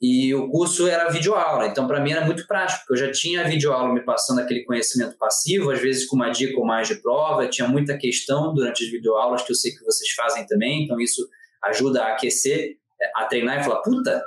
e 0.01 0.35
o 0.35 0.49
curso 0.49 0.87
era 0.87 1.09
videoaula, 1.09 1.67
então 1.67 1.87
para 1.87 2.01
mim 2.01 2.11
era 2.11 2.25
muito 2.25 2.45
prático, 2.45 2.79
porque 2.79 2.93
eu 2.93 3.07
já 3.07 3.11
tinha 3.11 3.41
a 3.41 3.43
videoaula 3.47 3.93
me 3.93 4.03
passando 4.03 4.41
aquele 4.41 4.63
conhecimento 4.65 5.17
passivo, 5.17 5.71
às 5.71 5.79
vezes 5.79 6.05
com 6.05 6.17
uma 6.17 6.29
dica 6.29 6.59
ou 6.59 6.65
mais 6.65 6.87
de 6.87 6.95
prova, 6.95 7.47
tinha 7.47 7.67
muita 7.67 7.97
questão 7.97 8.53
durante 8.53 8.83
as 8.83 8.91
videoaulas 8.91 9.41
que 9.41 9.51
eu 9.51 9.55
sei 9.55 9.71
que 9.71 9.83
vocês 9.83 10.11
fazem 10.11 10.45
também, 10.45 10.83
então 10.83 10.99
isso 10.99 11.27
ajuda 11.63 12.03
a 12.03 12.11
aquecer, 12.11 12.77
a 13.15 13.25
treinar 13.25 13.59
e 13.59 13.63
falar, 13.63 13.81
puta, 13.81 14.23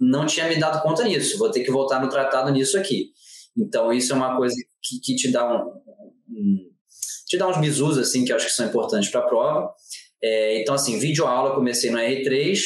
não 0.00 0.26
tinha 0.26 0.48
me 0.48 0.58
dado 0.58 0.82
conta 0.82 1.04
nisso, 1.04 1.38
vou 1.38 1.50
ter 1.50 1.62
que 1.64 1.70
voltar 1.70 2.00
no 2.00 2.08
tratado 2.08 2.50
nisso 2.50 2.78
aqui. 2.78 3.10
Então 3.56 3.92
isso 3.92 4.12
é 4.12 4.16
uma 4.16 4.36
coisa 4.36 4.56
que, 4.82 5.00
que 5.00 5.14
te 5.14 5.30
dá 5.30 5.46
um, 5.46 5.80
um 6.28 6.74
te 7.26 7.38
dar 7.38 7.48
uns 7.48 7.58
bisus, 7.58 7.98
assim, 7.98 8.24
que 8.24 8.32
eu 8.32 8.36
acho 8.36 8.46
que 8.46 8.52
são 8.52 8.66
importantes 8.66 9.08
para 9.10 9.20
a 9.20 9.26
prova. 9.26 9.72
É, 10.22 10.60
então, 10.60 10.74
assim, 10.74 10.98
vídeo 10.98 11.26
aula 11.26 11.54
comecei 11.54 11.90
no 11.90 11.98
R3 11.98 12.58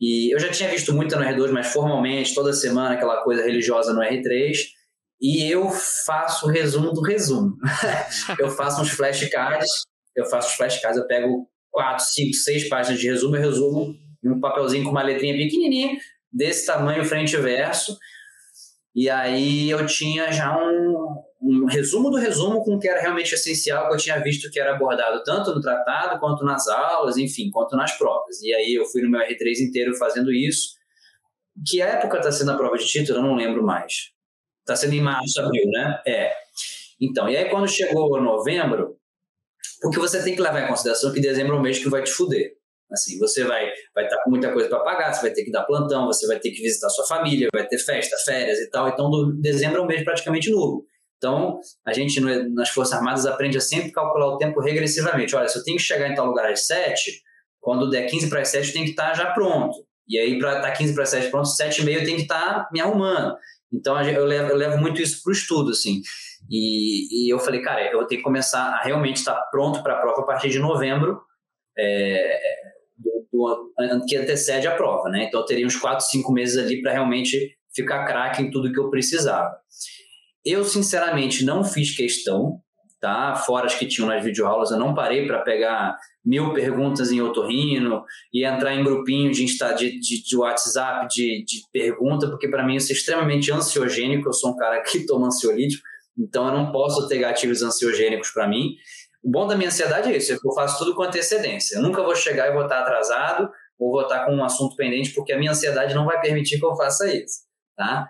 e 0.00 0.34
eu 0.34 0.38
já 0.38 0.50
tinha 0.50 0.68
visto 0.68 0.92
muito 0.92 1.16
no 1.16 1.22
R2, 1.22 1.50
mas 1.50 1.68
formalmente, 1.68 2.34
toda 2.34 2.52
semana, 2.52 2.94
aquela 2.94 3.22
coisa 3.22 3.42
religiosa 3.42 3.92
no 3.92 4.00
R3. 4.00 4.56
E 5.20 5.48
eu 5.48 5.70
faço 6.04 6.46
o 6.46 6.48
resumo 6.50 6.92
do 6.92 7.00
resumo. 7.00 7.56
eu 8.38 8.50
faço 8.50 8.82
uns 8.82 8.90
flashcards, 8.90 9.70
eu 10.16 10.26
faço 10.26 10.48
os 10.48 10.54
flashcards, 10.54 10.98
eu 10.98 11.06
pego 11.06 11.48
quatro, 11.70 12.04
cinco, 12.04 12.34
seis 12.34 12.68
páginas 12.68 13.00
de 13.00 13.08
resumo, 13.08 13.36
eu 13.36 13.40
resumo 13.40 13.94
um 14.24 14.40
papelzinho 14.40 14.84
com 14.84 14.90
uma 14.90 15.02
letrinha 15.02 15.34
pequenininha, 15.34 15.98
desse 16.32 16.66
tamanho, 16.66 17.04
frente 17.04 17.34
e 17.34 17.40
verso. 17.40 17.96
E 18.94 19.08
aí 19.08 19.70
eu 19.70 19.86
tinha 19.86 20.30
já 20.30 20.56
um, 20.56 21.22
um 21.40 21.64
resumo 21.66 22.10
do 22.10 22.18
resumo 22.18 22.62
com 22.62 22.74
o 22.74 22.78
que 22.78 22.88
era 22.88 23.00
realmente 23.00 23.34
essencial, 23.34 23.88
que 23.88 23.94
eu 23.94 23.98
tinha 23.98 24.22
visto 24.22 24.50
que 24.50 24.60
era 24.60 24.74
abordado 24.74 25.22
tanto 25.24 25.54
no 25.54 25.60
tratado, 25.60 26.20
quanto 26.20 26.44
nas 26.44 26.68
aulas, 26.68 27.16
enfim, 27.16 27.50
quanto 27.50 27.76
nas 27.76 27.96
provas. 27.96 28.40
E 28.42 28.52
aí 28.54 28.74
eu 28.74 28.84
fui 28.86 29.02
no 29.02 29.10
meu 29.10 29.20
R3 29.20 29.60
inteiro 29.60 29.96
fazendo 29.96 30.32
isso. 30.32 30.74
Que 31.68 31.80
época 31.80 32.18
está 32.18 32.30
sendo 32.30 32.52
a 32.52 32.56
prova 32.56 32.76
de 32.76 32.86
título? 32.86 33.18
Eu 33.18 33.22
não 33.22 33.34
lembro 33.34 33.62
mais. 33.62 34.12
Está 34.60 34.76
sendo 34.76 34.94
em 34.94 35.00
março, 35.00 35.40
abril, 35.40 35.64
né? 35.66 36.00
É. 36.06 36.32
Então, 37.00 37.28
e 37.28 37.36
aí 37.36 37.50
quando 37.50 37.66
chegou 37.66 38.20
novembro, 38.20 38.96
porque 39.80 39.98
você 39.98 40.22
tem 40.22 40.36
que 40.36 40.40
levar 40.40 40.62
em 40.62 40.68
consideração 40.68 41.12
que 41.12 41.20
dezembro 41.20 41.56
é 41.56 41.58
o 41.58 41.62
mês 41.62 41.78
que 41.78 41.88
vai 41.88 42.02
te 42.02 42.12
fuder. 42.12 42.52
Assim, 42.92 43.18
você 43.18 43.44
vai 43.44 43.70
vai 43.94 44.04
estar 44.04 44.16
tá 44.16 44.22
com 44.24 44.30
muita 44.30 44.52
coisa 44.52 44.68
para 44.68 44.80
pagar, 44.80 45.12
você 45.12 45.22
vai 45.22 45.30
ter 45.30 45.44
que 45.44 45.50
dar 45.50 45.64
plantão, 45.64 46.06
você 46.06 46.26
vai 46.26 46.38
ter 46.38 46.50
que 46.50 46.62
visitar 46.62 46.88
sua 46.90 47.06
família, 47.06 47.48
vai 47.52 47.66
ter 47.66 47.78
festa, 47.78 48.16
férias 48.24 48.58
e 48.58 48.70
tal. 48.70 48.88
Então, 48.88 49.10
dezembro 49.40 49.80
é 49.80 49.82
um 49.82 49.86
mês 49.86 50.04
praticamente 50.04 50.50
nulo. 50.50 50.84
Então, 51.16 51.60
a 51.86 51.92
gente 51.92 52.20
nas 52.20 52.70
Forças 52.70 52.94
Armadas 52.94 53.26
aprende 53.26 53.56
a 53.56 53.60
sempre 53.60 53.92
calcular 53.92 54.26
o 54.26 54.38
tempo 54.38 54.60
regressivamente. 54.60 55.36
Olha, 55.36 55.46
se 55.46 55.56
eu 55.56 55.62
tenho 55.62 55.76
que 55.76 55.82
chegar 55.82 56.08
em 56.08 56.14
tal 56.14 56.26
lugar 56.26 56.50
às 56.50 56.66
7, 56.66 57.22
quando 57.60 57.88
der 57.88 58.06
15 58.06 58.28
para 58.28 58.40
as 58.40 58.48
7, 58.48 58.66
eu 58.66 58.72
tenho 58.72 58.84
que 58.86 58.90
estar 58.90 59.14
já 59.14 59.26
pronto. 59.26 59.76
E 60.08 60.18
aí, 60.18 60.36
para 60.38 60.56
estar 60.56 60.72
15 60.72 60.94
para 60.94 61.04
as 61.04 61.08
7 61.10 61.30
pronto, 61.30 61.48
7 61.48 61.80
e 61.80 61.84
meia 61.84 61.98
eu 61.98 62.04
tenho 62.04 62.16
que 62.16 62.22
estar 62.22 62.68
me 62.72 62.80
arrumando. 62.80 63.36
Então, 63.72 63.98
eu 64.02 64.24
levo, 64.24 64.50
eu 64.50 64.56
levo 64.56 64.78
muito 64.78 65.00
isso 65.00 65.22
para 65.22 65.30
o 65.30 65.32
estudo, 65.32 65.70
assim. 65.70 66.02
E, 66.50 67.26
e, 67.26 67.32
eu 67.32 67.38
falei, 67.38 67.62
cara, 67.62 67.86
eu 67.86 67.98
vou 67.98 68.06
ter 68.06 68.16
que 68.16 68.22
começar 68.22 68.60
a 68.60 68.82
realmente 68.82 69.18
estar 69.18 69.34
pronto 69.50 69.82
para 69.82 69.94
a 69.94 70.00
prova 70.00 70.22
a 70.22 70.26
partir 70.26 70.50
de 70.50 70.58
novembro, 70.58 71.22
é, 71.78 72.40
do, 73.32 73.72
que 74.06 74.16
antecede 74.16 74.66
a 74.66 74.76
prova, 74.76 75.08
né? 75.08 75.24
Então, 75.24 75.40
eu 75.40 75.46
teria 75.46 75.66
uns 75.66 75.76
4, 75.76 76.04
5 76.04 76.32
meses 76.32 76.58
ali 76.58 76.82
para 76.82 76.92
realmente 76.92 77.56
ficar 77.74 78.04
craque 78.04 78.42
em 78.42 78.50
tudo 78.50 78.72
que 78.72 78.78
eu 78.78 78.90
precisava. 78.90 79.56
Eu, 80.44 80.64
sinceramente, 80.64 81.44
não 81.44 81.64
fiz 81.64 81.96
questão, 81.96 82.60
tá? 83.00 83.34
Fora 83.34 83.66
as 83.66 83.74
que 83.74 83.86
tinham 83.86 84.08
nas 84.08 84.22
videoaulas, 84.22 84.70
eu 84.70 84.78
não 84.78 84.94
parei 84.94 85.26
para 85.26 85.40
pegar 85.40 85.96
mil 86.24 86.52
perguntas 86.52 87.10
em 87.10 87.20
otorrino 87.20 88.04
e 88.32 88.44
entrar 88.44 88.74
em 88.74 88.84
grupinho 88.84 89.32
de, 89.32 89.44
de, 89.44 89.98
de, 89.98 90.22
de 90.22 90.36
WhatsApp 90.36 91.08
de, 91.08 91.44
de 91.44 91.62
pergunta, 91.72 92.28
porque 92.28 92.48
para 92.48 92.64
mim 92.64 92.76
isso 92.76 92.92
é 92.92 92.94
extremamente 92.94 93.50
ansiogênico. 93.50 94.28
Eu 94.28 94.32
sou 94.32 94.52
um 94.52 94.56
cara 94.56 94.80
que 94.82 95.04
toma 95.04 95.26
ansiolítico, 95.26 95.82
então 96.16 96.46
eu 96.46 96.52
não 96.52 96.70
posso 96.70 97.08
ter 97.08 97.18
gatilhos 97.18 97.62
ansiogênicos 97.62 98.30
para 98.30 98.46
mim. 98.46 98.76
O 99.22 99.30
bom 99.30 99.46
da 99.46 99.56
minha 99.56 99.68
ansiedade 99.68 100.12
é 100.12 100.16
isso, 100.16 100.32
é 100.32 100.36
eu 100.36 100.54
faço 100.54 100.78
tudo 100.78 100.94
com 100.94 101.02
antecedência. 101.02 101.76
Eu 101.76 101.82
nunca 101.82 102.02
vou 102.02 102.14
chegar 102.14 102.48
e 102.48 102.52
vou 102.52 102.64
estar 102.64 102.80
atrasado 102.80 103.50
ou 103.78 103.92
vou 103.92 104.02
estar 104.02 104.26
com 104.26 104.32
um 104.32 104.44
assunto 104.44 104.76
pendente, 104.76 105.14
porque 105.14 105.32
a 105.32 105.38
minha 105.38 105.52
ansiedade 105.52 105.94
não 105.94 106.04
vai 106.04 106.20
permitir 106.20 106.58
que 106.58 106.64
eu 106.64 106.76
faça 106.76 107.12
isso, 107.12 107.42
tá? 107.76 108.08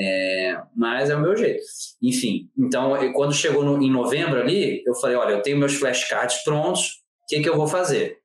É, 0.00 0.60
mas 0.76 1.10
é 1.10 1.16
o 1.16 1.20
meu 1.20 1.36
jeito. 1.36 1.62
Enfim, 2.02 2.50
então 2.56 2.92
quando 3.12 3.32
chegou 3.32 3.64
no, 3.64 3.82
em 3.82 3.90
novembro 3.90 4.38
ali, 4.38 4.82
eu 4.86 4.94
falei: 4.94 5.16
olha, 5.16 5.32
eu 5.32 5.42
tenho 5.42 5.58
meus 5.58 5.74
flashcards 5.74 6.44
prontos, 6.44 7.02
o 7.22 7.26
que, 7.28 7.40
que 7.40 7.48
eu 7.48 7.56
vou 7.56 7.66
fazer? 7.66 8.18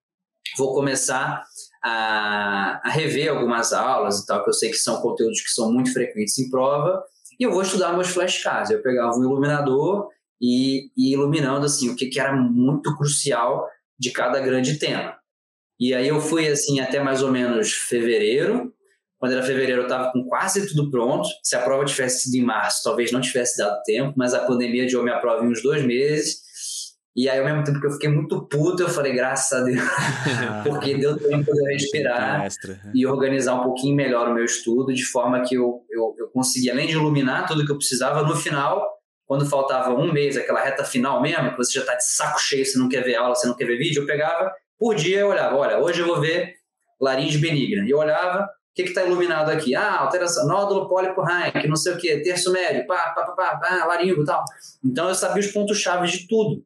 Vou 0.58 0.74
começar 0.74 1.44
a, 1.84 2.82
a, 2.84 2.90
rever 2.90 3.30
algumas 3.30 3.74
aulas 3.74 4.20
e 4.20 4.26
tal, 4.26 4.44
que 4.44 4.50
eu 4.50 4.54
sei 4.54 4.70
que 4.70 4.78
são 4.78 5.02
conteúdos 5.02 5.42
que 5.42 5.50
são 5.50 5.72
muito 5.72 5.92
frequentes 5.92 6.38
em 6.38 6.50
prova, 6.50 7.04
e 7.40 7.44
eu 7.44 7.52
vou 7.52 7.62
estudar 7.62 7.94
meus 7.94 8.10
flashcards. 8.10 8.70
Eu 8.70 8.82
pegava 8.82 9.18
um 9.18 9.24
iluminador 9.24 10.10
e, 10.44 10.90
e 10.98 11.14
iluminando 11.14 11.66
assim 11.66 11.90
o 11.90 11.96
que, 11.96 12.08
que 12.08 12.20
era 12.20 12.36
muito 12.36 12.94
crucial 12.98 13.66
de 13.98 14.12
cada 14.12 14.42
grande 14.42 14.78
tema. 14.78 15.16
E 15.80 15.94
aí 15.94 16.10
eu 16.10 16.20
fui 16.20 16.50
assim 16.50 16.82
até 16.82 17.00
mais 17.00 17.24
ou 17.24 17.32
menos 17.32 17.72
fevereiro, 17.72 18.74
quando 19.18 19.32
era 19.32 19.44
fevereiro, 19.44 19.84
eu 19.84 19.88
estava 19.88 20.12
com 20.12 20.26
quase 20.26 20.68
tudo 20.68 20.92
pronto. 20.92 21.30
Se 21.42 21.56
a 21.56 21.62
prova 21.62 21.86
tivesse 21.86 22.24
sido 22.24 22.36
em 22.36 22.46
março, 22.46 22.84
talvez 22.84 23.10
não 23.10 23.22
tivesse 23.22 23.58
dado 23.58 23.82
tempo, 23.84 24.14
mas 24.18 24.34
a 24.34 24.46
pandemia 24.46 24.84
adiou 24.84 25.02
minha 25.02 25.18
prova 25.18 25.46
em 25.46 25.48
uns 25.48 25.64
dois 25.64 25.82
meses. 25.86 26.40
E 27.16 27.30
aí, 27.30 27.40
ao 27.40 27.46
mesmo 27.46 27.64
tempo 27.64 27.80
que 27.80 27.88
eu 27.88 27.92
fiquei 27.92 28.10
muito 28.10 28.46
puto, 28.50 28.84
eu 28.84 28.90
falei, 28.90 29.14
graças 29.14 29.58
a 29.58 29.64
Deus, 29.64 29.80
porque 30.68 30.98
deu 30.98 31.18
tempo 31.18 31.54
de 31.54 31.58
eu 31.58 31.66
respirar 31.68 32.50
e 32.94 33.08
organizar 33.08 33.54
um 33.54 33.64
pouquinho 33.64 33.96
melhor 33.96 34.28
o 34.28 34.34
meu 34.34 34.44
estudo, 34.44 34.94
de 34.94 35.06
forma 35.06 35.42
que 35.44 35.56
eu, 35.56 35.86
eu, 35.90 36.16
eu 36.18 36.28
consegui, 36.34 36.70
além 36.70 36.88
de 36.88 36.94
iluminar 36.94 37.48
tudo 37.48 37.66
que 37.66 37.72
eu 37.72 37.78
precisava, 37.78 38.24
no 38.24 38.36
final, 38.36 38.86
quando 39.34 39.50
faltava 39.50 39.96
um 39.96 40.14
mês, 40.14 40.38
aquela 40.38 40.62
reta 40.62 40.84
final 40.84 41.20
mesmo, 41.20 41.50
que 41.50 41.58
você 41.58 41.74
já 41.74 41.80
está 41.80 41.96
de 41.96 42.06
saco 42.06 42.40
cheio, 42.40 42.64
você 42.64 42.78
não 42.78 42.88
quer 42.88 43.04
ver 43.04 43.16
aula, 43.16 43.34
você 43.34 43.48
não 43.48 43.56
quer 43.56 43.66
ver 43.66 43.80
vídeo, 43.80 44.04
eu 44.04 44.06
pegava, 44.06 44.54
por 44.78 44.94
dia 44.94 45.22
eu 45.22 45.30
olhava, 45.30 45.56
olha, 45.56 45.80
hoje 45.80 46.02
eu 46.02 46.06
vou 46.06 46.22
ver 46.22 46.54
laringe 47.02 47.40
benigna. 47.40 47.84
E 47.84 47.90
eu 47.90 47.98
olhava, 47.98 48.44
o 48.44 48.48
que 48.76 48.84
está 48.84 49.04
iluminado 49.04 49.50
aqui? 49.50 49.74
Ah, 49.74 50.02
alteração, 50.02 50.46
nódulo 50.46 50.88
pólipo 50.88 51.20
Rank, 51.24 51.66
não 51.68 51.76
sei 51.76 51.94
o 51.94 51.98
que, 51.98 52.22
terço 52.22 52.52
médio, 52.52 52.86
pá, 52.86 53.12
pá, 53.16 53.24
pá, 53.24 53.32
pá, 53.32 53.58
pá 53.58 53.86
laringo 53.86 54.22
e 54.22 54.26
tal. 54.26 54.44
Então 54.86 55.10
eu 55.10 55.16
sabia 55.16 55.40
os 55.40 55.48
pontos-chave 55.48 56.06
de 56.06 56.28
tudo. 56.28 56.64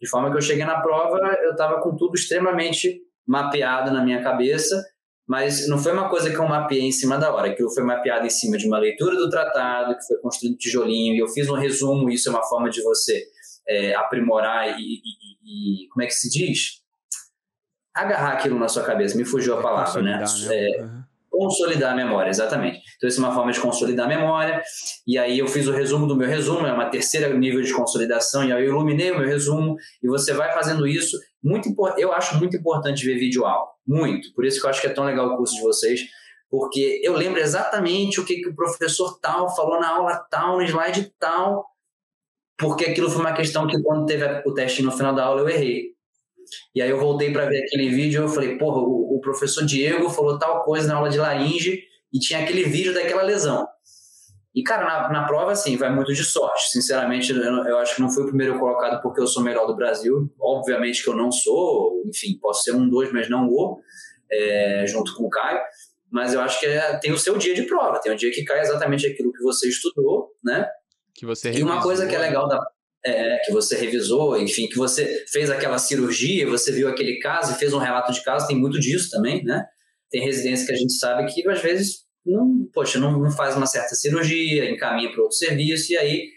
De 0.00 0.08
forma 0.08 0.30
que 0.30 0.36
eu 0.36 0.42
cheguei 0.42 0.64
na 0.64 0.80
prova, 0.80 1.18
eu 1.42 1.50
estava 1.50 1.80
com 1.80 1.96
tudo 1.96 2.14
extremamente 2.14 3.00
mapeado 3.26 3.90
na 3.90 4.04
minha 4.04 4.22
cabeça, 4.22 4.80
mas 5.26 5.68
não 5.68 5.78
foi 5.78 5.92
uma 5.92 6.08
coisa 6.08 6.30
que 6.30 6.36
eu 6.36 6.46
mapeei 6.46 6.82
em 6.82 6.92
cima 6.92 7.18
da 7.18 7.32
hora, 7.32 7.50
aquilo 7.50 7.72
foi 7.72 7.82
mapeado 7.82 8.26
em 8.26 8.30
cima 8.30 8.56
de 8.56 8.66
uma 8.66 8.78
leitura 8.78 9.16
do 9.16 9.28
tratado, 9.30 9.96
que 9.96 10.06
foi 10.06 10.18
construído 10.18 10.56
tijolinho, 10.56 11.14
e 11.14 11.18
eu 11.18 11.28
fiz 11.28 11.48
um 11.48 11.54
resumo, 11.54 12.10
isso 12.10 12.28
é 12.28 12.32
uma 12.32 12.42
forma 12.42 12.68
de 12.68 12.82
você 12.82 13.24
é, 13.66 13.94
aprimorar 13.94 14.78
e, 14.78 14.82
e, 14.82 15.84
e, 15.84 15.88
como 15.88 16.02
é 16.02 16.06
que 16.06 16.14
se 16.14 16.28
diz? 16.28 16.82
Agarrar 17.94 18.32
aquilo 18.32 18.58
na 18.58 18.68
sua 18.68 18.82
cabeça, 18.82 19.16
me 19.16 19.24
fugiu 19.24 19.58
a 19.58 19.62
palavra, 19.62 20.02
né? 20.02 20.18
né? 20.18 20.24
É, 20.50 20.82
uhum 20.82 21.03
Consolidar 21.36 21.92
a 21.92 21.96
memória, 21.96 22.30
exatamente. 22.30 22.80
Então, 22.96 23.08
isso 23.08 23.20
é 23.20 23.24
uma 23.24 23.34
forma 23.34 23.50
de 23.50 23.58
consolidar 23.58 24.06
a 24.06 24.08
memória. 24.08 24.62
E 25.06 25.18
aí 25.18 25.38
eu 25.38 25.48
fiz 25.48 25.66
o 25.66 25.72
resumo 25.72 26.06
do 26.06 26.16
meu 26.16 26.28
resumo, 26.28 26.64
é 26.64 26.72
uma 26.72 26.88
terceira 26.88 27.28
nível 27.36 27.60
de 27.60 27.74
consolidação, 27.74 28.44
e 28.44 28.52
aí 28.52 28.64
eu 28.64 28.68
iluminei 28.68 29.10
o 29.10 29.18
meu 29.18 29.26
resumo, 29.26 29.76
e 30.00 30.06
você 30.06 30.32
vai 30.32 30.52
fazendo 30.52 30.86
isso. 30.86 31.18
Muito 31.42 31.74
Eu 31.98 32.12
acho 32.12 32.38
muito 32.38 32.56
importante 32.56 33.04
ver 33.04 33.18
vídeo 33.18 33.44
aula. 33.44 33.68
Muito. 33.86 34.32
Por 34.32 34.44
isso 34.44 34.60
que 34.60 34.66
eu 34.66 34.70
acho 34.70 34.80
que 34.80 34.86
é 34.86 34.90
tão 34.90 35.04
legal 35.04 35.26
o 35.26 35.36
curso 35.36 35.56
de 35.56 35.62
vocês, 35.62 36.00
porque 36.48 37.00
eu 37.02 37.14
lembro 37.14 37.40
exatamente 37.40 38.20
o 38.20 38.24
que, 38.24 38.36
que 38.36 38.48
o 38.48 38.54
professor 38.54 39.18
tal 39.20 39.54
falou 39.54 39.80
na 39.80 39.88
aula 39.88 40.24
tal, 40.30 40.58
no 40.58 40.62
slide 40.62 41.12
tal, 41.18 41.66
porque 42.56 42.84
aquilo 42.84 43.10
foi 43.10 43.20
uma 43.20 43.32
questão 43.32 43.66
que 43.66 43.82
quando 43.82 44.06
teve 44.06 44.24
o 44.46 44.54
teste 44.54 44.82
no 44.82 44.92
final 44.92 45.14
da 45.14 45.24
aula 45.24 45.40
eu 45.40 45.48
errei. 45.48 45.94
E 46.74 46.82
aí 46.82 46.90
eu 46.90 46.98
voltei 46.98 47.32
para 47.32 47.46
ver 47.46 47.62
aquele 47.62 47.88
vídeo 47.88 48.22
e 48.22 48.24
eu 48.24 48.28
falei, 48.28 48.58
porra, 48.58 48.78
o, 48.78 49.16
o, 49.16 49.20
professor 49.20 49.64
Diego 49.64 50.08
falou 50.10 50.38
tal 50.38 50.64
coisa 50.64 50.88
na 50.88 50.96
aula 50.96 51.10
de 51.10 51.18
laringe 51.18 51.82
e 52.12 52.18
tinha 52.18 52.40
aquele 52.40 52.64
vídeo 52.64 52.94
daquela 52.94 53.22
lesão. 53.22 53.66
E, 54.54 54.62
cara, 54.62 54.84
na, 54.84 55.12
na 55.12 55.26
prova, 55.26 55.50
assim, 55.50 55.76
vai 55.76 55.92
muito 55.92 56.14
de 56.14 56.22
sorte. 56.22 56.70
Sinceramente, 56.70 57.32
eu, 57.32 57.42
eu, 57.42 57.78
acho 57.78 57.96
que 57.96 58.00
não 58.00 58.10
fui 58.10 58.22
o 58.22 58.28
primeiro 58.28 58.58
colocado 58.58 59.02
porque 59.02 59.20
eu 59.20 59.26
sou 59.26 59.42
o 59.42 59.44
melhor 59.44 59.66
do 59.66 59.74
Brasil. 59.74 60.32
Obviamente 60.40 61.02
que 61.02 61.10
eu 61.10 61.16
não 61.16 61.32
sou, 61.32 62.02
enfim, 62.06 62.38
posso 62.40 62.62
ser 62.62 62.72
um, 62.72 62.88
dois, 62.88 63.12
mas 63.12 63.28
não 63.28 63.48
vou, 63.48 63.80
é, 64.30 64.84
junto 64.86 65.12
com 65.16 65.24
o 65.24 65.30
Caio. 65.30 65.60
Mas 66.08 66.32
eu 66.32 66.40
acho 66.40 66.60
que 66.60 66.66
é, 66.66 66.96
tem 66.98 67.10
o 67.10 67.18
seu 67.18 67.36
dia 67.36 67.52
de 67.52 67.62
prova, 67.62 68.00
tem 68.00 68.12
um 68.12 68.16
dia 68.16 68.30
que 68.30 68.44
cai 68.44 68.60
exatamente 68.60 69.04
aquilo 69.04 69.32
que 69.32 69.42
você 69.42 69.68
estudou, 69.68 70.30
né? 70.44 70.68
Que 71.12 71.26
você 71.26 71.48
revisou. 71.48 71.68
E 71.68 71.72
uma 71.72 71.82
coisa 71.82 72.06
que 72.06 72.14
é 72.14 72.18
legal 72.18 72.46
da. 72.46 72.64
É, 73.06 73.38
que 73.44 73.52
você 73.52 73.76
revisou, 73.76 74.38
enfim, 74.40 74.66
que 74.66 74.78
você 74.78 75.26
fez 75.30 75.50
aquela 75.50 75.76
cirurgia, 75.76 76.48
você 76.48 76.72
viu 76.72 76.88
aquele 76.88 77.18
caso 77.18 77.52
e 77.52 77.58
fez 77.58 77.74
um 77.74 77.78
relato 77.78 78.10
de 78.10 78.22
caso, 78.22 78.46
tem 78.46 78.56
muito 78.56 78.80
disso 78.80 79.10
também, 79.10 79.44
né? 79.44 79.62
Tem 80.10 80.24
residência 80.24 80.64
que 80.64 80.72
a 80.72 80.76
gente 80.76 80.94
sabe 80.94 81.30
que 81.30 81.46
às 81.46 81.60
vezes 81.60 82.04
não, 82.24 82.66
poxa, 82.72 82.98
não, 82.98 83.18
não 83.18 83.30
faz 83.30 83.56
uma 83.56 83.66
certa 83.66 83.94
cirurgia, 83.94 84.70
encaminha 84.70 85.12
para 85.12 85.22
outro 85.22 85.36
serviço, 85.36 85.92
e 85.92 85.96
aí, 85.96 86.28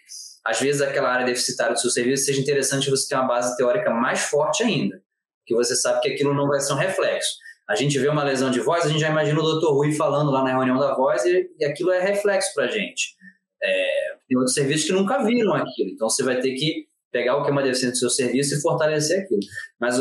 às 0.43 0.59
vezes, 0.59 0.81
aquela 0.81 1.09
área 1.09 1.25
deficitária 1.25 1.73
do 1.73 1.79
seu 1.79 1.89
serviço 1.89 2.25
seja 2.25 2.41
interessante 2.41 2.89
você 2.89 3.07
ter 3.07 3.15
uma 3.15 3.27
base 3.27 3.55
teórica 3.55 3.89
mais 3.89 4.21
forte 4.21 4.63
ainda, 4.63 5.01
que 5.45 5.55
você 5.55 5.75
sabe 5.75 6.01
que 6.01 6.09
aquilo 6.09 6.33
não 6.33 6.47
vai 6.47 6.59
ser 6.59 6.73
um 6.73 6.77
reflexo. 6.77 7.29
A 7.69 7.75
gente 7.75 7.97
vê 7.99 8.07
uma 8.07 8.23
lesão 8.23 8.49
de 8.49 8.59
voz, 8.59 8.85
a 8.85 8.89
gente 8.89 8.99
já 8.99 9.09
imagina 9.09 9.39
o 9.39 9.59
Dr. 9.59 9.67
Rui 9.67 9.93
falando 9.93 10.31
lá 10.31 10.43
na 10.43 10.51
reunião 10.51 10.77
da 10.77 10.93
voz, 10.93 11.23
e, 11.25 11.49
e 11.57 11.65
aquilo 11.65 11.91
é 11.91 12.01
reflexo 12.01 12.53
para 12.53 12.65
a 12.65 12.71
gente. 12.71 13.15
É, 13.63 14.15
tem 14.27 14.37
outros 14.37 14.53
serviços 14.53 14.85
que 14.85 14.93
nunca 14.93 15.23
viram 15.23 15.53
aquilo, 15.53 15.89
então 15.89 16.09
você 16.09 16.23
vai 16.23 16.39
ter 16.39 16.53
que 16.53 16.87
pegar 17.11 17.37
o 17.37 17.43
que 17.43 17.49
é 17.49 17.51
uma 17.51 17.63
deficiência 17.63 17.93
do 17.93 17.97
seu 17.97 18.09
serviço 18.09 18.55
e 18.55 18.61
fortalecer 18.61 19.23
aquilo. 19.23 19.39
Mas, 19.79 19.95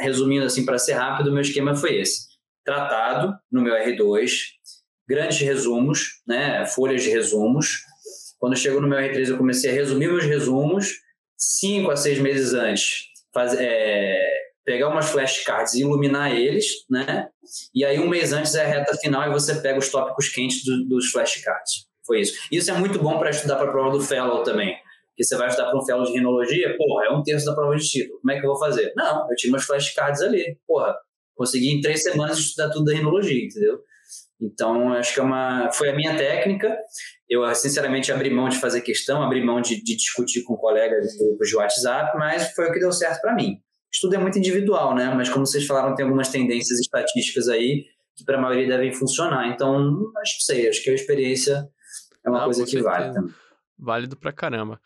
resumindo 0.00 0.44
assim, 0.44 0.64
para 0.64 0.78
ser 0.78 0.94
rápido, 0.94 1.32
meu 1.32 1.42
esquema 1.42 1.74
foi 1.74 2.00
esse. 2.00 2.26
Tratado 2.64 3.36
no 3.50 3.62
meu 3.62 3.74
R2, 3.74 4.30
grandes 5.08 5.38
resumos, 5.40 6.22
né, 6.26 6.66
folhas 6.66 7.02
de 7.02 7.10
resumos. 7.10 7.82
Quando 8.38 8.56
chegou 8.56 8.80
no 8.80 8.88
meu 8.88 8.98
R3, 8.98 9.28
eu 9.28 9.38
comecei 9.38 9.70
a 9.70 9.74
resumir 9.74 10.08
meus 10.08 10.24
resumos 10.24 10.92
cinco 11.36 11.90
a 11.90 11.96
seis 11.96 12.18
meses 12.18 12.54
antes. 12.54 13.04
Faz, 13.32 13.54
é, 13.58 14.18
pegar 14.64 14.88
umas 14.88 15.10
flashcards 15.10 15.74
e 15.74 15.82
iluminar 15.82 16.32
eles, 16.32 16.66
né? 16.90 17.28
E 17.74 17.84
aí 17.84 18.00
um 18.00 18.08
mês 18.08 18.32
antes 18.32 18.54
é 18.54 18.64
a 18.64 18.66
reta 18.66 18.96
final 18.96 19.28
e 19.28 19.32
você 19.32 19.54
pega 19.60 19.78
os 19.78 19.88
tópicos 19.88 20.28
quentes 20.28 20.64
do, 20.64 20.88
dos 20.88 21.10
flashcards. 21.10 21.85
Foi 22.06 22.20
isso. 22.20 22.38
Isso 22.50 22.70
é 22.70 22.74
muito 22.74 22.98
bom 22.98 23.18
para 23.18 23.30
estudar 23.30 23.56
para 23.56 23.68
a 23.68 23.70
prova 23.70 23.90
do 23.98 24.00
Fellow 24.00 24.42
também. 24.42 24.76
Porque 25.08 25.24
você 25.24 25.36
vai 25.36 25.48
estudar 25.48 25.70
para 25.70 25.78
um 25.78 25.84
Fellow 25.84 26.04
de 26.04 26.12
rinologia, 26.12 26.76
porra, 26.76 27.06
é 27.06 27.10
um 27.10 27.22
terço 27.22 27.46
da 27.46 27.54
prova 27.54 27.74
de 27.74 27.88
título. 27.88 28.20
Como 28.20 28.30
é 28.30 28.38
que 28.38 28.46
eu 28.46 28.50
vou 28.50 28.58
fazer? 28.58 28.92
Não, 28.94 29.26
eu 29.30 29.36
tinha 29.36 29.52
umas 29.52 29.64
flashcards 29.64 30.22
ali. 30.22 30.58
Porra, 30.66 30.94
consegui 31.34 31.70
em 31.70 31.80
três 31.80 32.02
semanas 32.02 32.38
estudar 32.38 32.70
tudo 32.70 32.84
da 32.84 32.94
rinologia, 32.94 33.44
entendeu? 33.44 33.80
Então, 34.40 34.92
acho 34.92 35.14
que 35.14 35.20
é 35.20 35.22
uma, 35.22 35.70
foi 35.72 35.88
a 35.88 35.94
minha 35.94 36.16
técnica. 36.16 36.76
Eu, 37.28 37.42
sinceramente, 37.54 38.12
abri 38.12 38.30
mão 38.30 38.48
de 38.48 38.58
fazer 38.58 38.82
questão, 38.82 39.22
abri 39.22 39.42
mão 39.42 39.60
de, 39.60 39.82
de 39.82 39.96
discutir 39.96 40.42
com 40.42 40.56
colegas 40.56 41.12
de 41.12 41.18
grupos 41.18 41.48
de 41.48 41.56
WhatsApp, 41.56 42.16
mas 42.18 42.52
foi 42.52 42.68
o 42.68 42.72
que 42.72 42.78
deu 42.78 42.92
certo 42.92 43.20
para 43.22 43.34
mim. 43.34 43.56
Estudo 43.90 44.16
é 44.16 44.18
muito 44.18 44.38
individual, 44.38 44.94
né? 44.94 45.12
Mas, 45.16 45.30
como 45.30 45.46
vocês 45.46 45.66
falaram, 45.66 45.94
tem 45.94 46.04
algumas 46.04 46.28
tendências 46.28 46.78
estatísticas 46.78 47.48
aí 47.48 47.84
que 48.14 48.24
para 48.24 48.38
a 48.38 48.40
maioria 48.40 48.68
devem 48.68 48.92
funcionar. 48.92 49.48
Então, 49.48 50.12
acho 50.20 50.38
que 50.38 50.44
sei, 50.44 50.68
acho 50.68 50.82
que 50.82 50.90
a 50.90 50.94
experiência 50.94 51.66
é 52.26 52.30
uma 52.30 52.44
coisa 52.44 52.64
que 52.64 52.70
certeza. 52.70 52.90
vale 52.90 53.14
também. 53.14 53.34
Válido 53.78 54.16
pra 54.16 54.32
caramba. 54.32 54.80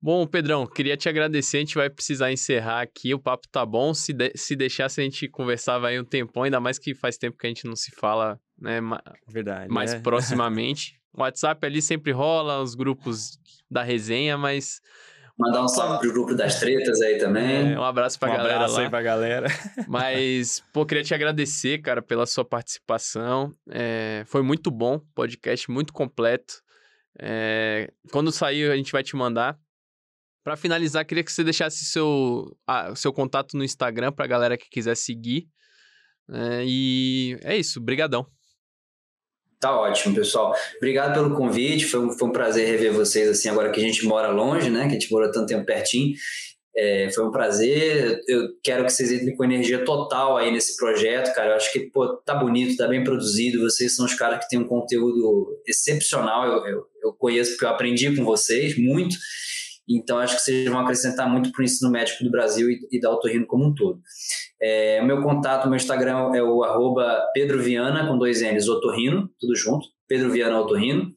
Bom, 0.00 0.24
Pedrão, 0.26 0.64
queria 0.64 0.96
te 0.96 1.08
agradecer. 1.08 1.56
A 1.56 1.60
gente 1.60 1.74
vai 1.74 1.90
precisar 1.90 2.30
encerrar 2.30 2.82
aqui. 2.82 3.12
O 3.12 3.18
papo 3.18 3.48
tá 3.50 3.66
bom. 3.66 3.92
Se, 3.92 4.12
de, 4.12 4.30
se 4.36 4.54
deixasse, 4.54 5.00
a 5.00 5.04
gente 5.04 5.28
conversava 5.28 5.88
aí 5.88 5.98
um 5.98 6.04
tempão, 6.04 6.44
ainda 6.44 6.60
mais 6.60 6.78
que 6.78 6.94
faz 6.94 7.18
tempo 7.18 7.36
que 7.36 7.46
a 7.46 7.50
gente 7.50 7.66
não 7.66 7.74
se 7.74 7.90
fala 7.90 8.38
né, 8.56 8.80
Verdade, 9.26 9.68
mais 9.68 9.94
é. 9.94 10.00
proximamente. 10.00 11.00
o 11.12 11.20
WhatsApp 11.22 11.66
ali 11.66 11.82
sempre 11.82 12.12
rola, 12.12 12.60
os 12.60 12.76
grupos 12.76 13.38
da 13.68 13.82
resenha, 13.82 14.38
mas. 14.38 14.80
Mandar 15.36 15.64
um 15.64 15.68
salve 15.68 16.00
pro 16.00 16.12
grupo 16.12 16.34
das 16.34 16.60
tretas 16.60 17.00
aí 17.00 17.18
também. 17.18 17.72
É, 17.72 17.78
um 17.78 17.84
abraço 17.84 18.18
pra 18.18 18.28
um 18.28 18.36
galera. 18.36 18.52
Um 18.52 18.56
abraço 18.56 18.74
lá. 18.74 18.82
aí 18.82 18.90
pra 18.90 19.02
galera. 19.02 19.46
Mas, 19.86 20.64
pô, 20.72 20.84
queria 20.84 21.04
te 21.04 21.14
agradecer, 21.14 21.78
cara, 21.78 22.02
pela 22.02 22.26
sua 22.26 22.44
participação. 22.44 23.54
É, 23.70 24.24
foi 24.26 24.42
muito 24.42 24.68
bom, 24.68 25.00
podcast 25.14 25.70
muito 25.70 25.92
completo. 25.92 26.54
É, 27.20 27.90
quando 28.12 28.32
sair, 28.32 28.70
a 28.70 28.76
gente 28.76 28.92
vai 28.92 29.02
te 29.02 29.16
mandar. 29.16 29.58
Para 30.44 30.56
finalizar, 30.56 31.04
queria 31.04 31.24
que 31.24 31.32
você 31.32 31.44
deixasse 31.44 31.84
seu, 31.84 32.56
ah, 32.66 32.94
seu 32.94 33.12
contato 33.12 33.56
no 33.56 33.64
Instagram 33.64 34.12
para 34.12 34.24
a 34.24 34.28
galera 34.28 34.56
que 34.56 34.68
quiser 34.70 34.96
seguir. 34.96 35.46
É, 36.30 36.62
e 36.64 37.38
é 37.42 37.56
isso, 37.56 37.80
brigadão. 37.80 38.26
Tá 39.60 39.76
ótimo, 39.76 40.14
pessoal. 40.14 40.54
Obrigado 40.76 41.14
pelo 41.14 41.34
convite. 41.34 41.84
Foi 41.86 42.00
um, 42.00 42.12
foi 42.12 42.28
um 42.28 42.32
prazer 42.32 42.68
rever 42.68 42.92
vocês 42.92 43.28
assim 43.28 43.48
agora 43.48 43.72
que 43.72 43.80
a 43.80 43.82
gente 43.82 44.06
mora 44.06 44.30
longe, 44.30 44.70
né? 44.70 44.82
Que 44.82 44.90
a 44.90 44.98
gente 44.98 45.10
mora 45.10 45.32
tanto 45.32 45.46
tempo 45.46 45.66
pertinho. 45.66 46.14
É, 46.76 47.10
foi 47.10 47.26
um 47.26 47.32
prazer. 47.32 48.20
Eu 48.28 48.50
quero 48.62 48.84
que 48.84 48.92
vocês 48.92 49.10
entrem 49.10 49.34
com 49.36 49.42
energia 49.42 49.84
total 49.84 50.36
aí 50.36 50.52
nesse 50.52 50.76
projeto, 50.76 51.34
cara. 51.34 51.50
Eu 51.50 51.56
acho 51.56 51.72
que 51.72 51.90
pô, 51.90 52.16
tá 52.18 52.36
bonito, 52.36 52.76
tá 52.76 52.86
bem 52.86 53.02
produzido. 53.02 53.60
Vocês 53.68 53.96
são 53.96 54.06
os 54.06 54.14
caras 54.14 54.38
que 54.38 54.48
têm 54.48 54.60
um 54.60 54.68
conteúdo 54.68 55.60
excepcional. 55.66 56.46
Eu, 56.46 56.66
eu, 56.66 56.86
eu 57.08 57.12
conheço 57.14 57.52
porque 57.52 57.64
eu 57.64 57.70
aprendi 57.70 58.14
com 58.14 58.24
vocês 58.24 58.76
muito. 58.78 59.16
Então, 59.88 60.18
acho 60.18 60.36
que 60.36 60.42
vocês 60.42 60.68
vão 60.68 60.80
acrescentar 60.80 61.28
muito 61.30 61.50
para 61.50 61.62
o 61.62 61.64
ensino 61.64 61.90
médico 61.90 62.22
do 62.22 62.30
Brasil 62.30 62.68
e, 62.68 62.78
e 62.92 63.00
da 63.00 63.08
Autorrino 63.08 63.46
como 63.46 63.68
um 63.68 63.74
todo. 63.74 64.00
É, 64.60 65.00
meu 65.02 65.22
contato, 65.22 65.66
meu 65.66 65.76
Instagram 65.76 66.34
é 66.34 66.42
o 66.42 66.62
arroba 66.62 67.24
Pedro 67.32 67.62
Viana, 67.62 68.06
com 68.06 68.18
dois 68.18 68.42
N's, 68.42 68.68
Otorrino, 68.68 69.30
tudo 69.40 69.56
junto, 69.56 69.86
Pedro 70.06 70.30
Viana 70.30 70.60
Otorrino. 70.60 71.10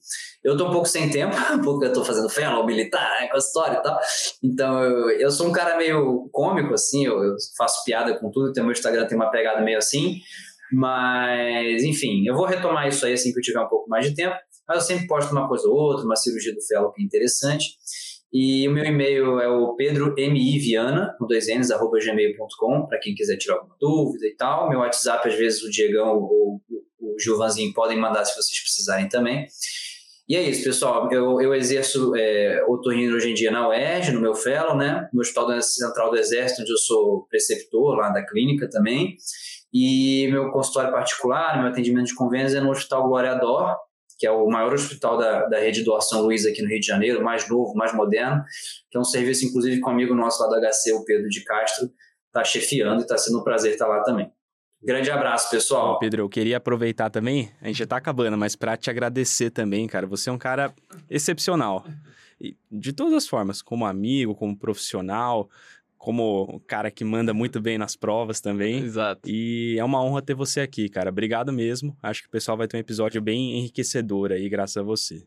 Eu 0.43 0.53
estou 0.53 0.69
um 0.69 0.71
pouco 0.71 0.87
sem 0.87 1.09
tempo, 1.09 1.35
porque 1.63 1.85
eu 1.85 1.89
estou 1.89 2.05
fazendo 2.05 2.29
fellow 2.29 2.65
militar, 2.65 3.09
né, 3.19 3.29
história 3.35 3.77
e 3.77 3.81
tal. 3.81 3.99
Então, 4.41 4.83
eu, 4.83 5.09
eu 5.19 5.31
sou 5.31 5.47
um 5.47 5.51
cara 5.51 5.75
meio 5.75 6.29
cômico, 6.31 6.73
assim, 6.73 7.05
eu, 7.05 7.21
eu 7.21 7.35
faço 7.57 7.83
piada 7.83 8.17
com 8.17 8.31
tudo, 8.31 8.51
então 8.51 8.63
meu 8.63 8.71
Instagram 8.71 9.05
tem 9.05 9.17
uma 9.17 9.31
pegada 9.31 9.61
meio 9.61 9.77
assim. 9.77 10.19
Mas, 10.71 11.83
enfim, 11.83 12.25
eu 12.25 12.33
vou 12.33 12.45
retomar 12.45 12.87
isso 12.87 13.05
aí 13.05 13.13
assim 13.13 13.33
que 13.33 13.39
eu 13.39 13.43
tiver 13.43 13.59
um 13.59 13.67
pouco 13.67 13.89
mais 13.89 14.05
de 14.05 14.15
tempo. 14.15 14.35
Mas 14.71 14.89
eu 14.89 14.95
sempre 14.95 15.05
posto 15.05 15.31
uma 15.33 15.49
coisa 15.49 15.67
ou 15.67 15.75
outra, 15.75 16.05
uma 16.05 16.15
cirurgia 16.15 16.55
do 16.55 16.61
fellow 16.61 16.93
que 16.93 17.01
é 17.01 17.05
interessante. 17.05 17.75
E 18.31 18.65
o 18.69 18.71
meu 18.71 18.85
e-mail 18.85 19.41
é 19.41 19.49
o 19.49 19.75
pedromiviana, 19.75 21.13
com 21.19 21.27
dois 21.27 21.47
N's, 21.47 21.69
arroba 21.69 21.99
gmail.com, 21.99 22.87
para 22.87 22.97
quem 22.99 23.13
quiser 23.13 23.35
tirar 23.35 23.55
alguma 23.55 23.75
dúvida 23.77 24.25
e 24.25 24.33
tal. 24.33 24.69
Meu 24.69 24.79
WhatsApp, 24.79 25.27
às 25.27 25.35
vezes, 25.35 25.61
o 25.61 25.69
Diegão 25.69 26.15
ou 26.15 26.61
o 27.01 27.19
Gilvanzinho 27.19 27.73
podem 27.73 27.99
mandar 27.99 28.23
se 28.23 28.33
vocês 28.33 28.57
precisarem 28.61 29.09
também. 29.09 29.45
E 30.29 30.37
é 30.37 30.41
isso, 30.41 30.63
pessoal. 30.63 31.11
Eu, 31.11 31.41
eu 31.41 31.53
exerço 31.53 32.15
é, 32.15 32.63
otorrino 32.69 33.17
hoje 33.17 33.31
em 33.31 33.33
dia 33.33 33.51
na 33.51 33.67
UERJ, 33.67 34.13
no 34.13 34.21
meu 34.21 34.33
fellow, 34.33 34.77
né? 34.77 35.09
No 35.11 35.19
Hospital 35.19 35.61
Central 35.61 36.09
do 36.09 36.17
Exército, 36.17 36.61
onde 36.61 36.71
eu 36.71 36.77
sou 36.77 37.27
preceptor 37.29 37.97
lá 37.97 38.11
da 38.11 38.25
clínica 38.25 38.69
também. 38.69 39.17
E 39.73 40.29
meu 40.31 40.49
consultório 40.51 40.91
particular, 40.91 41.59
meu 41.59 41.67
atendimento 41.67 42.07
de 42.07 42.15
convênios 42.15 42.53
é 42.53 42.61
no 42.61 42.71
Hospital 42.71 43.09
Glória 43.09 43.35
Dor, 43.35 43.75
que 44.21 44.27
é 44.27 44.31
o 44.31 44.47
maior 44.47 44.71
hospital 44.71 45.17
da, 45.17 45.47
da 45.47 45.57
rede 45.57 45.83
do 45.83 45.99
São 45.99 46.21
Luís 46.21 46.45
aqui 46.45 46.61
no 46.61 46.69
Rio 46.69 46.79
de 46.79 46.85
Janeiro, 46.85 47.23
mais 47.23 47.49
novo, 47.49 47.73
mais 47.73 47.91
moderno, 47.91 48.43
que 48.91 48.95
é 48.95 49.01
um 49.01 49.03
serviço, 49.03 49.47
inclusive, 49.47 49.81
com 49.81 49.89
um 49.89 49.93
amigo 49.93 50.13
nosso 50.13 50.43
lá 50.43 50.47
do 50.47 50.61
HC, 50.61 50.93
o 50.93 51.03
Pedro 51.03 51.27
de 51.27 51.43
Castro, 51.43 51.89
está 52.27 52.43
chefiando 52.43 52.99
e 52.99 53.01
está 53.01 53.17
sendo 53.17 53.39
um 53.39 53.43
prazer 53.43 53.71
estar 53.71 53.87
lá 53.87 54.03
também. 54.03 54.31
Grande 54.83 55.09
abraço, 55.09 55.49
pessoal. 55.49 55.97
Pedro, 55.97 56.21
eu 56.21 56.29
queria 56.29 56.57
aproveitar 56.57 57.09
também, 57.09 57.51
a 57.59 57.65
gente 57.65 57.79
já 57.79 57.85
está 57.85 57.97
acabando, 57.97 58.37
mas 58.37 58.55
para 58.55 58.77
te 58.77 58.91
agradecer 58.91 59.49
também, 59.49 59.87
cara. 59.87 60.05
Você 60.05 60.29
é 60.29 60.33
um 60.33 60.37
cara 60.37 60.71
excepcional. 61.09 61.83
E 62.39 62.55
de 62.71 62.93
todas 62.93 63.13
as 63.13 63.27
formas, 63.27 63.59
como 63.63 63.87
amigo, 63.87 64.35
como 64.35 64.55
profissional, 64.55 65.49
como 66.01 66.47
um 66.51 66.59
cara 66.59 66.89
que 66.89 67.05
manda 67.05 67.31
muito 67.31 67.61
bem 67.61 67.77
nas 67.77 67.95
provas 67.95 68.41
também. 68.41 68.79
Exato. 68.79 69.21
E 69.29 69.75
é 69.77 69.83
uma 69.83 70.03
honra 70.03 70.21
ter 70.21 70.33
você 70.33 70.59
aqui, 70.59 70.89
cara. 70.89 71.11
Obrigado 71.11 71.53
mesmo. 71.53 71.95
Acho 72.01 72.23
que 72.23 72.27
o 72.27 72.31
pessoal 72.31 72.57
vai 72.57 72.67
ter 72.67 72.75
um 72.75 72.79
episódio 72.79 73.21
bem 73.21 73.59
enriquecedor 73.59 74.31
aí, 74.31 74.49
graças 74.49 74.77
a 74.77 74.81
você. 74.81 75.23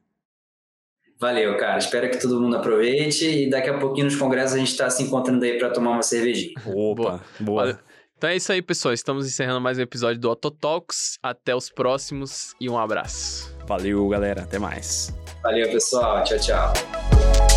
Valeu, 1.16 1.56
cara. 1.56 1.78
Espero 1.78 2.10
que 2.10 2.20
todo 2.20 2.40
mundo 2.40 2.56
aproveite 2.56 3.24
e 3.24 3.48
daqui 3.48 3.70
a 3.70 3.78
pouquinho 3.78 4.06
nos 4.06 4.16
congressos 4.16 4.56
a 4.56 4.58
gente 4.58 4.72
está 4.72 4.90
se 4.90 5.04
encontrando 5.04 5.44
aí 5.44 5.56
para 5.56 5.70
tomar 5.70 5.92
uma 5.92 6.02
cervejinha. 6.02 6.54
Opa, 6.66 7.22
boa. 7.38 7.64
boa. 7.64 7.80
Então 8.18 8.28
é 8.30 8.34
isso 8.34 8.50
aí, 8.50 8.60
pessoal. 8.60 8.92
Estamos 8.92 9.28
encerrando 9.28 9.60
mais 9.60 9.78
um 9.78 9.82
episódio 9.82 10.20
do 10.20 10.28
Autotalks. 10.28 11.18
Até 11.22 11.54
os 11.54 11.70
próximos 11.70 12.52
e 12.60 12.68
um 12.68 12.76
abraço. 12.76 13.56
Valeu, 13.64 14.08
galera. 14.08 14.42
Até 14.42 14.58
mais. 14.58 15.14
Valeu, 15.40 15.70
pessoal. 15.70 16.24
Tchau, 16.24 16.38
tchau. 16.40 17.53